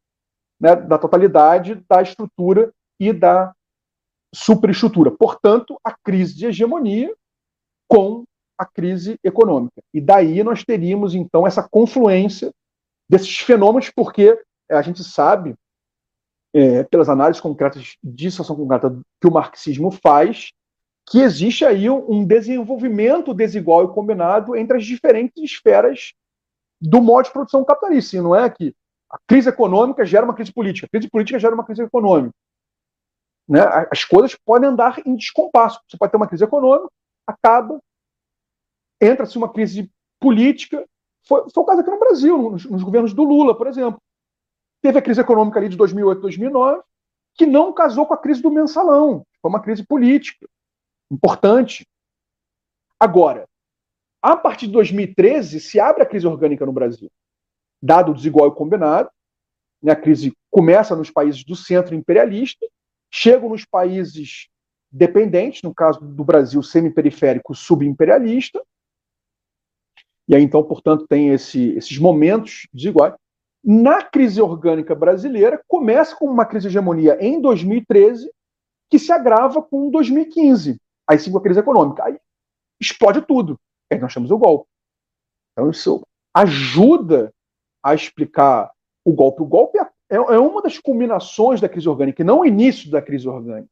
né, 0.61 0.77
da 0.77 0.99
totalidade 0.99 1.75
da 1.89 2.03
estrutura 2.03 2.73
e 3.01 3.12
da 3.12 3.55
superestrutura. 4.34 5.10
Portanto, 5.10 5.78
a 5.82 5.92
crise 5.92 6.36
de 6.36 6.46
hegemonia 6.46 7.14
com 7.88 8.24
a 8.56 8.66
crise 8.66 9.18
econômica. 9.22 9.80
E 9.94 10.00
daí 10.00 10.42
nós 10.42 10.64
teríamos, 10.64 11.14
então, 11.14 11.46
essa 11.46 11.66
confluência 11.66 12.52
desses 13.09 13.38
fenômenos, 13.38 13.90
porque 13.90 14.38
a 14.70 14.82
gente 14.82 15.02
sabe, 15.05 15.55
é, 16.52 16.82
pelas 16.84 17.09
análises 17.09 17.40
concretas 17.40 17.96
de 18.02 18.30
situação 18.30 18.56
concreta 18.56 19.00
que 19.20 19.28
o 19.28 19.32
marxismo 19.32 19.90
faz, 19.90 20.50
que 21.09 21.20
existe 21.20 21.64
aí 21.64 21.88
um 21.88 22.24
desenvolvimento 22.24 23.32
desigual 23.32 23.84
e 23.84 23.94
combinado 23.94 24.55
entre 24.55 24.76
as 24.76 24.84
diferentes 24.84 25.42
esferas 25.42 26.12
do 26.80 27.00
modo 27.00 27.26
de 27.26 27.32
produção 27.32 27.64
capitalista. 27.64 28.16
E 28.16 28.20
não 28.20 28.36
é 28.36 28.50
que 28.50 28.74
a 29.10 29.18
crise 29.26 29.48
econômica 29.48 30.05
gera 30.05 30.24
uma 30.24 30.34
crise 30.34 30.52
política, 30.52 30.86
a 30.86 30.90
crise 30.90 31.09
política 31.09 31.38
gera 31.38 31.55
uma 31.55 31.64
crise 31.64 31.82
econômica. 31.82 32.34
Né? 33.49 33.61
As 33.91 34.05
coisas 34.05 34.35
podem 34.35 34.69
andar 34.69 35.01
em 35.07 35.16
descompasso. 35.16 35.81
Você 35.89 35.97
pode 35.97 36.11
ter 36.11 36.16
uma 36.16 36.29
crise 36.29 36.45
econômica, 36.45 36.91
acaba, 37.27 37.81
entra-se 39.01 39.39
uma 39.39 39.51
crise 39.51 39.91
política. 40.20 40.87
Foi, 41.27 41.49
foi, 41.51 41.62
o 41.62 41.66
caso 41.66 41.81
aqui 41.81 41.91
no 41.91 41.99
Brasil, 41.99 42.51
nos, 42.51 42.65
nos, 42.66 42.83
governos 42.83 43.15
do 43.15 43.25
Lula, 43.25 43.57
por 43.57 43.66
exemplo. 43.66 44.01
Teve 44.83 44.99
a 44.99 45.03
crise 45.03 45.20
econômica 45.20 45.59
ali 45.59 45.69
de 45.69 45.77
2008, 45.77 46.20
2009, 46.20 46.83
que 47.35 47.47
não 47.47 47.73
casou 47.73 48.07
com 48.07 48.15
a 48.15 48.19
crise 48.19 48.43
do 48.43 48.51
mensalão. 48.51 49.25
Foi 49.41 49.49
uma 49.49 49.62
crise 49.62 49.85
política 49.85 50.47
importante. 51.11 51.87
Agora, 53.01 53.49
a 54.20 54.37
partir 54.37 54.66
de 54.66 54.73
2013, 54.73 55.61
se 55.61 55.81
abre 55.81 56.03
a 56.03 56.07
crise 56.07 56.27
orgânica 56.27 56.66
no 56.66 56.73
Brasil. 56.73 57.11
Dado 57.81 58.11
o 58.11 58.15
desigual 58.15 58.49
e 58.49 58.55
combinado, 58.55 59.09
né, 59.83 59.93
a 59.93 59.97
crise 59.97 60.37
começa 60.51 60.97
nos 60.97 61.11
países 61.11 61.45
do 61.45 61.55
centro 61.55 61.95
imperialista, 61.95 62.66
chega 63.10 63.48
nos 63.48 63.64
países 63.64 64.48
dependentes, 64.90 65.62
no 65.62 65.74
caso 65.74 66.01
do 66.01 66.24
Brasil 66.24 66.62
semi-periférico 66.62 67.55
subimperialista, 67.55 68.62
e 70.28 70.36
aí 70.36 70.43
então, 70.43 70.62
portanto, 70.62 71.06
tem 71.09 71.30
esse, 71.30 71.70
esses 71.70 71.98
momentos 71.98 72.68
desiguais. 72.72 73.14
Na 73.64 74.02
crise 74.02 74.40
orgânica 74.40 74.94
brasileira, 74.94 75.62
começa 75.66 76.14
com 76.14 76.26
uma 76.26 76.44
crise 76.44 76.68
de 76.68 76.76
hegemonia 76.76 77.16
em 77.20 77.40
2013, 77.40 78.30
que 78.90 78.98
se 78.98 79.10
agrava 79.10 79.62
com 79.62 79.90
2015, 79.90 80.78
aí 81.09 81.18
sim 81.18 81.32
com 81.32 81.39
a 81.39 81.43
crise 81.43 81.60
econômica. 81.60 82.05
Aí 82.05 82.18
explode 82.80 83.22
tudo. 83.22 83.59
Aí 83.90 83.98
nós 83.98 84.12
temos 84.12 84.30
o 84.30 84.39
golpe. 84.39 84.68
Então 85.52 85.70
isso 85.70 86.02
ajuda 86.35 87.32
a 87.82 87.94
explicar 87.94 88.70
o 89.05 89.12
golpe. 89.12 89.43
O 89.43 89.47
golpe 89.47 89.78
é, 89.78 89.89
é, 90.10 90.16
é 90.16 90.39
uma 90.39 90.62
das 90.62 90.78
culminações 90.78 91.60
da 91.60 91.68
crise 91.68 91.89
orgânica, 91.89 92.22
e 92.22 92.24
não 92.24 92.40
o 92.40 92.47
início 92.47 92.90
da 92.90 93.02
crise 93.02 93.28
orgânica. 93.28 93.68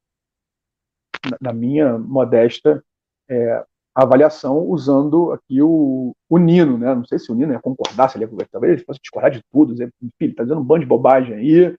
Na, 1.31 1.37
na 1.41 1.53
minha 1.53 1.99
modesta 1.99 2.85
é, 3.29 3.65
avaliação, 3.95 4.59
usando 4.59 5.33
aqui 5.33 5.63
o, 5.63 6.15
o, 6.29 6.39
Nino, 6.39 6.77
né? 6.77 6.95
Não 6.95 7.05
sei 7.07 7.19
se 7.19 7.33
o 7.33 7.35
Nino 7.35 7.53
ia 7.53 7.61
concordar, 7.61 8.11
se 8.11 8.19
ele 8.19 8.27
ia 8.27 8.49
talvez 8.51 8.75
ele 8.75 8.85
fosse 8.85 9.01
discordar 9.01 9.31
de 9.31 9.43
tudo, 9.51 9.73
dizer, 9.73 9.91
filho, 10.19 10.35
tá 10.35 10.43
dizendo 10.43 10.61
um 10.61 10.65
bando 10.65 10.81
de 10.81 10.87
bobagem 10.87 11.35
aí, 11.35 11.77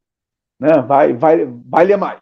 né? 0.60 0.82
Vai, 0.82 1.14
vai, 1.14 1.46
vai 1.46 1.86
ler 1.86 1.98
mais, 1.98 2.20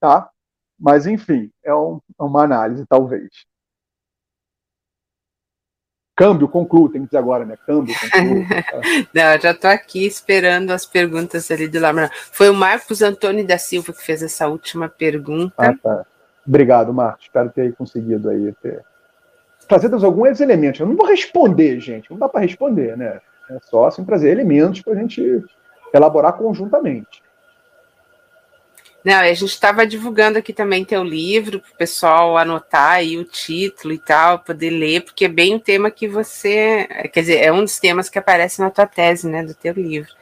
tá? 0.00 0.30
Mas 0.78 1.06
enfim, 1.06 1.50
é, 1.64 1.74
um, 1.74 2.00
é 2.18 2.22
uma 2.22 2.44
análise, 2.44 2.86
talvez. 2.86 3.28
Câmbio, 6.20 6.46
concluo, 6.46 6.90
tem 6.90 7.00
que 7.00 7.06
dizer 7.06 7.16
agora, 7.16 7.46
né? 7.46 7.56
Câmbio, 7.66 7.94
concluo. 7.98 8.44
Não, 9.14 9.40
já 9.40 9.52
estou 9.52 9.70
aqui 9.70 10.06
esperando 10.06 10.70
as 10.70 10.84
perguntas 10.84 11.50
ali 11.50 11.66
do 11.66 11.80
Lamar. 11.80 12.10
Foi 12.30 12.50
o 12.50 12.54
Marcos 12.54 13.00
Antônio 13.00 13.46
da 13.46 13.56
Silva 13.56 13.90
que 13.94 14.04
fez 14.04 14.22
essa 14.22 14.46
última 14.46 14.86
pergunta. 14.86 15.54
Ah, 15.56 15.74
tá. 15.82 16.04
Obrigado, 16.46 16.92
Marcos. 16.92 17.24
Espero 17.24 17.48
ter 17.48 17.74
conseguido 17.74 18.28
aí 18.28 18.52
ter... 18.60 18.84
trazer 19.66 19.90
alguns 19.94 20.42
elementos. 20.42 20.78
Eu 20.78 20.88
não 20.88 20.94
vou 20.94 21.06
responder, 21.06 21.80
gente. 21.80 22.10
Não 22.10 22.18
dá 22.18 22.28
para 22.28 22.42
responder, 22.42 22.98
né? 22.98 23.18
É 23.48 23.56
só 23.62 23.86
assim 23.86 24.04
trazer 24.04 24.28
elementos 24.28 24.82
para 24.82 24.92
a 24.92 24.96
gente 24.96 25.42
elaborar 25.90 26.34
conjuntamente. 26.34 27.19
Não, 29.02 29.14
a 29.14 29.32
gente 29.32 29.46
estava 29.46 29.86
divulgando 29.86 30.38
aqui 30.38 30.52
também 30.52 30.84
teu 30.84 31.02
livro 31.02 31.58
para 31.60 31.70
o 31.70 31.76
pessoal 31.76 32.36
anotar 32.36 32.92
aí 32.92 33.16
o 33.16 33.24
título 33.24 33.94
e 33.94 33.98
tal, 33.98 34.40
poder 34.40 34.68
ler, 34.70 35.02
porque 35.02 35.24
é 35.24 35.28
bem 35.28 35.54
o 35.54 35.60
tema 35.60 35.90
que 35.90 36.06
você, 36.06 36.86
quer 37.10 37.20
dizer, 37.20 37.38
é 37.38 37.50
um 37.50 37.64
dos 37.64 37.78
temas 37.78 38.10
que 38.10 38.18
aparece 38.18 38.60
na 38.60 38.70
tua 38.70 38.86
tese, 38.86 39.26
né, 39.26 39.42
do 39.42 39.54
teu 39.54 39.72
livro. 39.72 40.12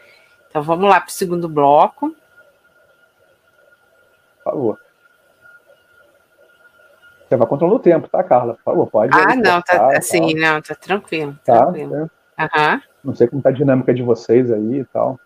Então 0.48 0.62
vamos 0.62 0.88
lá 0.88 1.00
para 1.00 1.08
o 1.08 1.12
segundo 1.12 1.48
bloco. 1.48 2.14
Por 4.36 4.44
favor. 4.44 4.78
Você 7.28 7.36
vai 7.36 7.46
controlando 7.46 7.80
o 7.80 7.82
tempo, 7.82 8.08
tá, 8.08 8.22
Carla? 8.22 8.54
Por 8.54 8.62
favor, 8.62 8.86
pode. 8.86 9.12
Ah, 9.12 9.34
não, 9.34 9.60
tá 9.60 9.98
assim, 9.98 10.34
não, 10.34 10.62
tá 10.62 10.74
tranquilo. 10.74 11.38
Tá, 11.44 11.64
tranquilo. 11.64 12.10
É. 12.38 12.42
Uhum. 12.44 12.80
Não 13.04 13.14
sei 13.14 13.26
como 13.26 13.42
tá 13.42 13.50
a 13.50 13.52
dinâmica 13.52 13.92
de 13.92 14.02
vocês 14.02 14.50
aí 14.50 14.80
e 14.80 14.84
tal. 14.84 15.18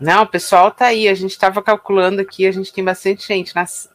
Não, 0.00 0.22
o 0.22 0.26
pessoal 0.26 0.70
tá 0.70 0.86
aí. 0.86 1.08
A 1.08 1.14
gente 1.14 1.32
estava 1.32 1.62
calculando 1.62 2.22
aqui, 2.22 2.46
a 2.46 2.52
gente 2.52 2.72
tem 2.72 2.82
bastante 2.82 3.28
gente 3.28 3.52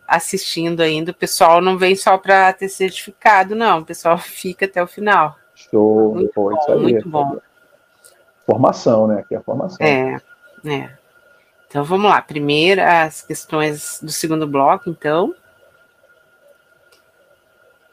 assistindo 0.07 0.82
ainda. 0.82 1.10
O 1.10 1.15
pessoal 1.15 1.60
não 1.60 1.80
vem 1.80 1.95
só 1.95 2.15
para 2.15 2.53
ter 2.53 2.69
certificado, 2.69 3.56
não. 3.56 3.80
O 3.80 3.86
pessoal 3.86 4.15
fica 4.19 4.65
até 4.65 4.84
o 4.84 4.88
final. 4.88 5.36
Show, 5.56 6.14
muito 6.14 6.32
bom, 6.36 6.56
isso 6.56 6.72
aí. 6.72 6.80
Muito 6.80 7.10
bom. 7.10 7.40
Formação, 8.45 9.07
né? 9.07 9.22
Aqui 9.22 9.34
é 9.34 9.38
a 9.40 9.41
formação. 9.41 9.77
É, 9.84 10.22
é. 10.64 10.91
Então 11.68 11.84
vamos 11.84 12.11
lá. 12.11 12.22
Primeiro, 12.22 12.82
as 12.84 13.23
questões 13.23 13.99
do 13.99 14.11
segundo 14.11 14.45
bloco, 14.45 14.88
então. 14.88 15.34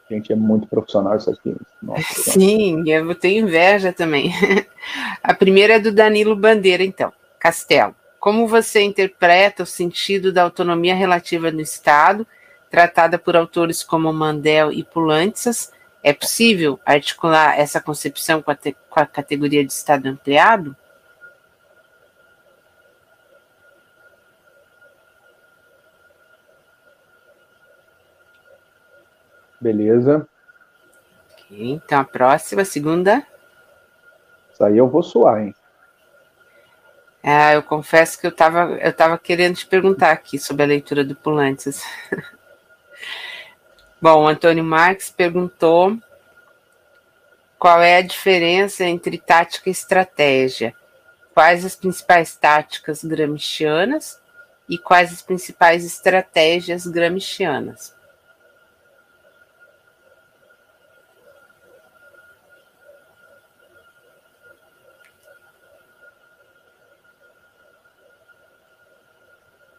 Gente, 0.07 0.31
é 0.31 0.35
muito 0.35 0.67
profissional 0.67 1.15
isso 1.15 1.31
aqui. 1.31 1.55
Nossa, 1.81 2.03
Sim, 2.31 2.87
eu 2.87 3.15
tenho 3.15 3.47
inveja 3.47 3.91
também. 3.91 4.31
A 5.23 5.33
primeira 5.33 5.75
é 5.75 5.79
do 5.79 5.91
Danilo 5.91 6.35
Bandeira, 6.35 6.83
então. 6.83 7.11
Castelo. 7.39 7.95
Como 8.23 8.47
você 8.47 8.81
interpreta 8.81 9.63
o 9.63 9.65
sentido 9.65 10.31
da 10.31 10.43
autonomia 10.43 10.95
relativa 10.95 11.51
no 11.51 11.59
Estado, 11.59 12.25
tratada 12.71 13.19
por 13.19 13.35
autores 13.35 13.83
como 13.83 14.13
Mandel 14.13 14.71
e 14.71 14.81
Pulantzas? 14.81 15.73
É 16.01 16.13
possível 16.13 16.79
articular 16.85 17.59
essa 17.59 17.81
concepção 17.81 18.41
com 18.41 18.49
a, 18.49 18.55
te, 18.55 18.77
com 18.89 18.97
a 18.97 19.05
categoria 19.05 19.61
de 19.65 19.73
Estado 19.73 20.07
ampliado? 20.07 20.73
Beleza. 29.59 30.25
Okay, 31.33 31.71
então, 31.71 31.99
a 31.99 32.05
próxima, 32.05 32.63
segunda. 32.63 33.27
Isso 34.53 34.63
aí 34.63 34.77
eu 34.77 34.87
vou 34.87 35.03
suar, 35.03 35.41
hein? 35.41 35.53
É, 37.25 37.55
eu 37.55 37.63
confesso 37.63 38.19
que 38.19 38.27
eu 38.27 38.31
estava 38.31 38.77
eu 38.81 38.91
tava 38.91 39.17
querendo 39.17 39.55
te 39.55 39.65
perguntar 39.65 40.11
aqui 40.11 40.37
sobre 40.37 40.63
a 40.63 40.67
leitura 40.67 41.05
do 41.05 41.15
Pulantes. 41.15 41.81
Bom, 44.01 44.27
Antônio 44.27 44.63
Marques 44.63 45.09
perguntou 45.09 45.97
qual 47.57 47.81
é 47.81 47.95
a 47.95 48.01
diferença 48.01 48.83
entre 48.83 49.17
tática 49.17 49.69
e 49.69 49.71
estratégia. 49.71 50.75
Quais 51.33 51.63
as 51.63 51.77
principais 51.77 52.35
táticas 52.35 53.01
gramscianas 53.05 54.19
e 54.67 54.77
quais 54.77 55.13
as 55.13 55.21
principais 55.21 55.85
estratégias 55.85 56.85
gramscianas? 56.85 57.92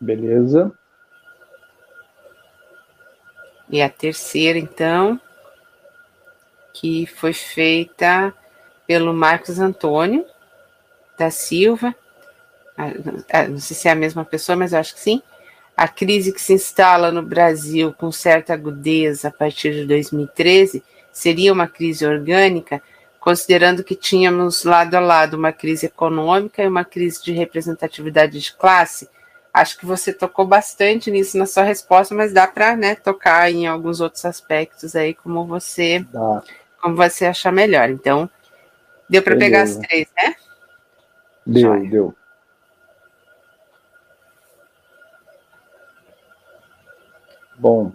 Beleza. 0.04 0.70
E 3.70 3.80
a 3.80 3.88
terceira, 3.88 4.58
então, 4.58 5.18
que 6.74 7.06
foi 7.06 7.32
feita 7.32 8.34
pelo 8.86 9.14
Marcos 9.14 9.58
Antônio 9.58 10.26
da 11.18 11.30
Silva. 11.30 11.94
Ah, 12.76 12.90
ah, 13.32 13.48
não 13.48 13.58
sei 13.58 13.74
se 13.74 13.88
é 13.88 13.92
a 13.92 13.96
mesma 13.96 14.26
pessoa, 14.26 14.56
mas 14.56 14.74
acho 14.74 14.94
que 14.94 15.00
sim. 15.00 15.22
A 15.74 15.88
crise 15.88 16.32
que 16.32 16.40
se 16.40 16.52
instala 16.52 17.10
no 17.10 17.22
Brasil 17.22 17.92
com 17.94 18.12
certa 18.12 18.52
agudeza 18.52 19.28
a 19.28 19.32
partir 19.32 19.72
de 19.72 19.86
2013 19.86 20.84
seria 21.10 21.52
uma 21.52 21.66
crise 21.66 22.06
orgânica, 22.06 22.82
considerando 23.18 23.82
que 23.82 23.94
tínhamos 23.94 24.64
lado 24.64 24.94
a 24.94 25.00
lado 25.00 25.34
uma 25.34 25.52
crise 25.52 25.86
econômica 25.86 26.62
e 26.62 26.68
uma 26.68 26.84
crise 26.84 27.24
de 27.24 27.32
representatividade 27.32 28.38
de 28.38 28.52
classe, 28.52 29.08
Acho 29.54 29.78
que 29.78 29.86
você 29.86 30.12
tocou 30.12 30.44
bastante 30.44 31.12
nisso 31.12 31.38
na 31.38 31.46
sua 31.46 31.62
resposta, 31.62 32.12
mas 32.12 32.32
dá 32.32 32.44
para 32.44 32.76
né, 32.76 32.96
tocar 32.96 33.48
em 33.52 33.68
alguns 33.68 34.00
outros 34.00 34.24
aspectos 34.24 34.96
aí, 34.96 35.14
como 35.14 35.46
você, 35.46 36.00
dá. 36.10 36.42
como 36.82 36.96
você 36.96 37.24
achar 37.24 37.52
melhor. 37.52 37.88
Então, 37.88 38.28
deu 39.08 39.22
para 39.22 39.36
pegar 39.36 39.62
as 39.62 39.76
três, 39.76 40.08
né? 40.16 40.34
Deu, 41.46 41.62
Joia. 41.62 41.88
deu. 41.88 42.14
Bom, 47.56 47.92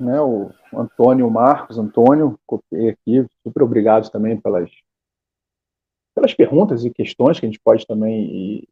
né, 0.00 0.18
o 0.22 0.50
Antônio 0.74 1.30
Marcos, 1.30 1.76
Antônio, 1.76 2.38
copiei 2.46 2.88
aqui, 2.88 3.26
super 3.42 3.62
obrigado 3.62 4.10
também 4.10 4.40
pelas, 4.40 4.70
pelas 6.14 6.32
perguntas 6.32 6.82
e 6.82 6.90
questões 6.90 7.38
que 7.38 7.44
a 7.44 7.48
gente 7.50 7.60
pode 7.60 7.86
também 7.86 8.66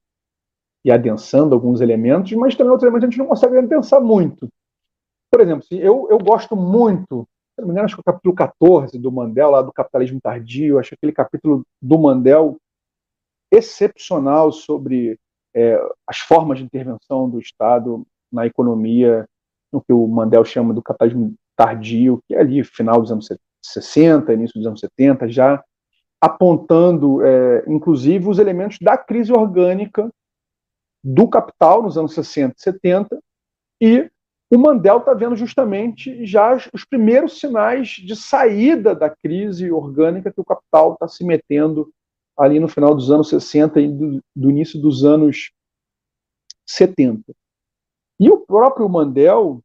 e 0.84 0.90
adensando 0.90 1.54
alguns 1.54 1.80
elementos, 1.80 2.32
mas 2.32 2.54
também 2.54 2.70
outros 2.70 2.84
elementos 2.84 3.06
a 3.06 3.10
gente 3.10 3.18
não 3.18 3.26
consegue 3.26 3.58
adensar 3.58 4.00
muito. 4.00 4.48
Por 5.30 5.40
exemplo, 5.40 5.66
eu, 5.70 6.08
eu 6.10 6.18
gosto 6.18 6.56
muito, 6.56 7.26
se 7.54 7.60
não 7.60 7.68
me 7.68 7.72
engano, 7.72 7.86
acho 7.86 7.94
que 7.94 8.00
o 8.00 8.04
capítulo 8.04 8.34
14 8.34 8.98
do 8.98 9.12
Mandel, 9.12 9.50
lá 9.50 9.62
do 9.62 9.72
Capitalismo 9.72 10.20
Tardio, 10.20 10.78
acho 10.78 10.94
aquele 10.94 11.12
capítulo 11.12 11.64
do 11.80 11.98
Mandel 11.98 12.56
excepcional 13.50 14.50
sobre 14.50 15.18
é, 15.54 15.80
as 16.06 16.18
formas 16.18 16.58
de 16.58 16.64
intervenção 16.64 17.28
do 17.28 17.38
Estado 17.38 18.04
na 18.30 18.46
economia, 18.46 19.26
no 19.72 19.80
que 19.80 19.92
o 19.92 20.06
Mandel 20.06 20.44
chama 20.44 20.74
do 20.74 20.82
capitalismo 20.82 21.34
tardio, 21.56 22.20
que 22.26 22.34
é 22.34 22.40
ali 22.40 22.64
final 22.64 23.00
dos 23.00 23.12
anos 23.12 23.28
60, 23.62 24.32
início 24.32 24.58
dos 24.58 24.66
anos 24.66 24.80
70, 24.80 25.28
já 25.28 25.62
apontando, 26.20 27.24
é, 27.24 27.64
inclusive, 27.66 28.28
os 28.28 28.38
elementos 28.38 28.78
da 28.80 28.96
crise 28.96 29.32
orgânica 29.32 30.10
do 31.02 31.28
capital 31.28 31.82
nos 31.82 31.98
anos 31.98 32.14
60 32.14 32.54
e 32.56 32.62
70, 32.62 33.22
e 33.80 34.10
o 34.50 34.58
Mandel 34.58 34.98
está 34.98 35.14
vendo 35.14 35.34
justamente 35.34 36.26
já 36.26 36.54
os 36.72 36.84
primeiros 36.84 37.40
sinais 37.40 37.88
de 37.88 38.14
saída 38.14 38.94
da 38.94 39.08
crise 39.08 39.70
orgânica 39.72 40.30
que 40.30 40.40
o 40.40 40.44
capital 40.44 40.92
está 40.92 41.08
se 41.08 41.24
metendo 41.24 41.90
ali 42.36 42.60
no 42.60 42.68
final 42.68 42.94
dos 42.94 43.10
anos 43.10 43.28
60 43.30 43.80
e 43.80 43.88
do, 43.88 44.22
do, 44.36 44.50
início 44.50 44.80
dos 44.80 45.04
anos 45.04 45.52
70. 46.66 47.32
E 48.20 48.30
o 48.30 48.38
próprio 48.38 48.88
Mandel, 48.88 49.62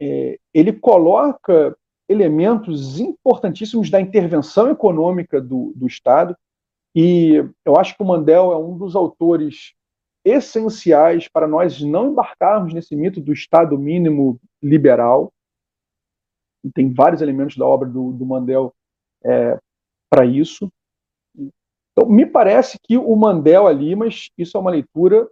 é, 0.00 0.38
ele 0.52 0.72
coloca 0.72 1.76
elementos 2.08 3.00
importantíssimos 3.00 3.88
da 3.88 4.00
intervenção 4.00 4.70
econômica 4.70 5.40
do, 5.40 5.72
do 5.74 5.86
Estado, 5.86 6.36
e 6.94 7.42
eu 7.64 7.76
acho 7.76 7.96
que 7.96 8.02
o 8.02 8.06
Mandel 8.06 8.52
é 8.52 8.56
um 8.58 8.76
dos 8.76 8.94
autores 8.94 9.74
essenciais 10.24 11.28
para 11.28 11.46
nós 11.46 11.80
não 11.80 12.10
embarcarmos 12.10 12.74
nesse 12.74 12.94
mito 12.94 13.20
do 13.20 13.32
Estado 13.32 13.78
mínimo 13.78 14.40
liberal. 14.62 15.32
E 16.64 16.70
tem 16.70 16.92
vários 16.92 17.22
elementos 17.22 17.56
da 17.56 17.66
obra 17.66 17.88
do, 17.88 18.12
do 18.12 18.26
Mandel 18.26 18.74
é, 19.24 19.58
para 20.10 20.26
isso. 20.26 20.70
Então, 21.34 22.08
me 22.08 22.26
parece 22.26 22.78
que 22.82 22.96
o 22.98 23.16
Mandel 23.16 23.66
ali, 23.66 23.96
mas 23.96 24.30
isso 24.36 24.56
é 24.56 24.60
uma 24.60 24.70
leitura, 24.70 25.28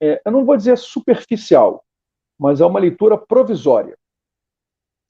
é, 0.00 0.20
eu 0.24 0.32
não 0.32 0.44
vou 0.44 0.56
dizer 0.56 0.78
superficial, 0.78 1.84
mas 2.38 2.60
é 2.60 2.66
uma 2.66 2.78
leitura 2.78 3.18
provisória. 3.18 3.96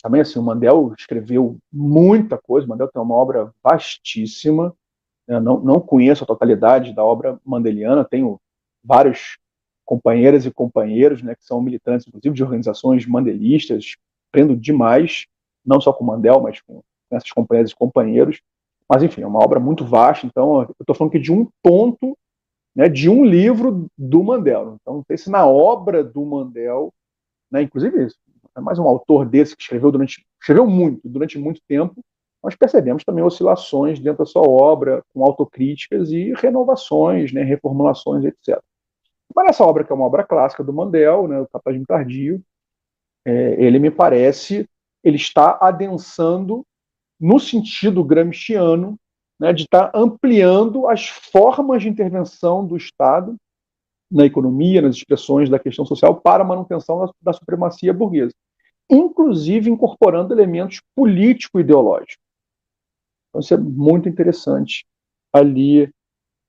Também 0.02 0.20
assim, 0.20 0.38
o 0.38 0.42
Mandel 0.42 0.94
escreveu 0.96 1.58
muita 1.72 2.38
coisa, 2.38 2.66
o 2.66 2.70
Mandel 2.70 2.88
tem 2.88 3.02
uma 3.02 3.14
obra 3.14 3.52
vastíssima, 3.62 4.74
eu 5.26 5.40
não, 5.40 5.60
não 5.60 5.80
conheço 5.80 6.24
a 6.24 6.26
totalidade 6.26 6.94
da 6.94 7.04
obra 7.04 7.38
mandeliana, 7.44 8.04
tenho 8.04 8.40
vários 8.82 9.38
companheiras 9.84 10.44
e 10.44 10.50
companheiros, 10.50 11.22
né, 11.22 11.34
que 11.34 11.44
são 11.44 11.62
militantes, 11.62 12.06
inclusive, 12.06 12.34
de 12.34 12.42
organizações 12.42 13.06
mandelistas, 13.06 13.96
aprendo 14.28 14.54
demais, 14.54 15.26
não 15.64 15.80
só 15.80 15.92
com 15.92 16.04
Mandel, 16.04 16.42
mas 16.42 16.60
com 16.60 16.82
essas 17.10 17.32
companheiras 17.32 17.70
e 17.70 17.76
companheiros. 17.76 18.40
Mas, 18.88 19.02
enfim, 19.02 19.22
é 19.22 19.26
uma 19.26 19.42
obra 19.42 19.58
muito 19.58 19.84
vasta, 19.84 20.26
então 20.26 20.60
eu 20.62 20.74
estou 20.80 20.94
falando 20.94 21.10
aqui 21.10 21.18
de 21.18 21.32
um 21.32 21.48
ponto, 21.62 22.16
né, 22.74 22.88
de 22.88 23.08
um 23.08 23.24
livro 23.24 23.86
do 23.96 24.22
Mandel. 24.22 24.76
Então, 24.80 24.96
não 24.96 25.04
sei 25.06 25.16
se 25.16 25.30
na 25.30 25.46
obra 25.46 26.04
do 26.04 26.24
Mandel, 26.24 26.92
né, 27.50 27.62
inclusive, 27.62 28.08
é 28.56 28.60
mais 28.60 28.78
um 28.78 28.86
autor 28.86 29.26
desse 29.26 29.56
que 29.56 29.62
escreveu 29.62 29.90
durante, 29.90 30.24
escreveu 30.40 30.66
muito, 30.66 31.00
durante 31.08 31.38
muito 31.38 31.60
tempo, 31.66 32.02
nós 32.48 32.56
percebemos 32.56 33.04
também 33.04 33.22
oscilações 33.22 34.00
dentro 34.00 34.20
da 34.20 34.24
sua 34.24 34.40
obra, 34.40 35.04
com 35.12 35.22
autocríticas 35.22 36.10
e 36.10 36.32
renovações, 36.32 37.30
né, 37.30 37.42
reformulações, 37.42 38.24
etc. 38.24 38.58
Mas 39.36 39.50
essa 39.50 39.64
obra, 39.66 39.84
que 39.84 39.92
é 39.92 39.94
uma 39.94 40.06
obra 40.06 40.24
clássica 40.24 40.64
do 40.64 40.72
Mandel, 40.72 41.28
né, 41.28 41.40
o 41.42 41.48
Capitalismo 41.48 41.84
Tardio, 41.86 42.42
é, 43.26 43.62
ele 43.62 43.78
me 43.78 43.90
parece, 43.90 44.66
ele 45.04 45.16
está 45.16 45.58
adensando 45.60 46.64
no 47.20 47.38
sentido 47.38 48.02
gramsciano 48.02 48.96
né, 49.38 49.52
de 49.52 49.64
estar 49.64 49.90
ampliando 49.94 50.88
as 50.88 51.06
formas 51.06 51.82
de 51.82 51.90
intervenção 51.90 52.66
do 52.66 52.78
Estado 52.78 53.36
na 54.10 54.24
economia, 54.24 54.80
nas 54.80 54.96
expressões 54.96 55.50
da 55.50 55.58
questão 55.58 55.84
social 55.84 56.18
para 56.18 56.42
a 56.42 56.46
manutenção 56.46 57.00
da, 57.00 57.12
da 57.20 57.32
supremacia 57.34 57.92
burguesa, 57.92 58.32
inclusive 58.88 59.68
incorporando 59.68 60.32
elementos 60.32 60.80
político-ideológicos. 60.96 62.27
Então, 63.28 63.40
isso 63.40 63.54
é 63.54 63.56
muito 63.56 64.08
interessante 64.08 64.86
ali 65.32 65.92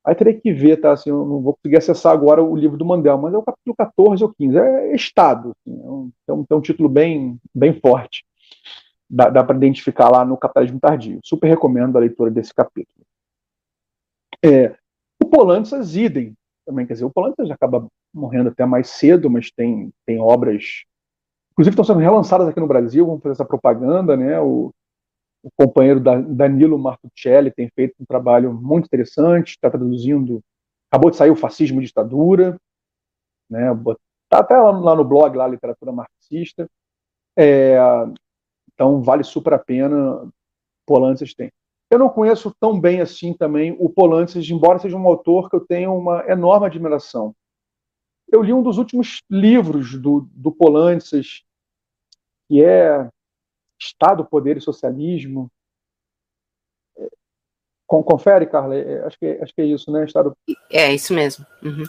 Aí 0.06 0.16
teria 0.16 0.40
que 0.40 0.52
ver, 0.52 0.78
tá? 0.78 0.94
Assim, 0.94 1.10
eu 1.10 1.26
não 1.26 1.42
vou 1.42 1.54
conseguir 1.54 1.78
acessar 1.78 2.14
agora 2.14 2.42
o 2.42 2.56
livro 2.56 2.78
do 2.78 2.86
Mandel, 2.86 3.18
mas 3.18 3.34
é 3.34 3.38
o 3.38 3.44
capítulo 3.44 3.76
14 3.76 4.24
ou 4.24 4.34
15. 4.34 4.58
É 4.58 4.96
Estado. 4.96 5.52
Assim, 5.52 5.80
é 5.80 5.88
um, 5.88 6.12
tem, 6.26 6.36
um, 6.36 6.44
tem 6.46 6.58
um 6.58 6.62
título 6.62 6.90
bem, 6.90 7.38
bem 7.54 7.80
forte. 7.80 8.26
Dá, 9.10 9.30
dá 9.30 9.44
para 9.44 9.58
identificar 9.58 10.10
lá 10.10 10.24
no 10.24 10.38
Capitalismo 10.38 10.80
Tardio. 10.80 11.20
Super 11.24 11.48
recomendo 11.48 11.96
a 11.98 12.00
leitura 12.00 12.32
desse 12.32 12.54
capítulo. 12.54 13.06
É, 14.44 14.76
o 15.22 15.28
Polantzas, 15.28 15.96
idem. 15.96 16.34
Também, 16.66 16.88
quer 16.88 16.94
dizer, 16.94 17.06
o 17.06 17.12
Polantzas 17.12 17.52
acaba 17.52 17.86
morrendo 18.14 18.50
até 18.50 18.66
mais 18.66 18.90
cedo, 18.90 19.30
mas 19.30 19.52
tem, 19.52 19.92
tem 20.06 20.20
obras, 20.20 20.86
inclusive 21.52 21.74
estão 21.74 21.86
sendo 21.86 22.00
relançadas 22.00 22.48
aqui 22.48 22.60
no 22.60 22.68
Brasil, 22.68 23.06
vamos 23.06 23.22
fazer 23.22 23.34
essa 23.34 23.46
propaganda, 23.46 24.16
né? 24.16 24.40
O, 24.40 24.72
o 25.42 25.50
companheiro 25.52 26.00
Danilo 26.00 26.78
Martuccelli 26.78 27.52
tem 27.52 27.70
feito 27.70 27.96
um 28.00 28.06
trabalho 28.06 28.54
muito 28.54 28.86
interessante, 28.86 29.52
está 29.52 29.70
traduzindo, 29.70 30.42
acabou 30.92 31.10
de 31.10 31.18
sair 31.18 31.32
o 31.32 31.36
Fascismo 31.36 31.82
e 31.82 31.86
Ditadura, 31.86 32.60
né, 33.50 33.72
está 34.24 34.40
até 34.40 34.58
lá, 34.58 34.96
no 34.96 35.04
blog, 35.04 35.36
lá, 35.36 35.48
Literatura 35.48 35.92
Marxista, 35.92 36.70
é, 37.38 37.78
então 38.74 39.02
vale 39.02 39.24
super 39.24 39.54
a 39.54 39.60
pena, 39.60 40.30
Polantzas 40.86 41.34
tem. 41.34 41.52
Eu 41.90 41.98
não 41.98 42.10
conheço 42.10 42.54
tão 42.60 42.80
bem 42.80 43.02
assim 43.02 43.34
também 43.34 43.76
o 43.80 43.90
Polantzas, 43.90 44.48
embora 44.50 44.78
seja 44.78 44.96
um 44.96 45.08
autor 45.08 45.50
que 45.50 45.56
eu 45.56 45.62
tenho 45.62 45.96
uma 45.96 46.24
enorme 46.28 46.68
admiração. 46.68 47.34
Eu 48.32 48.44
li 48.44 48.54
um 48.54 48.62
dos 48.62 48.78
últimos 48.78 49.24
livros 49.30 49.98
do, 50.00 50.28
do 50.32 50.52
Polantzas, 50.52 51.44
que 52.48 52.64
é 52.64 53.10
Estado, 53.80 54.26
Poder 54.26 54.58
e 54.58 54.62
Socialismo. 54.62 55.52
Confere, 57.88 58.46
Carla? 58.46 58.76
É, 58.76 59.04
acho 59.06 59.18
que, 59.18 59.26
acho 59.42 59.54
que 59.54 59.62
é 59.62 59.66
isso, 59.66 59.92
né? 59.92 60.06
Estado... 60.06 60.38
É, 60.72 60.94
isso 60.94 61.14
mesmo. 61.14 61.46
Uhum. 61.64 61.86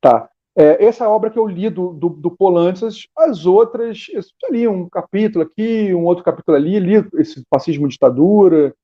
Tá. 0.00 0.28
É, 0.54 0.84
essa 0.84 1.04
é 1.04 1.06
a 1.06 1.10
obra 1.10 1.30
que 1.30 1.38
eu 1.38 1.46
li 1.46 1.70
do, 1.70 1.94
do, 1.94 2.10
do 2.10 2.30
Polantzas, 2.30 3.06
as 3.16 3.46
outras, 3.46 4.06
eu 4.12 4.52
li 4.52 4.68
um 4.68 4.86
capítulo 4.86 5.44
aqui, 5.44 5.94
um 5.94 6.04
outro 6.04 6.22
capítulo 6.22 6.58
ali, 6.58 6.78
li 6.78 6.92
esse 7.14 7.42
fascismo 7.48 7.88
ditadura, 7.88 8.74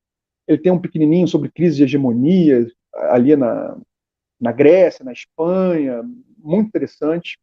ele 0.47 0.57
tem 0.57 0.71
um 0.71 0.81
pequenininho 0.81 1.27
sobre 1.27 1.51
crise 1.51 1.77
de 1.77 1.83
hegemonia, 1.83 2.65
ali 2.95 3.35
na, 3.35 3.77
na 4.41 4.51
Grécia, 4.51 5.05
na 5.05 5.11
Espanha, 5.11 6.01
muito 6.39 6.69
interessante. 6.69 7.37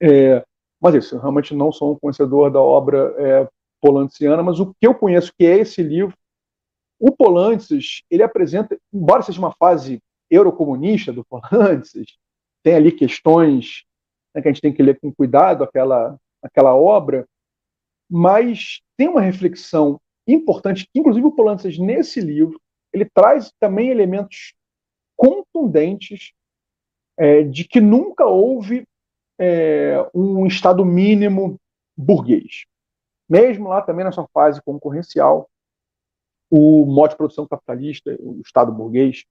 É, 0.00 0.44
mas 0.82 0.96
isso, 0.96 1.14
eu 1.14 1.20
realmente 1.20 1.54
não 1.54 1.70
sou 1.70 1.92
um 1.92 1.98
conhecedor 1.98 2.50
da 2.50 2.60
obra 2.60 3.14
é, 3.16 3.48
polanciana, 3.80 4.42
mas 4.42 4.58
o 4.58 4.74
que 4.74 4.86
eu 4.86 4.94
conheço 4.94 5.32
que 5.38 5.46
é 5.46 5.58
esse 5.58 5.80
livro, 5.80 6.16
o 6.98 7.12
Polantzas, 7.12 8.02
ele 8.10 8.22
apresenta, 8.22 8.76
embora 8.92 9.22
seja 9.22 9.38
uma 9.38 9.52
fase 9.52 10.02
eurocomunista 10.28 11.12
do 11.12 11.24
Polantzas, 11.24 12.06
tem 12.64 12.74
ali 12.74 12.90
questões 12.90 13.84
né, 14.34 14.42
que 14.42 14.48
a 14.48 14.52
gente 14.52 14.60
tem 14.60 14.72
que 14.72 14.82
ler 14.82 14.98
com 14.98 15.12
cuidado 15.12 15.62
aquela, 15.62 16.18
aquela 16.42 16.74
obra, 16.74 17.28
mas 18.10 18.80
tem 18.96 19.08
uma 19.08 19.20
reflexão 19.20 20.00
importante, 20.26 20.88
inclusive 20.94 21.26
o 21.26 21.32
Polantzas, 21.32 21.78
nesse 21.78 22.20
livro, 22.20 22.60
ele 22.92 23.04
traz 23.04 23.52
também 23.60 23.88
elementos 23.88 24.54
contundentes 25.16 26.32
é, 27.16 27.42
de 27.42 27.64
que 27.64 27.80
nunca 27.80 28.26
houve 28.26 28.84
é, 29.44 30.08
um 30.14 30.46
Estado 30.46 30.84
mínimo 30.84 31.60
burguês. 31.96 32.64
Mesmo 33.28 33.68
lá 33.68 33.82
também 33.82 34.04
na 34.04 34.12
sua 34.12 34.28
fase 34.32 34.62
concorrencial, 34.62 35.50
o 36.48 36.86
modo 36.86 37.10
de 37.10 37.16
produção 37.16 37.48
capitalista, 37.48 38.16
o 38.20 38.40
Estado 38.44 38.70
burguês, 38.70 39.24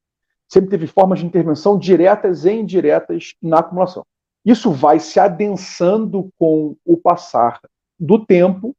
sempre 0.50 0.70
teve 0.70 0.86
formas 0.86 1.20
de 1.20 1.26
intervenção 1.26 1.80
diretas 1.80 2.44
e 2.44 2.52
indiretas 2.52 3.36
na 3.42 3.60
acumulação. 3.60 4.06
Isso 4.44 4.70
vai 4.72 5.00
se 5.00 5.18
adensando 5.18 6.30
com 6.38 6.76
o 6.84 6.98
passar 6.98 7.62
do 7.98 8.26
tempo, 8.26 8.76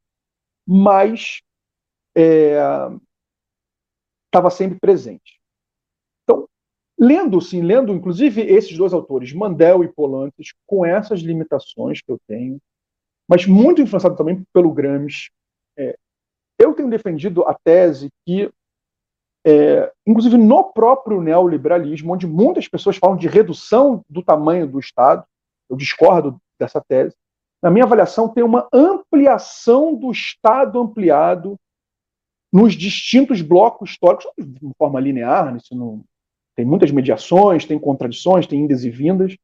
mas 0.67 1.41
estava 2.15 2.99
é, 4.49 4.51
sempre 4.51 4.77
presente. 4.79 5.41
Lendo, 7.03 7.41
sim, 7.41 7.61
lendo 7.61 7.91
inclusive 7.91 8.41
esses 8.41 8.77
dois 8.77 8.93
autores, 8.93 9.33
Mandel 9.33 9.83
e 9.83 9.89
Polantes, 9.89 10.53
com 10.65 10.85
essas 10.85 11.19
limitações 11.19 12.01
que 12.01 12.09
eu 12.09 12.17
tenho, 12.25 12.57
mas 13.27 13.45
muito 13.45 13.81
influenciado 13.81 14.15
também 14.15 14.41
pelo 14.53 14.71
Gramsci, 14.71 15.29
é, 15.77 15.97
eu 16.57 16.73
tenho 16.73 16.89
defendido 16.89 17.43
a 17.43 17.53
tese 17.53 18.09
que 18.25 18.49
é, 19.45 19.91
inclusive 20.07 20.37
no 20.37 20.63
próprio 20.71 21.21
neoliberalismo, 21.21 22.13
onde 22.13 22.25
muitas 22.25 22.69
pessoas 22.69 22.95
falam 22.95 23.17
de 23.17 23.27
redução 23.27 24.01
do 24.09 24.23
tamanho 24.23 24.65
do 24.65 24.79
Estado, 24.79 25.25
eu 25.69 25.75
discordo 25.75 26.39
dessa 26.57 26.79
tese. 26.79 27.17
Na 27.61 27.69
minha 27.69 27.83
avaliação, 27.83 28.29
tem 28.29 28.45
uma 28.45 28.65
ampliação 28.71 29.93
do 29.93 30.09
Estado 30.09 30.79
ampliado 30.79 31.59
nos 32.49 32.75
distintos 32.75 33.41
blocos 33.41 33.89
históricos, 33.89 34.25
de 34.37 34.71
forma 34.77 35.01
linear, 35.01 35.51
né? 35.51 35.57
isso 35.57 35.75
não, 35.75 36.01
tem 36.55 36.65
muitas 36.65 36.91
mediações, 36.91 37.65
tem 37.65 37.79
contradições, 37.79 38.47
tem 38.47 38.61
indas 38.61 38.83
e 38.83 38.89
vindas, 38.89 39.35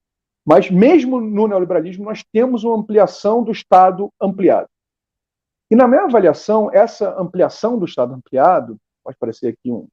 mas 0.45 0.69
mesmo 0.69 1.19
no 1.19 1.47
neoliberalismo 1.47 2.05
nós 2.05 2.23
temos 2.31 2.63
uma 2.63 2.77
ampliação 2.77 3.43
do 3.43 3.51
Estado 3.51 4.11
ampliado. 4.21 4.69
E 5.71 5.75
na 5.75 5.87
minha 5.87 6.03
avaliação, 6.03 6.71
essa 6.71 7.19
ampliação 7.19 7.77
do 7.77 7.85
Estado 7.85 8.13
ampliado 8.13 8.77
pode 9.03 9.17
parecer 9.17 9.49
aqui 9.49 9.71
um, 9.71 9.87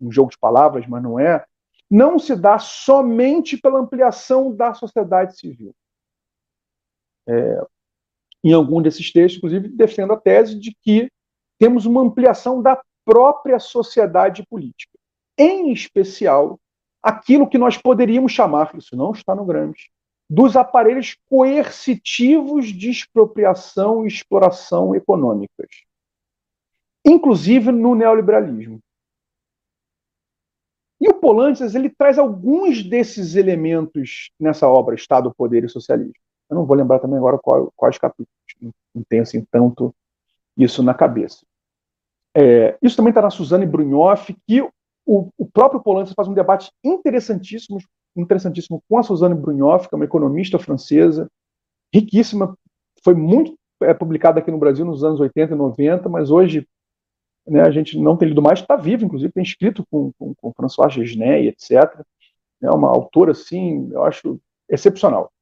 um 0.00 0.10
jogo 0.10 0.30
de 0.30 0.38
palavras, 0.38 0.86
mas 0.86 1.02
não 1.02 1.18
é, 1.18 1.44
não 1.90 2.18
se 2.18 2.34
dá 2.36 2.58
somente 2.58 3.56
pela 3.56 3.80
ampliação 3.80 4.54
da 4.54 4.74
sociedade 4.74 5.38
civil. 5.38 5.74
É, 7.28 7.62
em 8.42 8.52
algum 8.52 8.80
desses 8.80 9.12
textos, 9.12 9.38
inclusive, 9.38 9.68
defendo 9.68 10.12
a 10.12 10.16
tese 10.16 10.58
de 10.58 10.74
que 10.82 11.10
temos 11.58 11.84
uma 11.84 12.00
ampliação 12.00 12.62
da 12.62 12.80
própria 13.04 13.58
sociedade 13.58 14.44
política. 14.48 14.89
Em 15.40 15.72
especial, 15.72 16.60
aquilo 17.02 17.48
que 17.48 17.58
nós 17.58 17.76
poderíamos 17.76 18.32
chamar, 18.32 18.72
isso 18.76 18.94
não 18.94 19.12
está 19.12 19.34
no 19.34 19.44
Gramsci, 19.44 19.88
dos 20.28 20.56
aparelhos 20.56 21.16
coercitivos 21.28 22.66
de 22.66 22.90
expropriação 22.90 24.04
e 24.04 24.08
exploração 24.08 24.94
econômicas 24.94 25.68
inclusive 27.04 27.72
no 27.72 27.94
neoliberalismo. 27.94 28.80
E 31.00 31.08
o 31.08 31.14
Polantzas 31.14 31.74
ele 31.74 31.88
traz 31.88 32.18
alguns 32.18 32.82
desses 32.82 33.34
elementos 33.34 34.30
nessa 34.38 34.68
obra 34.68 34.94
Estado, 34.94 35.34
Poder 35.34 35.64
e 35.64 35.68
Socialismo. 35.68 36.14
Eu 36.48 36.56
não 36.56 36.66
vou 36.66 36.76
lembrar 36.76 36.98
também 36.98 37.16
agora 37.16 37.38
qual, 37.38 37.72
quais 37.74 37.96
capítulos, 37.96 38.28
não 38.94 39.02
tenho 39.08 39.22
assim 39.22 39.44
tanto 39.50 39.94
isso 40.56 40.82
na 40.82 40.92
cabeça. 40.92 41.46
É, 42.36 42.76
isso 42.82 42.96
também 42.96 43.10
está 43.10 43.22
na 43.22 43.30
Suzane 43.30 43.66
Brunhoff, 43.66 44.36
que 44.46 44.68
o, 45.10 45.28
o 45.36 45.44
próprio 45.44 45.82
Polantzas 45.82 46.14
faz 46.14 46.28
um 46.28 46.34
debate 46.34 46.70
interessantíssimo, 46.84 47.78
interessantíssimo 48.16 48.80
com 48.88 48.96
a 48.96 49.02
Suzane 49.02 49.34
Brunhoff, 49.34 49.88
que 49.88 49.94
é 49.94 49.96
uma 49.96 50.04
economista 50.04 50.56
francesa, 50.56 51.28
riquíssima, 51.92 52.56
foi 53.02 53.14
muito 53.14 53.58
é, 53.82 53.92
publicada 53.92 54.38
aqui 54.38 54.52
no 54.52 54.58
Brasil 54.58 54.84
nos 54.84 55.02
anos 55.02 55.18
80 55.18 55.52
e 55.52 55.56
90, 55.56 56.08
mas 56.08 56.30
hoje 56.30 56.64
né, 57.44 57.60
a 57.62 57.72
gente 57.72 57.98
não 57.98 58.16
tem 58.16 58.28
lido 58.28 58.40
mais, 58.40 58.60
está 58.60 58.76
vivo, 58.76 59.04
inclusive, 59.04 59.32
tem 59.32 59.42
escrito 59.42 59.84
com, 59.90 60.12
com, 60.16 60.32
com 60.32 60.52
François 60.52 60.92
Gesney, 60.92 61.48
etc. 61.48 62.00
É 62.62 62.70
uma 62.70 62.88
autora, 62.88 63.32
assim, 63.32 63.90
eu 63.90 64.04
acho 64.04 64.40
excepcional. 64.68 65.32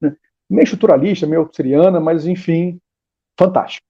Né? 0.00 0.16
Meio 0.48 0.64
estruturalista, 0.64 1.28
meio 1.28 1.42
auxiliana, 1.42 2.00
mas, 2.00 2.26
enfim, 2.26 2.80
fantástico. 3.38 3.86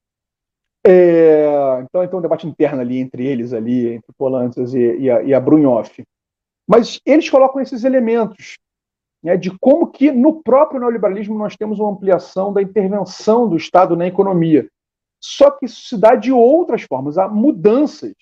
É, 0.87 1.83
então, 1.83 2.03
então, 2.03 2.19
um 2.19 2.23
debate 2.23 2.47
interno 2.47 2.81
ali 2.81 2.99
entre 2.99 3.27
eles, 3.27 3.53
ali, 3.53 3.95
entre 3.95 4.13
Polantzas 4.17 4.75
e, 4.75 4.79
e, 4.99 5.11
a, 5.11 5.23
e 5.23 5.35
a 5.35 5.41
Brunhoff. 5.41 6.03
Mas 6.67 7.01
eles 7.05 7.29
colocam 7.29 7.61
esses 7.61 7.85
elementos 7.85 8.57
né, 9.23 9.37
de 9.37 9.51
como 9.59 9.89
que 9.89 10.11
no 10.11 10.43
próprio 10.43 10.81
neoliberalismo 10.81 11.37
nós 11.37 11.57
temos 11.57 11.79
uma 11.79 11.91
ampliação 11.91 12.53
da 12.53 12.63
intervenção 12.63 13.49
do 13.49 13.57
Estado 13.57 13.97
na 13.97 14.07
economia. 14.07 14.69
Só 15.23 15.51
que 15.51 15.67
isso 15.67 15.83
se 15.87 15.99
dá 15.99 16.15
de 16.15 16.33
outras 16.33 16.83
formas, 16.83 17.19
há 17.19 17.29
mudanças. 17.29 18.15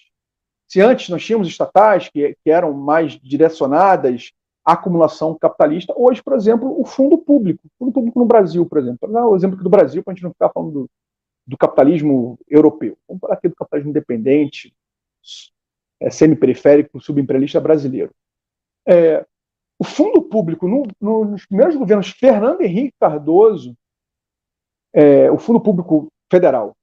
Se 0.66 0.80
antes 0.80 1.08
nós 1.08 1.24
tínhamos 1.24 1.46
estatais 1.46 2.08
que, 2.08 2.36
que 2.42 2.50
eram 2.50 2.72
mais 2.72 3.12
direcionadas 3.20 4.32
à 4.64 4.72
acumulação 4.72 5.38
capitalista, 5.38 5.94
hoje, 5.96 6.22
por 6.22 6.34
exemplo, 6.34 6.78
o 6.78 6.84
fundo 6.84 7.16
público. 7.16 7.62
O 7.66 7.70
fundo 7.78 7.92
público 7.92 8.18
no 8.18 8.26
Brasil, 8.26 8.66
por 8.66 8.78
exemplo. 8.78 8.98
Vou 9.00 9.12
dar 9.12 9.26
o 9.26 9.36
exemplo 9.36 9.62
do 9.62 9.70
Brasil, 9.70 10.02
para 10.02 10.12
a 10.12 10.14
gente 10.14 10.24
não 10.24 10.32
ficar 10.32 10.50
falando 10.50 10.72
do, 10.72 10.90
do, 11.48 11.56
capitalismo 11.56 12.38
europeu. 12.46 12.96
Vamos 13.08 13.20
falar 13.20 13.34
aqui 13.34 13.48
do 13.48 13.56
capitalismo 13.56 13.90
independente, 13.90 14.74
é, 15.98 16.10
semi-periférico, 16.10 17.00
subimperialista 17.00 17.58
brasileiro. 17.58 18.14
É, 18.86 19.26
o 19.78 19.84
fundo 19.84 20.22
público, 20.22 20.68
no, 20.68 20.84
no, 21.00 21.24
nos 21.24 21.46
primeiros 21.46 21.76
governos 21.76 22.10
Fernando 22.10 22.60
Henrique 22.60 22.94
Cardoso, 23.00 23.76
é, 24.92 25.30
o 25.30 25.38
fundo 25.38 25.60
público 25.60 26.08
federal, 26.30 26.76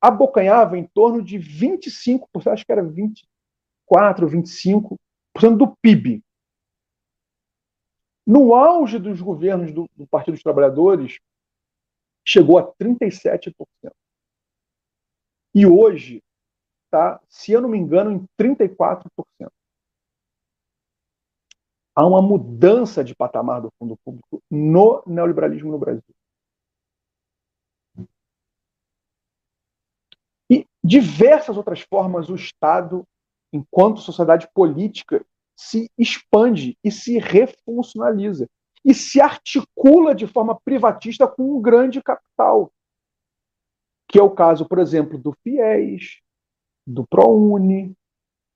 abocanhava 0.00 0.78
em 0.78 0.84
torno 0.84 1.22
de 1.22 1.38
25%, 1.38 2.20
acho 2.46 2.64
que 2.64 2.72
era 2.72 2.82
24%, 2.82 3.18
25% 3.90 4.98
do 5.56 5.76
PIB. 5.80 6.22
No 8.26 8.54
auge 8.54 8.98
dos 8.98 9.20
governos 9.20 9.72
do, 9.72 9.88
do 9.96 10.06
Partido 10.06 10.34
dos 10.34 10.42
Trabalhadores, 10.42 11.18
chegou 12.28 12.58
a 12.58 12.72
37%. 12.74 13.54
E 15.54 15.66
hoje 15.66 16.22
está, 16.84 17.18
se 17.26 17.52
eu 17.52 17.62
não 17.62 17.70
me 17.70 17.78
engano, 17.78 18.12
em 18.12 18.26
34%. 18.38 19.10
Há 21.96 22.06
uma 22.06 22.20
mudança 22.20 23.02
de 23.02 23.14
patamar 23.14 23.62
do 23.62 23.72
fundo 23.78 23.96
público 24.04 24.42
no 24.50 25.02
neoliberalismo 25.06 25.72
no 25.72 25.78
Brasil. 25.78 26.04
diversas 30.84 31.56
outras 31.56 31.80
formas 31.82 32.30
o 32.30 32.34
Estado, 32.34 33.06
enquanto 33.52 34.00
sociedade 34.00 34.48
política, 34.54 35.22
se 35.54 35.90
expande 35.98 36.78
e 36.82 36.90
se 36.90 37.18
refuncionaliza 37.18 38.48
e 38.88 38.94
se 38.94 39.20
articula 39.20 40.14
de 40.14 40.26
forma 40.26 40.58
privatista 40.58 41.28
com 41.28 41.58
um 41.58 41.60
grande 41.60 42.02
capital, 42.02 42.72
que 44.08 44.18
é 44.18 44.22
o 44.22 44.30
caso, 44.30 44.66
por 44.66 44.78
exemplo, 44.78 45.18
do 45.18 45.36
FIES, 45.42 46.22
do 46.86 47.06
ProUni, 47.06 47.94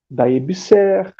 da 0.09 0.27
EBSER, 0.27 1.13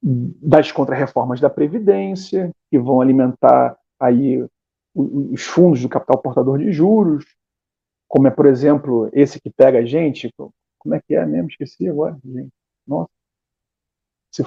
das 0.00 0.70
contrarreformas 0.70 1.40
da 1.40 1.50
Previdência, 1.50 2.52
que 2.70 2.78
vão 2.78 3.00
alimentar 3.00 3.76
aí 3.98 4.48
os 4.94 5.42
fundos 5.42 5.82
do 5.82 5.88
capital 5.88 6.22
portador 6.22 6.58
de 6.58 6.70
juros, 6.70 7.24
como 8.06 8.28
é, 8.28 8.30
por 8.30 8.46
exemplo, 8.46 9.10
esse 9.12 9.40
que 9.40 9.50
pega 9.50 9.80
a 9.80 9.84
gente, 9.84 10.32
como 10.78 10.94
é 10.94 11.00
que 11.00 11.16
é 11.16 11.26
mesmo? 11.26 11.48
Esqueci 11.48 11.88
agora, 11.88 12.16
gente. 12.24 12.52
Nossa. 12.86 13.10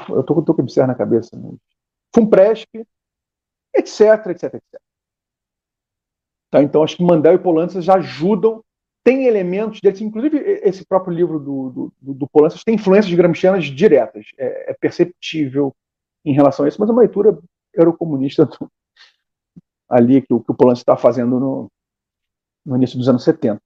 eu 0.10 0.22
estou 0.22 0.42
com 0.42 0.50
o 0.50 0.64
observa 0.64 0.88
na 0.88 0.96
cabeça. 0.96 1.38
Né? 1.38 1.58
Fumpresp, 2.16 2.70
etc, 3.76 4.28
etc, 4.28 4.54
etc. 4.54 4.82
Tá, 6.50 6.64
então, 6.64 6.82
acho 6.82 6.96
que 6.96 7.04
Mandel 7.04 7.34
e 7.34 7.40
Polantzas 7.40 7.84
já 7.84 7.96
ajudam, 7.96 8.64
tem 9.04 9.26
elementos 9.26 9.82
deles, 9.82 10.00
inclusive 10.00 10.38
esse 10.64 10.86
próprio 10.86 11.14
livro 11.14 11.38
do, 11.38 11.92
do, 12.02 12.14
do 12.14 12.28
Polantzas 12.30 12.64
tem 12.64 12.76
influências 12.76 13.14
gramscianas 13.14 13.66
diretas, 13.66 14.28
é, 14.38 14.72
é, 14.72 14.74
perceptível 14.74 15.76
em 16.24 16.34
relação 16.34 16.64
a 16.64 16.70
isso, 16.70 16.80
mas 16.80 16.90
é 16.90 16.94
uma 16.94 17.02
leitura 17.02 17.38
eurocomunista 17.74 18.46
do, 18.46 18.72
ali 19.90 20.22
que 20.22 20.28
que 20.28 20.34
o 20.34 20.56
Polanski 20.56 20.84
está 20.84 20.96
fazendo 20.96 21.38
no, 21.40 21.72
no, 22.66 22.78
início 22.78 22.98
dos 22.98 23.10
anos 23.10 23.26
70. 23.26 23.62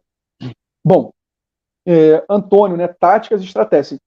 Bom, 0.84 1.13
é, 1.85 2.26
Antônio, 2.27 2.76
né, 2.76 2.88
táticas 2.88 3.41
e 3.41 3.45
estratégias. 3.45 3.99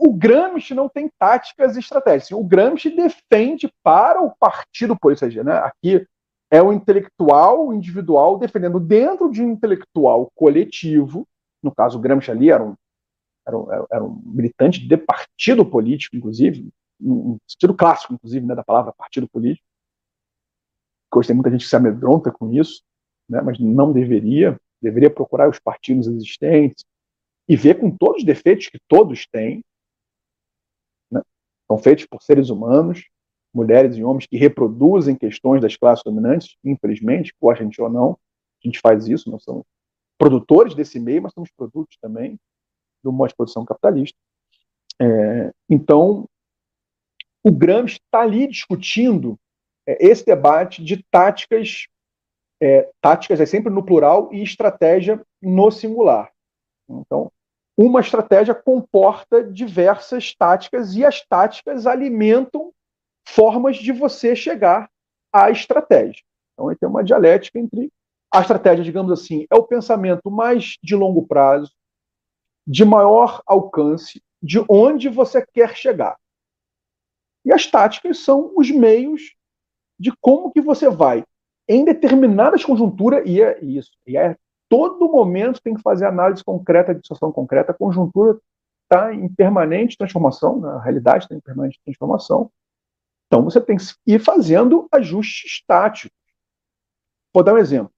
O 0.00 0.12
Gramsci 0.12 0.74
não 0.74 0.88
tem 0.88 1.10
táticas 1.18 1.76
e 1.76 1.80
estratégias. 1.80 2.30
O 2.32 2.44
Gramsci 2.44 2.90
defende 2.90 3.72
para 3.82 4.20
o 4.20 4.34
partido 4.36 4.98
político, 4.98 5.26
seja, 5.26 5.44
né, 5.44 5.58
aqui 5.58 6.06
é 6.50 6.62
o 6.62 6.72
intelectual 6.72 7.72
individual 7.72 8.38
defendendo 8.38 8.78
dentro 8.78 9.30
de 9.30 9.42
um 9.42 9.52
intelectual 9.52 10.30
coletivo, 10.34 11.26
no 11.62 11.74
caso 11.74 11.98
o 11.98 12.00
Gramsci 12.00 12.30
ali 12.30 12.50
era 12.50 12.62
um, 12.62 12.74
era 13.46 13.58
um, 13.58 13.86
era 13.90 14.04
um 14.04 14.22
militante 14.24 14.86
de 14.86 14.96
partido 14.96 15.64
político, 15.64 16.16
inclusive, 16.16 16.68
no 17.00 17.38
sentido 17.48 17.74
clássico, 17.74 18.14
inclusive, 18.14 18.44
né, 18.46 18.54
da 18.54 18.62
palavra 18.62 18.92
partido 18.92 19.28
político, 19.28 19.66
hoje 21.14 21.28
tem 21.28 21.36
muita 21.36 21.50
gente 21.50 21.64
que 21.64 21.68
se 21.68 21.76
amedronta 21.76 22.30
com 22.30 22.52
isso, 22.52 22.82
né, 23.28 23.40
mas 23.40 23.58
não 23.58 23.92
deveria. 23.92 24.58
Deveria 24.80 25.10
procurar 25.10 25.48
os 25.48 25.58
partidos 25.58 26.06
existentes 26.06 26.84
e 27.48 27.56
ver 27.56 27.78
com 27.78 27.90
todos 27.90 28.18
os 28.18 28.24
defeitos 28.24 28.68
que 28.68 28.78
todos 28.88 29.26
têm. 29.26 29.62
São 31.72 31.78
feitos 31.78 32.04
por 32.04 32.20
seres 32.20 32.50
humanos, 32.50 33.08
mulheres 33.54 33.96
e 33.96 34.04
homens 34.04 34.26
que 34.26 34.36
reproduzem 34.36 35.16
questões 35.16 35.62
das 35.62 35.74
classes 35.74 36.04
dominantes, 36.04 36.54
infelizmente, 36.62 37.34
a 37.50 37.54
gente 37.54 37.80
ou 37.80 37.88
não, 37.88 38.10
a 38.62 38.68
gente 38.68 38.78
faz 38.78 39.08
isso, 39.08 39.30
nós 39.30 39.42
somos 39.42 39.64
produtores 40.18 40.74
desse 40.74 41.00
meio, 41.00 41.22
mas 41.22 41.32
somos 41.32 41.50
produtos 41.56 41.96
também 41.98 42.38
do 43.02 43.10
modo 43.10 43.30
de 43.30 43.36
produção 43.36 43.64
capitalista. 43.64 44.18
É, 45.00 45.50
então, 45.66 46.28
o 47.42 47.50
Gramsci 47.50 47.98
está 48.04 48.20
ali 48.20 48.46
discutindo 48.46 49.40
é, 49.88 49.96
esse 50.06 50.26
debate 50.26 50.84
de 50.84 51.02
táticas, 51.10 51.86
é, 52.60 52.86
táticas 53.00 53.40
é 53.40 53.46
sempre 53.46 53.72
no 53.72 53.82
plural 53.82 54.28
e 54.30 54.42
estratégia 54.42 55.24
no 55.40 55.70
singular. 55.70 56.30
Então, 56.86 57.32
uma 57.76 58.00
estratégia 58.00 58.54
comporta 58.54 59.42
diversas 59.42 60.34
táticas 60.34 60.94
e 60.94 61.04
as 61.04 61.24
táticas 61.26 61.86
alimentam 61.86 62.72
formas 63.26 63.76
de 63.76 63.92
você 63.92 64.36
chegar 64.36 64.90
à 65.32 65.50
estratégia. 65.50 66.22
Então, 66.52 66.74
tem 66.74 66.88
uma 66.88 67.02
dialética 67.02 67.58
entre 67.58 67.90
a 68.32 68.40
estratégia, 68.40 68.84
digamos 68.84 69.12
assim, 69.12 69.46
é 69.50 69.56
o 69.56 69.64
pensamento 69.64 70.30
mais 70.30 70.76
de 70.82 70.94
longo 70.94 71.26
prazo, 71.26 71.72
de 72.66 72.84
maior 72.84 73.42
alcance, 73.46 74.22
de 74.42 74.64
onde 74.68 75.08
você 75.08 75.44
quer 75.44 75.76
chegar. 75.76 76.16
E 77.44 77.52
as 77.52 77.66
táticas 77.66 78.18
são 78.18 78.52
os 78.56 78.70
meios 78.70 79.34
de 79.98 80.12
como 80.20 80.50
que 80.50 80.60
você 80.60 80.88
vai, 80.88 81.24
em 81.68 81.84
determinadas 81.84 82.64
conjunturas, 82.64 83.22
e 83.26 83.42
é 83.42 83.62
isso, 83.62 83.92
e 84.06 84.16
é 84.16 84.36
todo 84.72 85.06
momento 85.06 85.60
tem 85.60 85.74
que 85.74 85.82
fazer 85.82 86.06
análise 86.06 86.42
concreta 86.42 86.94
de 86.94 87.02
situação 87.02 87.30
concreta, 87.30 87.72
a 87.72 87.74
conjuntura 87.74 88.40
está 88.84 89.14
em 89.14 89.28
permanente 89.28 89.98
transformação, 89.98 90.62
né? 90.62 90.70
a 90.70 90.80
realidade 90.80 91.24
está 91.24 91.34
em 91.34 91.40
permanente 91.40 91.78
transformação, 91.84 92.50
então 93.26 93.44
você 93.44 93.60
tem 93.60 93.76
que 93.76 93.84
ir 94.06 94.18
fazendo 94.18 94.88
ajustes 94.90 95.62
táticos. 95.66 96.16
Vou 97.34 97.44
dar 97.44 97.52
um 97.52 97.58
exemplo. 97.58 97.92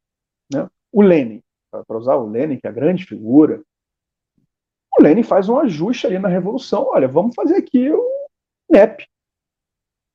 Né? 0.52 0.68
O 0.90 1.00
Lenin, 1.00 1.40
para 1.70 1.96
usar 1.96 2.16
o 2.16 2.28
Lenin, 2.28 2.58
que 2.58 2.66
é 2.66 2.70
a 2.70 2.72
grande 2.72 3.06
figura, 3.06 3.62
o 4.98 5.00
Lenin 5.00 5.22
faz 5.22 5.48
um 5.48 5.56
ajuste 5.60 6.08
ali 6.08 6.18
na 6.18 6.28
Revolução. 6.28 6.88
Olha, 6.88 7.06
vamos 7.06 7.36
fazer 7.36 7.54
aqui 7.54 7.88
o 7.88 8.04
NEP 8.68 9.06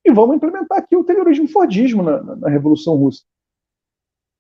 e 0.05 0.11
vamos 0.11 0.35
implementar 0.35 0.79
aqui 0.79 0.97
o 0.97 1.05
terrorismo 1.05 1.47
fordismo 1.47 2.03
na, 2.03 2.21
na, 2.21 2.35
na 2.35 2.49
Revolução 2.49 2.95
Russa. 2.97 3.23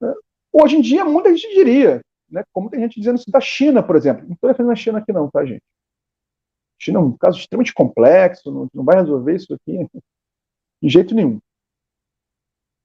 Né? 0.01 0.13
Hoje 0.51 0.75
em 0.75 0.81
dia, 0.81 1.05
muita 1.05 1.33
gente 1.33 1.55
diria, 1.55 2.01
né, 2.31 2.43
como 2.53 2.69
tem 2.69 2.79
gente 2.79 2.99
dizendo 2.99 3.17
isso 3.17 3.31
da 3.31 3.39
China, 3.39 3.81
por 3.83 3.95
exemplo. 3.95 4.25
Não 4.25 4.33
estou 4.33 4.49
defendendo 4.49 4.71
a 4.71 4.75
China 4.75 4.99
aqui, 4.99 5.11
não, 5.11 5.29
tá, 5.29 5.45
gente? 5.45 5.63
China 6.79 6.99
é 6.99 7.01
um 7.01 7.17
caso 7.17 7.39
extremamente 7.39 7.73
complexo, 7.73 8.51
não, 8.51 8.67
não 8.73 8.83
vai 8.83 8.95
resolver 8.97 9.35
isso 9.35 9.53
aqui 9.53 9.87
de 10.81 10.89
jeito 10.89 11.13
nenhum. 11.13 11.39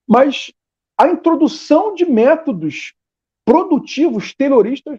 Mas 0.06 0.52
a 0.98 1.08
introdução 1.08 1.94
de 1.94 2.04
métodos 2.04 2.94
produtivos 3.44 4.34
terroristas, 4.34 4.98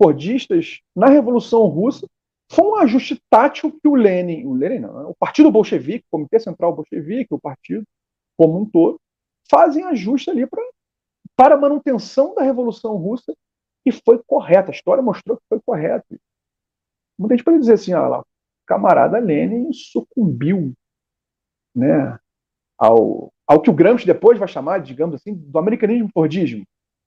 fordistas, 0.00 0.80
na 0.94 1.08
Revolução 1.08 1.66
Russa 1.66 2.06
foi 2.50 2.64
um 2.64 2.76
ajuste 2.76 3.20
tático 3.28 3.70
que 3.70 3.88
o 3.88 3.94
Lenin, 3.94 4.46
o 4.46 4.54
Lenin 4.54 4.80
não, 4.80 4.94
né? 4.94 5.04
o 5.04 5.14
Partido 5.14 5.50
Bolchevique, 5.50 6.04
o 6.06 6.10
Comitê 6.10 6.38
Central 6.38 6.74
Bolchevique, 6.74 7.34
o 7.34 7.40
partido 7.40 7.84
como 8.36 8.60
um 8.60 8.64
todo, 8.64 9.00
fazem 9.50 9.84
ajuste 9.84 10.30
ali 10.30 10.46
pra, 10.46 10.62
para 11.38 11.54
a 11.54 11.58
manutenção 11.58 12.34
da 12.34 12.42
Revolução 12.42 12.96
Russa 12.96 13.32
e 13.86 13.92
foi 13.92 14.20
correta. 14.26 14.72
A 14.72 14.74
história 14.74 15.00
mostrou 15.00 15.36
que 15.36 15.44
foi 15.48 15.60
correto. 15.60 16.18
Muita 17.16 17.36
gente 17.36 17.44
pode 17.44 17.60
dizer 17.60 17.74
assim, 17.74 17.92
ah, 17.92 18.08
lá, 18.08 18.20
o 18.20 18.26
camarada 18.66 19.20
Lenin 19.20 19.72
sucumbiu 19.72 20.72
né, 21.72 22.18
ao, 22.76 23.32
ao 23.46 23.62
que 23.62 23.70
o 23.70 23.72
Gramsci 23.72 24.04
depois 24.04 24.36
vai 24.36 24.48
chamar, 24.48 24.80
digamos 24.80 25.14
assim, 25.14 25.32
do 25.32 25.56
americanismo 25.56 26.10
fordismo. 26.12 26.64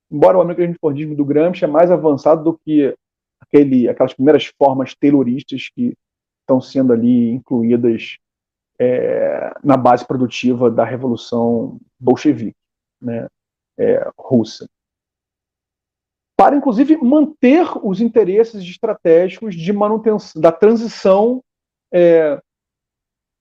Embora 0.09 0.37
o 0.37 0.41
americanismo 0.41 0.77
fordismo 0.79 1.13
do 1.13 1.25
Gramsci 1.25 1.65
é 1.65 1.67
mais 1.67 1.91
avançado 1.91 2.41
do 2.41 2.57
que 2.57 2.95
aquele, 3.37 3.89
aquelas 3.89 4.13
primeiras 4.13 4.45
formas 4.45 4.95
terroristas 4.95 5.67
que 5.67 5.93
estão 6.39 6.61
sendo 6.61 6.93
ali 6.93 7.31
incluídas 7.31 8.17
é, 8.79 9.53
na 9.61 9.75
base 9.75 10.07
produtiva 10.07 10.71
da 10.71 10.85
revolução 10.85 11.77
bolchevique, 11.99 12.55
né, 13.01 13.27
é, 13.77 14.09
russa, 14.17 14.69
para 16.37 16.55
inclusive 16.55 16.97
manter 16.97 17.67
os 17.83 18.01
interesses 18.01 18.63
estratégicos 18.63 19.55
de 19.55 19.71
manutenção 19.71 20.41
da 20.41 20.51
transição 20.51 21.43
é, 21.93 22.41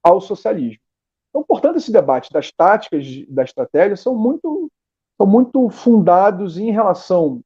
ao 0.02 0.20
socialismo. 0.20 0.82
Então, 1.30 1.42
portanto, 1.42 1.76
esse 1.76 1.92
debate 1.92 2.32
das 2.32 2.50
táticas 2.50 3.06
da 3.28 3.44
estratégia 3.44 3.96
são 3.96 4.14
muito, 4.14 4.70
são 5.16 5.26
muito 5.26 5.70
fundados 5.70 6.58
em 6.58 6.72
relação 6.72 7.40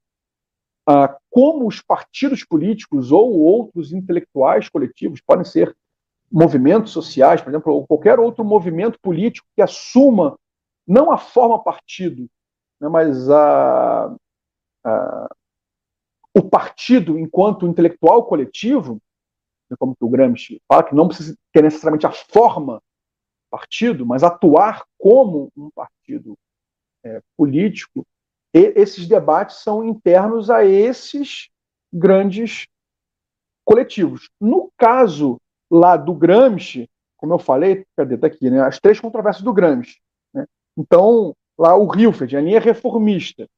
ah, 0.87 1.17
como 1.31 1.67
os 1.67 1.81
partidos 1.81 2.45
políticos 2.45 3.11
ou 3.11 3.39
outros 3.39 3.93
intelectuais 3.93 4.69
coletivos 4.69 5.21
podem 5.21 5.45
ser 5.45 5.75
movimentos 6.31 6.93
sociais, 6.93 7.41
por 7.41 7.51
exemplo, 7.51 7.73
ou 7.73 7.87
qualquer 7.87 8.19
outro 8.19 8.45
movimento 8.45 8.99
político 9.01 9.47
que 9.55 9.63
assuma 9.63 10.39
não 10.87 11.11
a 11.11 11.17
forma 11.17 11.63
partido, 11.63 12.29
né, 12.85 12.91
mas 12.91 13.31
a, 13.31 14.15
a, 14.85 15.37
o 16.35 16.43
partido 16.43 17.19
enquanto 17.19 17.67
intelectual 17.67 18.27
coletivo, 18.27 19.01
né, 19.71 19.77
como 19.79 19.97
o 19.99 20.09
Gramsci 20.09 20.61
fala, 20.69 20.85
que 20.85 20.95
não 20.95 21.09
precisa 21.09 21.35
ter 21.53 21.63
necessariamente 21.63 22.07
a 22.07 22.13
forma 22.13 22.83
partido, 23.51 24.05
mas 24.05 24.23
atuar 24.23 24.85
como 24.99 25.51
um 25.57 25.71
partido 25.71 26.37
é, 27.05 27.23
político, 27.37 28.05
e 28.53 28.73
esses 28.77 29.09
debates 29.09 29.57
são 29.59 29.85
internos 29.85 30.51
a 30.51 30.65
esses 30.65 31.49
grandes 31.93 32.67
coletivos. 33.65 34.29
No 34.41 34.71
caso 34.77 35.41
lá 35.71 35.97
do 35.97 36.15
Gramsci, 36.15 36.89
como 37.17 37.33
eu 37.33 37.39
falei, 37.39 37.87
cadê? 37.97 38.19
Tá 38.19 38.27
aqui, 38.27 38.51
né? 38.51 38.61
As 38.61 38.79
três 38.79 39.01
controvérsias 39.01 39.43
do 39.43 39.53
Gramsci. 39.53 40.01
Né? 40.33 40.47
Então, 40.77 41.35
lá 41.59 41.77
o 41.77 41.93
Hilfeld, 41.95 42.37
a 42.37 42.41
linha 42.41 42.61
reformista, 42.61 43.49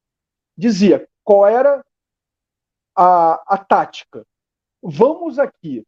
dizia 0.57 1.07
qual 1.23 1.47
era 1.47 1.85
a, 2.95 3.55
a 3.55 3.57
tática. 3.57 4.25
Vamos 4.81 5.37
aqui 5.39 5.85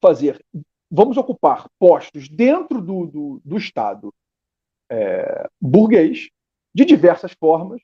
fazer, 0.00 0.44
vamos 0.90 1.16
ocupar 1.16 1.68
postos 1.78 2.28
dentro 2.28 2.80
do, 2.80 3.06
do, 3.06 3.42
do 3.44 3.56
Estado 3.56 4.14
é, 4.90 5.48
burguês, 5.60 6.28
de 6.74 6.84
diversas 6.84 7.32
formas, 7.32 7.80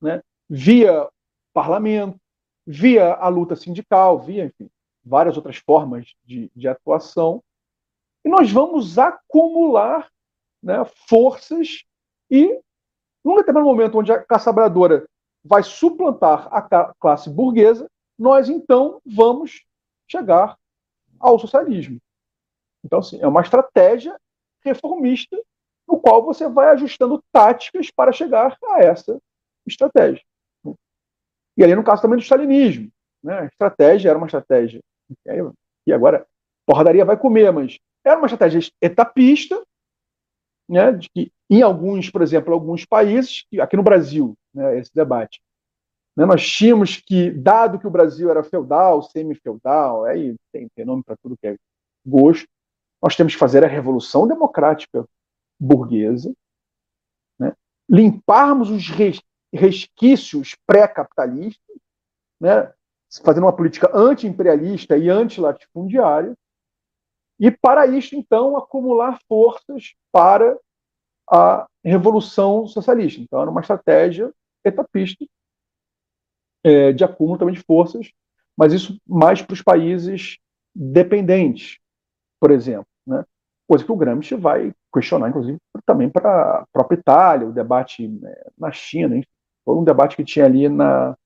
né, 0.00 0.22
via 0.48 1.08
parlamento, 1.52 2.20
via 2.66 3.14
a 3.14 3.28
luta 3.28 3.56
sindical, 3.56 4.20
via, 4.20 4.44
enfim, 4.44 4.68
várias 5.04 5.36
outras 5.36 5.56
formas 5.56 6.14
de, 6.24 6.50
de 6.54 6.68
atuação, 6.68 7.42
e 8.24 8.28
nós 8.28 8.50
vamos 8.50 8.98
acumular 8.98 10.10
né, 10.62 10.84
forças 11.08 11.84
e 12.30 12.60
num 13.24 13.36
determinado 13.36 13.66
momento 13.68 13.98
onde 13.98 14.12
a 14.12 14.22
classe 14.22 14.44
trabalhadora 14.44 15.06
vai 15.44 15.62
suplantar 15.62 16.48
a 16.52 16.94
classe 16.98 17.30
burguesa, 17.30 17.88
nós 18.18 18.48
então 18.48 19.00
vamos 19.04 19.64
chegar 20.08 20.56
ao 21.18 21.38
socialismo. 21.38 22.00
Então, 22.84 23.00
assim, 23.00 23.20
é 23.20 23.26
uma 23.26 23.40
estratégia 23.40 24.18
reformista 24.64 25.36
no 25.86 26.00
qual 26.00 26.24
você 26.24 26.48
vai 26.48 26.68
ajustando 26.70 27.22
táticas 27.32 27.90
para 27.90 28.12
chegar 28.12 28.56
a 28.64 28.80
essa 28.80 29.20
estratégia. 29.66 30.22
E 31.56 31.64
ali 31.64 31.74
no 31.74 31.84
caso 31.84 32.02
também 32.02 32.18
do 32.18 32.22
stalinismo. 32.22 32.90
Né? 33.22 33.40
A 33.40 33.44
estratégia 33.46 34.10
era 34.10 34.18
uma 34.18 34.26
estratégia. 34.26 34.80
E 35.86 35.92
agora, 35.92 36.26
porradaria 36.64 37.04
vai 37.04 37.16
comer, 37.16 37.52
mas 37.52 37.78
era 38.04 38.18
uma 38.18 38.26
estratégia 38.26 38.70
etapista, 38.80 39.64
né, 40.68 40.92
de 40.92 41.08
que 41.10 41.32
em 41.48 41.62
alguns, 41.62 42.10
por 42.10 42.22
exemplo, 42.22 42.52
alguns 42.52 42.84
países, 42.84 43.44
aqui 43.60 43.76
no 43.76 43.82
Brasil, 43.82 44.36
né, 44.52 44.78
esse 44.78 44.92
debate, 44.94 45.40
né, 46.16 46.24
nós 46.24 46.46
tínhamos 46.46 46.96
que, 46.96 47.30
dado 47.30 47.78
que 47.78 47.86
o 47.86 47.90
Brasil 47.90 48.30
era 48.30 48.42
feudal, 48.42 49.02
semi-feudal, 49.02 50.04
aí 50.04 50.34
tem, 50.52 50.68
tem 50.74 50.84
nome 50.84 51.02
para 51.04 51.16
tudo 51.16 51.36
que 51.36 51.46
é 51.46 51.56
gosto, 52.04 52.48
nós 53.02 53.14
temos 53.14 53.34
que 53.34 53.38
fazer 53.38 53.64
a 53.64 53.68
revolução 53.68 54.26
democrática 54.26 55.06
burguesa, 55.60 56.34
né, 57.38 57.54
limparmos 57.88 58.70
os 58.70 58.88
resquícios 59.52 60.56
pré-capitalistas, 60.66 61.76
né, 62.40 62.72
fazendo 63.24 63.44
uma 63.44 63.56
política 63.56 63.90
anti-imperialista 63.94 64.96
e 64.96 65.08
anti-latifundiária, 65.08 66.34
e 67.38 67.50
para 67.50 67.86
isso, 67.86 68.16
então, 68.16 68.56
acumular 68.56 69.20
forças 69.28 69.94
para 70.10 70.58
a 71.30 71.66
revolução 71.84 72.66
socialista. 72.66 73.20
Então, 73.20 73.40
era 73.40 73.50
uma 73.50 73.60
estratégia 73.60 74.32
etapista 74.64 75.24
é, 76.64 76.92
de 76.92 77.04
acúmulo 77.04 77.38
também 77.38 77.54
de 77.54 77.62
forças, 77.62 78.10
mas 78.56 78.72
isso 78.72 78.98
mais 79.06 79.42
para 79.42 79.54
os 79.54 79.62
países 79.62 80.38
dependentes, 80.74 81.78
por 82.40 82.50
exemplo. 82.50 82.86
Né? 83.06 83.24
Coisa 83.68 83.84
que 83.84 83.92
o 83.92 83.96
Gramsci 83.96 84.34
vai 84.34 84.72
questionar, 84.92 85.28
inclusive, 85.28 85.58
também 85.84 86.08
para 86.08 86.60
a 86.60 86.66
própria 86.72 86.98
Itália, 86.98 87.46
o 87.46 87.52
debate 87.52 88.08
né, 88.08 88.34
na 88.58 88.72
China, 88.72 89.16
enfim, 89.16 89.28
foi 89.64 89.76
um 89.76 89.84
debate 89.84 90.16
que 90.16 90.24
tinha 90.24 90.44
ali 90.44 90.68
na, 90.68 91.16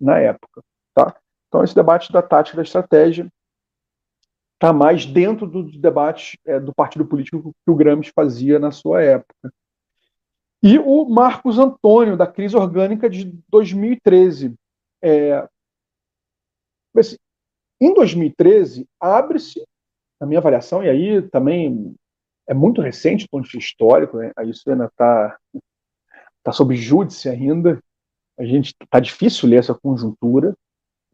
na 0.00 0.18
época. 0.18 0.62
Tá? 0.94 1.14
Então, 1.48 1.62
esse 1.62 1.74
debate 1.74 2.12
da 2.12 2.22
tática 2.22 2.56
da 2.56 2.62
estratégia 2.62 3.28
está 4.62 4.72
mais 4.72 5.04
dentro 5.04 5.44
do 5.44 5.64
debate 5.64 6.38
é, 6.46 6.60
do 6.60 6.72
partido 6.72 7.04
político 7.04 7.52
que 7.64 7.70
o 7.70 7.74
Gramsci 7.74 8.12
fazia 8.14 8.60
na 8.60 8.70
sua 8.70 9.02
época. 9.02 9.52
E 10.62 10.78
o 10.78 11.04
Marcos 11.04 11.58
Antônio, 11.58 12.16
da 12.16 12.28
crise 12.28 12.56
orgânica 12.56 13.10
de 13.10 13.24
2013. 13.48 14.54
É, 15.02 15.48
assim, 16.96 17.16
em 17.80 17.92
2013, 17.92 18.86
abre-se, 19.00 19.66
na 20.20 20.28
minha 20.28 20.38
avaliação, 20.38 20.84
e 20.84 20.88
aí 20.88 21.22
também 21.22 21.96
é 22.48 22.54
muito 22.54 22.80
recente 22.80 23.24
do 23.24 23.30
ponto 23.30 23.44
de 23.44 23.50
vista 23.50 23.72
histórico, 23.72 24.18
né? 24.18 24.30
isso 24.44 24.70
ainda 24.70 24.84
está 24.84 25.36
tá 26.44 26.52
sob 26.52 26.76
júdice 26.76 27.28
ainda, 27.28 27.82
a 28.38 28.44
gente 28.44 28.72
está 28.80 29.00
difícil 29.00 29.48
ler 29.48 29.56
essa 29.56 29.74
conjuntura, 29.74 30.54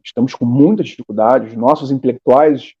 estamos 0.05 0.35
com 0.35 0.45
muitas 0.45 0.89
dificuldades, 0.89 1.55
nossos 1.55 1.89
intelectuais 1.89 2.75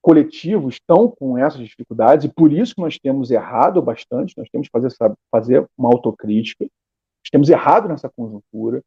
coletivos 0.00 0.74
estão 0.74 1.10
com 1.10 1.38
essas 1.38 1.60
dificuldades 1.60 2.24
e 2.24 2.32
por 2.32 2.52
isso 2.52 2.74
que 2.74 2.80
nós 2.80 2.98
temos 2.98 3.30
errado 3.30 3.80
bastante, 3.80 4.36
nós 4.36 4.48
temos 4.50 4.68
que 4.68 4.72
fazer, 4.72 4.94
fazer 5.30 5.68
uma 5.76 5.88
autocrítica, 5.88 6.64
nós 6.64 7.30
temos 7.30 7.48
errado 7.48 7.88
nessa 7.88 8.08
conjuntura. 8.08 8.82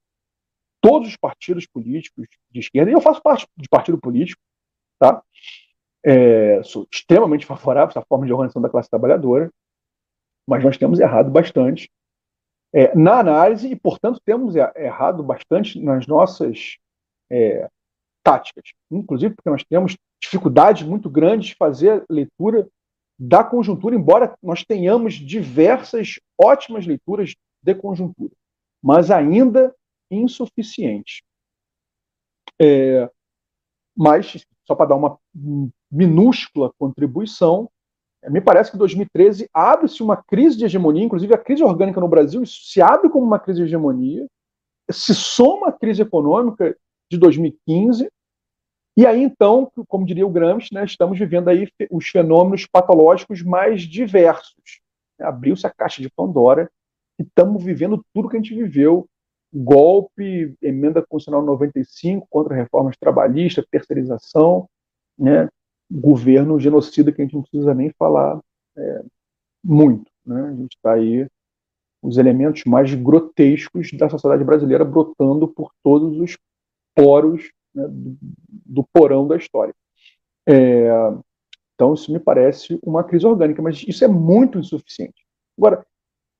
Todos 0.82 1.10
os 1.10 1.18
partidos 1.18 1.68
políticos 1.68 2.28
de 2.50 2.60
esquerda, 2.60 2.90
e 2.90 2.94
eu 2.94 3.02
faço 3.02 3.22
parte 3.22 3.48
de 3.56 3.70
partido 3.70 4.00
político, 4.00 4.42
tá? 5.00 5.22
É, 6.04 6.64
sou 6.64 6.88
extremamente 6.92 7.46
favorável 7.46 7.90
a 7.90 7.92
essa 7.92 8.06
forma 8.08 8.26
de 8.26 8.34
organização 8.34 8.62
da 8.62 8.70
classe 8.70 8.90
trabalhadora, 8.90 9.52
mas 10.48 10.64
nós 10.64 10.78
temos 10.78 11.00
errado 11.00 11.30
bastante 11.30 11.90
é, 12.74 12.96
na 12.96 13.20
análise 13.20 13.68
e, 13.68 13.76
portanto, 13.76 14.20
temos 14.26 14.56
errado 14.56 15.22
bastante 15.22 15.80
nas 15.80 16.08
nossas 16.08 16.78
é, 17.30 17.70
táticas, 18.24 18.72
inclusive 18.90 19.36
porque 19.36 19.50
nós 19.50 19.64
temos 19.64 19.98
dificuldades 20.22 20.84
muito 20.84 21.10
grandes 21.10 21.50
de 21.50 21.56
fazer 21.56 22.06
leitura 22.10 22.68
da 23.18 23.44
conjuntura, 23.44 23.96
embora 23.96 24.36
nós 24.42 24.64
tenhamos 24.64 25.14
diversas 25.14 26.20
ótimas 26.40 26.86
leituras 26.86 27.36
de 27.62 27.76
conjuntura, 27.76 28.32
mas 28.82 29.12
ainda 29.12 29.76
insuficientes. 30.10 31.22
É, 32.60 33.10
mas, 33.96 34.46
só 34.66 34.76
para 34.76 34.88
dar 34.88 34.96
uma 34.96 35.18
minúscula 35.92 36.72
contribuição, 36.78 37.70
é, 38.24 38.30
me 38.30 38.42
parece 38.42 38.72
que 38.72 38.78
2013 38.78 39.50
abre-se 39.54 40.02
uma 40.02 40.18
crise 40.18 40.58
de 40.58 40.66
hegemonia, 40.66 41.04
inclusive 41.04 41.34
a 41.34 41.38
crise 41.38 41.64
orgânica 41.64 42.00
no 42.00 42.08
Brasil 42.08 42.46
se 42.46 42.82
abre 42.82 43.10
como 43.10 43.26
uma 43.26 43.40
crise 43.40 43.60
de 43.60 43.66
hegemonia, 43.66 44.28
se 44.90 45.14
soma 45.14 45.70
à 45.70 45.72
crise 45.72 46.02
econômica 46.02 46.76
de 47.12 47.20
2015, 47.20 48.10
e 48.98 49.06
aí, 49.06 49.24
então, 49.24 49.72
como 49.88 50.06
diria 50.06 50.26
o 50.28 50.30
Gramsci, 50.30 50.74
né, 50.74 50.84
estamos 50.84 51.18
vivendo 51.18 51.50
aí 51.50 51.68
os 51.90 52.08
fenômenos 52.08 52.66
patológicos 52.66 53.42
mais 53.42 53.82
diversos. 53.82 54.82
Abriu-se 55.20 55.66
a 55.66 55.70
caixa 55.70 56.02
de 56.02 56.10
Pandora 56.10 56.70
e 57.20 57.24
estamos 57.24 57.64
vivendo 57.64 58.04
tudo 58.14 58.28
que 58.30 58.36
a 58.36 58.40
gente 58.40 58.54
viveu. 58.54 59.08
Golpe, 59.54 60.56
emenda 60.62 61.06
constitucional 61.06 61.46
95 61.46 62.28
contra 62.30 62.56
reformas 62.56 62.96
trabalhistas, 62.98 63.66
terceirização, 63.70 64.70
né, 65.18 65.50
governo 65.90 66.60
genocida 66.60 67.12
que 67.12 67.22
a 67.22 67.26
gente 67.26 67.36
não 67.36 67.42
precisa 67.42 67.74
nem 67.74 67.92
falar 67.98 68.40
é, 68.78 69.04
muito. 69.64 70.10
Né? 70.26 70.42
A 70.42 70.56
gente 70.56 70.76
está 70.76 70.94
aí 70.94 71.28
os 72.02 72.18
elementos 72.18 72.64
mais 72.66 72.94
grotescos 72.94 73.92
da 73.94 74.10
sociedade 74.10 74.44
brasileira 74.44 74.84
brotando 74.84 75.48
por 75.48 75.72
todos 75.84 76.18
os 76.20 76.38
poros 76.96 77.44
né, 77.74 77.86
do, 77.90 78.84
porão 78.94 79.28
da 79.28 79.38
história. 79.38 79.74
É, 80.48 80.90
então, 81.74 81.94
isso 81.94 82.12
me 82.12 82.20
parece 82.20 82.80
uma 82.84 83.04
crise 83.04 83.26
orgânica, 83.26 83.62
mas 83.62 83.84
isso 83.88 84.04
é 84.04 84.08
muito 84.08 84.60
insuficiente. 84.60 85.26
Agora, 85.58 85.86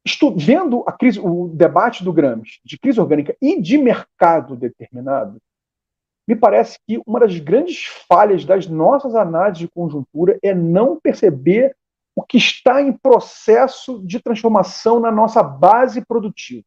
estou 0.06 0.36
vendo 0.36 0.84
a 0.86 0.92
crise, 0.92 1.20
o 1.20 1.48
debate 1.48 2.04
do 2.04 2.14
Gramsci 2.14 2.60
de 2.64 2.78
crise 2.78 3.00
orgânica 3.00 3.36
e 3.42 3.60
de 3.62 3.78
mercado 3.78 4.56
determinado, 4.56 5.42
me 6.28 6.36
parece 6.36 6.80
que 6.88 7.02
uma 7.06 7.20
das 7.20 7.38
grandes 7.40 7.86
falhas 8.08 8.46
das 8.46 8.68
nossas 8.68 9.16
análises 9.16 9.60
de 9.60 9.68
conjuntura 9.68 10.38
é 10.44 10.54
não 10.54 11.00
perceber 11.00 11.76
o 12.16 12.24
que 12.24 12.38
está 12.38 12.82
em 12.82 12.94
processo 12.94 14.02
de 14.06 14.20
transformação 14.20 15.00
na 15.00 15.12
nossa 15.12 15.42
base 15.42 16.06
produtiva. 16.06 16.64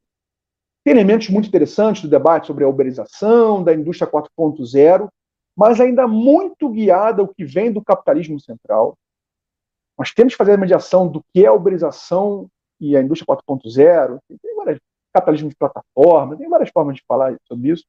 Tem 0.85 0.93
elementos 0.93 1.31
muito 1.31 1.49
interessantes 1.49 2.03
do 2.03 2.09
debate 2.09 2.47
sobre 2.47 2.63
a 2.63 2.69
uberização, 2.69 3.65
da 3.65 3.75
indústria 3.75 4.11
4.0, 4.11 5.09
mas 5.57 5.81
ainda 5.81 6.07
muito 6.07 6.69
guiada 6.69 7.23
ao 7.23 7.29
que 7.29 7.45
vem 7.45 7.73
do 7.73 7.83
capitalismo 7.83 8.39
central. 8.39 8.97
Nós 9.99 10.13
temos 10.13 10.35
que 10.35 10.39
fazer 10.39 10.53
a 10.53 10.59
mediação 10.59 11.09
do 11.09 11.25
que 11.33 11.45
é 11.45 11.47
a 11.47 11.53
uberização 11.53 12.49
e 12.81 12.97
a 12.97 13.01
indústria 13.01 13.35
4.0. 13.35 14.19
Tem 14.29 14.57
várias 14.57 14.79
capitalismo 15.15 15.49
de 15.49 15.55
plataforma, 15.55 16.37
tem 16.37 16.49
várias 16.49 16.71
formas 16.71 16.97
de 16.97 17.05
falar 17.07 17.37
sobre 17.47 17.71
isso. 17.71 17.85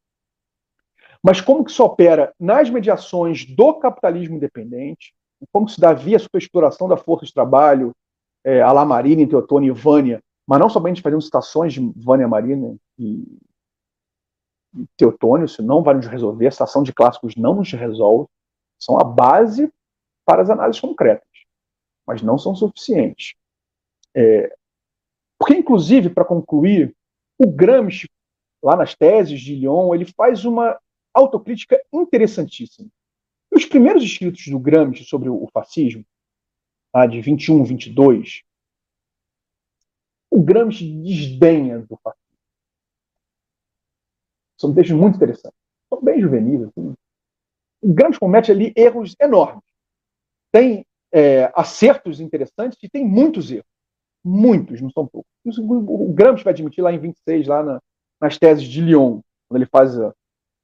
Mas 1.23 1.41
como 1.41 1.65
que 1.65 1.72
isso 1.72 1.84
opera 1.84 2.31
nas 2.39 2.69
mediações 2.69 3.45
do 3.45 3.73
capitalismo 3.73 4.35
independente, 4.35 5.13
como 5.51 5.65
que 5.65 5.72
se 5.72 5.81
dá 5.81 5.91
via 5.91 6.19
superexploração 6.19 6.88
da 6.88 6.95
força 6.95 7.26
de 7.26 7.34
trabalho, 7.34 7.93
é, 8.43 8.61
a 8.61 8.72
la 8.72 8.85
Marina, 8.85 9.27
Teotônio 9.27 9.76
e 9.76 9.77
Vânia, 9.77 10.22
mas 10.47 10.59
não 10.59 10.69
somente 10.69 11.01
fazendo 11.01 11.22
citações 11.22 11.73
de 11.73 11.80
Vânia 11.95 12.27
Marina 12.27 12.76
e, 12.97 13.26
Teotônio, 14.97 15.45
isso 15.45 15.63
não 15.63 15.81
vai 15.81 15.95
nos 15.95 16.07
resolver, 16.07 16.47
a 16.47 16.51
citação 16.51 16.84
de 16.84 16.93
clássicos 16.93 17.35
não 17.35 17.55
nos 17.55 17.72
resolve, 17.72 18.30
são 18.80 18.99
a 18.99 19.03
base 19.03 19.72
para 20.26 20.41
as 20.41 20.49
análises 20.49 20.81
concretas, 20.81 21.27
mas 22.05 22.22
não 22.22 22.38
são 22.38 22.55
suficientes. 22.55 23.35
É, 24.13 24.55
porque, 25.38 25.55
inclusive, 25.55 26.09
para 26.09 26.26
concluir, 26.26 26.95
o 27.38 27.49
Gramsci, 27.49 28.09
lá 28.61 28.76
nas 28.76 28.95
teses 28.95 29.39
de 29.39 29.55
Lyon, 29.55 29.93
ele 29.93 30.05
faz 30.05 30.45
uma 30.45 30.80
autocrítica 31.13 31.81
interessantíssima. 31.93 32.89
Os 33.53 33.65
primeiros 33.65 34.03
escritos 34.03 34.45
do 34.47 34.59
Gramsci 34.59 35.03
sobre 35.05 35.30
o 35.30 35.47
fascismo, 35.53 36.05
de 37.09 37.19
21, 37.19 37.63
22, 37.65 38.43
o 40.35 40.41
Gramsci 40.41 40.85
desdenha 41.01 41.79
do 41.79 41.97
fascismo. 42.03 42.25
São 44.59 44.73
textos 44.73 44.97
muito 44.97 45.15
interessantes. 45.15 45.57
São 45.89 46.01
bem 46.01 46.19
juvenis. 46.19 46.63
Assim. 46.63 46.93
O 47.81 47.93
Gramsci 47.93 48.19
comete 48.19 48.51
ali 48.51 48.73
erros 48.75 49.15
enormes. 49.19 49.63
Tem 50.51 50.85
é, 51.13 51.49
acertos 51.55 52.19
interessantes 52.19 52.77
e 52.83 52.89
tem 52.89 53.05
muitos 53.05 53.49
erros. 53.49 53.65
Muitos, 54.21 54.81
não 54.81 54.89
são 54.89 55.07
poucos. 55.07 55.31
O 55.57 56.11
Gramsci 56.13 56.43
vai 56.43 56.51
admitir 56.51 56.83
lá 56.83 56.91
em 56.91 56.99
26, 56.99 57.47
lá 57.47 57.63
na, 57.63 57.81
nas 58.19 58.37
teses 58.37 58.65
de 58.65 58.81
Lyon, 58.81 59.21
quando 59.47 59.61
ele 59.61 59.69
faz 59.69 59.97
a, 59.97 60.13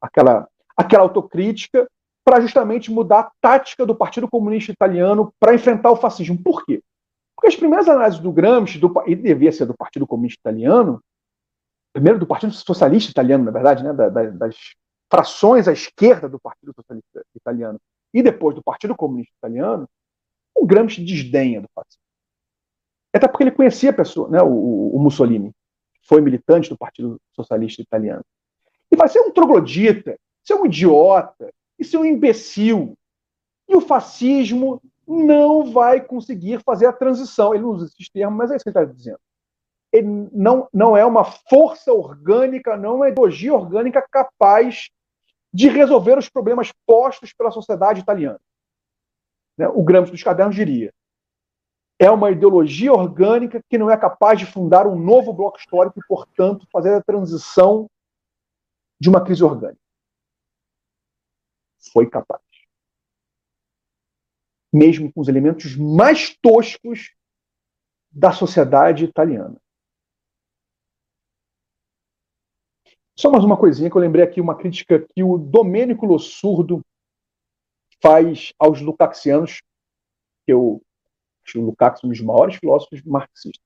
aquela, 0.02 0.50
aquela 0.76 1.04
autocrítica 1.04 1.88
para 2.26 2.42
justamente 2.42 2.92
mudar 2.92 3.20
a 3.20 3.32
tática 3.40 3.86
do 3.86 3.96
Partido 3.96 4.28
Comunista 4.28 4.72
Italiano 4.72 5.34
para 5.40 5.56
enfrentar 5.56 5.92
o 5.92 5.96
fascismo. 5.96 6.42
Por 6.42 6.66
quê? 6.66 6.82
Porque 7.42 7.56
as 7.56 7.56
primeiras 7.56 7.90
análises 7.90 8.20
do 8.20 8.32
Gramsci, 8.32 8.78
do, 8.78 8.94
e 9.08 9.16
devia 9.16 9.52
ser 9.52 9.66
do 9.66 9.76
Partido 9.76 10.06
Comunista 10.06 10.40
Italiano, 10.40 11.04
primeiro 11.92 12.20
do 12.20 12.28
Partido 12.28 12.54
Socialista 12.54 13.10
Italiano, 13.10 13.44
na 13.44 13.50
verdade, 13.50 13.84
né, 13.84 13.92
da, 13.92 14.10
da, 14.10 14.30
das 14.30 14.56
frações 15.10 15.68
à 15.68 15.74
esquerda 15.74 16.30
do 16.30 16.40
Partido 16.40 16.72
Socialista 16.76 17.26
Italiano, 17.36 17.82
e 18.14 18.22
depois 18.22 18.54
do 18.56 18.62
Partido 18.62 18.96
Comunista 18.96 19.34
Italiano, 19.40 19.90
o 20.56 20.68
Gramsci 20.68 21.04
desdenha 21.04 21.62
do 21.62 21.68
fascismo. 21.74 22.04
Até 23.12 23.28
porque 23.28 23.44
ele 23.44 23.52
conhecia 23.52 23.90
a 23.90 23.94
pessoa, 23.94 24.30
né, 24.30 24.40
o, 24.44 24.96
o 24.96 25.00
Mussolini, 25.00 25.52
foi 26.04 26.22
militante 26.22 26.70
do 26.70 26.78
Partido 26.78 27.20
Socialista 27.34 27.82
Italiano. 27.82 28.24
E 28.92 28.96
vai 28.96 29.10
ser 29.10 29.20
um 29.20 29.32
troglodita, 29.32 30.16
ser 30.44 30.54
um 30.54 30.68
idiota, 30.68 31.52
e 31.80 31.84
ser 31.84 31.98
um 31.98 32.06
imbecil. 32.06 32.96
E 33.68 33.76
o 33.76 33.82
fascismo 33.82 34.80
não 35.08 35.72
vai 35.72 36.02
conseguir 36.02 36.62
fazer 36.64 36.86
a 36.86 36.94
transição. 36.94 37.54
Ele 37.54 37.64
não 37.64 37.72
usa 37.72 37.86
esses 37.86 38.10
termos, 38.10 38.38
mas 38.38 38.52
é 38.52 38.56
isso 38.56 38.64
que 38.64 38.70
ele 38.70 38.80
está 38.80 38.94
dizendo. 38.94 39.20
Ele 39.92 40.30
não, 40.32 40.68
não 40.74 40.96
é 40.96 41.06
uma 41.06 41.26
força 41.26 41.92
orgânica, 41.92 42.78
não 42.78 42.92
é 42.92 42.96
uma 42.96 43.10
ideologia 43.10 43.54
orgânica 43.54 44.06
capaz 44.10 44.90
de 45.54 45.68
resolver 45.68 46.18
os 46.18 46.30
problemas 46.30 46.72
postos 46.86 47.34
pela 47.34 47.52
sociedade 47.52 48.00
italiana. 48.00 48.40
Né? 49.58 49.68
O 49.68 49.84
Gramsci 49.84 50.12
dos 50.12 50.24
Cadernos 50.24 50.56
diria: 50.56 50.94
é 52.00 52.10
uma 52.10 52.32
ideologia 52.32 52.94
orgânica 52.94 53.62
que 53.70 53.78
não 53.78 53.92
é 53.92 53.98
capaz 53.98 54.40
de 54.40 54.46
fundar 54.46 54.88
um 54.88 54.98
novo 54.98 55.34
bloco 55.34 55.60
histórico 55.60 56.00
e, 56.00 56.08
portanto, 56.08 56.68
fazer 56.72 56.94
a 56.94 57.04
transição 57.04 57.90
de 59.00 59.10
uma 59.10 59.24
crise 59.24 59.44
orgânica. 59.44 59.82
Foi 61.92 62.10
capaz. 62.10 62.42
Mesmo 64.74 65.12
com 65.12 65.22
os 65.22 65.28
elementos 65.28 65.76
mais 65.76 66.36
toscos 66.42 67.14
da 68.12 68.32
sociedade 68.32 69.06
italiana. 69.06 69.58
Só 73.18 73.30
mais 73.30 73.44
uma 73.44 73.58
coisinha 73.58 73.90
que 73.90 73.96
eu 73.96 74.02
lembrei 74.02 74.24
aqui, 74.24 74.42
uma 74.42 74.58
crítica 74.58 75.00
que 75.00 75.24
o 75.24 75.38
Domênico 75.38 76.06
Lossurdo 76.06 76.82
faz 78.02 78.54
aos 78.58 78.82
lucaxianos, 78.82 79.62
que 80.46 80.54
eu 80.54 80.82
o 81.56 81.62
Lukács 81.62 82.04
é 82.04 82.08
um 82.08 82.10
dos 82.10 82.22
maiores 82.22 82.56
filósofos 82.56 83.02
marxistas. 83.04 83.62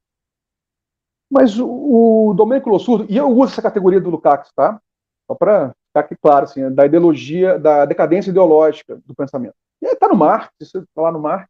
Mas 1.30 1.60
o, 1.60 2.30
o 2.30 2.34
Domenico 2.34 2.69
Lossurdo, 2.69 3.06
e 3.10 3.18
eu 3.18 3.27
uso 3.27 3.52
essa 3.52 3.61
categoria 3.61 3.99
do 3.99 4.10
Lukács, 4.10 4.52
tá? 4.53 4.82
Só 5.27 5.36
para 5.36 5.76
ficar 5.88 5.99
aqui 5.99 6.15
claro, 6.15 6.45
assim, 6.45 6.73
da 6.73 6.86
ideologia, 6.86 7.60
da 7.60 7.86
decadência 7.86 8.30
ideológica 8.30 9.02
do 9.06 9.14
pensamento. 9.14 9.56
E 9.82 9.88
está 9.88 10.08
no 10.08 10.16
Marx, 10.16 10.54
isso 10.60 10.80
está 10.80 11.02
lá 11.02 11.12
no 11.12 11.20
Marx. 11.20 11.50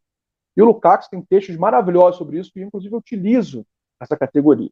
E 0.56 0.62
o 0.62 0.66
Lukács 0.66 1.08
tem 1.08 1.22
textos 1.22 1.58
maravilhosos 1.58 2.18
sobre 2.18 2.40
isso, 2.40 2.52
e 2.56 2.62
inclusive 2.62 2.94
eu 2.94 3.00
utilizo 3.00 3.66
essa 4.00 4.18
categoria. 4.18 4.72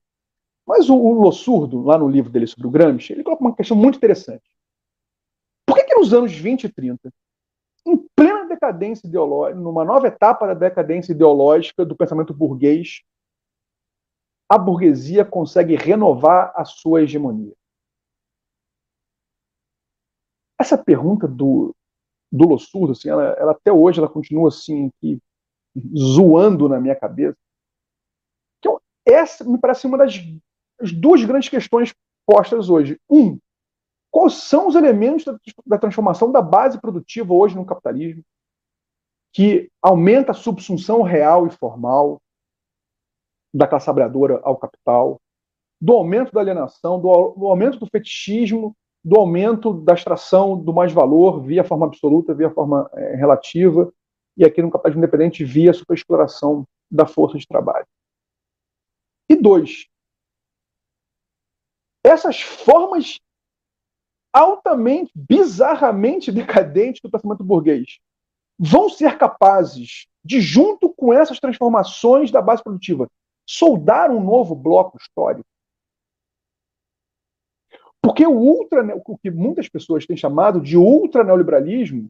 Mas 0.66 0.90
o, 0.90 0.96
o 0.96 1.14
Lossurdo, 1.22 1.82
lá 1.82 1.98
no 1.98 2.08
livro 2.08 2.32
dele 2.32 2.48
sobre 2.48 2.68
o 2.68 2.72
Gramsci, 2.72 3.14
ele 3.14 3.24
coloca 3.24 3.44
uma 3.44 3.56
questão 3.56 3.76
muito 3.76 3.98
interessante. 3.98 4.44
Por 5.66 5.76
que, 5.76 5.84
que 5.84 5.96
nos 5.96 6.14
anos 6.14 6.34
20 6.34 6.66
e 6.66 6.70
30 6.72 7.14
em 7.86 7.98
plena 8.16 8.48
decadência 8.48 9.08
ideológica, 9.08 9.60
numa 9.60 9.84
nova 9.84 10.08
etapa 10.08 10.48
da 10.48 10.54
decadência 10.54 11.12
ideológica 11.12 11.86
do 11.86 11.98
pensamento 11.98 12.34
burguês, 12.34 13.02
a 14.50 14.58
burguesia 14.58 15.26
consegue 15.26 15.76
renovar 15.76 16.54
a 16.56 16.64
sua 16.64 17.04
hegemonia? 17.04 17.54
Essa 20.58 20.78
pergunta 20.78 21.28
do, 21.28 21.76
do 22.34 22.47
Lossurdo, 22.47 22.93
assim, 22.93 23.10
ela, 23.10 23.23
ela, 23.38 23.51
até 23.51 23.72
hoje 23.72 23.99
ela 23.99 24.10
continua 24.10 24.47
assim, 24.47 24.91
zoando 25.95 26.68
na 26.68 26.80
minha 26.80 26.95
cabeça. 26.95 27.38
Então, 28.57 28.81
essa 29.05 29.43
me 29.43 29.60
parece 29.60 29.85
uma 29.85 29.99
das 29.99 30.15
duas 30.93 31.23
grandes 31.23 31.49
questões 31.49 31.93
postas 32.26 32.69
hoje. 32.69 32.99
Um, 33.07 33.38
Quais 34.14 34.35
são 34.35 34.68
os 34.68 34.76
elementos 34.76 35.26
da, 35.26 35.35
da 35.65 35.77
transformação 35.80 36.31
da 36.31 36.39
base 36.39 36.80
produtiva 36.80 37.34
hoje 37.34 37.55
no 37.55 37.65
capitalismo 37.65 38.23
que 39.34 39.72
aumenta 39.81 40.31
a 40.31 40.35
subsunção 40.35 41.01
real 41.01 41.47
e 41.47 41.49
formal 41.49 42.22
da 43.51 43.68
classe 43.68 43.85
trabalhadora 43.85 44.39
ao 44.43 44.55
capital, 44.55 45.19
do 45.81 45.93
aumento 45.93 46.31
da 46.31 46.41
alienação, 46.41 47.01
do, 47.01 47.31
do, 47.31 47.47
aumento 47.47 47.80
do 47.80 47.88
fetichismo, 47.88 48.76
do 49.04 49.18
aumento 49.18 49.74
da 49.74 49.94
extração 49.94 50.58
do 50.58 50.74
mais-valor 50.74 51.42
via 51.42 51.64
forma 51.64 51.86
absoluta, 51.86 52.34
via 52.34 52.50
forma 52.50 52.90
é, 52.94 53.16
relativa, 53.16 53.94
e 54.38 54.46
aqui 54.46 54.62
no 54.62 54.72
capitalismo 54.72 55.04
independente 55.04 55.44
via 55.44 55.74
superexploração 55.74 56.66
da 56.90 57.06
força 57.06 57.38
de 57.38 57.48
trabalho. 57.48 57.86
E 59.30 59.36
dois, 59.36 59.88
essas 62.04 62.42
formas 62.42 63.20
altamente, 64.32 65.12
bizarramente 65.14 66.32
decadentes 66.32 67.02
do 67.02 67.10
pensamento 67.10 67.44
burguês 67.44 68.00
vão 68.58 68.90
ser 68.90 69.18
capazes 69.18 70.08
de, 70.24 70.42
junto 70.42 70.90
com 70.90 71.14
essas 71.14 71.40
transformações 71.40 72.32
da 72.32 72.42
base 72.42 72.64
produtiva, 72.64 73.08
soldar 73.48 74.12
um 74.12 74.24
novo 74.24 74.56
bloco 74.56 74.98
histórico? 74.98 75.48
Porque 78.04 78.28
o 78.28 78.32
ultra, 78.32 78.84
o 79.06 79.18
que 79.18 79.32
muitas 79.32 79.70
pessoas 79.70 80.06
têm 80.06 80.18
chamado 80.18 80.60
de 80.60 80.76
ultra 80.76 81.24
neoliberalismo, 81.24 82.10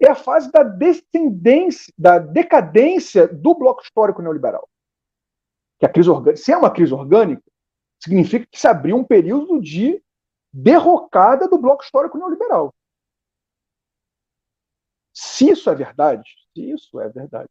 é 0.00 0.08
a 0.08 0.14
fase 0.14 0.50
da 0.52 0.62
descendência, 0.62 1.92
da 1.98 2.20
decadência 2.20 3.26
do 3.26 3.52
bloco 3.52 3.82
histórico 3.82 4.22
neoliberal. 4.22 4.68
Que 5.80 5.86
a 5.86 5.88
crise 5.88 6.08
orgânica, 6.08 6.36
se 6.42 6.52
é 6.52 6.56
uma 6.56 6.72
crise 6.72 6.94
orgânica, 6.94 7.42
significa 8.00 8.46
que 8.46 8.58
se 8.58 8.68
abriu 8.68 8.96
um 8.96 9.04
período 9.04 9.60
de 9.60 10.00
derrocada 10.52 11.48
do 11.48 11.58
bloco 11.58 11.82
histórico 11.82 12.16
neoliberal. 12.16 12.72
Se 15.12 15.50
isso 15.50 15.68
é 15.68 15.74
verdade, 15.74 16.28
se 16.54 16.70
isso 16.70 17.00
é 17.00 17.08
verdade, 17.08 17.50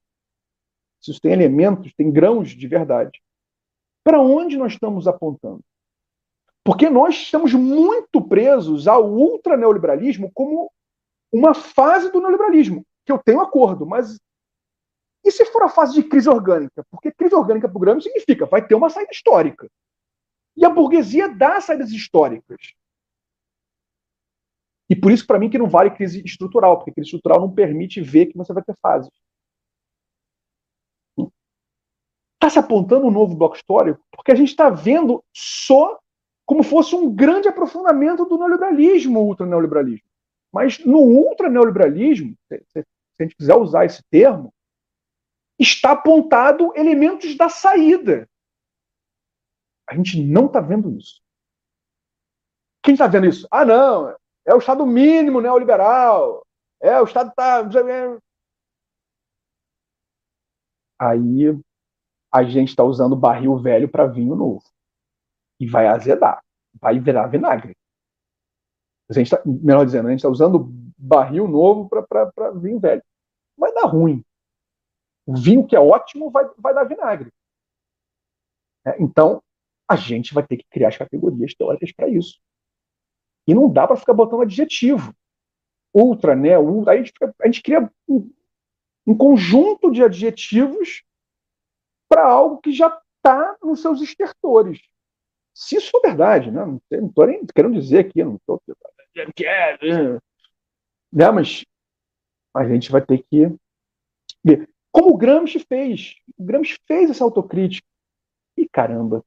se 1.02 1.12
isso 1.12 1.20
tem 1.20 1.34
elementos, 1.34 1.94
tem 1.96 2.12
grãos 2.12 2.50
de 2.50 2.68
verdade, 2.68 3.22
para 4.04 4.22
onde 4.22 4.58
nós 4.58 4.74
estamos 4.74 5.08
apontando? 5.08 5.64
Porque 6.64 6.90
nós 6.90 7.16
estamos 7.16 7.54
muito 7.54 8.22
presos 8.22 8.88
ao 8.88 9.10
ultraneoliberalismo 9.10 10.32
como 10.34 10.72
uma 11.32 11.54
fase 11.54 12.12
do 12.12 12.20
neoliberalismo, 12.20 12.86
que 13.06 13.12
eu 13.12 13.18
tenho 13.18 13.42
acordo, 13.42 13.86
mas 13.86 14.20
e 15.24 15.32
se 15.32 15.46
for 15.46 15.64
a 15.64 15.70
fase 15.70 15.94
de 15.94 16.04
crise 16.04 16.28
orgânica? 16.28 16.84
Porque 16.90 17.12
crise 17.12 17.36
orgânica 17.36 17.70
para 17.70 17.78
o 17.78 17.80
Grêmio 17.80 18.02
significa 18.02 18.46
vai 18.46 18.66
ter 18.66 18.76
uma 18.76 18.90
saída 18.90 19.12
histórica. 19.12 19.70
E 20.58 20.66
a 20.66 20.70
burguesia 20.70 21.30
dá 21.30 21.62
saídas 21.62 21.92
históricas. 21.92 22.74
E 24.90 24.96
por 24.96 25.12
isso, 25.12 25.26
para 25.26 25.40
mim, 25.40 25.50
que 25.50 25.58
não 25.58 25.70
vale 25.70 25.92
crise 25.92 26.22
estrutural, 26.26 26.78
porque 26.78 26.92
crise 26.92 27.08
estrutural 27.08 27.40
não 27.40 27.54
permite 27.54 28.02
ver 28.02 28.26
que 28.26 28.38
você 28.38 28.52
vai 28.52 28.64
ter 28.64 28.76
fases. 28.82 29.12
Está 32.34 32.50
se 32.50 32.60
apontando 32.60 33.06
um 33.06 33.12
novo 33.12 33.36
bloco 33.36 33.56
histórico, 33.56 34.04
porque 34.12 34.32
a 34.32 34.36
gente 34.36 34.50
está 34.50 34.70
vendo 34.70 35.24
só 35.32 36.00
como 36.52 36.64
fosse 36.64 36.94
um 36.94 37.10
grande 37.10 37.48
aprofundamento 37.48 38.26
do 38.26 38.38
neoliberalismo, 38.38 39.22
o 39.22 39.28
ultraneoliberalismo. 39.28 40.06
Mas 40.52 40.80
no 40.80 40.98
ultraneoliberalismo, 40.98 42.36
se, 42.50 42.62
se 42.68 42.80
a 43.18 43.24
gente 43.24 43.38
quiser 43.38 43.56
usar 43.56 43.86
esse 43.86 44.04
termo, 44.10 44.54
está 45.58 45.92
apontado 45.92 46.74
elementos 46.76 47.38
da 47.38 47.48
saída. 47.48 48.30
A 49.88 49.96
gente 49.96 50.22
não 50.22 50.48
está 50.48 50.60
vendo 50.60 50.92
isso. 50.98 51.22
Quem 52.84 52.96
está 52.96 53.08
vendo 53.08 53.28
isso? 53.28 53.48
Ah, 53.50 53.64
não, 53.64 54.10
é 54.46 54.54
o 54.54 54.58
Estado 54.58 54.86
mínimo 54.86 55.40
neoliberal. 55.40 56.46
É, 56.82 57.00
o 57.00 57.06
Estado 57.06 57.30
está. 57.30 57.62
Aí 61.00 61.58
a 62.30 62.44
gente 62.44 62.68
está 62.68 62.84
usando 62.84 63.16
barril 63.16 63.58
velho 63.58 63.88
para 63.88 64.06
vinho 64.06 64.36
novo. 64.36 64.66
E 65.62 65.68
vai 65.68 65.86
azedar. 65.88 66.44
Vai 66.82 67.00
virar 67.00 67.28
vinagre. 67.28 67.78
A 69.08 69.14
gente 69.14 69.30
tá, 69.30 69.40
melhor 69.46 69.86
dizendo, 69.86 70.08
a 70.08 70.10
gente 70.10 70.20
está 70.20 70.30
usando 70.30 70.72
barril 70.98 71.48
novo 71.48 71.88
para 71.88 72.52
vinho 72.52 72.80
velho. 72.80 73.04
Vai 73.56 73.72
dar 73.74 73.86
ruim. 73.86 74.26
O 75.24 75.36
vinho 75.36 75.68
que 75.68 75.76
é 75.76 75.80
ótimo 75.80 76.32
vai, 76.32 76.50
vai 76.58 76.74
dar 76.74 76.86
vinagre. 76.86 77.32
É, 78.88 79.00
então, 79.00 79.44
a 79.88 79.96
gente 79.96 80.34
vai 80.34 80.48
ter 80.48 80.58
que 80.58 80.66
criar 80.68 80.88
as 80.88 80.98
categorias 80.98 81.54
teóricas 81.54 81.92
para 81.92 82.10
isso. 82.10 82.40
E 83.48 83.54
não 83.54 83.72
dá 83.72 83.86
para 83.86 83.98
ficar 83.98 84.14
botando 84.14 84.42
adjetivo. 84.42 85.14
Ultra, 85.94 86.36
né? 86.36 86.58
Ultra. 86.58 86.94
A 86.94 86.98
gente, 86.98 87.12
fica, 87.12 87.36
a 87.40 87.46
gente 87.46 87.62
cria 87.62 87.92
um, 88.08 88.34
um 89.06 89.16
conjunto 89.16 89.92
de 89.92 90.04
adjetivos 90.04 91.04
para 92.10 92.26
algo 92.26 92.60
que 92.60 92.72
já 92.72 92.88
está 93.18 93.58
nos 93.62 93.82
seus 93.82 94.02
estertores. 94.02 94.82
Se 95.54 95.76
isso 95.76 95.92
for 95.92 96.02
verdade, 96.02 96.50
né? 96.50 96.66
não 96.66 97.08
estou 97.08 97.28
nem 97.28 97.46
querendo 97.46 97.80
dizer 97.80 98.00
aqui, 98.00 98.24
não 98.24 98.36
estou 98.36 98.62
né? 101.12 101.32
mas 101.32 101.66
a 102.56 102.64
gente 102.66 102.92
vai 102.92 103.02
ter 103.06 103.24
que 103.24 103.48
ver. 104.44 104.70
Como 104.92 105.14
o 105.14 105.18
Gramsci 105.18 105.60
fez. 105.60 106.16
O 106.38 106.44
Gramsci 106.44 106.78
fez 106.88 107.10
essa 107.10 107.24
autocrítica. 107.24 107.88
E 108.58 108.68
caramba, 108.68 109.24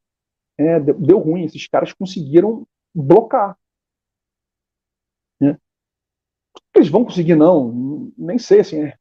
é, 0.59 0.79
deu, 0.81 1.19
ruim. 1.19 1.45
Esses 1.45 1.67
caras 1.67 1.93
conseguiram 1.93 2.67
blocar. 2.95 3.59
Né? 5.41 5.59
Eles 6.75 6.89
vão 6.89 7.05
conseguir, 7.05 7.35
não? 7.35 8.13
Nem 8.17 8.39
sei, 8.39 8.61
assim. 8.61 8.83
É, 8.83 8.99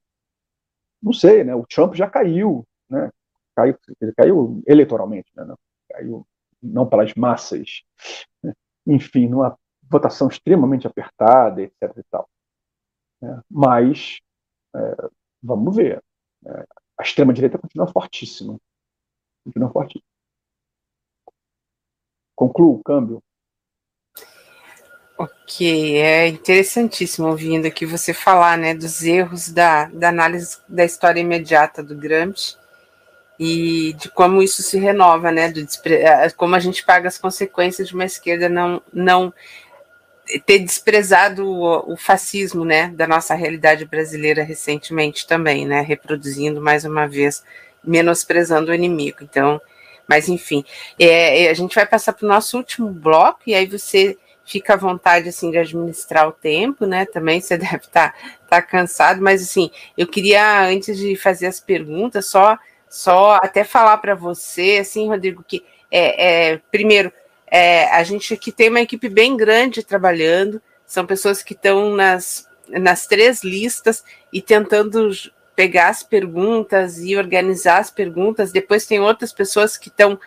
não 1.02 1.14
sei, 1.14 1.44
né? 1.44 1.54
O 1.54 1.66
Trump 1.66 1.96
já 1.96 2.10
caiu, 2.10 2.66
né? 2.90 3.12
Caiu, 3.56 3.78
caiu 4.16 4.64
eleitoralmente, 4.66 5.32
né? 5.36 5.44
Não, 5.44 5.58
caiu 5.92 6.26
não 6.64 6.88
pelas 6.88 7.14
massas. 7.14 7.84
Enfim, 8.88 9.28
numa 9.28 9.58
votação 9.90 10.28
extremamente 10.28 10.88
apertada, 10.88 11.62
etc. 11.62 11.98
E 11.98 12.04
tal. 12.10 12.30
É, 13.24 13.40
mas 13.50 14.20
é, 14.76 15.10
vamos 15.42 15.76
ver. 15.76 16.04
É, 16.46 16.66
a 16.98 17.04
extrema-direita 17.04 17.58
continua 17.58 17.88
fortíssima. 17.88 18.58
Continua 19.44 19.70
fortíssima. 19.72 20.04
Concluo 22.36 22.80
o 22.80 22.84
câmbio. 22.84 23.24
Ok, 25.18 25.98
é 25.98 26.28
interessantíssimo 26.28 27.28
ouvindo 27.28 27.68
aqui 27.68 27.86
você 27.86 28.14
falar 28.14 28.58
né, 28.58 28.74
dos 28.74 29.04
erros 29.04 29.50
da, 29.50 29.86
da 29.86 30.10
análise 30.10 30.58
da 30.68 30.84
história 30.84 31.20
imediata 31.20 31.84
do 31.84 31.96
Gramsci 31.96 32.58
e 33.40 33.94
de 33.94 34.10
como 34.10 34.42
isso 34.42 34.62
se 34.62 34.78
renova, 34.78 35.32
né, 35.32 35.50
do, 35.52 35.66
como 36.38 36.56
a 36.56 36.60
gente 36.60 36.84
paga 36.84 37.08
as 37.08 37.18
consequências 37.18 37.88
de 37.88 37.96
uma 37.96 38.06
esquerda 38.06 38.48
não, 38.48 38.82
não 38.94 39.34
ter 40.46 40.60
desprezado 40.60 41.46
o, 41.46 41.94
o, 41.94 41.98
fascismo, 41.98 42.64
né, 42.64 42.90
da 42.90 43.08
nossa 43.08 43.34
realidade 43.34 43.86
brasileira 43.86 44.44
recentemente 44.44 45.28
também, 45.28 45.66
né, 45.66 45.82
reproduzindo 45.82 46.62
mais 46.62 46.86
uma 46.86 47.08
vez, 47.08 47.44
menosprezando 47.84 48.72
o 48.72 48.76
inimigo. 48.76 49.20
Então, 49.22 49.60
mas 50.08 50.30
enfim, 50.30 50.64
é, 51.00 51.46
é 51.46 51.50
a 51.50 51.54
gente 51.54 51.76
vai 51.76 51.86
passar 51.86 52.14
para 52.14 52.26
o 52.26 52.30
nosso 52.30 52.58
último 52.58 52.90
bloco 52.90 53.42
e 53.48 53.56
aí 53.56 53.66
você 53.66 54.18
fica 54.46 54.74
à 54.74 54.78
vontade 54.78 55.30
assim 55.30 55.52
de 55.52 55.58
administrar 55.58 56.28
o 56.28 56.32
tempo, 56.32 56.86
né? 56.86 57.06
Também 57.06 57.42
você 57.42 57.58
deve 57.58 57.78
estar 57.78 58.12
tá, 58.12 58.16
tá 58.50 58.62
cansado, 58.62 59.22
mas 59.22 59.42
assim, 59.42 59.72
eu 59.98 60.08
queria 60.08 60.64
antes 60.66 60.98
de 60.98 61.16
fazer 61.16 61.48
as 61.48 61.60
perguntas 61.60 62.28
só 62.28 62.58
só 62.94 63.40
até 63.42 63.64
falar 63.64 63.98
para 63.98 64.14
você, 64.14 64.78
assim, 64.80 65.08
Rodrigo, 65.08 65.44
que 65.44 65.66
é, 65.90 66.52
é 66.52 66.58
primeiro 66.72 67.12
é, 67.48 67.90
a 67.90 68.04
gente 68.04 68.36
aqui 68.36 68.52
tem 68.52 68.70
uma 68.70 68.82
equipe 68.82 69.10
bem 69.10 69.36
grande 69.36 69.84
trabalhando, 69.84 70.62
são 70.86 71.04
pessoas 71.04 71.42
que 71.42 71.54
estão 71.54 71.96
nas, 71.96 72.48
nas 72.70 73.08
três 73.08 73.44
listas 73.44 74.04
e 74.32 74.44
tentando 74.44 75.10
pegar 75.56 75.88
as 75.88 76.04
perguntas 76.04 77.00
e 77.00 77.18
organizar 77.18 77.80
as 77.80 77.90
perguntas. 77.90 78.52
Depois 78.52 78.86
tem 78.86 79.00
outras 79.00 79.34
pessoas 79.34 79.76
que 79.76 79.90
estão 79.90 80.20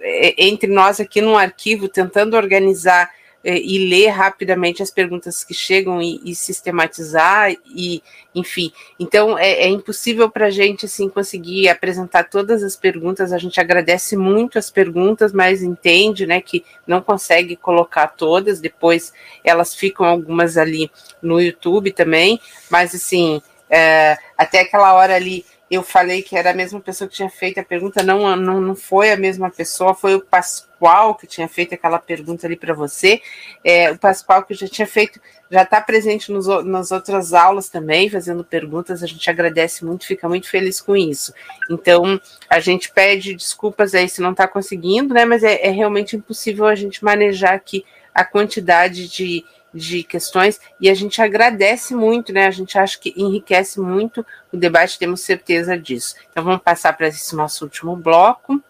é, 0.00 0.46
entre 0.48 0.68
nós 0.68 0.98
aqui 0.98 1.20
no 1.20 1.38
arquivo 1.38 1.88
tentando 1.88 2.36
organizar 2.36 3.08
e 3.54 3.88
ler 3.88 4.08
rapidamente 4.08 4.82
as 4.82 4.90
perguntas 4.90 5.44
que 5.44 5.54
chegam 5.54 6.02
e, 6.02 6.20
e 6.24 6.34
sistematizar 6.34 7.54
e 7.66 8.02
enfim. 8.34 8.72
Então 8.98 9.38
é, 9.38 9.62
é 9.62 9.68
impossível 9.68 10.28
para 10.28 10.46
a 10.46 10.50
gente 10.50 10.86
assim 10.86 11.08
conseguir 11.08 11.68
apresentar 11.68 12.24
todas 12.24 12.62
as 12.62 12.74
perguntas. 12.74 13.32
A 13.32 13.38
gente 13.38 13.60
agradece 13.60 14.16
muito 14.16 14.58
as 14.58 14.70
perguntas 14.70 15.32
mas 15.32 15.62
entende 15.62 16.26
né 16.26 16.40
que 16.40 16.64
não 16.86 17.00
consegue 17.00 17.54
colocar 17.54 18.08
todas. 18.08 18.60
Depois 18.60 19.12
elas 19.44 19.74
ficam 19.74 20.06
algumas 20.06 20.56
ali 20.56 20.90
no 21.22 21.40
YouTube 21.40 21.92
também. 21.92 22.40
Mas 22.68 22.94
assim 22.94 23.40
é, 23.70 24.16
até 24.36 24.60
aquela 24.60 24.94
hora 24.94 25.14
ali 25.14 25.44
eu 25.70 25.82
falei 25.82 26.22
que 26.22 26.36
era 26.36 26.50
a 26.50 26.54
mesma 26.54 26.80
pessoa 26.80 27.08
que 27.08 27.16
tinha 27.16 27.28
feito 27.28 27.58
a 27.58 27.64
pergunta, 27.64 28.02
não, 28.02 28.36
não, 28.36 28.60
não 28.60 28.76
foi 28.76 29.10
a 29.10 29.16
mesma 29.16 29.50
pessoa, 29.50 29.94
foi 29.94 30.14
o 30.14 30.20
Pascoal 30.20 31.16
que 31.16 31.26
tinha 31.26 31.48
feito 31.48 31.74
aquela 31.74 31.98
pergunta 31.98 32.46
ali 32.46 32.54
para 32.54 32.72
você. 32.72 33.20
É, 33.64 33.90
o 33.90 33.98
Pascoal 33.98 34.44
que 34.44 34.54
já 34.54 34.68
tinha 34.68 34.86
feito, 34.86 35.20
já 35.50 35.62
está 35.62 35.80
presente 35.80 36.30
nos, 36.30 36.46
nas 36.64 36.92
outras 36.92 37.34
aulas 37.34 37.68
também, 37.68 38.08
fazendo 38.08 38.44
perguntas, 38.44 39.02
a 39.02 39.06
gente 39.06 39.28
agradece 39.28 39.84
muito, 39.84 40.06
fica 40.06 40.28
muito 40.28 40.48
feliz 40.48 40.80
com 40.80 40.96
isso. 40.96 41.34
Então, 41.68 42.20
a 42.48 42.60
gente 42.60 42.92
pede 42.92 43.34
desculpas 43.34 43.92
aí 43.92 44.08
se 44.08 44.20
não 44.20 44.30
está 44.30 44.46
conseguindo, 44.46 45.12
né? 45.12 45.24
Mas 45.24 45.42
é, 45.42 45.66
é 45.66 45.70
realmente 45.70 46.14
impossível 46.14 46.66
a 46.66 46.76
gente 46.76 47.04
manejar 47.04 47.54
aqui 47.54 47.84
a 48.14 48.24
quantidade 48.24 49.08
de 49.08 49.44
de 49.76 50.02
questões 50.02 50.58
e 50.80 50.88
a 50.88 50.94
gente 50.94 51.20
agradece 51.20 51.94
muito, 51.94 52.32
né? 52.32 52.46
A 52.46 52.50
gente 52.50 52.78
acha 52.78 52.98
que 52.98 53.12
enriquece 53.16 53.78
muito 53.80 54.24
o 54.52 54.56
debate, 54.56 54.98
temos 54.98 55.20
certeza 55.20 55.78
disso. 55.78 56.16
Então 56.30 56.42
vamos 56.42 56.62
passar 56.62 56.96
para 56.96 57.08
esse 57.08 57.36
nosso 57.36 57.64
último 57.64 57.94
bloco. 57.94 58.62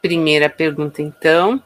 Primeira 0.00 0.48
pergunta, 0.48 1.02
então. 1.02 1.62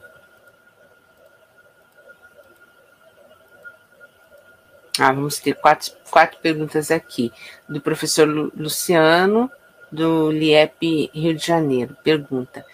Ah, 4.99 5.11
vamos 5.11 5.39
ter 5.39 5.53
quatro, 5.55 5.91
quatro 6.09 6.39
perguntas 6.39 6.91
aqui. 6.91 7.31
Do 7.69 7.79
professor 7.79 8.27
Luciano, 8.27 9.51
do 9.91 10.31
LIEP 10.31 11.11
Rio 11.13 11.35
de 11.35 11.45
Janeiro. 11.45 11.95
Pergunta: 12.03 12.65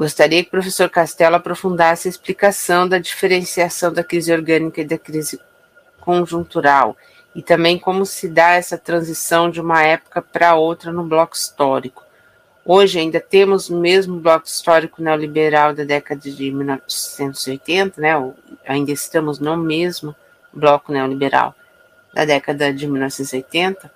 Gostaria 0.00 0.42
que 0.42 0.48
o 0.48 0.52
professor 0.52 0.88
Castelo 0.88 1.36
aprofundasse 1.36 2.08
a 2.08 2.10
explicação 2.10 2.88
da 2.88 2.96
diferenciação 2.96 3.92
da 3.92 4.02
crise 4.02 4.32
orgânica 4.32 4.80
e 4.80 4.84
da 4.86 4.96
crise 4.96 5.38
conjuntural, 6.00 6.96
e 7.34 7.42
também 7.42 7.78
como 7.78 8.06
se 8.06 8.26
dá 8.26 8.52
essa 8.52 8.78
transição 8.78 9.50
de 9.50 9.60
uma 9.60 9.82
época 9.82 10.22
para 10.22 10.54
outra 10.54 10.90
no 10.90 11.04
bloco 11.04 11.36
histórico. 11.36 12.02
Hoje 12.64 12.98
ainda 12.98 13.20
temos 13.20 13.68
o 13.68 13.76
mesmo 13.76 14.18
bloco 14.18 14.46
histórico 14.46 15.02
neoliberal 15.02 15.74
da 15.74 15.84
década 15.84 16.30
de 16.30 16.50
1980, 16.50 18.00
né? 18.00 18.32
ainda 18.66 18.92
estamos 18.92 19.38
no 19.38 19.54
mesmo 19.54 20.16
bloco 20.50 20.90
neoliberal 20.90 21.54
da 22.14 22.24
década 22.24 22.72
de 22.72 22.86
1980. 22.86 23.92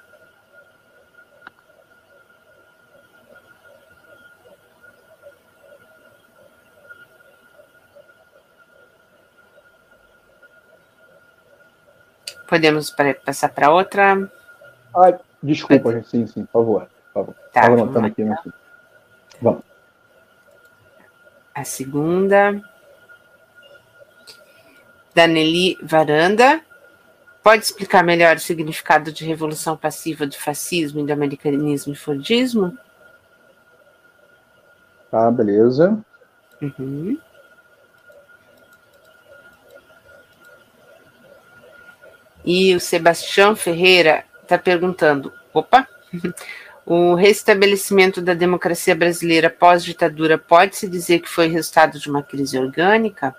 Podemos 12.46 12.94
passar 13.24 13.48
para 13.48 13.70
outra? 13.70 14.30
Ai, 14.96 15.18
desculpa, 15.42 15.92
Pode... 15.92 16.08
sim, 16.08 16.26
sim, 16.26 16.44
por 16.44 16.52
favor. 16.52 16.88
Por 17.12 17.20
favor. 17.20 17.34
Tá, 17.52 17.60
Estava 17.60 17.74
anotando 17.74 18.06
aqui. 18.06 18.22
Então. 18.22 18.52
Vamos. 19.40 19.62
A 21.54 21.64
segunda. 21.64 22.60
Daneli 25.14 25.78
Varanda. 25.82 26.60
Pode 27.42 27.64
explicar 27.64 28.02
melhor 28.02 28.36
o 28.36 28.40
significado 28.40 29.12
de 29.12 29.24
revolução 29.24 29.76
passiva 29.76 30.26
do 30.26 30.34
fascismo 30.34 31.00
e 31.00 31.06
do 31.06 31.12
americanismo 31.12 31.92
e 31.92 31.96
fordismo? 31.96 32.76
Tá, 35.10 35.30
beleza. 35.30 35.98
Uhum. 36.60 37.18
E 42.44 42.74
o 42.74 42.80
Sebastião 42.80 43.56
Ferreira 43.56 44.24
está 44.42 44.58
perguntando: 44.58 45.32
opa, 45.52 45.88
o 46.84 47.14
restabelecimento 47.14 48.20
da 48.20 48.34
democracia 48.34 48.94
brasileira 48.94 49.48
pós-ditadura 49.48 50.36
pode-se 50.36 50.86
dizer 50.86 51.20
que 51.20 51.28
foi 51.28 51.48
resultado 51.48 51.98
de 51.98 52.10
uma 52.10 52.22
crise 52.22 52.58
orgânica? 52.58 53.34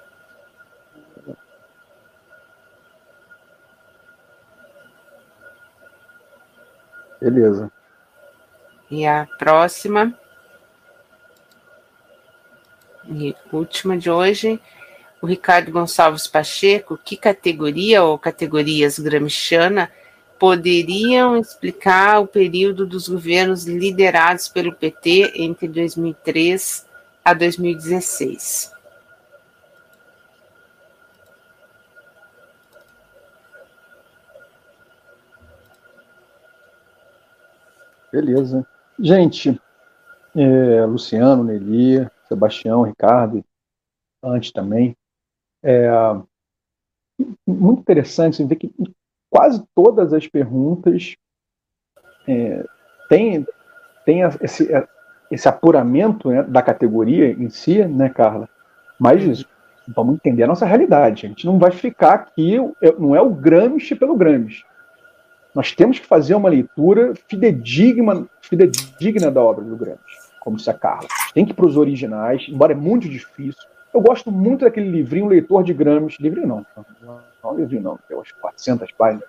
Beleza. 7.22 7.72
E 8.90 9.06
a 9.06 9.28
próxima. 9.38 10.14
E 13.08 13.36
última 13.52 13.98
de 13.98 14.10
hoje 14.10 14.60
o 15.26 15.28
Ricardo 15.28 15.72
Gonçalves 15.72 16.28
Pacheco, 16.28 17.00
que 17.04 17.18
categoria 17.18 18.04
ou 18.04 18.16
categorias 18.20 19.00
Gramsciana 19.00 19.92
poderiam 20.38 21.36
explicar 21.36 22.20
o 22.22 22.28
período 22.28 22.86
dos 22.86 23.08
governos 23.08 23.66
liderados 23.66 24.48
pelo 24.48 24.76
PT 24.76 25.34
entre 25.34 25.68
2003 25.68 26.86
a 27.26 27.34
2016? 27.34 28.72
Beleza. 38.12 38.64
Gente, 39.00 39.60
é, 40.36 40.86
Luciano, 40.86 41.44
Nelly, 41.44 42.08
Sebastião, 42.28 42.84
Ricardo, 42.84 43.44
antes 44.24 44.52
também. 44.52 44.96
É, 45.68 45.90
muito 47.48 47.82
interessante 47.82 48.44
ver 48.44 48.56
que 48.56 48.72
quase 49.32 49.64
todas 49.74 50.14
as 50.14 50.28
perguntas 50.28 51.16
é, 52.28 52.64
têm, 53.10 53.46
têm 54.06 54.22
esse, 54.42 54.70
esse 55.32 55.48
apuramento 55.48 56.30
né, 56.30 56.44
da 56.44 56.62
categoria 56.62 57.32
em 57.32 57.50
si, 57.50 57.84
né, 57.84 58.10
Carla? 58.10 58.48
Mas 59.00 59.44
vamos 59.88 60.16
entender 60.16 60.44
a 60.44 60.48
nossa 60.48 60.68
realidade. 60.68 61.26
A 61.26 61.30
gente 61.30 61.46
não 61.48 61.58
vai 61.58 61.72
ficar 61.72 62.14
aqui, 62.14 62.58
não 63.00 63.16
é 63.16 63.22
o 63.22 63.32
Gramsci 63.32 63.96
pelo 63.96 64.16
Gramsci. 64.16 64.64
Nós 65.54 65.72
temos 65.72 65.98
que 65.98 66.06
fazer 66.06 66.36
uma 66.36 66.50
leitura 66.50 67.14
fidedigna, 67.28 68.28
fidedigna 68.42 69.32
da 69.32 69.42
obra 69.42 69.64
do 69.64 69.76
Gramsci, 69.76 70.32
como 70.42 70.58
disse 70.58 70.70
a 70.70 70.74
Carla. 70.74 71.08
Tem 71.34 71.46
que 71.46 71.52
ir 71.52 71.56
para 71.56 71.66
os 71.66 71.78
originais, 71.78 72.46
embora 72.50 72.74
é 72.74 72.76
muito 72.76 73.10
difícil. 73.10 73.64
Eu 73.96 74.02
gosto 74.02 74.30
muito 74.30 74.66
daquele 74.66 74.92
livrinho 74.92 75.26
Leitor 75.26 75.64
de 75.64 75.74
Gramsci. 75.74 76.22
Livrinho 76.22 76.48
não, 76.48 76.66
não, 77.02 77.20
não 77.42 77.56
livrinho 77.56 77.82
não, 77.82 77.98
tem 78.06 78.18
umas 78.18 78.30
400 78.30 78.92
páginas. 78.92 79.26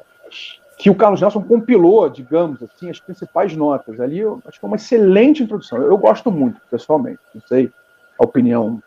Que 0.76 0.90
o 0.90 0.94
Carlos 0.96 1.20
Nelson 1.20 1.40
compilou, 1.40 2.08
digamos 2.08 2.60
assim, 2.60 2.90
as 2.90 2.98
principais 2.98 3.54
notas. 3.54 4.00
Ali, 4.00 4.18
eu 4.18 4.42
acho 4.44 4.58
que 4.58 4.66
é 4.66 4.68
uma 4.68 4.74
excelente 4.74 5.40
introdução. 5.40 5.80
Eu 5.80 5.96
gosto 5.96 6.32
muito, 6.32 6.60
pessoalmente. 6.68 7.20
Não 7.32 7.40
sei 7.42 7.70
a 8.18 8.24
opinião 8.24 8.82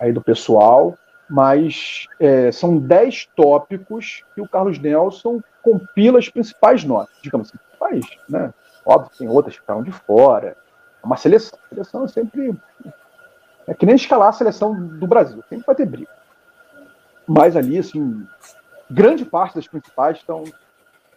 aí 0.00 0.14
do 0.14 0.22
pessoal, 0.22 0.96
mas 1.28 2.06
é, 2.18 2.50
são 2.50 2.78
10 2.78 3.28
tópicos 3.36 4.24
que 4.34 4.40
o 4.40 4.48
Carlos 4.48 4.78
Nelson 4.78 5.42
compila 5.62 6.18
as 6.18 6.30
principais 6.30 6.84
notas, 6.84 7.14
digamos 7.20 7.50
assim. 7.50 7.58
Mas, 7.78 8.06
né, 8.26 8.54
óbvio 8.82 9.10
que 9.10 9.18
tem 9.18 9.28
outras 9.28 9.56
que 9.56 9.60
ficaram 9.60 9.82
de 9.82 9.92
fora. 9.92 10.56
É 11.02 11.06
uma 11.06 11.18
seleção. 11.18 11.58
A 11.66 11.68
seleção 11.68 12.04
é 12.06 12.08
sempre. 12.08 12.56
É 13.68 13.74
que 13.74 13.84
nem 13.84 13.94
escalar 13.94 14.28
a 14.28 14.32
seleção 14.32 14.74
do 14.74 15.06
Brasil, 15.06 15.44
sempre 15.48 15.66
vai 15.66 15.74
ter 15.74 15.86
briga. 15.86 16.10
Mas 17.26 17.54
ali, 17.54 17.78
assim, 17.78 18.26
grande 18.90 19.26
parte 19.26 19.56
das 19.56 19.68
principais 19.68 20.16
estão, 20.16 20.44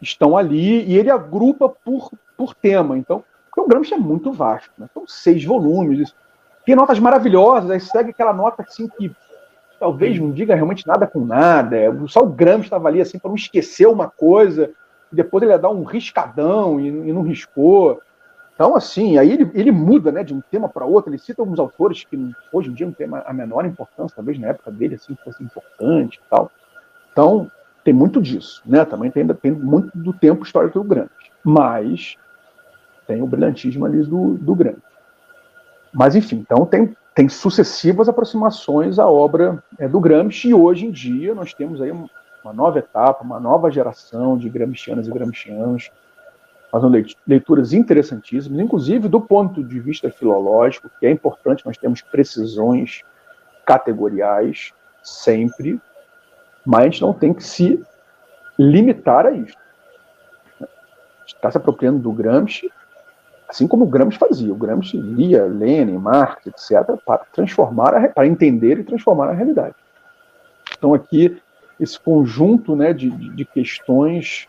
estão 0.01 0.37
ali 0.37 0.83
e 0.83 0.97
ele 0.97 1.09
agrupa 1.09 1.69
por, 1.69 2.11
por 2.35 2.53
tema. 2.53 2.97
Então, 2.97 3.23
porque 3.45 3.61
o 3.61 3.67
Gramsci 3.67 3.93
é 3.93 3.97
muito 3.97 4.33
vasto, 4.33 4.71
né? 4.77 4.89
São 4.93 5.07
seis 5.07 5.43
volumes. 5.45 6.13
Tem 6.65 6.75
notas 6.75 6.99
maravilhosas, 6.99 7.71
aí 7.71 7.79
segue 7.79 8.09
aquela 8.09 8.33
nota 8.33 8.63
assim 8.63 8.89
que 8.89 9.15
talvez 9.79 10.19
não 10.19 10.31
diga 10.31 10.53
realmente 10.53 10.85
nada 10.85 11.07
com 11.07 11.23
nada. 11.25 11.77
Só 12.07 12.21
o 12.21 12.29
Gramsci 12.29 12.65
estava 12.65 12.89
ali 12.89 12.99
assim 12.99 13.17
para 13.17 13.29
não 13.29 13.35
esquecer 13.35 13.87
uma 13.87 14.09
coisa, 14.09 14.71
e 15.11 15.15
depois 15.15 15.41
ele 15.41 15.53
ia 15.53 15.57
dar 15.57 15.69
um 15.69 15.83
riscadão 15.83 16.79
e, 16.79 16.87
e 16.87 17.13
não 17.13 17.21
riscou. 17.21 18.01
Então, 18.61 18.75
assim, 18.75 19.17
aí 19.17 19.31
ele, 19.31 19.49
ele 19.55 19.71
muda 19.71 20.11
né, 20.11 20.23
de 20.23 20.35
um 20.35 20.39
tema 20.39 20.69
para 20.69 20.85
outro, 20.85 21.09
ele 21.09 21.17
cita 21.17 21.41
alguns 21.41 21.57
autores 21.57 22.03
que 22.03 22.15
hoje 22.53 22.69
em 22.69 22.73
dia 22.75 22.85
não 22.85 22.93
tem 22.93 23.09
a 23.25 23.33
menor 23.33 23.65
importância, 23.65 24.15
talvez 24.15 24.37
na 24.37 24.49
época 24.49 24.69
dele 24.69 24.93
assim 24.93 25.17
fosse 25.23 25.43
importante 25.43 26.21
e 26.23 26.29
tal. 26.29 26.51
Então, 27.11 27.49
tem 27.83 27.91
muito 27.91 28.21
disso, 28.21 28.61
né? 28.63 28.85
Também 28.85 29.09
tem, 29.09 29.27
tem 29.29 29.51
muito 29.51 29.89
do 29.97 30.13
tempo 30.13 30.45
histórico 30.45 30.77
do 30.77 30.87
Gramsci. 30.87 31.31
Mas 31.43 32.17
tem 33.07 33.23
o 33.23 33.25
brilhantismo 33.25 33.83
ali 33.83 34.03
do, 34.03 34.37
do 34.37 34.53
Gramsci. 34.53 34.83
Mas, 35.91 36.15
enfim, 36.15 36.35
então 36.35 36.63
tem 36.63 36.95
tem 37.15 37.27
sucessivas 37.27 38.07
aproximações 38.07 38.99
à 38.99 39.07
obra 39.07 39.61
é, 39.79 39.87
do 39.87 39.99
Gramsci, 39.99 40.49
e 40.49 40.53
hoje 40.53 40.85
em 40.85 40.91
dia 40.91 41.33
nós 41.33 41.51
temos 41.51 41.81
aí 41.81 41.89
uma 41.89 42.53
nova 42.53 42.77
etapa, 42.77 43.23
uma 43.23 43.39
nova 43.39 43.71
geração 43.71 44.37
de 44.37 44.47
gramscianas 44.49 45.07
e 45.07 45.11
gramscianos, 45.11 45.89
fazendo 46.71 47.05
leituras 47.27 47.73
interessantíssimas, 47.73 48.59
inclusive 48.59 49.07
do 49.07 49.19
ponto 49.19 49.63
de 49.63 49.79
vista 49.79 50.09
filológico, 50.09 50.89
que 50.99 51.05
é 51.05 51.11
importante 51.11 51.65
nós 51.65 51.77
temos 51.77 52.01
precisões 52.01 53.01
categoriais 53.65 54.73
sempre, 55.03 55.79
mas 56.65 56.99
não 57.01 57.13
tem 57.13 57.33
que 57.33 57.43
se 57.43 57.83
limitar 58.57 59.25
a 59.25 59.31
isso. 59.31 59.57
Está 61.27 61.51
se 61.51 61.57
apropriando 61.57 61.99
do 61.99 62.11
Gramsci 62.11 62.71
Assim 63.51 63.67
como 63.67 63.83
o 63.83 63.87
Gramsci 63.87 64.17
fazia. 64.17 64.53
O 64.53 64.55
Gramsci 64.55 64.95
lia 64.95 65.43
Lenin, 65.43 65.97
Marx, 65.97 66.47
etc., 66.47 66.97
para 67.05 67.25
transformar, 67.33 67.93
a, 67.93 68.07
para 68.07 68.25
entender 68.25 68.79
e 68.79 68.83
transformar 68.83 69.27
a 69.27 69.33
realidade. 69.33 69.75
Então, 70.77 70.93
aqui, 70.93 71.37
esse 71.77 71.99
conjunto 71.99 72.77
né, 72.77 72.93
de, 72.93 73.09
de 73.09 73.43
questões 73.43 74.47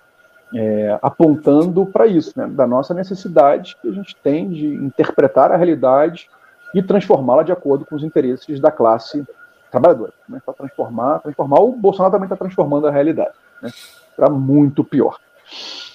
é, 0.54 0.98
apontando 1.00 1.86
para 1.86 2.06
isso, 2.06 2.32
né, 2.36 2.46
da 2.46 2.66
nossa 2.66 2.92
necessidade 2.92 3.76
que 3.80 3.88
a 3.88 3.92
gente 3.92 4.14
tem 4.16 4.48
de 4.48 4.66
interpretar 4.66 5.50
a 5.50 5.56
realidade 5.56 6.28
e 6.74 6.82
transformá-la 6.82 7.42
de 7.42 7.52
acordo 7.52 7.84
com 7.84 7.96
os 7.96 8.04
interesses 8.04 8.60
da 8.60 8.70
classe 8.70 9.24
trabalhadora. 9.70 10.12
Né, 10.28 10.40
para 10.44 10.54
transformar, 10.54 11.20
transformar, 11.20 11.60
o 11.60 11.72
Bolsonaro 11.72 12.12
também 12.12 12.26
está 12.26 12.36
transformando 12.36 12.86
a 12.86 12.90
realidade 12.90 13.34
né, 13.62 13.70
para 14.16 14.28
muito 14.28 14.84
pior. 14.84 15.18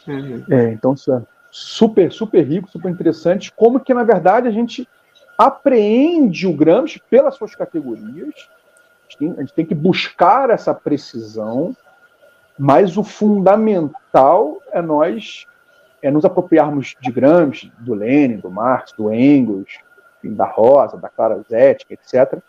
Uhum. 0.08 0.44
É, 0.50 0.72
então, 0.72 0.94
isso 0.94 1.12
é 1.14 1.22
super, 1.52 2.12
super 2.12 2.44
rico, 2.44 2.70
super 2.70 2.90
interessante, 2.90 3.52
como 3.52 3.80
que, 3.80 3.94
na 3.94 4.04
verdade, 4.04 4.48
a 4.48 4.52
gente 4.52 4.88
apreende 5.38 6.48
o 6.48 6.54
Gramsci 6.54 7.02
pelas 7.10 7.36
suas 7.36 7.54
categorias, 7.54 8.08
a 8.08 9.10
gente, 9.10 9.18
tem, 9.18 9.32
a 9.32 9.42
gente 9.42 9.54
tem 9.54 9.66
que 9.66 9.76
buscar 9.76 10.50
essa 10.50 10.74
precisão, 10.74 11.76
mas 12.58 12.98
o 12.98 13.04
fundamental 13.04 14.62
é 14.72 14.82
nós 14.82 15.46
é 16.02 16.12
nos 16.12 16.26
apropriarmos 16.26 16.96
de 17.02 17.12
Gramsci, 17.12 17.72
do 17.80 17.94
Lenin, 17.94 18.38
do 18.38 18.52
Marx, 18.52 18.92
do 18.94 19.12
Engels, 19.12 19.80
da 20.24 20.46
Rosa, 20.46 20.98
da 20.98 21.10
Clara 21.10 21.42
Zetkin, 21.50 21.94
etc., 21.94 22.40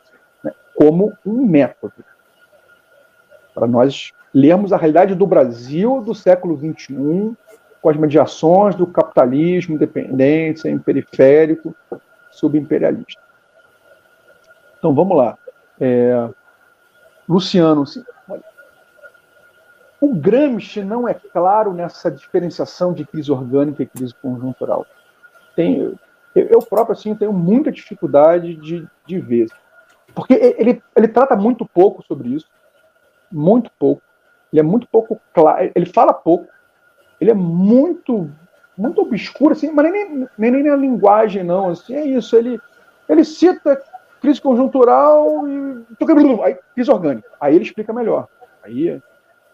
né, 0.44 0.52
como 0.74 1.12
um 1.24 1.46
método 1.46 2.04
para 3.54 3.66
nós 3.66 4.12
lermos 4.32 4.72
a 4.72 4.76
realidade 4.76 5.14
do 5.14 5.26
Brasil 5.26 6.00
do 6.02 6.14
século 6.14 6.56
XXI 6.56 7.36
com 7.80 7.88
as 7.88 7.96
mediações 7.96 8.74
do 8.74 8.86
capitalismo 8.86 9.74
independente, 9.74 10.62
periférico, 10.80 11.74
subimperialista. 12.30 13.20
Então 14.78 14.94
vamos 14.94 15.16
lá. 15.16 15.36
É, 15.80 16.28
Luciano, 17.28 17.84
olha, 18.28 18.44
o 20.00 20.14
Gramsci 20.14 20.82
não 20.82 21.08
é 21.08 21.14
claro 21.14 21.72
nessa 21.72 22.10
diferenciação 22.10 22.92
de 22.92 23.04
crise 23.04 23.32
orgânica 23.32 23.82
e 23.82 23.86
crise 23.86 24.14
conjuntural. 24.14 24.86
Tem, 25.56 25.98
eu 26.34 26.60
próprio 26.60 26.92
assim 26.92 27.14
tenho 27.14 27.32
muita 27.32 27.72
dificuldade 27.72 28.54
de, 28.54 28.86
de 29.06 29.18
ver, 29.18 29.48
porque 30.14 30.34
ele, 30.34 30.82
ele 30.96 31.08
trata 31.08 31.36
muito 31.36 31.66
pouco 31.66 32.04
sobre 32.06 32.28
isso, 32.28 32.46
muito 33.30 33.70
pouco. 33.78 34.02
Ele 34.52 34.60
é 34.60 34.62
muito 34.62 34.88
pouco 34.88 35.20
claro, 35.34 35.70
ele 35.74 35.86
fala 35.86 36.12
pouco, 36.12 36.48
ele 37.20 37.30
é 37.30 37.34
muito 37.34 38.30
muito 38.78 39.02
obscuro, 39.02 39.52
assim, 39.52 39.72
mas 39.72 39.90
nem, 39.90 40.28
nem, 40.38 40.50
nem 40.52 40.62
na 40.62 40.76
linguagem, 40.76 41.42
não. 41.42 41.70
Assim, 41.70 41.96
é 41.96 42.06
isso. 42.06 42.36
Ele, 42.36 42.60
ele 43.08 43.24
cita 43.24 43.82
crise 44.20 44.40
conjuntural 44.40 45.48
e. 45.48 45.84
Aí, 46.44 46.56
crise 46.74 46.90
orgânica. 46.90 47.28
Aí 47.40 47.56
ele 47.56 47.64
explica 47.64 47.92
melhor. 47.92 48.28
Aí, 48.62 49.02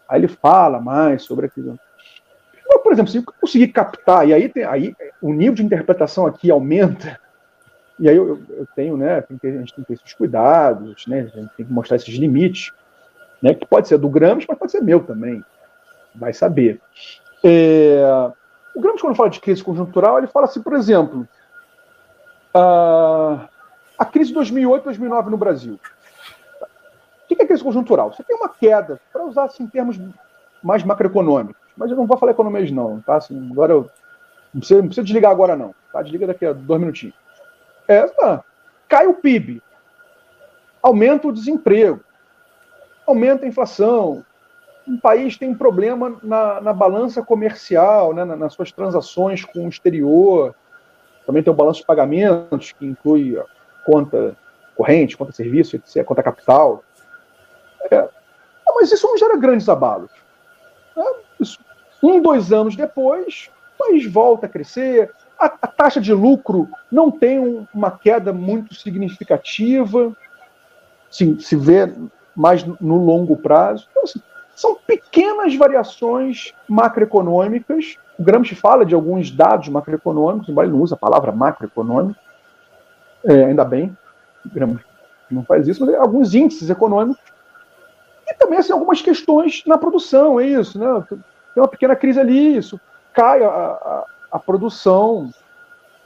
aí 0.07 0.19
ele 0.19 0.27
fala 0.27 0.79
mais 0.79 1.23
sobre 1.23 1.45
a 1.45 1.49
crise 1.49 1.73
Mas, 2.67 2.81
por 2.81 2.93
exemplo, 2.93 3.11
se 3.11 3.17
eu 3.17 3.23
conseguir 3.39 3.69
captar, 3.69 4.27
e 4.27 4.33
aí, 4.33 4.49
tem, 4.49 4.63
aí 4.63 4.95
o 5.21 5.33
nível 5.33 5.55
de 5.55 5.63
interpretação 5.63 6.25
aqui 6.25 6.49
aumenta, 6.49 7.19
e 7.99 8.09
aí 8.09 8.15
eu, 8.15 8.41
eu 8.49 8.67
tenho, 8.75 8.97
né, 8.97 9.21
que, 9.21 9.47
a 9.47 9.51
gente 9.51 9.73
tem 9.73 9.83
que 9.83 9.87
ter 9.87 9.93
esses 9.93 10.13
cuidados, 10.13 11.05
né, 11.07 11.29
a 11.33 11.39
gente 11.39 11.55
tem 11.55 11.65
que 11.65 11.73
mostrar 11.73 11.97
esses 11.97 12.13
limites, 12.15 12.71
né, 13.41 13.53
que 13.53 13.65
pode 13.65 13.87
ser 13.87 13.97
do 13.97 14.09
Gramsci, 14.09 14.45
mas 14.47 14.57
pode 14.57 14.71
ser 14.71 14.81
meu 14.81 15.03
também, 15.03 15.43
vai 16.13 16.33
saber. 16.33 16.79
É, 17.43 18.01
o 18.73 18.81
Gramsci, 18.81 19.01
quando 19.01 19.15
fala 19.15 19.29
de 19.29 19.39
crise 19.39 19.63
conjuntural, 19.63 20.17
ele 20.17 20.27
fala 20.27 20.45
assim, 20.45 20.61
por 20.61 20.73
exemplo, 20.73 21.27
a, 22.53 23.47
a 23.97 24.05
crise 24.05 24.29
de 24.29 24.35
2008, 24.35 24.83
2009 24.83 25.29
no 25.29 25.37
Brasil. 25.37 25.79
Que 27.35 27.43
é 27.43 27.45
crise 27.45 27.63
conjuntural? 27.63 28.13
Você 28.13 28.23
tem 28.23 28.35
uma 28.35 28.49
queda, 28.49 28.99
para 29.11 29.25
usar 29.25 29.45
assim, 29.45 29.67
termos 29.67 29.99
mais 30.63 30.83
macroeconômicos, 30.83 31.61
mas 31.77 31.91
eu 31.91 31.97
não 31.97 32.07
vou 32.07 32.17
falar 32.17 32.31
economia 32.31 32.71
não, 32.71 33.01
tá? 33.01 33.17
Assim, 33.17 33.49
agora 33.51 33.73
eu, 33.73 33.89
não, 34.53 34.59
precisa, 34.59 34.79
não 34.79 34.87
precisa 34.87 35.05
desligar 35.05 35.31
agora 35.31 35.55
não, 35.55 35.75
tá? 35.91 36.01
Desliga 36.01 36.27
daqui 36.27 36.45
a 36.45 36.53
dois 36.53 36.79
minutinhos. 36.79 37.15
É, 37.87 38.07
tá. 38.07 38.43
Cai 38.87 39.07
o 39.07 39.15
PIB, 39.15 39.61
aumenta 40.81 41.27
o 41.27 41.31
desemprego, 41.33 41.99
aumenta 43.05 43.45
a 43.45 43.47
inflação, 43.47 44.23
um 44.87 44.97
país 44.97 45.37
tem 45.37 45.49
um 45.49 45.55
problema 45.55 46.17
na, 46.21 46.61
na 46.61 46.73
balança 46.73 47.21
comercial, 47.23 48.13
né, 48.13 48.23
nas 48.23 48.53
suas 48.53 48.71
transações 48.71 49.43
com 49.43 49.65
o 49.65 49.69
exterior, 49.69 50.53
também 51.25 51.41
tem 51.41 51.51
o 51.51 51.55
balanço 51.55 51.79
de 51.79 51.85
pagamentos, 51.85 52.71
que 52.71 52.85
inclui 52.85 53.41
conta 53.85 54.37
corrente, 54.75 55.17
conta 55.17 55.31
serviço, 55.31 55.75
etc., 55.75 56.03
conta 56.03 56.21
capital. 56.21 56.83
É, 57.91 58.09
mas 58.75 58.91
isso 58.91 59.07
não 59.07 59.17
gera 59.17 59.37
grandes 59.37 59.69
abalos. 59.69 60.11
Né? 60.95 61.05
Isso, 61.39 61.59
um, 62.01 62.21
dois 62.21 62.51
anos 62.51 62.75
depois, 62.75 63.49
o 63.75 63.83
país 63.83 64.05
volta 64.05 64.45
a 64.45 64.49
crescer, 64.49 65.11
a, 65.39 65.45
a 65.45 65.67
taxa 65.67 65.99
de 65.99 66.13
lucro 66.13 66.69
não 66.91 67.09
tem 67.09 67.39
um, 67.39 67.65
uma 67.73 67.91
queda 67.91 68.31
muito 68.31 68.73
significativa, 68.75 70.15
se, 71.09 71.39
se 71.41 71.55
vê 71.55 71.93
mais 72.35 72.63
no 72.63 72.97
longo 72.97 73.37
prazo. 73.37 73.87
Então, 73.89 74.03
assim, 74.03 74.21
são 74.55 74.75
pequenas 74.75 75.55
variações 75.55 76.53
macroeconômicas. 76.67 77.97
O 78.17 78.23
Gramsci 78.23 78.55
fala 78.55 78.85
de 78.85 78.95
alguns 78.95 79.31
dados 79.31 79.67
macroeconômicos, 79.69 80.49
embora 80.49 80.67
ele 80.67 80.75
não 80.75 80.83
use 80.83 80.93
a 80.93 80.97
palavra 80.97 81.31
macroeconômico, 81.31 82.19
é, 83.23 83.45
ainda 83.45 83.65
bem, 83.65 83.95
Gramsci 84.45 84.85
não 85.31 85.43
faz 85.43 85.67
isso, 85.67 85.83
mas 85.83 85.95
alguns 85.95 86.35
índices 86.35 86.69
econômicos 86.69 87.34
e 88.27 88.33
também 88.33 88.59
assim, 88.59 88.73
algumas 88.73 89.01
questões 89.01 89.63
na 89.65 89.77
produção, 89.77 90.39
é 90.39 90.47
isso, 90.47 90.79
né? 90.79 91.03
Tem 91.09 91.63
uma 91.63 91.67
pequena 91.67 91.95
crise 91.95 92.19
ali, 92.19 92.57
isso 92.57 92.79
cai 93.13 93.43
a, 93.43 93.49
a, 93.49 94.05
a 94.33 94.39
produção 94.39 95.31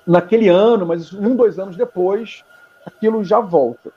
naquele 0.05 0.47
ano, 0.47 0.85
mas 0.85 1.11
um, 1.13 1.35
dois 1.35 1.57
anos 1.57 1.75
depois, 1.75 2.43
aquilo 2.85 3.23
já 3.23 3.39
volta. 3.39 3.91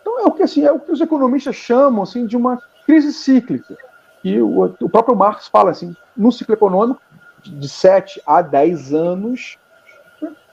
Então 0.00 0.20
é 0.20 0.24
o 0.24 0.32
que 0.32 0.42
assim, 0.42 0.64
é 0.64 0.72
o 0.72 0.80
que 0.80 0.92
os 0.92 1.00
economistas 1.00 1.56
chamam 1.56 2.02
assim 2.02 2.26
de 2.26 2.36
uma 2.36 2.60
crise 2.86 3.12
cíclica. 3.12 3.76
E 4.22 4.40
o, 4.40 4.64
o 4.80 4.88
próprio 4.88 5.16
Marx 5.16 5.48
fala 5.48 5.70
assim, 5.70 5.94
no 6.16 6.32
ciclo 6.32 6.54
econômico 6.54 7.00
de 7.42 7.68
7 7.68 8.22
a 8.26 8.40
10 8.40 8.94
anos, 8.94 9.58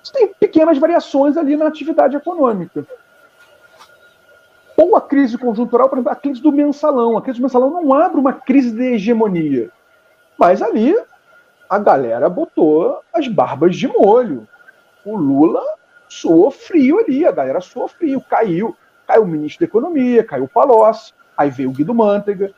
você 0.03 0.13
tem 0.13 0.33
pequenas 0.39 0.77
variações 0.77 1.37
ali 1.37 1.55
na 1.55 1.67
atividade 1.67 2.15
econômica. 2.15 2.85
Ou 4.81 4.95
a 4.95 5.01
crise 5.01 5.37
conjuntural, 5.37 5.87
por 5.87 5.99
exemplo, 5.99 6.11
a 6.11 6.15
crise 6.15 6.41
do 6.41 6.51
mensalão. 6.51 7.15
A 7.15 7.21
crise 7.21 7.37
do 7.37 7.43
mensalão 7.43 7.69
não 7.69 7.93
abre 7.93 8.19
uma 8.19 8.33
crise 8.33 8.71
de 8.71 8.95
hegemonia. 8.95 9.69
Mas 10.39 10.59
ali 10.59 10.97
a 11.69 11.77
galera 11.77 12.27
botou 12.27 12.99
as 13.13 13.27
barbas 13.27 13.75
de 13.75 13.87
molho. 13.87 14.47
O 15.05 15.15
Lula 15.15 15.61
soou 16.09 16.49
frio 16.49 16.97
ali, 16.97 17.27
a 17.27 17.31
galera 17.31 17.61
soou 17.61 17.87
frio, 17.87 18.19
caiu. 18.27 18.75
Caiu 19.05 19.21
o 19.21 19.27
ministro 19.27 19.59
da 19.59 19.69
Economia, 19.69 20.23
caiu 20.23 20.45
o 20.45 20.49
Palocci, 20.49 21.13
aí 21.37 21.51
veio 21.51 21.69
o 21.69 21.73
Guido 21.73 21.93
Mantega. 21.93 22.51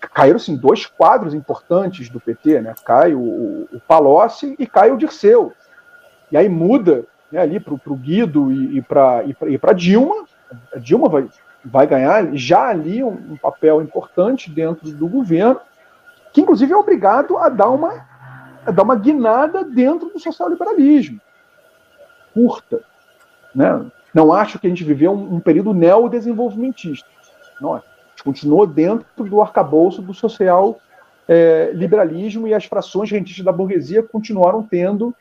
Caíram, 0.00 0.36
assim, 0.36 0.54
dois 0.54 0.84
quadros 0.84 1.32
importantes 1.32 2.10
do 2.10 2.20
PT, 2.20 2.60
né? 2.60 2.74
Cai 2.84 3.14
o, 3.14 3.66
o 3.72 3.80
Palocci 3.88 4.54
e 4.58 4.66
cai 4.66 4.90
o 4.90 4.98
Dirceu. 4.98 5.54
E 6.30 6.36
aí 6.36 6.46
muda 6.46 7.06
né, 7.32 7.40
ali 7.40 7.58
para 7.58 7.72
o 7.72 7.96
Guido 7.96 8.52
e, 8.52 8.76
e 8.76 8.82
para 9.58 9.72
Dilma. 9.72 10.27
A 10.74 10.78
Dilma 10.78 11.08
vai, 11.08 11.28
vai 11.64 11.86
ganhar 11.86 12.34
já 12.34 12.68
ali 12.68 13.02
um, 13.02 13.32
um 13.32 13.36
papel 13.36 13.82
importante 13.82 14.50
dentro 14.50 14.90
do 14.90 15.08
governo, 15.08 15.60
que 16.32 16.40
inclusive 16.40 16.72
é 16.72 16.76
obrigado 16.76 17.36
a 17.38 17.48
dar 17.48 17.70
uma 17.70 18.06
dar 18.72 18.82
uma 18.82 18.96
guinada 18.96 19.62
dentro 19.64 20.08
do 20.10 20.18
social-liberalismo. 20.18 21.20
Curta. 22.34 22.80
Né? 23.54 23.86
Não 24.12 24.32
acho 24.32 24.58
que 24.58 24.66
a 24.66 24.70
gente 24.70 24.82
viveu 24.84 25.12
um, 25.12 25.36
um 25.36 25.40
período 25.40 25.72
neodesenvolvimentista. 25.72 27.08
Não, 27.60 27.74
a 27.74 27.82
gente 28.10 28.24
continuou 28.24 28.66
dentro 28.66 29.24
do 29.24 29.40
arcabouço 29.40 30.02
do 30.02 30.12
social-liberalismo 30.14 32.46
é, 32.46 32.50
e 32.50 32.54
as 32.54 32.64
frações 32.64 33.10
rentistas 33.10 33.44
da 33.44 33.52
burguesia 33.52 34.02
continuaram 34.02 34.62
tendo 34.62 35.14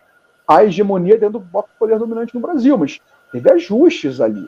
a 0.48 0.64
hegemonia 0.64 1.18
dentro 1.18 1.40
do 1.40 1.66
poder 1.78 2.00
dominante 2.00 2.34
no 2.34 2.40
Brasil, 2.40 2.78
mas 2.78 3.02
teve 3.32 3.52
ajustes 3.52 4.22
ali. 4.22 4.48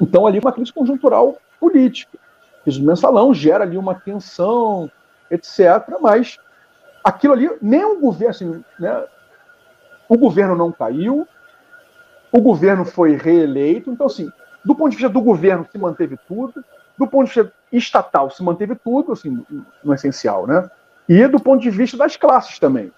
Então, 0.00 0.26
ali 0.26 0.38
uma 0.38 0.52
crise 0.52 0.72
conjuntural 0.72 1.38
política. 1.60 2.18
Fiz 2.64 2.76
o 2.76 2.82
mensalão, 2.82 3.34
gera 3.34 3.64
ali 3.64 3.76
uma 3.76 3.94
tensão, 3.94 4.90
etc., 5.30 5.98
mas 6.00 6.38
aquilo 7.02 7.34
ali, 7.34 7.50
nem 7.60 7.84
o 7.84 8.00
governo, 8.00 8.30
assim, 8.30 8.64
né, 8.78 9.04
o 10.08 10.16
governo 10.16 10.56
não 10.56 10.72
caiu, 10.72 11.28
o 12.32 12.40
governo 12.40 12.84
foi 12.84 13.16
reeleito, 13.16 13.90
então, 13.90 14.06
assim, 14.06 14.32
do 14.64 14.74
ponto 14.74 14.90
de 14.90 14.96
vista 14.96 15.10
do 15.10 15.20
governo 15.20 15.66
se 15.70 15.78
manteve 15.78 16.18
tudo, 16.26 16.64
do 16.98 17.06
ponto 17.06 17.28
de 17.28 17.34
vista 17.34 17.52
estatal 17.70 18.30
se 18.30 18.42
manteve 18.42 18.74
tudo, 18.74 19.12
assim, 19.12 19.44
no 19.82 19.94
essencial, 19.94 20.46
né? 20.46 20.68
E 21.08 21.26
do 21.28 21.38
ponto 21.38 21.60
de 21.60 21.70
vista 21.70 21.96
das 21.96 22.16
classes 22.16 22.58
também. 22.58 22.90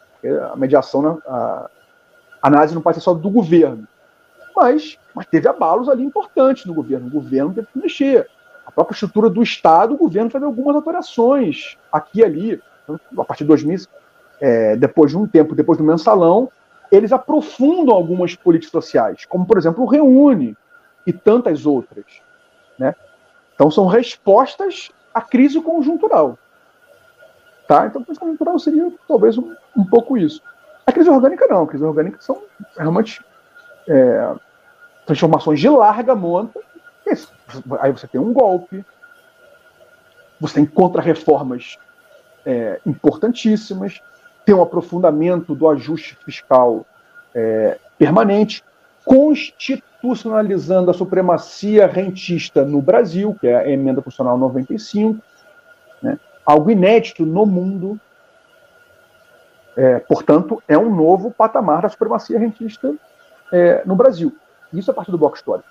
A 0.53 0.57
mediação, 0.57 1.03
né, 1.03 1.19
a 1.27 1.69
análise 2.41 2.75
não 2.75 2.83
pode 2.83 2.99
ser 2.99 3.03
só 3.03 3.15
do 3.15 3.29
governo. 3.29 3.87
Mas, 4.57 4.99
mas 5.15 5.27
teve 5.27 5.47
abalos 5.47 5.89
ali 5.89 6.03
importantes 6.03 6.65
no 6.65 6.73
governo. 6.73 7.07
O 7.09 7.11
governo 7.11 7.53
teve 7.53 7.67
que 7.67 7.79
mexer. 7.79 8.29
A 8.67 8.71
própria 8.71 8.95
estrutura 8.95 9.29
do 9.29 9.43
Estado, 9.43 9.95
o 9.95 9.99
governo 9.99 10.31
fez 10.31 10.43
algumas 10.43 10.75
alterações 10.75 11.77
aqui 11.93 12.21
e 12.21 12.25
ali 12.25 12.63
a 13.19 13.25
partir 13.25 13.45
de 13.45 13.49
2000, 13.49 13.87
é, 14.41 14.77
depois 14.77 15.11
de 15.11 15.19
um 15.19 15.27
tempo, 15.27 15.55
depois 15.55 15.79
do 15.79 15.85
mensalão, 15.85 16.51
eles 16.91 17.13
aprofundam 17.13 17.95
algumas 17.95 18.35
políticas 18.37 18.71
sociais, 18.71 19.25
como, 19.25 19.45
por 19.45 19.59
exemplo, 19.59 19.83
o 19.83 19.87
Reúne 19.87 20.57
e 21.07 21.13
tantas 21.13 21.67
outras. 21.67 22.05
Né? 22.79 22.95
Então, 23.55 23.71
são 23.71 23.87
respostas 23.87 24.91
à 25.13 25.21
crise 25.21 25.61
conjuntural. 25.61 26.39
Tá? 27.67 27.87
Então, 27.87 28.03
a 28.03 28.05
crise 28.05 28.21
conjuntural 28.21 28.59
seria 28.59 28.93
talvez 29.09 29.37
um, 29.37 29.55
um 29.77 29.85
pouco 29.85 30.17
isso. 30.17 30.41
A 30.87 30.93
crise 30.93 31.11
orgânica, 31.11 31.47
não. 31.49 31.65
A 31.65 31.67
crise 31.67 31.85
orgânica 31.85 32.19
são 32.21 32.41
realmente 32.77 33.21
é, 33.89 34.35
transformações 35.07 35.61
de 35.61 35.69
larga 35.69 36.15
monta. 36.15 36.61
Aí 37.81 37.93
você 37.93 38.09
tem 38.09 38.21
um 38.21 38.33
golpe, 38.33 38.85
você 40.41 40.57
tem 40.57 40.67
contra-reformas 40.67 41.79
é, 42.45 42.81
importantíssimas, 42.85 44.03
tem 44.45 44.55
um 44.55 44.63
aprofundamento 44.63 45.55
do 45.55 45.69
ajuste 45.69 46.19
fiscal 46.25 46.85
é, 47.35 47.79
permanente, 47.97 48.63
constitucionalizando 49.05 50.91
a 50.91 50.95
supremacia 50.95 51.87
rentista 51.87 52.65
no 52.65 52.83
Brasil, 52.83 53.37
que 53.41 53.47
é 53.47 53.57
a 53.57 53.69
emenda 53.69 54.03
constitucional 54.03 54.37
95, 54.37 55.21
né, 56.03 56.19
algo 56.45 56.71
inédito 56.71 57.25
no 57.25 57.47
mundo. 57.47 58.01
É, 59.77 60.01
portanto, 60.01 60.63
é 60.67 60.77
um 60.77 60.95
novo 60.95 61.31
patamar 61.31 61.83
da 61.83 61.89
supremacia 61.89 62.39
rentista 62.39 62.95
é, 63.53 63.83
no 63.85 63.95
Brasil. 63.95 64.37
Isso 64.79 64.91
a 64.91 64.95
partir 64.95 65.11
do 65.11 65.19
bloco 65.19 65.37
histórico. 65.37 65.69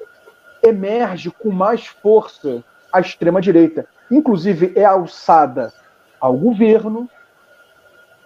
Emerge 0.64 1.30
com 1.32 1.52
mais 1.52 1.86
força 1.86 2.64
a 2.92 3.00
extrema-direita. 3.00 3.88
Inclusive, 4.10 4.74
é 4.76 4.86
alçada 4.86 5.74
ao 6.20 6.36
governo, 6.36 7.10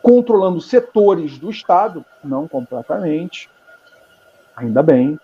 controlando 0.02 0.62
setores 0.62 1.38
do 1.38 1.50
Estado, 1.50 2.06
não 2.24 2.48
completamente, 2.48 3.50
ainda 4.56 4.82
bem. 4.82 5.20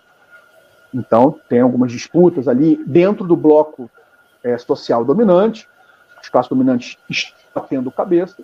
Então, 0.92 1.38
tem 1.48 1.60
algumas 1.60 1.92
disputas 1.92 2.48
ali 2.48 2.82
dentro 2.86 3.26
do 3.26 3.36
bloco 3.36 3.90
é, 4.42 4.56
social 4.58 5.04
dominante, 5.04 5.68
as 6.16 6.28
classes 6.28 6.48
dominantes 6.48 6.98
estão 7.08 7.64
tendo 7.68 7.90
cabeça, 7.90 8.42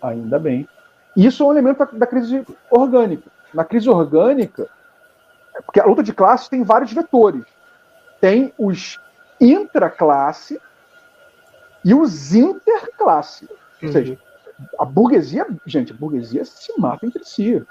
ainda 0.00 0.38
bem. 0.38 0.68
Isso 1.16 1.42
é 1.42 1.46
um 1.46 1.52
elemento 1.52 1.86
da 1.96 2.06
crise 2.06 2.44
orgânica. 2.70 3.30
Na 3.52 3.64
crise 3.64 3.88
orgânica, 3.88 4.68
porque 5.60 5.80
a 5.80 5.84
luta 5.84 6.02
de 6.02 6.12
classes 6.12 6.48
tem 6.48 6.62
vários 6.62 6.92
vetores. 6.92 7.44
Tem 8.20 8.52
os 8.56 8.98
intraclasse, 9.40 10.60
e 11.84 11.94
os 11.94 12.34
interclasse. 12.34 13.44
Uhum. 13.44 13.88
Ou 13.88 13.92
seja, 13.92 14.18
a 14.78 14.84
burguesia, 14.84 15.46
gente, 15.66 15.92
a 15.92 15.96
burguesia 15.96 16.44
se 16.44 16.72
mata 16.78 17.06
entre 17.06 17.24
si. 17.24 17.62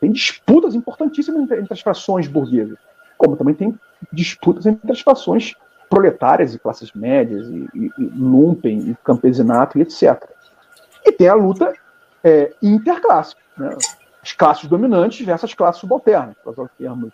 Tem 0.00 0.12
disputas 0.12 0.74
importantíssimas 0.74 1.42
entre, 1.42 1.60
entre 1.60 1.72
as 1.74 1.80
frações 1.80 2.26
burguesas, 2.26 2.78
como 3.18 3.36
também 3.36 3.54
tem 3.54 3.78
disputas 4.12 4.64
entre 4.66 4.90
as 4.90 5.00
frações 5.00 5.54
proletárias 5.90 6.54
e 6.54 6.58
classes 6.58 6.92
médias, 6.92 7.48
e, 7.48 7.68
e, 7.74 7.92
e 7.98 8.04
lumpen, 8.16 8.90
e 8.90 8.96
campesinato, 9.04 9.78
e 9.78 9.82
etc. 9.82 10.24
E 11.04 11.12
tem 11.12 11.28
a 11.28 11.34
luta 11.34 11.74
é, 12.22 12.54
interclasse, 12.62 13.34
né? 13.56 13.76
As 14.22 14.32
classes 14.32 14.68
dominantes 14.68 15.24
versus 15.24 15.50
as 15.50 15.54
classes 15.54 15.80
subalternas, 15.80 16.36
para 16.42 16.52
usar 16.52 16.62
os 16.62 16.70
termos 16.72 17.12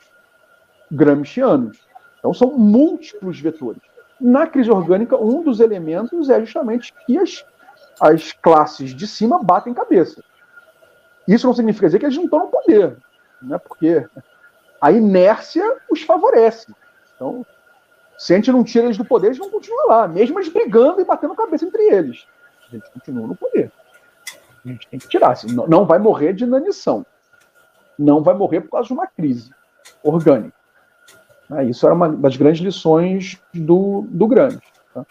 gramscianos. 0.91 1.79
Então 2.19 2.35
são 2.35 2.53
múltiplos 2.57 3.41
vetores. 3.41 3.83
Na 4.21 4.47
crise 4.47 4.71
orgânica, 4.71 5.17
um 5.17 5.43
dos 5.43 5.61
elementos 5.61 6.31
é 6.31 6.41
justamente 6.41 6.93
que 7.05 7.19
as, 7.19 7.45
as 8.01 8.33
classes 8.33 8.95
de 8.95 9.07
cima 9.07 9.43
batem 9.43 9.75
cabeça. 9.75 10.23
Isso 11.29 11.47
não 11.47 11.55
significa 11.55 11.87
dizer 11.87 11.99
que 11.99 12.07
eles 12.07 12.17
não 12.17 12.25
estão 12.25 12.41
no 12.41 12.49
poder, 12.49 12.97
né? 13.43 13.59
porque 13.59 14.07
a 14.81 14.93
inércia 14.93 15.79
os 15.91 16.03
favorece. 16.03 16.73
Então, 17.15 17.45
se 18.17 18.33
a 18.33 18.37
gente 18.37 18.53
não 18.53 18.65
tira 18.65 18.87
eles 18.87 18.97
do 18.97 19.05
poder, 19.05 19.29
eles 19.29 19.39
vão 19.39 19.51
continuar 19.51 19.85
lá, 19.85 20.09
mesmo 20.09 20.39
eles 20.39 20.53
brigando 20.53 21.01
e 21.01 21.05
batendo 21.05 21.35
cabeça 21.35 21.65
entre 21.65 21.83
eles. 21.83 22.27
A 22.69 22.75
gente 22.75 22.91
continua 22.91 23.27
no 23.27 23.37
poder. 23.37 23.71
A 24.67 24.73
gente 24.73 24.89
tem 24.89 24.99
que 24.99 25.09
tirar. 25.09 25.31
Assim, 25.31 25.47
não 25.69 25.87
vai 25.87 25.99
morrer 25.99 26.33
de 26.33 26.45
inanição. 26.45 27.07
Não 27.97 28.23
vai 28.23 28.35
morrer 28.35 28.63
por 28.63 28.73
causa 28.73 28.89
de 28.89 28.93
uma 28.93 29.07
crise 29.07 29.51
orgânica. 30.03 30.57
Né? 31.49 31.67
Isso 31.67 31.87
era 31.87 31.95
uma 31.95 32.09
das 32.09 32.37
grandes 32.37 32.61
lições 32.61 33.41
do, 33.55 34.05
do 34.09 34.27
Grande. 34.27 34.61
Tá? 34.93 35.07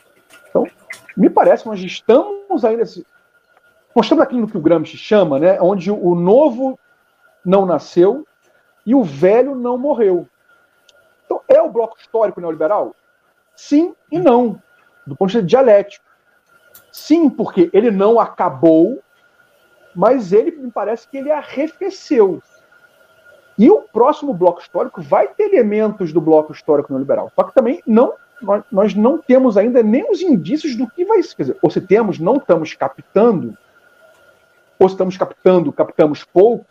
Então, 0.49 0.68
me 1.15 1.30
parece 1.30 1.64
que 1.64 1.69
nós 1.69 1.80
estamos 1.80 2.65
ainda. 2.65 2.84
Estamos 2.84 4.23
aquilo 4.23 4.48
que 4.48 4.57
o 4.57 4.61
Gramsci 4.61 4.98
chama, 4.98 5.40
né, 5.40 5.57
onde 5.61 5.90
o 5.90 6.15
novo 6.15 6.77
não 7.45 7.65
nasceu 7.65 8.27
e 8.86 8.94
o 8.94 9.03
velho 9.03 9.56
não 9.56 9.77
morreu. 9.77 10.27
Então, 11.26 11.41
é 11.48 11.61
o 11.61 11.69
bloco 11.69 11.98
histórico 11.98 12.41
neoliberal? 12.41 12.94
Sim 13.56 13.95
e 14.11 14.19
não, 14.19 14.61
do 15.07 15.15
ponto 15.15 15.30
de 15.30 15.38
vista 15.38 15.48
dialético. 15.48 16.03
Sim, 16.91 17.30
porque 17.30 17.69
ele 17.73 17.90
não 17.90 18.19
acabou, 18.19 19.02
mas 19.95 20.34
ele 20.34 20.51
me 20.51 20.72
parece 20.72 21.07
que 21.07 21.17
ele 21.17 21.31
arrefeceu. 21.31 22.41
E 23.57 23.69
o 23.69 23.81
próximo 23.81 24.34
bloco 24.34 24.61
histórico 24.61 25.01
vai 25.01 25.30
ter 25.30 25.53
elementos 25.53 26.11
do 26.11 26.19
bloco 26.19 26.51
histórico 26.51 26.91
neoliberal. 26.91 27.31
Só 27.34 27.43
que 27.43 27.53
também 27.53 27.81
não 27.88 28.13
nós, 28.41 28.63
nós 28.72 28.93
não 28.93 29.17
temos 29.17 29.57
ainda 29.57 29.81
nem 29.81 30.09
os 30.11 30.22
indícios 30.22 30.76
do 30.76 30.89
que 30.89 31.05
vai 31.05 31.23
ser. 31.23 31.35
Quer 31.35 31.43
dizer, 31.43 31.57
ou 31.61 31.69
se 31.69 31.80
temos, 31.80 32.19
não 32.19 32.35
estamos 32.35 32.73
captando, 32.73 33.57
ou 34.77 34.88
estamos 34.88 35.17
captando, 35.17 35.72
captamos 35.72 36.23
pouco, 36.23 36.65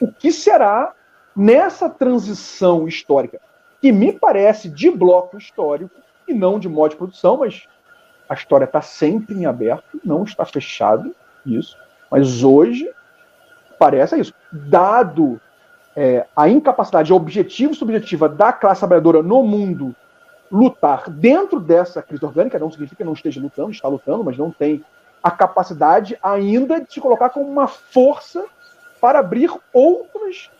o 0.00 0.12
que 0.12 0.30
será 0.30 0.94
nessa 1.34 1.88
transição 1.88 2.86
histórica, 2.86 3.40
que 3.80 3.90
me 3.90 4.12
parece 4.12 4.68
de 4.68 4.90
bloco 4.90 5.38
histórico, 5.38 5.94
e 6.26 6.34
não 6.34 6.58
de 6.58 6.68
modo 6.68 6.90
de 6.90 6.96
produção, 6.96 7.38
mas 7.38 7.66
a 8.28 8.34
história 8.34 8.66
está 8.66 8.82
sempre 8.82 9.34
em 9.34 9.46
aberto, 9.46 9.98
não 10.04 10.24
está 10.24 10.44
fechado, 10.44 11.14
isso. 11.46 11.76
Mas 12.10 12.42
hoje 12.42 12.90
parece 13.78 14.18
isso. 14.18 14.34
Dado 14.52 15.40
é, 15.96 16.26
a 16.36 16.48
incapacidade 16.48 17.12
objetiva 17.12 17.72
e 17.72 17.76
subjetiva 17.76 18.28
da 18.28 18.52
classe 18.52 18.80
trabalhadora 18.80 19.22
no 19.22 19.42
mundo 19.42 19.94
lutar 20.50 21.10
dentro 21.10 21.60
dessa 21.60 22.02
crise 22.02 22.24
orgânica, 22.24 22.58
não 22.58 22.70
significa 22.70 22.96
que 22.98 23.04
não 23.04 23.12
esteja 23.12 23.40
lutando, 23.40 23.70
está 23.70 23.88
lutando, 23.88 24.24
mas 24.24 24.38
não 24.38 24.50
tem 24.50 24.82
a 25.22 25.30
capacidade 25.30 26.18
ainda 26.22 26.80
de 26.80 26.92
se 26.92 27.00
colocar 27.00 27.30
como 27.30 27.46
uma 27.46 27.66
força 27.66 28.44
para 29.00 29.18
abrir 29.18 29.50
outras 29.72 30.50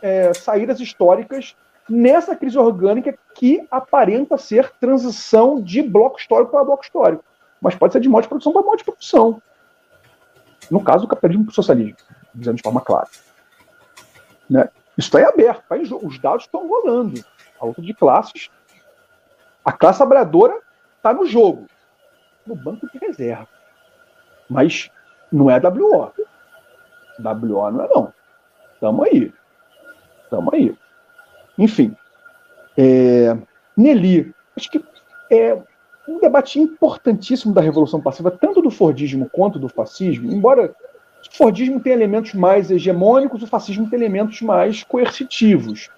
é, 0.00 0.32
saídas 0.32 0.80
históricas 0.80 1.54
nessa 1.88 2.34
crise 2.34 2.58
orgânica 2.58 3.16
que 3.34 3.66
aparenta 3.70 4.38
ser 4.38 4.70
transição 4.80 5.60
de 5.60 5.82
bloco 5.82 6.18
histórico 6.18 6.52
para 6.52 6.64
bloco 6.64 6.84
histórico. 6.84 7.24
Mas 7.60 7.74
pode 7.74 7.92
ser 7.92 8.00
de 8.00 8.08
modo 8.08 8.22
de 8.22 8.28
produção 8.28 8.52
para 8.52 8.62
modo 8.62 8.78
de 8.78 8.84
produção. 8.84 9.42
No 10.70 10.82
caso, 10.82 11.02
do 11.02 11.08
capitalismo 11.08 11.44
para 11.44 11.52
o 11.52 11.54
socialismo, 11.54 11.96
dizendo 12.34 12.56
de 12.56 12.62
forma 12.62 12.80
clara. 12.80 13.08
Né? 14.48 14.68
Isso 14.96 15.08
está 15.08 15.20
em 15.20 15.24
aberto, 15.24 15.64
tá 15.68 15.76
em 15.76 15.82
os 15.82 16.18
dados 16.18 16.44
estão 16.44 16.66
rolando. 16.68 17.24
A 17.60 17.66
luta 17.66 17.82
de 17.82 17.94
classes 17.94 18.50
a 19.64 19.72
classe 19.72 19.98
trabalhadora 19.98 20.60
está 20.96 21.14
no 21.14 21.24
jogo, 21.24 21.66
no 22.46 22.54
banco 22.54 22.86
de 22.90 22.98
reserva. 22.98 23.48
Mas 24.48 24.90
não 25.32 25.50
é 25.50 25.58
WO. 25.58 26.12
WO 27.18 27.70
não 27.70 27.84
é 27.84 27.88
não. 27.88 28.12
Estamos 28.74 29.06
aí. 29.06 29.32
Estamos 30.24 30.52
aí. 30.52 30.76
Enfim. 31.56 31.96
É, 32.76 33.36
Nelly, 33.74 34.34
acho 34.54 34.70
que 34.70 34.84
é 35.30 35.58
um 36.06 36.18
debate 36.18 36.60
importantíssimo 36.60 37.54
da 37.54 37.60
Revolução 37.60 38.00
Passiva, 38.00 38.30
tanto 38.30 38.60
do 38.60 38.70
Fordismo 38.70 39.28
quanto 39.30 39.58
do 39.58 39.68
fascismo, 39.68 40.30
embora 40.30 40.74
o 41.32 41.36
Fordismo 41.36 41.80
tenha 41.80 41.96
elementos 41.96 42.34
mais 42.34 42.70
hegemônicos, 42.70 43.42
o 43.42 43.46
fascismo 43.46 43.88
tem 43.88 43.98
elementos 43.98 44.42
mais 44.42 44.82
coercitivos. 44.82 45.88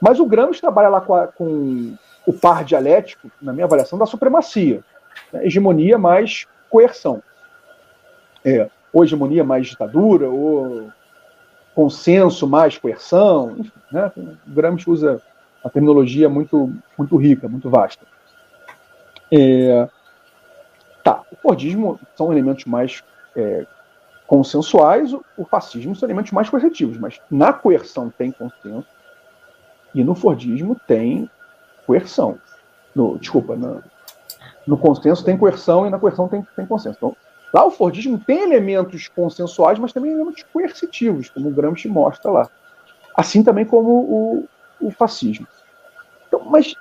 Mas 0.00 0.18
o 0.18 0.26
Gramsci 0.26 0.60
trabalha 0.60 0.88
lá 0.88 1.00
com, 1.00 1.14
a, 1.14 1.26
com 1.26 1.94
o 2.26 2.32
par 2.32 2.64
dialético, 2.64 3.30
na 3.40 3.52
minha 3.52 3.66
avaliação, 3.66 3.98
da 3.98 4.06
supremacia. 4.06 4.82
Né? 5.32 5.46
Hegemonia 5.46 5.98
mais 5.98 6.46
coerção. 6.70 7.22
É, 8.44 8.68
ou 8.92 9.04
hegemonia 9.04 9.44
mais 9.44 9.66
ditadura, 9.66 10.28
ou 10.28 10.90
consenso 11.74 12.46
mais 12.46 12.78
coerção. 12.78 13.56
Enfim, 13.58 13.72
né? 13.92 14.10
o 14.16 14.50
Gramsci 14.50 14.90
usa 14.90 15.22
uma 15.62 15.70
terminologia 15.70 16.28
muito, 16.28 16.72
muito 16.96 17.16
rica, 17.16 17.48
muito 17.48 17.70
vasta. 17.70 18.06
É, 19.36 19.88
tá, 21.02 21.22
o 21.32 21.36
Fordismo 21.36 21.98
são 22.14 22.30
elementos 22.30 22.66
mais 22.66 23.02
é, 23.34 23.66
consensuais, 24.28 25.12
o 25.36 25.44
fascismo 25.44 25.96
são 25.96 26.06
elementos 26.06 26.30
mais 26.30 26.48
coercitivos, 26.48 26.96
mas 26.98 27.20
na 27.28 27.52
coerção 27.52 28.10
tem 28.16 28.30
consenso 28.30 28.86
e 29.92 30.04
no 30.04 30.14
Fordismo 30.14 30.80
tem 30.86 31.28
coerção. 31.84 32.38
No, 32.94 33.18
desculpa, 33.18 33.56
no, 34.66 34.78
consenso 34.78 35.24
tem 35.24 35.36
coerção 35.36 35.84
e 35.84 35.90
na 35.90 35.98
coerção 35.98 36.28
tem, 36.28 36.46
tem 36.54 36.64
consenso. 36.64 36.96
Então, 36.96 37.16
lá 37.52 37.64
o 37.64 37.72
Fordismo 37.72 38.18
tem 38.18 38.42
elementos 38.42 39.08
consensuais, 39.08 39.80
mas 39.80 39.92
também 39.92 40.12
elementos 40.12 40.44
coercitivos, 40.52 41.28
como 41.28 41.48
o 41.48 41.52
Gramsci 41.52 41.88
mostra 41.88 42.30
lá. 42.30 42.48
Assim 43.16 43.42
também 43.42 43.64
como 43.64 43.90
o, 43.90 44.48
o 44.80 44.90
fascismo. 44.92 45.46
Então, 46.28 46.44
mas, 46.44 46.74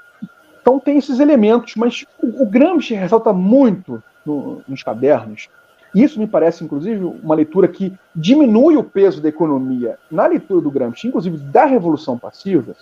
então 0.63 0.79
tem 0.79 0.97
esses 0.97 1.19
elementos, 1.19 1.75
mas 1.75 2.05
o, 2.21 2.43
o 2.43 2.45
Gramsci 2.45 2.93
ressalta 2.93 3.33
muito 3.33 4.01
no, 4.25 4.63
nos 4.65 4.81
cadernos, 4.81 5.49
isso 5.93 6.17
me 6.17 6.25
parece, 6.25 6.63
inclusive, 6.63 7.03
uma 7.03 7.35
leitura 7.35 7.67
que 7.67 7.93
diminui 8.15 8.77
o 8.77 8.83
peso 8.83 9.21
da 9.21 9.27
economia 9.27 9.99
na 10.09 10.25
leitura 10.25 10.61
do 10.61 10.71
Gramsci, 10.71 11.07
inclusive 11.07 11.37
da 11.37 11.65
Revolução 11.65 12.17
Passiva, 12.17 12.75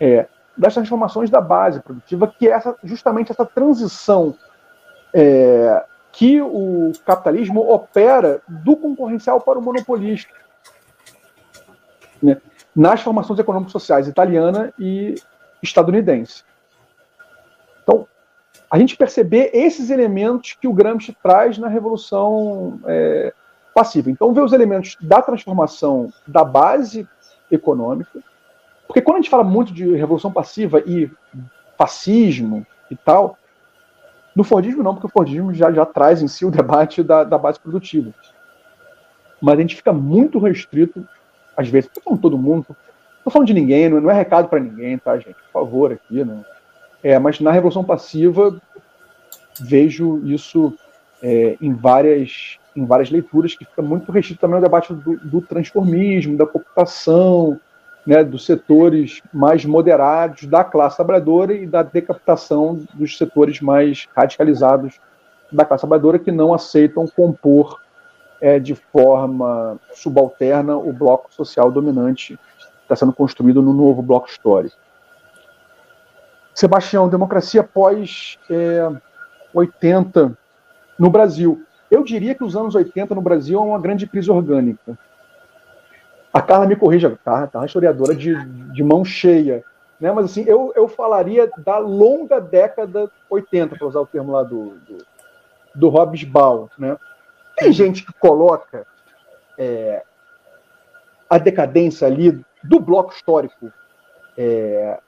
é, 0.00 0.26
das 0.56 0.72
transformações 0.72 1.28
da 1.28 1.42
base 1.42 1.80
produtiva, 1.80 2.26
que 2.26 2.48
é 2.48 2.52
essa, 2.52 2.74
justamente 2.82 3.30
essa 3.30 3.44
transição 3.44 4.34
é, 5.12 5.84
que 6.10 6.40
o 6.40 6.90
capitalismo 7.04 7.60
opera 7.60 8.40
do 8.48 8.76
concorrencial 8.76 9.42
para 9.42 9.58
o 9.58 9.62
monopolista. 9.62 10.32
Né? 12.22 12.40
Nas 12.74 13.02
formações 13.02 13.38
econômicas 13.38 13.72
sociais 13.72 14.08
italiana 14.08 14.72
e 14.78 15.14
estadunidense. 15.62 16.42
Então, 17.84 18.08
a 18.68 18.78
gente 18.78 18.96
perceber 18.96 19.50
esses 19.54 19.90
elementos 19.90 20.56
que 20.60 20.66
o 20.66 20.72
Gramsci 20.72 21.16
traz 21.22 21.58
na 21.58 21.68
Revolução 21.68 22.80
é, 22.86 23.32
Passiva. 23.72 24.10
Então, 24.10 24.32
ver 24.32 24.42
os 24.42 24.52
elementos 24.52 24.96
da 25.00 25.22
transformação 25.22 26.12
da 26.26 26.44
base 26.44 27.08
econômica, 27.50 28.20
porque 28.86 29.00
quando 29.00 29.16
a 29.16 29.20
gente 29.20 29.30
fala 29.30 29.44
muito 29.44 29.72
de 29.72 29.94
revolução 29.94 30.32
passiva 30.32 30.80
e 30.80 31.10
fascismo 31.76 32.66
e 32.90 32.96
tal, 32.96 33.38
no 34.34 34.44
Fordismo 34.44 34.82
não, 34.82 34.94
porque 34.94 35.06
o 35.06 35.10
Fordismo 35.10 35.54
já, 35.54 35.72
já 35.72 35.86
traz 35.86 36.22
em 36.22 36.28
si 36.28 36.44
o 36.44 36.50
debate 36.50 37.02
da, 37.02 37.24
da 37.24 37.38
base 37.38 37.58
produtiva. 37.58 38.12
Mas 39.40 39.58
a 39.58 39.60
gente 39.60 39.76
fica 39.76 39.92
muito 39.92 40.38
restrito, 40.38 41.06
às 41.56 41.68
vezes, 41.68 41.90
falando 42.04 42.20
todo 42.20 42.38
mundo, 42.38 42.66
estou 43.18 43.32
falando 43.32 43.46
de 43.46 43.54
ninguém, 43.54 43.88
não, 43.88 44.00
não 44.00 44.10
é 44.10 44.14
recado 44.14 44.48
para 44.48 44.60
ninguém, 44.60 44.98
tá, 44.98 45.16
gente? 45.18 45.34
Por 45.34 45.52
favor, 45.52 45.92
aqui. 45.92 46.24
Não. 46.24 46.44
É, 47.04 47.18
mas 47.18 47.38
na 47.38 47.52
Revolução 47.52 47.84
Passiva 47.84 48.58
vejo 49.60 50.22
isso 50.24 50.72
é, 51.22 51.54
em, 51.60 51.74
várias, 51.74 52.58
em 52.74 52.86
várias 52.86 53.10
leituras, 53.10 53.54
que 53.54 53.66
fica 53.66 53.82
muito 53.82 54.10
restrito 54.10 54.40
também 54.40 54.56
ao 54.56 54.62
debate 54.62 54.94
do, 54.94 55.18
do 55.18 55.42
transformismo, 55.42 56.38
da 56.38 56.46
cooptação, 56.46 57.60
né, 58.06 58.24
dos 58.24 58.46
setores 58.46 59.20
mais 59.32 59.66
moderados 59.66 60.44
da 60.46 60.64
classe 60.64 60.96
trabalhadora 60.96 61.52
e 61.52 61.66
da 61.66 61.82
decapitação 61.82 62.80
dos 62.94 63.18
setores 63.18 63.60
mais 63.60 64.08
radicalizados 64.16 64.98
da 65.52 65.64
classe 65.64 65.82
trabalhadora 65.82 66.18
que 66.18 66.32
não 66.32 66.54
aceitam 66.54 67.06
compor 67.06 67.80
é, 68.40 68.58
de 68.58 68.74
forma 68.74 69.78
subalterna 69.92 70.76
o 70.76 70.92
bloco 70.92 71.32
social 71.32 71.70
dominante 71.70 72.38
que 72.58 72.82
está 72.82 72.96
sendo 72.96 73.12
construído 73.12 73.60
no 73.60 73.74
novo 73.74 74.00
bloco 74.00 74.28
histórico. 74.28 74.83
Sebastião, 76.54 77.08
democracia 77.08 77.62
pós 77.62 78.38
é, 78.48 78.90
80 79.52 80.36
no 80.98 81.10
Brasil. 81.10 81.62
Eu 81.90 82.04
diria 82.04 82.34
que 82.34 82.44
os 82.44 82.56
anos 82.56 82.74
80 82.74 83.14
no 83.14 83.20
Brasil 83.20 83.58
é 83.58 83.62
uma 83.62 83.80
grande 83.80 84.06
crise 84.06 84.30
orgânica 84.30 84.98
a 86.34 86.42
Carla 86.42 86.66
me 86.66 86.74
corrija, 86.74 87.16
tá? 87.24 87.46
Tá 87.46 87.60
uma 87.60 87.66
historiadora 87.66 88.12
de, 88.12 88.34
de 88.72 88.82
mão 88.82 89.04
cheia. 89.04 89.62
Né? 90.00 90.10
Mas 90.10 90.24
assim, 90.24 90.44
eu, 90.48 90.72
eu 90.74 90.88
falaria 90.88 91.48
da 91.58 91.78
longa 91.78 92.40
década 92.40 93.08
80, 93.30 93.76
para 93.76 93.86
usar 93.86 94.00
o 94.00 94.06
termo 94.06 94.32
lá 94.32 94.42
do, 94.42 94.70
do, 94.80 94.98
do 95.76 95.88
Hobbes-Ball. 95.88 96.68
Né? 96.76 96.96
Tem 97.56 97.70
gente 97.70 98.04
que 98.04 98.12
coloca 98.14 98.84
é, 99.56 100.02
a 101.30 101.38
decadência 101.38 102.08
ali 102.08 102.44
do 102.64 102.80
bloco 102.80 103.12
histórico 103.12 103.72
é, 104.36 104.98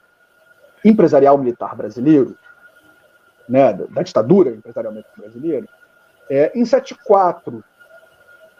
empresarial 0.88 1.36
militar 1.38 1.74
brasileiro, 1.74 2.36
né, 3.48 3.72
da, 3.72 4.02
ditadura 4.02 4.50
empresarial 4.50 4.92
militar 4.92 5.14
brasileira, 5.16 5.66
é, 6.28 6.52
em 6.54 6.64
74 6.64 7.62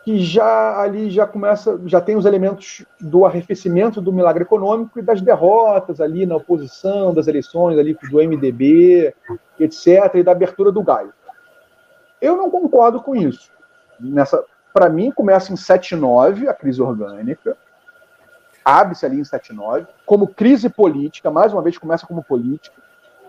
que 0.05 0.21
já 0.21 0.81
ali 0.81 1.11
já 1.11 1.27
começa, 1.27 1.81
já 1.85 2.01
tem 2.01 2.15
os 2.15 2.25
elementos 2.25 2.87
do 3.01 3.27
arrefecimento 3.27 4.01
do 4.01 4.13
milagre 4.13 4.45
econômico 4.45 5.01
e 5.01 5.03
das 5.03 5.21
derrotas 5.21 6.01
ali 6.01 6.25
na 6.25 6.37
oposição, 6.37 7.13
das 7.13 7.27
eleições 7.27 7.77
ali 7.77 7.99
do 8.09 8.19
MDB, 8.19 9.13
etc, 9.59 10.15
e 10.15 10.23
da 10.23 10.31
abertura 10.31 10.71
do 10.71 10.81
Gaio. 10.81 11.13
Eu 12.21 12.37
não 12.37 12.49
concordo 12.49 13.03
com 13.03 13.17
isso. 13.17 13.51
Nessa, 13.99 14.45
para 14.73 14.89
mim 14.89 15.11
começa 15.11 15.53
em 15.53 15.57
79 15.57 16.49
a 16.49 16.55
crise 16.55 16.81
orgânica 16.81 17.57
abre-se 18.67 19.07
ali 19.07 19.21
em 19.21 19.25
79, 19.25 19.87
como 20.05 20.27
crise 20.27 20.69
política, 20.69 21.31
mais 21.31 21.53
uma 21.53 21.63
vez 21.63 21.79
começa 21.79 22.05
como 22.05 22.25
política, 22.25 22.75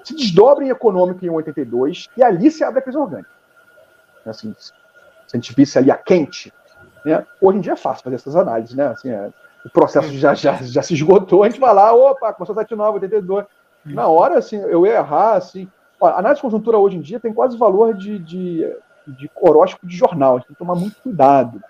se 0.04 0.16
desdobra 0.16 0.66
em 0.66 0.70
econômica 0.70 1.24
em 1.24 1.30
82, 1.30 2.10
e 2.18 2.24
ali 2.24 2.50
se 2.50 2.64
abre 2.64 2.80
a 2.80 2.82
crise 2.82 2.98
orgânica. 2.98 3.30
Assim, 4.26 4.56
se 4.58 4.74
a 5.32 5.38
gente 5.38 5.54
visse 5.54 5.78
ali 5.78 5.92
a 5.92 5.96
quente, 5.96 6.52
né? 7.06 7.24
hoje 7.40 7.60
em 7.60 7.62
dia 7.62 7.74
é 7.74 7.78
fácil 7.78 8.04
fazer 8.04 8.16
essas 8.16 8.36
análises, 8.36 8.76
né? 8.76 8.88
Assim, 8.88 9.12
é, 9.12 9.30
o 9.64 9.70
processo 9.70 10.12
já, 10.14 10.34
já, 10.34 10.54
já 10.56 10.82
se 10.82 10.96
esgotou, 10.96 11.44
a 11.44 11.50
gente 11.50 11.60
vai 11.60 11.74
lá, 11.74 11.94
opa, 11.94 12.34
começou 12.34 12.56
79, 12.56 12.96
82. 12.96 13.46
Na 13.86 14.08
hora, 14.08 14.40
assim, 14.40 14.58
eu 14.58 14.88
ia 14.88 14.96
errar, 14.96 15.36
assim. 15.36 15.70
Ó, 16.02 16.08
a 16.08 16.18
análise 16.18 16.38
de 16.38 16.42
conjuntura 16.42 16.80
hoje 16.80 16.98
em 16.98 17.02
dia 17.02 17.20
tem 17.20 17.32
quase 17.32 17.56
valor 17.56 17.94
de, 17.94 18.18
de, 18.18 18.76
de 19.06 19.32
horóscopo 19.36 19.86
de 19.86 19.96
jornal, 19.96 20.34
a 20.34 20.38
gente 20.40 20.48
tem 20.48 20.56
que 20.56 20.60
tomar 20.60 20.76
muito 20.76 21.00
cuidado, 21.02 21.62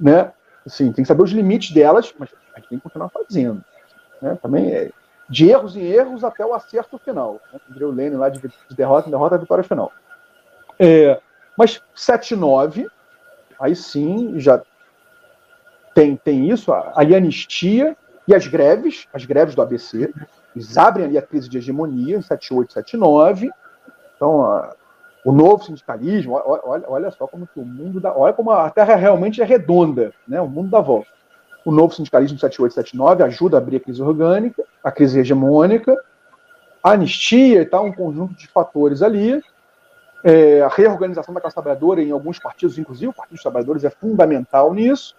né? 0.00 0.32
Assim, 0.68 0.92
tem 0.92 1.02
que 1.02 1.08
saber 1.08 1.22
os 1.22 1.30
limites 1.30 1.72
delas, 1.72 2.14
mas 2.18 2.28
a 2.54 2.58
gente 2.58 2.68
tem 2.68 2.78
que 2.78 2.84
continuar 2.84 3.08
fazendo. 3.08 3.64
Né? 4.20 4.38
Também 4.40 4.70
é 4.70 4.90
de 5.28 5.48
erros 5.48 5.76
em 5.76 5.82
erros 5.82 6.24
até 6.24 6.44
o 6.44 6.54
acerto 6.54 6.98
final. 6.98 7.40
Né? 7.52 7.58
o 7.80 7.90
Lênin 7.90 8.16
lá 8.16 8.28
de, 8.28 8.40
de 8.40 8.76
derrota 8.76 9.08
em 9.08 9.10
derrota, 9.10 9.38
vitória 9.38 9.64
final. 9.64 9.90
É, 10.78 11.18
mas 11.56 11.82
7-9, 11.96 12.86
aí 13.58 13.74
sim, 13.74 14.38
já 14.38 14.62
tem, 15.94 16.16
tem 16.16 16.50
isso, 16.50 16.70
ali 16.72 17.14
a 17.14 17.18
anistia 17.18 17.96
e 18.26 18.34
as 18.34 18.46
greves, 18.46 19.08
as 19.12 19.24
greves 19.24 19.54
do 19.54 19.62
ABC, 19.62 20.12
eles 20.54 20.76
abrem 20.76 21.06
ali 21.06 21.18
a 21.18 21.22
crise 21.22 21.48
de 21.48 21.56
hegemonia 21.56 22.18
em 22.18 22.22
78, 22.22 22.74
79. 22.74 23.50
Então, 24.14 24.70
o 25.28 25.32
novo 25.32 25.62
sindicalismo, 25.62 26.40
olha, 26.42 26.84
olha 26.88 27.10
só 27.10 27.26
como 27.26 27.46
que 27.46 27.60
o 27.60 27.62
mundo 27.62 28.00
dá, 28.00 28.16
olha 28.16 28.32
como 28.32 28.50
a 28.50 28.70
Terra 28.70 28.94
realmente 28.94 29.42
é 29.42 29.44
redonda, 29.44 30.10
né? 30.26 30.40
O 30.40 30.48
mundo 30.48 30.70
dá 30.70 30.80
volta. 30.80 31.10
O 31.66 31.70
novo 31.70 31.94
sindicalismo 31.94 32.38
78, 32.38 32.72
79 32.72 33.24
ajuda 33.24 33.58
a 33.58 33.60
abrir 33.60 33.76
a 33.76 33.80
crise 33.80 34.02
orgânica, 34.02 34.64
a 34.82 34.90
crise 34.90 35.20
hegemônica, 35.20 35.94
a 36.82 36.92
anistia 36.92 37.60
e 37.60 37.66
tal, 37.66 37.84
um 37.84 37.92
conjunto 37.92 38.32
de 38.36 38.46
fatores 38.46 39.02
ali. 39.02 39.42
É, 40.24 40.62
a 40.62 40.68
reorganização 40.68 41.34
da 41.34 41.42
classe 41.42 41.54
trabalhadora 41.54 42.02
em 42.02 42.10
alguns 42.10 42.38
partidos, 42.38 42.78
inclusive 42.78 43.08
o 43.08 43.12
Partido 43.12 43.34
dos 43.34 43.42
Trabalhadores, 43.42 43.84
é 43.84 43.90
fundamental 43.90 44.72
nisso. 44.72 45.14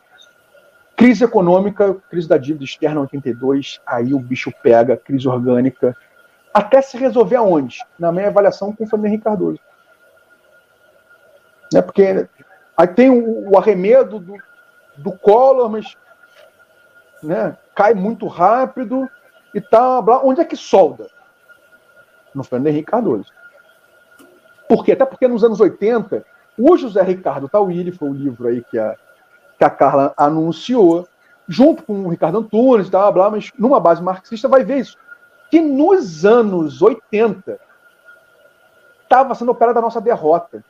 Crise 0.95 1.23
econômica, 1.23 1.95
crise 2.09 2.27
da 2.27 2.39
dívida 2.39 2.63
externa 2.63 3.01
82, 3.01 3.79
aí 3.85 4.11
o 4.11 4.19
bicho 4.19 4.51
pega, 4.63 4.97
crise 4.97 5.27
orgânica, 5.27 5.95
até 6.51 6.81
se 6.81 6.97
resolver 6.97 7.35
aonde? 7.35 7.77
Na 7.99 8.11
minha 8.11 8.29
avaliação 8.29 8.73
com 8.73 8.83
o 8.83 9.05
Henrique 9.05 9.23
Cardoso. 9.23 9.59
Né? 11.73 11.81
Porque 11.81 12.27
aí 12.77 12.87
tem 12.87 13.09
o, 13.09 13.57
arremedo 13.57 14.19
do, 14.19 14.35
do 14.97 15.11
Collor, 15.11 15.69
mas 15.69 15.95
né, 17.21 17.57
cai 17.75 17.93
muito 17.93 18.27
rápido 18.27 19.09
e 19.53 19.61
tá. 19.61 20.01
Blá, 20.01 20.21
onde 20.23 20.41
é 20.41 20.45
que 20.45 20.55
solda? 20.55 21.07
No 22.33 22.43
Fernando 22.43 22.67
Henrique 22.67 22.91
Cardoso. 22.91 23.31
Por 24.67 24.85
quê? 24.85 24.91
Até 24.91 25.05
porque 25.05 25.27
nos 25.27 25.43
anos 25.43 25.59
80, 25.59 26.23
o 26.57 26.77
José 26.77 27.01
Ricardo 27.01 27.49
Tawili, 27.49 27.91
foi 27.91 28.09
o 28.09 28.13
livro 28.13 28.47
aí 28.47 28.63
que 28.63 28.77
a, 28.77 28.95
que 29.57 29.63
a 29.63 29.69
Carla 29.69 30.13
anunciou, 30.15 31.07
junto 31.47 31.81
com 31.81 32.05
o 32.05 32.09
Ricardo 32.09 32.37
Antunes 32.37 32.89
tal, 32.89 33.11
blá, 33.11 33.31
mas 33.31 33.51
numa 33.57 33.79
base 33.79 34.03
marxista 34.03 34.47
vai 34.47 34.63
ver 34.63 34.77
isso. 34.77 34.95
Que 35.49 35.59
nos 35.59 36.23
anos 36.25 36.81
80 36.81 37.59
estava 39.01 39.33
sendo 39.33 39.51
operada 39.51 39.79
a 39.79 39.81
nossa 39.81 39.99
derrota. 39.99 40.63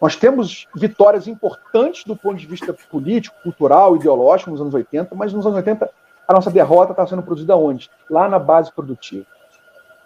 Nós 0.00 0.16
temos 0.16 0.66
vitórias 0.74 1.26
importantes 1.26 2.04
do 2.04 2.16
ponto 2.16 2.36
de 2.36 2.46
vista 2.46 2.74
político, 2.90 3.36
cultural, 3.42 3.96
ideológico 3.96 4.50
nos 4.50 4.60
anos 4.60 4.72
80, 4.72 5.14
mas 5.14 5.32
nos 5.32 5.44
anos 5.44 5.56
80 5.56 5.90
a 6.26 6.32
nossa 6.32 6.50
derrota 6.50 6.92
está 6.92 7.06
sendo 7.06 7.22
produzida 7.22 7.56
onde? 7.56 7.90
Lá 8.08 8.28
na 8.28 8.38
base 8.38 8.72
produtiva. 8.72 9.26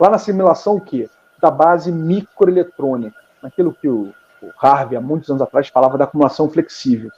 Lá 0.00 0.10
na 0.10 0.16
assimilação 0.16 0.76
o 0.76 0.80
quê? 0.80 1.08
Da 1.40 1.50
base 1.50 1.92
microeletrônica. 1.92 3.16
Naquilo 3.42 3.74
que 3.74 3.88
o, 3.88 4.12
o 4.42 4.50
Harvey, 4.60 4.96
há 4.96 5.00
muitos 5.00 5.28
anos 5.28 5.42
atrás, 5.42 5.68
falava 5.68 5.98
da 5.98 6.04
acumulação 6.04 6.48
flexível. 6.48 7.10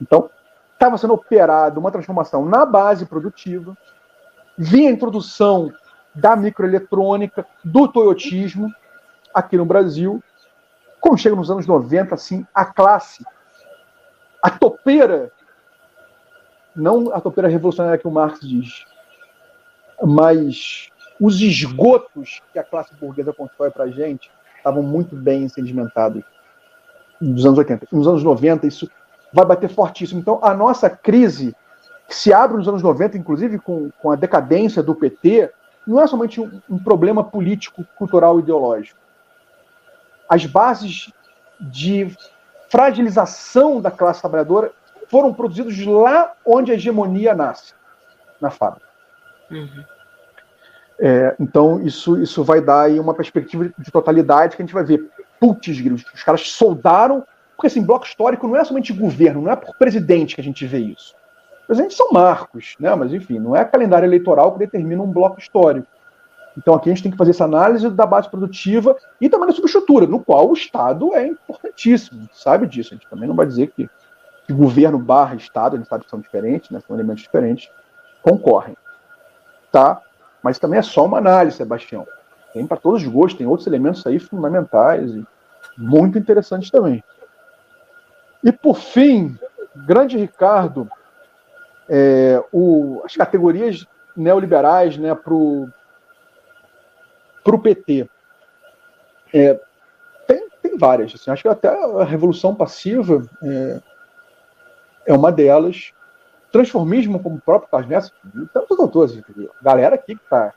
Então, 0.00 0.30
estava 0.74 0.96
sendo 0.98 1.14
operada 1.14 1.80
uma 1.80 1.90
transformação 1.90 2.44
na 2.44 2.64
base 2.64 3.06
produtiva, 3.06 3.76
vinha 4.56 4.90
a 4.90 4.92
introdução 4.92 5.72
da 6.14 6.36
microeletrônica, 6.36 7.46
do 7.64 7.88
toyotismo 7.88 8.70
aqui 9.32 9.56
no 9.56 9.64
Brasil, 9.64 10.22
como 11.00 11.16
chega 11.16 11.34
nos 11.34 11.50
anos 11.50 11.66
90, 11.66 12.14
assim, 12.14 12.46
a 12.54 12.64
classe, 12.64 13.24
a 14.42 14.50
topeira, 14.50 15.32
não 16.76 17.12
a 17.12 17.20
topeira 17.20 17.48
revolucionária 17.48 17.98
que 17.98 18.06
o 18.06 18.10
Marx 18.10 18.40
diz, 18.40 18.84
mas 20.02 20.88
os 21.20 21.40
esgotos 21.40 22.40
que 22.52 22.58
a 22.58 22.64
classe 22.64 22.94
burguesa 22.94 23.32
constrói 23.32 23.70
para 23.70 23.84
a 23.84 23.90
gente 23.90 24.30
estavam 24.56 24.82
muito 24.82 25.16
bem 25.16 25.48
sedimentados 25.48 26.22
nos 27.20 27.44
anos 27.44 27.58
80. 27.58 27.86
Nos 27.92 28.06
anos 28.06 28.22
90, 28.22 28.66
isso 28.66 28.90
vai 29.32 29.44
bater 29.44 29.68
fortíssimo. 29.68 30.20
Então, 30.20 30.38
a 30.42 30.54
nossa 30.54 30.88
crise, 30.88 31.54
que 32.08 32.14
se 32.14 32.32
abre 32.32 32.56
nos 32.56 32.68
anos 32.68 32.82
90, 32.82 33.16
inclusive 33.16 33.58
com, 33.58 33.90
com 34.00 34.10
a 34.10 34.16
decadência 34.16 34.82
do 34.82 34.94
PT, 34.94 35.50
não 35.86 36.00
é 36.00 36.06
somente 36.06 36.40
um, 36.40 36.60
um 36.68 36.78
problema 36.78 37.24
político, 37.24 37.84
cultural 37.96 38.38
ideológico 38.38 39.00
as 40.30 40.46
bases 40.46 41.12
de 41.60 42.16
fragilização 42.70 43.80
da 43.80 43.90
classe 43.90 44.20
trabalhadora 44.20 44.70
foram 45.08 45.34
produzidos 45.34 45.84
lá 45.84 46.32
onde 46.46 46.70
a 46.70 46.76
hegemonia 46.76 47.34
nasce, 47.34 47.74
na 48.40 48.48
fábrica. 48.48 48.86
Uhum. 49.50 49.84
É, 51.00 51.34
então, 51.40 51.82
isso, 51.82 52.22
isso 52.22 52.44
vai 52.44 52.60
dar 52.60 52.82
aí 52.82 53.00
uma 53.00 53.12
perspectiva 53.12 53.70
de 53.76 53.90
totalidade 53.90 54.54
que 54.54 54.62
a 54.62 54.64
gente 54.64 54.74
vai 54.74 54.84
ver. 54.84 55.10
Putz, 55.40 55.66
os 56.14 56.22
caras 56.22 56.48
soldaram, 56.50 57.26
porque 57.56 57.66
assim, 57.66 57.82
bloco 57.82 58.06
histórico 58.06 58.46
não 58.46 58.54
é 58.54 58.62
somente 58.62 58.92
governo, 58.92 59.42
não 59.42 59.50
é 59.50 59.56
por 59.56 59.74
presidente 59.76 60.36
que 60.36 60.40
a 60.40 60.44
gente 60.44 60.64
vê 60.64 60.78
isso. 60.78 61.16
Os 61.62 61.66
presidentes 61.66 61.96
são 61.96 62.12
marcos, 62.12 62.76
né? 62.78 62.94
mas 62.94 63.12
enfim, 63.12 63.40
não 63.40 63.56
é 63.56 63.64
calendário 63.64 64.06
eleitoral 64.06 64.52
que 64.52 64.60
determina 64.60 65.02
um 65.02 65.10
bloco 65.10 65.40
histórico. 65.40 65.88
Então 66.60 66.74
aqui 66.74 66.90
a 66.90 66.94
gente 66.94 67.02
tem 67.02 67.10
que 67.10 67.16
fazer 67.16 67.30
essa 67.30 67.44
análise 67.44 67.88
da 67.88 68.04
base 68.04 68.28
produtiva 68.28 68.94
e 69.18 69.30
também 69.30 69.46
da 69.46 69.54
subestrutura, 69.54 70.06
no 70.06 70.20
qual 70.20 70.50
o 70.50 70.52
Estado 70.52 71.14
é 71.14 71.26
importantíssimo, 71.26 72.28
sabe 72.34 72.66
disso. 72.66 72.92
A 72.92 72.96
gente 72.96 73.08
também 73.08 73.26
não 73.26 73.34
vai 73.34 73.46
dizer 73.46 73.68
que, 73.68 73.88
que 74.46 74.52
governo 74.52 74.98
barra 74.98 75.34
Estado, 75.36 75.74
a 75.74 75.78
gente 75.78 75.88
sabe 75.88 76.04
que 76.04 76.10
são 76.10 76.20
diferentes, 76.20 76.68
né, 76.68 76.78
são 76.86 76.94
elementos 76.94 77.22
diferentes, 77.22 77.70
concorrem. 78.20 78.76
Tá? 79.72 80.02
Mas 80.42 80.58
também 80.58 80.78
é 80.78 80.82
só 80.82 81.06
uma 81.06 81.16
análise, 81.16 81.56
Sebastião. 81.56 82.06
Tem 82.52 82.66
para 82.66 82.76
todos 82.76 83.02
os 83.02 83.08
gostos, 83.08 83.38
tem 83.38 83.46
outros 83.46 83.66
elementos 83.66 84.06
aí 84.06 84.18
fundamentais 84.18 85.14
e 85.14 85.26
muito 85.78 86.18
interessantes 86.18 86.70
também. 86.70 87.02
E 88.44 88.52
por 88.52 88.76
fim, 88.76 89.38
grande 89.74 90.18
Ricardo, 90.18 90.90
é, 91.88 92.42
o, 92.52 93.00
as 93.02 93.16
categorias 93.16 93.86
neoliberais 94.14 94.98
né, 94.98 95.14
para 95.14 95.32
o 95.32 95.70
para 97.42 97.54
o 97.54 97.60
PT? 97.60 98.08
É, 99.32 99.60
tem, 100.26 100.48
tem 100.62 100.78
várias. 100.78 101.14
Assim, 101.14 101.30
acho 101.30 101.42
que 101.42 101.48
até 101.48 101.68
a 101.68 102.04
Revolução 102.04 102.54
Passiva 102.54 103.24
é, 103.42 103.80
é 105.06 105.14
uma 105.14 105.32
delas. 105.32 105.92
Transformismo, 106.52 107.20
como 107.20 107.36
o 107.36 107.40
próprio 107.40 107.70
Carlos 107.70 108.12
tantos 108.52 108.78
autores. 108.78 109.16
A 109.16 109.64
galera 109.64 109.94
aqui 109.94 110.16
que 110.16 110.22
está 110.22 110.52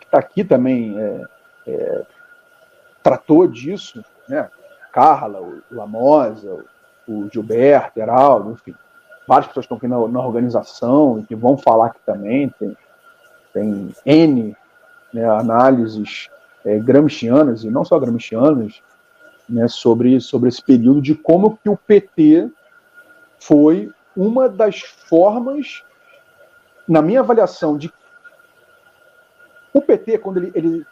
que 0.00 0.06
tá 0.06 0.18
aqui 0.18 0.42
também 0.42 0.98
é, 0.98 1.24
é, 1.66 2.02
tratou 3.02 3.46
disso, 3.46 4.02
né? 4.28 4.48
Carla, 4.92 5.40
o 5.40 5.62
Lamosa, 5.70 6.64
o 7.06 7.28
Gilberto, 7.30 8.00
Heraldo, 8.00 8.52
enfim. 8.52 8.74
Várias 9.28 9.46
pessoas 9.48 9.64
estão 9.64 9.76
aqui 9.76 9.86
na, 9.86 9.96
na 10.08 10.26
organização 10.26 11.20
e 11.20 11.24
que 11.24 11.36
vão 11.36 11.56
falar 11.56 11.86
aqui 11.86 12.00
também. 12.04 12.48
Tem, 12.58 12.76
tem 13.52 13.94
N 14.04 14.56
né, 15.12 15.24
análises 15.28 16.28
é, 16.64 16.78
gramscianas, 16.78 17.64
e 17.64 17.70
não 17.70 17.84
só 17.84 17.98
gramscianas, 17.98 18.82
né, 19.48 19.66
sobre, 19.68 20.20
sobre 20.20 20.48
esse 20.48 20.62
período 20.62 21.00
de 21.00 21.14
como 21.14 21.56
que 21.56 21.68
o 21.68 21.76
PT 21.76 22.50
foi 23.38 23.90
uma 24.16 24.48
das 24.48 24.80
formas, 24.80 25.82
na 26.86 27.00
minha 27.00 27.20
avaliação, 27.20 27.76
de 27.76 27.92
o 29.72 29.80
PT, 29.80 30.18
quando 30.18 30.38
ele, 30.38 30.52
ele, 30.54 30.86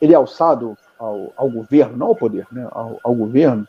ele 0.00 0.12
é 0.12 0.16
alçado 0.16 0.76
ao, 0.98 1.32
ao 1.36 1.50
governo, 1.50 1.96
não 1.96 2.08
ao 2.08 2.16
poder, 2.16 2.46
né, 2.52 2.68
ao, 2.70 3.00
ao 3.02 3.14
governo, 3.14 3.66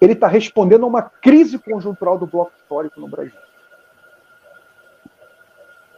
ele 0.00 0.12
está 0.12 0.26
respondendo 0.26 0.84
a 0.84 0.88
uma 0.88 1.02
crise 1.02 1.58
conjuntural 1.58 2.18
do 2.18 2.26
bloco 2.26 2.52
histórico 2.58 3.00
no 3.00 3.08
Brasil. 3.08 3.45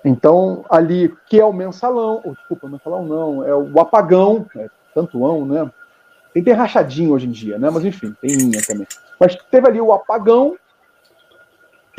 Então, 0.09 0.65
ali, 0.71 1.15
que 1.27 1.41
é 1.41 1.45
o 1.45 1.53
mensalão, 1.53 2.21
ou, 2.25 2.35
desculpa, 2.35 2.69
mensalão 2.69 3.05
não, 3.05 3.45
é 3.45 3.55
o 3.55 3.79
apagão, 3.81 4.47
é 4.57 4.69
tantoão, 4.95 5.45
né? 5.45 5.71
Tem, 6.33 6.43
tem 6.43 6.55
rachadinho 6.55 7.13
hoje 7.13 7.27
em 7.27 7.31
dia, 7.31 7.59
né? 7.59 7.69
Mas 7.71 7.85
enfim, 7.85 8.15
tem 8.21 8.31
linha 8.35 8.61
também. 8.67 8.87
Mas 9.21 9.37
teve 9.51 9.69
ali 9.69 9.81
o 9.81 9.93
apagão, 9.93 10.57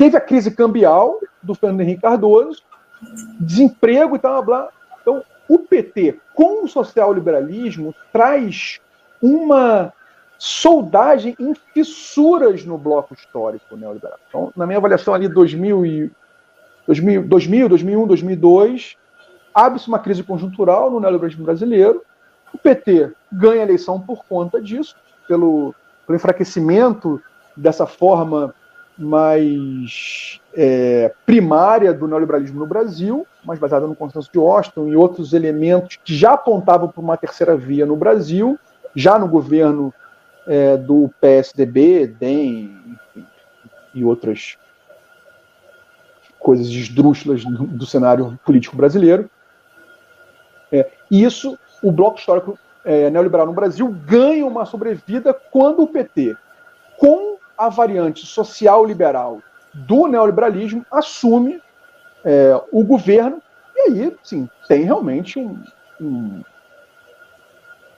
Teve 0.00 0.16
a 0.16 0.20
crise 0.20 0.50
cambial 0.50 1.20
do 1.42 1.54
Fernando 1.54 1.82
Henrique 1.82 2.00
Cardoso, 2.00 2.62
desemprego 3.38 4.16
e 4.16 4.18
tal, 4.18 4.42
blá. 4.42 4.70
Então, 5.02 5.22
o 5.46 5.58
PT, 5.58 6.18
com 6.32 6.64
o 6.64 6.68
social-liberalismo, 6.68 7.94
traz 8.10 8.80
uma 9.20 9.92
soldagem 10.38 11.36
em 11.38 11.54
fissuras 11.74 12.64
no 12.64 12.78
bloco 12.78 13.12
histórico 13.12 13.76
neoliberal. 13.76 14.18
Então, 14.26 14.50
na 14.56 14.66
minha 14.66 14.78
avaliação 14.78 15.12
ali, 15.12 15.28
2000, 15.28 15.84
e, 15.84 16.10
2000, 16.90 17.22
2000 17.22 17.68
2001, 17.68 18.06
2002, 18.06 18.96
abre-se 19.54 19.86
uma 19.86 19.98
crise 20.00 20.24
conjuntural 20.24 20.90
no 20.90 20.98
neoliberalismo 20.98 21.44
brasileiro, 21.44 22.02
o 22.52 22.58
PT 22.58 23.12
ganha 23.32 23.60
a 23.60 23.64
eleição 23.64 24.00
por 24.00 24.24
conta 24.24 24.60
disso, 24.60 24.96
pelo, 25.28 25.72
pelo 26.04 26.16
enfraquecimento 26.16 27.22
dessa 27.56 27.86
forma 27.86 28.52
mais 28.98 30.40
é, 30.52 31.14
primária 31.24 31.94
do 31.94 32.08
neoliberalismo 32.08 32.58
no 32.58 32.66
Brasil, 32.66 33.24
mais 33.44 33.58
baseada 33.60 33.86
no 33.86 33.94
consenso 33.94 34.28
de 34.30 34.38
Washington 34.38 34.88
e 34.88 34.96
outros 34.96 35.32
elementos 35.32 35.96
que 36.04 36.14
já 36.14 36.32
apontavam 36.32 36.88
para 36.88 37.00
uma 37.00 37.16
terceira 37.16 37.56
via 37.56 37.86
no 37.86 37.96
Brasil, 37.96 38.58
já 38.96 39.16
no 39.16 39.28
governo 39.28 39.94
é, 40.46 40.76
do 40.76 41.08
PSDB, 41.20 42.08
DEM 42.08 42.98
enfim, 43.14 43.26
e 43.94 44.04
outras 44.04 44.58
coisas 46.40 46.66
esdrúxulas 46.66 47.44
do, 47.44 47.66
do 47.66 47.86
cenário 47.86 48.38
político 48.44 48.76
brasileiro. 48.76 49.30
É, 50.72 50.90
e 51.10 51.22
isso, 51.22 51.58
o 51.82 51.92
bloco 51.92 52.18
histórico 52.18 52.58
é, 52.84 53.10
neoliberal 53.10 53.46
no 53.46 53.52
Brasil 53.52 53.88
ganha 54.06 54.46
uma 54.46 54.64
sobrevida 54.64 55.34
quando 55.34 55.82
o 55.82 55.86
PT, 55.86 56.34
com 56.96 57.36
a 57.56 57.68
variante 57.68 58.26
social-liberal 58.26 59.40
do 59.72 60.06
neoliberalismo, 60.06 60.84
assume 60.90 61.60
é, 62.24 62.58
o 62.72 62.82
governo, 62.82 63.40
e 63.76 63.80
aí, 63.80 64.16
sim, 64.22 64.48
tem 64.66 64.82
realmente 64.84 65.38
um, 65.38 65.58
um, 66.00 66.42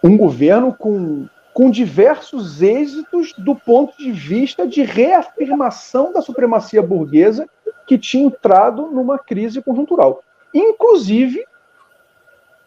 um 0.02 0.16
governo 0.16 0.74
com, 0.74 1.26
com 1.54 1.70
diversos 1.70 2.60
êxitos 2.60 3.32
do 3.38 3.54
ponto 3.54 3.96
de 3.96 4.10
vista 4.10 4.66
de 4.66 4.82
reafirmação 4.82 6.12
da 6.12 6.20
supremacia 6.20 6.82
burguesa 6.82 7.48
que 7.86 7.98
tinha 7.98 8.24
entrado 8.24 8.86
numa 8.86 9.18
crise 9.18 9.60
conjuntural. 9.62 10.22
Inclusive, 10.54 11.44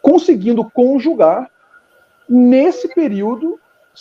conseguindo 0.02 0.64
conjugar, 0.70 1.50
nesse 2.28 2.88
período, 2.94 3.58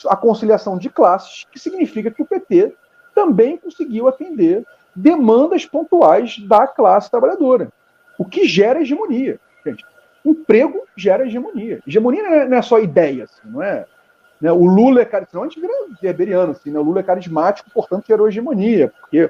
a 0.08 0.16
conciliação 0.16 0.78
de 0.78 0.90
classes, 0.90 1.46
que 1.52 1.60
significa 1.60 2.12
que 2.12 2.22
o 2.22 2.26
PT 2.26 2.74
também 3.14 3.58
conseguiu 3.58 4.08
atender 4.08 4.66
demandas 4.96 5.66
pontuais 5.66 6.38
da 6.40 6.68
classe 6.68 7.10
trabalhadora, 7.10 7.70
o 8.18 8.26
que 8.26 8.48
gera 8.48 8.82
hegemonia. 8.82 9.40
Gente, 9.66 9.86
emprego 10.24 10.84
gera 10.96 11.26
hegemonia. 11.26 11.82
Hegemonia 11.88 12.24
não 12.24 12.56
é, 12.56 12.60
é 12.60 12.62
só 12.62 12.80
ideia, 12.80 13.26
assim, 13.26 13.42
não 13.46 13.62
é? 13.62 13.86
Né? 14.40 14.52
O 14.52 14.66
Lula 14.66 15.02
é 15.02 15.06
carismático, 15.06 15.42
a 15.42 15.50
gente 15.50 15.62
assim, 16.52 16.72
né? 16.72 16.80
o 16.80 16.84
Lula 16.84 17.00
é 17.00 17.04
carismático, 17.04 17.70
portanto 17.72 18.06
gerou 18.08 18.28
hegemonia, 18.28 18.92
porque 19.02 19.30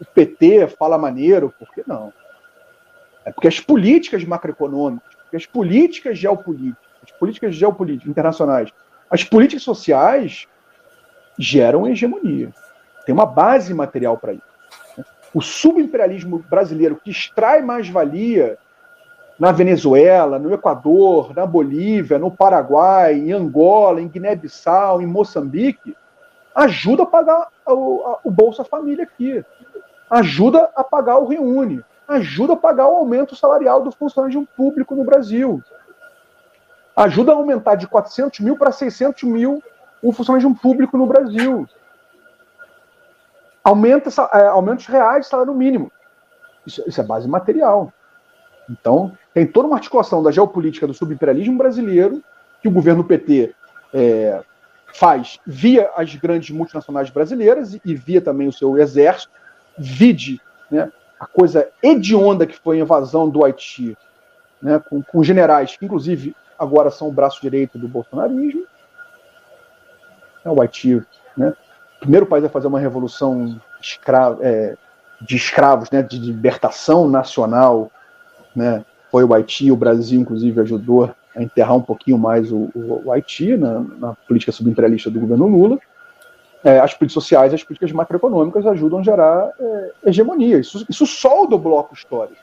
o 0.00 0.04
PT 0.04 0.68
fala 0.68 0.98
maneiro, 0.98 1.52
porque 1.58 1.82
não. 1.86 2.12
É 3.24 3.32
porque 3.32 3.48
as 3.48 3.58
políticas 3.58 4.24
macroeconômicas, 4.24 5.14
porque 5.22 5.36
as 5.36 5.46
políticas 5.46 6.18
geopolíticas, 6.18 6.86
as 7.02 7.10
políticas 7.12 7.54
geopolíticas 7.54 8.10
internacionais, 8.10 8.70
as 9.10 9.24
políticas 9.24 9.62
sociais 9.62 10.46
geram 11.38 11.86
hegemonia. 11.86 12.52
Tem 13.04 13.14
uma 13.14 13.26
base 13.26 13.72
material 13.72 14.16
para 14.16 14.32
isso. 14.32 14.42
O 15.34 15.40
subimperialismo 15.40 16.38
brasileiro, 16.48 17.00
que 17.02 17.10
extrai 17.10 17.62
mais-valia 17.62 18.58
na 19.38 19.52
Venezuela, 19.52 20.38
no 20.38 20.52
Equador, 20.52 21.34
na 21.34 21.44
Bolívia, 21.44 22.18
no 22.18 22.30
Paraguai, 22.30 23.14
em 23.14 23.32
Angola, 23.32 24.00
em 24.00 24.08
Guiné-Bissau, 24.08 25.02
em 25.02 25.06
Moçambique, 25.06 25.94
ajuda 26.54 27.02
a 27.02 27.06
pagar 27.06 27.48
o, 27.66 28.18
o 28.24 28.30
Bolsa 28.30 28.64
Família 28.64 29.04
aqui, 29.04 29.44
ajuda 30.10 30.70
a 30.74 30.84
pagar 30.84 31.18
o 31.18 31.26
Reúne, 31.26 31.84
ajuda 32.06 32.52
a 32.52 32.56
pagar 32.56 32.88
o 32.88 32.96
aumento 32.96 33.34
salarial 33.34 33.82
do 33.82 33.90
funcionário 33.90 34.46
público 34.56 34.94
no 34.94 35.04
Brasil, 35.04 35.62
ajuda 36.94 37.32
a 37.32 37.34
aumentar 37.34 37.74
de 37.74 37.86
400 37.86 38.40
mil 38.40 38.56
para 38.56 38.72
600 38.72 39.22
mil 39.24 39.62
o 40.02 40.12
funcionário 40.12 40.54
público 40.54 40.96
no 40.96 41.06
Brasil 41.06 41.68
aumenta, 43.66 44.10
é, 44.32 44.46
aumentos 44.46 44.86
reais 44.86 45.24
de 45.24 45.30
salário 45.30 45.52
mínimo. 45.52 45.90
Isso, 46.64 46.84
isso, 46.86 47.00
é 47.00 47.04
base 47.04 47.28
material. 47.28 47.92
Então, 48.70 49.12
tem 49.34 49.44
toda 49.44 49.66
uma 49.66 49.76
articulação 49.76 50.22
da 50.22 50.30
geopolítica 50.30 50.86
do 50.86 50.94
subimperialismo 50.94 51.58
brasileiro 51.58 52.22
que 52.62 52.68
o 52.68 52.70
governo 52.70 53.02
PT 53.02 53.52
é, 53.92 54.40
faz 54.94 55.40
via 55.44 55.90
as 55.96 56.14
grandes 56.14 56.50
multinacionais 56.50 57.10
brasileiras 57.10 57.74
e, 57.74 57.82
e 57.84 57.94
via 57.94 58.20
também 58.20 58.46
o 58.46 58.52
seu 58.52 58.78
exército, 58.78 59.32
vide 59.78 60.40
né, 60.70 60.90
a 61.18 61.26
coisa 61.26 61.68
hedionda 61.82 62.46
que 62.46 62.58
foi 62.58 62.78
a 62.78 62.82
invasão 62.82 63.28
do 63.28 63.44
Haiti, 63.44 63.96
né, 64.60 64.78
com, 64.78 65.02
com 65.02 65.22
generais 65.22 65.76
que, 65.76 65.84
inclusive, 65.84 66.34
agora 66.58 66.90
são 66.90 67.08
o 67.08 67.12
braço 67.12 67.40
direito 67.40 67.78
do 67.78 67.88
bolsonarismo. 67.88 68.64
É, 70.44 70.50
o 70.50 70.60
Haiti 70.60 71.02
né, 71.36 71.54
primeiro 72.00 72.26
país 72.26 72.44
a 72.44 72.48
fazer 72.48 72.66
uma 72.66 72.78
revolução 72.78 73.60
é, 74.40 74.76
de 75.20 75.36
escravos, 75.36 75.90
né, 75.90 76.02
de 76.02 76.18
libertação 76.18 77.08
nacional, 77.08 77.90
né, 78.54 78.84
foi 79.10 79.24
o 79.24 79.32
Haiti, 79.32 79.70
o 79.70 79.76
Brasil, 79.76 80.20
inclusive, 80.20 80.60
ajudou 80.60 81.14
a 81.34 81.42
enterrar 81.42 81.76
um 81.76 81.82
pouquinho 81.82 82.18
mais 82.18 82.50
o, 82.50 82.70
o, 82.74 83.02
o 83.06 83.12
Haiti 83.12 83.56
na, 83.56 83.80
na, 83.80 84.14
política 84.26 84.52
subimperialista 84.52 85.10
do 85.10 85.20
governo 85.20 85.46
Lula. 85.46 85.78
É, 86.66 86.80
as 86.80 86.92
políticas 86.94 87.22
sociais, 87.22 87.54
as 87.54 87.62
políticas 87.62 87.92
macroeconômicas 87.92 88.66
ajudam 88.66 88.98
a 88.98 89.02
gerar 89.04 89.52
é, 89.56 89.92
hegemonia. 90.06 90.58
Isso, 90.58 90.84
isso 90.88 91.06
solda 91.06 91.54
o 91.54 91.60
bloco 91.60 91.94
histórico 91.94 92.42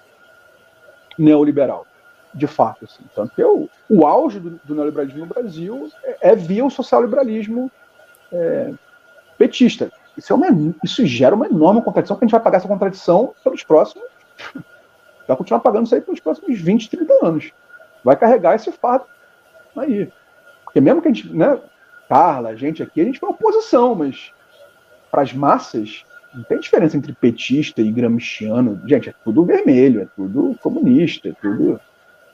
neoliberal, 1.20 1.86
de 2.34 2.48
fato. 2.48 2.86
Assim. 2.86 3.04
Tanto 3.14 3.36
que 3.36 3.44
o, 3.44 3.70
o 3.90 4.08
auge 4.08 4.40
do, 4.40 4.52
do 4.64 4.76
neoliberalismo 4.76 5.20
no 5.20 5.26
Brasil 5.26 5.92
é, 6.06 6.30
é 6.32 6.36
via 6.38 6.64
o 6.64 6.70
social-liberalismo 6.70 7.70
é, 8.32 8.72
petista. 9.38 9.92
Isso, 10.16 10.32
é 10.32 10.36
uma, 10.38 10.48
isso 10.82 11.06
gera 11.06 11.36
uma 11.36 11.48
enorme 11.48 11.82
contradição, 11.82 12.16
que 12.16 12.24
a 12.24 12.26
gente 12.26 12.32
vai 12.32 12.40
pagar 12.40 12.60
essa 12.60 12.68
contradição 12.68 13.34
pelos 13.44 13.62
próximos. 13.62 14.08
Vai 15.26 15.38
continuar 15.38 15.62
pagando 15.62 15.86
isso 15.86 15.96
aí 15.96 16.02
pelos 16.02 16.20
próximos 16.20 16.60
20, 16.60 16.90
30 16.90 17.26
anos. 17.26 17.52
Vai 18.04 18.18
carregar 18.18 18.56
esse 18.56 18.70
fardo 18.74 19.06
aí. 19.78 20.12
Porque 20.66 20.82
mesmo 20.82 21.02
que 21.02 21.08
a 21.08 21.12
gente, 21.14 21.34
né, 21.34 21.58
Carla, 22.08 22.50
a 22.50 22.56
gente 22.56 22.84
aqui, 22.84 23.02
a 23.02 23.06
gente 23.06 23.20
foi 23.20 23.30
oposição, 23.30 23.96
mas 23.96 24.32
para 25.12 25.22
as 25.22 25.34
massas, 25.34 26.04
não 26.34 26.44
tem 26.44 26.60
diferença 26.60 26.98
entre 26.98 27.14
petista 27.14 27.82
e 27.82 27.92
gramsciano. 27.92 28.82
Gente, 28.88 29.10
é 29.10 29.14
tudo 29.24 29.46
vermelho, 29.46 30.02
é 30.02 30.08
tudo 30.16 30.58
comunista, 30.62 31.30
é 31.30 31.34
tudo. 31.34 31.80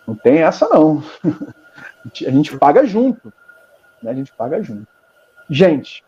Não 0.07 0.15
tem 0.15 0.39
essa, 0.39 0.67
não. 0.69 1.03
a 2.25 2.31
gente 2.31 2.57
paga 2.57 2.85
junto. 2.85 3.33
Né? 4.01 4.11
A 4.11 4.13
gente 4.13 4.31
paga 4.31 4.63
junto. 4.63 4.87
Gente, 5.49 6.03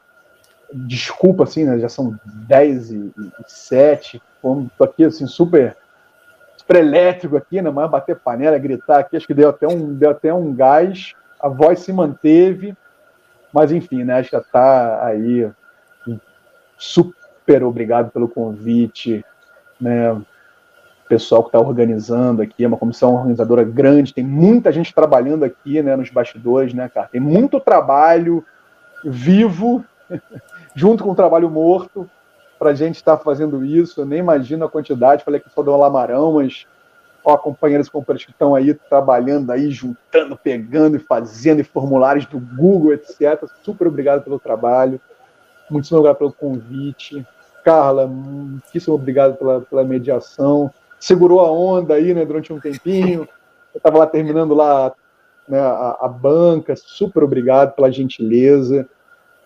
desculpa, 0.73 1.43
assim, 1.43 1.65
né? 1.65 1.77
Já 1.80 1.90
são 1.90 2.17
10 2.25 2.91
e, 2.91 3.14
7. 3.45 4.22
Tô 4.41 4.83
aqui, 4.83 5.03
assim, 5.03 5.27
super, 5.27 5.75
super 6.56 6.77
elétrico 6.77 7.35
aqui, 7.35 7.61
né? 7.61 7.69
Mas 7.69 7.91
bater 7.91 8.15
panela, 8.15 8.57
gritar 8.57 8.99
aqui, 8.99 9.17
acho 9.17 9.27
que 9.27 9.33
deu 9.33 9.49
até 9.49 9.67
um, 9.67 9.93
deu 9.93 10.11
até 10.11 10.33
um 10.33 10.53
gás. 10.53 11.14
A 11.40 11.49
voz 11.49 11.80
se 11.80 11.91
manteve. 11.91 12.75
Mas, 13.53 13.71
enfim, 13.71 14.03
né? 14.03 14.19
Acho 14.19 14.30
que 14.30 14.39
tá 14.51 15.05
aí. 15.05 15.49
Super 16.77 17.63
obrigado 17.63 18.11
pelo 18.11 18.27
convite, 18.27 19.23
né? 19.80 20.19
pessoal 21.07 21.43
que 21.43 21.49
está 21.49 21.59
organizando 21.59 22.41
aqui, 22.41 22.63
é 22.63 22.67
uma 22.67 22.77
comissão 22.77 23.13
organizadora 23.13 23.65
grande, 23.65 24.13
tem 24.13 24.23
muita 24.23 24.71
gente 24.71 24.95
trabalhando 24.95 25.43
aqui, 25.43 25.83
né, 25.83 25.93
nos 25.97 26.09
bastidores, 26.09 26.73
né, 26.73 26.88
cara? 26.88 27.09
Tem 27.11 27.19
muito 27.19 27.59
trabalho 27.59 28.45
vivo 29.03 29.83
junto 30.73 31.03
com 31.03 31.11
o 31.11 31.15
trabalho 31.15 31.49
morto, 31.49 32.09
para 32.57 32.69
a 32.69 32.73
gente 32.75 32.95
estar 32.95 33.17
tá 33.17 33.23
fazendo 33.23 33.65
isso. 33.65 34.01
Eu 34.01 34.05
nem 34.05 34.19
imagino 34.19 34.63
a 34.63 34.69
quantidade, 34.69 35.23
falei 35.23 35.41
que 35.41 35.49
só 35.49 35.61
do 35.61 35.75
Lamarão, 35.75 36.33
mas 36.33 36.67
ó, 37.24 37.38
companheiros 37.38 37.88
e 37.88 37.91
companheiros 37.91 38.25
que 38.25 38.32
estão 38.32 38.56
aí 38.56 38.74
trabalhando 38.74 39.51
aí, 39.51 39.69
juntando, 39.72 40.35
pegando 40.35 40.98
e 40.98 41.00
fazendo 41.00 41.61
e 41.61 41.64
formulários 41.64 42.25
do 42.25 42.40
Google, 42.40 42.93
etc. 42.93 43.48
Super 43.64 43.88
obrigado 43.88 44.24
pelo 44.24 44.40
trabalho. 44.40 45.00
Muitíssimo 45.69 46.00
obrigado 46.00 46.17
pelo 46.17 46.33
convite. 46.33 47.25
Carla, 47.64 48.08
muitíssimo 48.08 48.95
obrigado 48.95 49.38
pela, 49.38 49.61
pela 49.61 49.83
mediação. 49.83 50.72
Segurou 51.00 51.40
a 51.41 51.51
onda 51.51 51.93
aí, 51.93 52.14
né, 52.14 52.25
durante 52.25 52.51
um 52.51 52.59
tempinho. 52.59 53.27
Eu 53.74 53.77
estava 53.77 54.00
lá 54.00 54.08
terminando 54.08 54.53
lá 54.53 54.91
né, 55.48 55.59
a, 55.59 55.98
a 56.01 56.08
banca. 56.08 56.75
Super 56.75 57.24
obrigado 57.24 57.74
pela 57.75 57.91
gentileza 57.91 58.88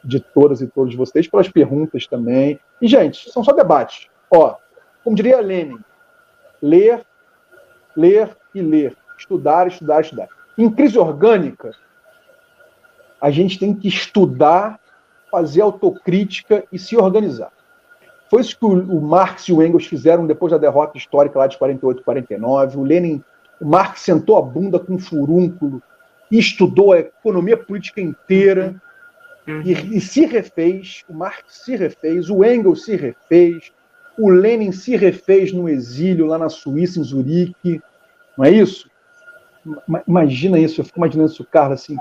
de 0.03 0.19
todas 0.19 0.61
e 0.61 0.67
todos 0.67 0.95
vocês, 0.95 1.27
pelas 1.27 1.49
perguntas 1.49 2.07
também. 2.07 2.59
E, 2.81 2.87
gente, 2.87 3.31
são 3.31 3.43
só 3.43 3.51
debates. 3.51 4.07
Ó, 4.31 4.55
como 5.03 5.15
diria 5.15 5.39
Lenin, 5.39 5.79
ler, 6.61 7.04
ler 7.95 8.35
e 8.53 8.61
ler, 8.61 8.95
estudar, 9.17 9.67
estudar, 9.67 10.01
estudar. 10.01 10.27
Em 10.57 10.69
crise 10.69 10.97
orgânica, 10.97 11.71
a 13.19 13.29
gente 13.31 13.57
tem 13.57 13.73
que 13.73 13.87
estudar, 13.87 14.79
fazer 15.31 15.61
autocrítica 15.61 16.63
e 16.71 16.77
se 16.77 16.95
organizar. 16.95 17.51
Foi 18.29 18.41
isso 18.41 18.57
que 18.57 18.65
o, 18.65 19.01
Marx 19.01 19.43
e 19.43 19.53
o 19.53 19.61
Engels 19.61 19.85
fizeram 19.85 20.25
depois 20.25 20.51
da 20.51 20.57
derrota 20.57 20.97
histórica 20.97 21.39
lá 21.39 21.47
de 21.47 21.57
48 21.57 22.03
49. 22.03 22.77
O 22.77 22.83
Lenin, 22.83 23.23
o 23.59 23.65
Marx 23.65 24.01
sentou 24.01 24.37
a 24.37 24.41
bunda 24.41 24.79
com 24.79 24.93
um 24.93 24.99
furúnculo 24.99 25.81
e 26.31 26.39
estudou 26.39 26.93
a 26.93 26.99
economia 26.99 27.55
política 27.55 28.01
inteira 28.01 28.75
uhum. 29.47 29.61
e, 29.61 29.97
e 29.97 30.01
se 30.01 30.25
refez. 30.25 31.03
O 31.07 31.13
Marx 31.13 31.43
se 31.47 31.75
refez, 31.75 32.29
o 32.29 32.43
Engels 32.43 32.85
se 32.85 32.95
refez, 32.95 33.71
o 34.17 34.29
Lenin 34.29 34.71
se 34.71 34.95
refez 34.95 35.51
no 35.51 35.67
exílio 35.67 36.25
lá 36.25 36.37
na 36.37 36.49
Suíça, 36.49 36.99
em 36.99 37.03
Zurique. 37.03 37.81
Não 38.37 38.45
é 38.45 38.51
isso? 38.51 38.89
Imagina 40.07 40.59
isso, 40.59 40.81
eu 40.81 40.85
fico 40.85 40.99
imaginando 40.99 41.31
isso, 41.31 41.43
Carlos, 41.45 41.81
assim, 41.81 41.97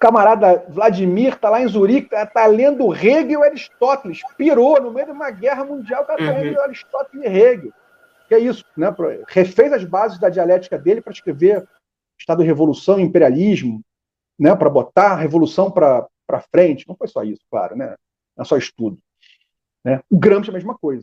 camarada 0.00 0.64
Vladimir 0.68 1.34
está 1.34 1.50
lá 1.50 1.60
em 1.60 1.68
Zurique, 1.68 2.06
está 2.06 2.26
tá 2.26 2.46
lendo 2.46 2.94
Hegel 2.94 3.40
e 3.40 3.44
Aristóteles, 3.44 4.20
pirou 4.36 4.80
no 4.80 4.90
meio 4.90 5.06
de 5.06 5.12
uma 5.12 5.30
guerra 5.30 5.64
mundial, 5.64 6.02
o 6.02 6.06
cara 6.06 6.20
está 6.20 6.34
uhum. 6.34 6.42
lendo 6.42 6.60
Aristóteles 6.60 7.24
e 7.24 7.28
Hegel. 7.28 7.72
Que 8.26 8.34
é 8.34 8.38
isso, 8.38 8.64
né? 8.76 8.94
refez 9.28 9.72
as 9.72 9.84
bases 9.84 10.18
da 10.18 10.28
dialética 10.28 10.78
dele 10.78 11.02
para 11.02 11.12
escrever 11.12 11.66
Estado 12.18 12.42
de 12.42 12.46
Revolução 12.46 12.98
e 12.98 13.02
Imperialismo, 13.02 13.82
né? 14.38 14.54
para 14.54 14.70
botar 14.70 15.12
a 15.12 15.16
revolução 15.16 15.70
para 15.70 16.08
frente. 16.50 16.86
Não 16.88 16.96
foi 16.96 17.08
só 17.08 17.22
isso, 17.22 17.42
claro, 17.50 17.76
né? 17.76 17.94
não 18.36 18.42
é 18.42 18.44
só 18.44 18.56
estudo. 18.56 18.98
Né? 19.84 20.00
O 20.10 20.18
Gramsci 20.18 20.48
é 20.48 20.52
a 20.52 20.54
mesma 20.54 20.78
coisa. 20.78 21.02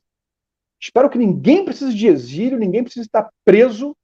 Espero 0.80 1.10
que 1.10 1.18
ninguém 1.18 1.66
precise 1.66 1.96
de 1.96 2.08
exílio, 2.08 2.60
ninguém 2.60 2.84
precise 2.84 3.06
estar 3.06 3.30
preso 3.44 3.96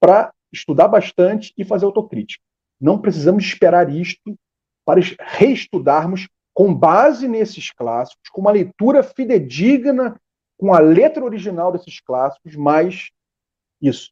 para 0.00 0.32
estudar 0.52 0.88
bastante 0.88 1.52
e 1.56 1.64
fazer 1.64 1.86
autocrítica. 1.86 2.42
Não 2.80 3.00
precisamos 3.00 3.44
esperar 3.44 3.90
isto 3.90 4.36
para 4.84 5.00
reestudarmos 5.18 6.28
com 6.54 6.74
base 6.74 7.26
nesses 7.26 7.70
clássicos, 7.70 8.28
com 8.30 8.40
uma 8.40 8.52
leitura 8.52 9.02
fidedigna 9.02 10.18
com 10.58 10.72
a 10.72 10.78
letra 10.78 11.24
original 11.24 11.70
desses 11.70 12.00
clássicos, 12.00 12.56
mas 12.56 13.10
isso, 13.80 14.10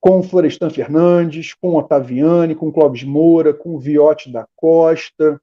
com 0.00 0.22
Florestan 0.22 0.70
Fernandes, 0.70 1.52
com 1.54 1.76
Otaviani, 1.76 2.54
com 2.54 2.72
Clóvis 2.72 3.04
Moura, 3.04 3.52
com 3.52 3.78
Viotti 3.78 4.32
da 4.32 4.46
Costa, 4.56 5.40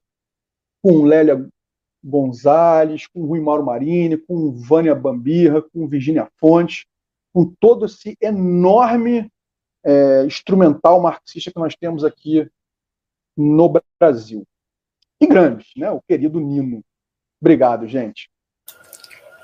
com 0.82 1.04
Lélia 1.04 1.48
Gonzalez, 2.02 3.06
com 3.06 3.24
Rui 3.24 3.40
Mauro 3.40 3.64
Marini, 3.64 4.16
com 4.16 4.52
Vânia 4.52 4.94
Bambirra, 4.94 5.62
com 5.62 5.86
Virginia 5.86 6.28
Fontes, 6.38 6.84
com 7.32 7.52
todo 7.60 7.86
esse 7.86 8.16
enorme 8.20 9.30
é, 9.84 10.24
instrumental 10.24 11.00
marxista 11.00 11.50
que 11.50 11.58
nós 11.58 11.74
temos 11.76 12.04
aqui 12.04 12.48
no 13.36 13.72
Brasil. 13.98 14.46
E 15.20 15.26
grandes, 15.26 15.68
né? 15.76 15.90
O 15.90 16.02
querido 16.02 16.40
Nino. 16.40 16.84
Obrigado, 17.40 17.86
gente. 17.86 18.30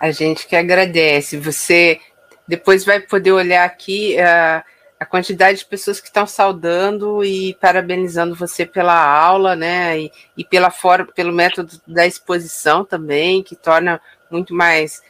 A 0.00 0.10
gente 0.10 0.46
que 0.46 0.56
agradece. 0.56 1.36
Você 1.38 2.00
depois 2.46 2.84
vai 2.84 3.00
poder 3.00 3.32
olhar 3.32 3.64
aqui 3.64 4.18
a, 4.18 4.64
a 4.98 5.06
quantidade 5.06 5.58
de 5.58 5.64
pessoas 5.64 6.00
que 6.00 6.08
estão 6.08 6.26
saudando 6.26 7.24
e 7.24 7.54
parabenizando 7.54 8.34
você 8.34 8.66
pela 8.66 8.94
aula, 8.94 9.54
né? 9.54 10.00
E, 10.00 10.12
e 10.36 10.44
pela 10.44 10.70
forma, 10.70 11.06
pelo 11.14 11.32
método 11.32 11.80
da 11.86 12.06
exposição 12.06 12.84
também, 12.84 13.42
que 13.42 13.54
torna 13.54 14.00
muito 14.30 14.52
mais, 14.54 15.02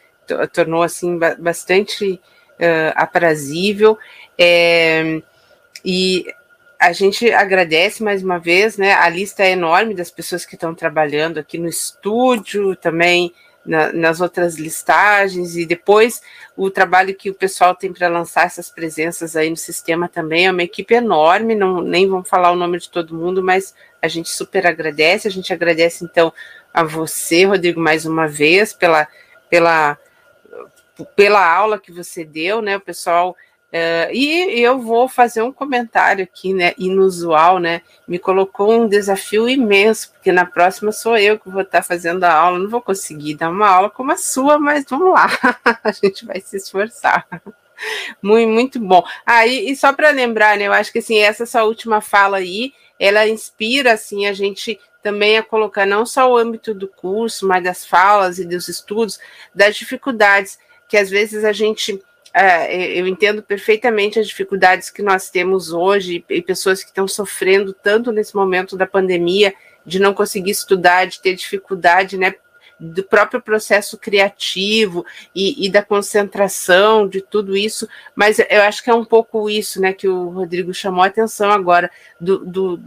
tornou 0.53 0.83
assim 0.83 1.17
bastante 1.39 2.21
uh, 2.59 2.93
aprazível. 2.95 3.97
É, 4.37 5.21
e 5.83 6.25
a 6.79 6.93
gente 6.93 7.31
agradece 7.33 8.03
mais 8.03 8.23
uma 8.23 8.37
vez, 8.37 8.77
né? 8.77 8.93
A 8.93 9.09
lista 9.09 9.43
é 9.43 9.51
enorme 9.51 9.95
das 9.95 10.11
pessoas 10.11 10.45
que 10.45 10.55
estão 10.55 10.75
trabalhando 10.75 11.39
aqui 11.39 11.57
no 11.57 11.67
estúdio, 11.67 12.75
também 12.75 13.33
na, 13.65 13.91
nas 13.91 14.21
outras 14.21 14.57
listagens, 14.57 15.55
e 15.55 15.65
depois 15.65 16.21
o 16.55 16.69
trabalho 16.69 17.15
que 17.15 17.29
o 17.29 17.33
pessoal 17.33 17.75
tem 17.75 17.93
para 17.93 18.07
lançar 18.07 18.45
essas 18.45 18.69
presenças 18.69 19.35
aí 19.35 19.49
no 19.49 19.57
sistema 19.57 20.07
também 20.07 20.47
é 20.47 20.51
uma 20.51 20.63
equipe 20.63 20.93
enorme, 20.93 21.55
não, 21.55 21.81
nem 21.81 22.07
vamos 22.07 22.29
falar 22.29 22.51
o 22.51 22.55
nome 22.55 22.79
de 22.79 22.89
todo 22.89 23.15
mundo, 23.15 23.43
mas 23.43 23.73
a 24.01 24.07
gente 24.07 24.29
super 24.29 24.65
agradece, 24.65 25.27
a 25.27 25.31
gente 25.31 25.53
agradece 25.53 26.03
então 26.03 26.33
a 26.73 26.83
você, 26.83 27.45
Rodrigo, 27.45 27.79
mais 27.79 28.05
uma 28.05 28.27
vez, 28.27 28.73
pela, 28.73 29.07
pela, 29.49 29.97
pela 31.15 31.45
aula 31.45 31.79
que 31.79 31.91
você 31.91 32.23
deu, 32.23 32.61
né? 32.61 32.77
O 32.77 32.81
pessoal 32.81 33.35
Uh, 33.71 34.09
e 34.11 34.61
eu 34.61 34.79
vou 34.79 35.07
fazer 35.07 35.43
um 35.43 35.51
comentário 35.51 36.23
aqui, 36.23 36.55
né, 36.55 36.73
inusual, 36.75 37.59
né, 37.59 37.83
me 38.07 38.17
colocou 38.17 38.73
um 38.73 38.87
desafio 38.87 39.47
imenso, 39.47 40.11
porque 40.11 40.31
na 40.31 40.43
próxima 40.43 40.91
sou 40.91 41.15
eu 41.15 41.37
que 41.37 41.49
vou 41.49 41.61
estar 41.61 41.83
fazendo 41.83 42.23
a 42.23 42.33
aula, 42.33 42.57
não 42.57 42.67
vou 42.67 42.81
conseguir 42.81 43.35
dar 43.35 43.51
uma 43.51 43.69
aula 43.69 43.87
como 43.87 44.11
a 44.11 44.17
sua, 44.17 44.57
mas 44.57 44.85
vamos 44.89 45.13
lá, 45.13 45.27
a 45.83 45.91
gente 45.91 46.25
vai 46.25 46.41
se 46.41 46.57
esforçar. 46.57 47.27
Muito, 48.21 48.49
muito 48.49 48.79
bom. 48.79 49.03
Ah, 49.23 49.45
e, 49.45 49.69
e 49.69 49.75
só 49.75 49.93
para 49.93 50.09
lembrar, 50.09 50.57
né, 50.57 50.65
eu 50.65 50.73
acho 50.73 50.91
que 50.91 50.99
assim, 50.99 51.19
essa 51.19 51.45
sua 51.45 51.63
última 51.63 52.01
fala 52.01 52.37
aí, 52.37 52.73
ela 52.99 53.27
inspira, 53.27 53.93
assim, 53.93 54.25
a 54.25 54.33
gente 54.33 54.79
também 55.03 55.37
a 55.37 55.43
colocar 55.43 55.85
não 55.85 56.07
só 56.07 56.29
o 56.29 56.35
âmbito 56.35 56.73
do 56.73 56.87
curso, 56.87 57.47
mas 57.47 57.63
das 57.63 57.85
falas 57.85 58.39
e 58.39 58.45
dos 58.45 58.67
estudos, 58.67 59.19
das 59.53 59.75
dificuldades 59.75 60.57
que 60.89 60.97
às 60.97 61.09
vezes 61.09 61.45
a 61.45 61.53
gente 61.53 62.03
eu 62.69 63.07
entendo 63.07 63.41
perfeitamente 63.43 64.19
as 64.19 64.27
dificuldades 64.27 64.89
que 64.89 65.01
nós 65.01 65.29
temos 65.29 65.71
hoje 65.71 66.23
e 66.29 66.41
pessoas 66.41 66.83
que 66.83 66.89
estão 66.89 67.07
sofrendo 67.07 67.73
tanto 67.73 68.11
nesse 68.11 68.35
momento 68.35 68.77
da 68.77 68.87
pandemia, 68.87 69.53
de 69.85 69.99
não 69.99 70.13
conseguir 70.13 70.51
estudar, 70.51 71.05
de 71.05 71.19
ter 71.19 71.35
dificuldade, 71.35 72.17
né, 72.17 72.35
do 72.79 73.03
próprio 73.03 73.41
processo 73.41 73.97
criativo 73.97 75.05
e, 75.35 75.65
e, 75.65 75.69
da 75.69 75.83
concentração 75.83 77.07
de 77.07 77.21
tudo 77.21 77.57
isso, 77.57 77.87
mas 78.15 78.39
eu 78.39 78.61
acho 78.61 78.83
que 78.83 78.89
é 78.89 78.93
um 78.93 79.03
pouco 79.03 79.49
isso, 79.49 79.81
né, 79.81 79.91
que 79.91 80.07
o 80.07 80.29
Rodrigo 80.29 80.73
chamou 80.73 81.03
a 81.03 81.07
atenção 81.07 81.51
agora 81.51 81.91
do, 82.19 82.45
do 82.45 82.79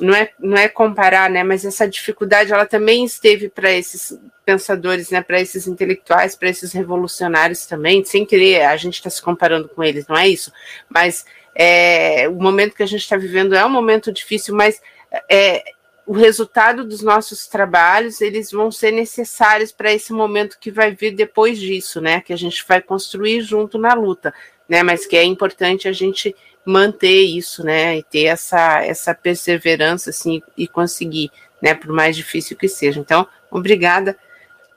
não, 0.00 0.14
é, 0.14 0.30
não 0.38 0.56
é 0.56 0.68
comparar, 0.68 1.30
né, 1.30 1.42
mas 1.44 1.64
essa 1.64 1.88
dificuldade 1.88 2.52
ela 2.52 2.66
também 2.66 3.04
esteve 3.04 3.48
para 3.48 3.72
esses 3.72 4.18
pensadores, 4.44 5.10
né, 5.10 5.22
para 5.22 5.40
esses 5.40 5.66
intelectuais, 5.66 6.34
para 6.34 6.48
esses 6.48 6.72
revolucionários 6.72 7.66
também, 7.66 8.04
sem 8.04 8.26
querer, 8.26 8.62
a 8.62 8.76
gente 8.76 8.94
está 8.94 9.08
se 9.08 9.22
comparando 9.22 9.68
com 9.68 9.82
eles, 9.82 10.06
não 10.08 10.16
é 10.16 10.28
isso, 10.28 10.52
mas 10.88 11.24
é, 11.54 12.28
o 12.28 12.34
momento 12.34 12.74
que 12.74 12.82
a 12.82 12.86
gente 12.86 13.02
está 13.02 13.16
vivendo 13.16 13.54
é 13.54 13.64
um 13.64 13.70
momento 13.70 14.10
difícil, 14.10 14.54
mas 14.54 14.80
é, 15.30 15.62
o 16.04 16.12
resultado 16.12 16.84
dos 16.84 17.00
nossos 17.00 17.46
trabalhos 17.46 18.20
eles 18.20 18.50
vão 18.50 18.72
ser 18.72 18.90
necessários 18.90 19.70
para 19.70 19.92
esse 19.92 20.12
momento 20.12 20.58
que 20.58 20.70
vai 20.70 20.90
vir 20.90 21.12
depois 21.12 21.58
disso, 21.58 22.00
né, 22.00 22.20
que 22.20 22.32
a 22.32 22.36
gente 22.36 22.64
vai 22.66 22.82
construir 22.82 23.42
junto 23.42 23.78
na 23.78 23.94
luta, 23.94 24.34
né, 24.72 24.82
mas 24.82 25.04
que 25.04 25.14
é 25.14 25.22
importante 25.22 25.86
a 25.86 25.92
gente 25.92 26.34
manter 26.64 27.20
isso, 27.20 27.62
né, 27.62 27.98
e 27.98 28.02
ter 28.02 28.24
essa, 28.24 28.82
essa 28.82 29.14
perseverança, 29.14 30.08
assim, 30.08 30.40
e 30.56 30.66
conseguir, 30.66 31.30
né, 31.60 31.74
por 31.74 31.92
mais 31.92 32.16
difícil 32.16 32.56
que 32.56 32.66
seja. 32.66 32.98
Então, 32.98 33.26
obrigada 33.50 34.16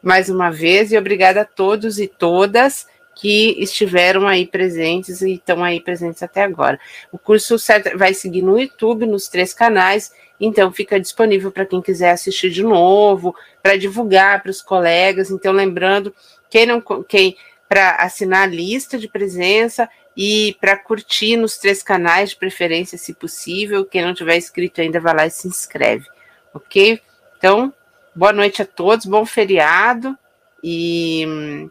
mais 0.03 0.29
uma 0.29 0.51
vez 0.51 0.91
e 0.91 0.97
obrigada 0.97 1.41
a 1.41 1.45
todos 1.45 1.97
e 1.97 2.09
todas 2.09 2.85
que 3.15 3.55
estiveram 3.57 4.27
aí 4.27 4.45
presentes 4.45 5.21
e 5.21 5.35
estão 5.35 5.63
aí 5.63 5.79
presentes 5.79 6.21
até 6.21 6.43
agora. 6.43 6.77
O 7.09 7.17
curso 7.17 7.55
vai 7.95 8.13
seguir 8.13 8.41
no 8.41 8.59
YouTube, 8.59 9.05
nos 9.05 9.29
três 9.29 9.53
canais, 9.53 10.11
então 10.37 10.73
fica 10.73 10.99
disponível 10.99 11.53
para 11.53 11.65
quem 11.65 11.81
quiser 11.81 12.11
assistir 12.11 12.49
de 12.49 12.63
novo, 12.63 13.33
para 13.63 13.77
divulgar 13.77 14.43
para 14.43 14.51
os 14.51 14.61
colegas. 14.61 15.31
Então, 15.31 15.53
lembrando, 15.53 16.13
quem 16.49 16.65
não 16.65 16.81
quem 17.07 17.37
para 17.67 17.95
assinar 17.95 18.43
a 18.43 18.51
lista 18.51 18.97
de 18.97 19.07
presença 19.07 19.89
e 20.15 20.55
para 20.61 20.77
curtir 20.77 21.35
nos 21.35 21.57
três 21.57 21.83
canais, 21.83 22.29
de 22.31 22.35
preferência, 22.37 22.97
se 22.97 23.13
possível. 23.13 23.85
Quem 23.85 24.03
não 24.03 24.13
tiver 24.13 24.37
inscrito 24.37 24.81
ainda, 24.81 24.99
vai 24.99 25.15
lá 25.15 25.25
e 25.25 25.31
se 25.31 25.47
inscreve, 25.47 26.05
ok? 26.53 27.01
Então, 27.37 27.73
boa 28.15 28.31
noite 28.31 28.61
a 28.61 28.65
todos, 28.65 29.05
bom 29.05 29.25
feriado 29.25 30.17
e 30.63 31.25
hum, 31.27 31.69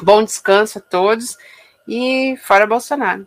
bom 0.00 0.22
descanso 0.22 0.78
a 0.78 0.80
todos 0.80 1.36
e 1.88 2.36
fora 2.42 2.66
Bolsonaro. 2.66 3.26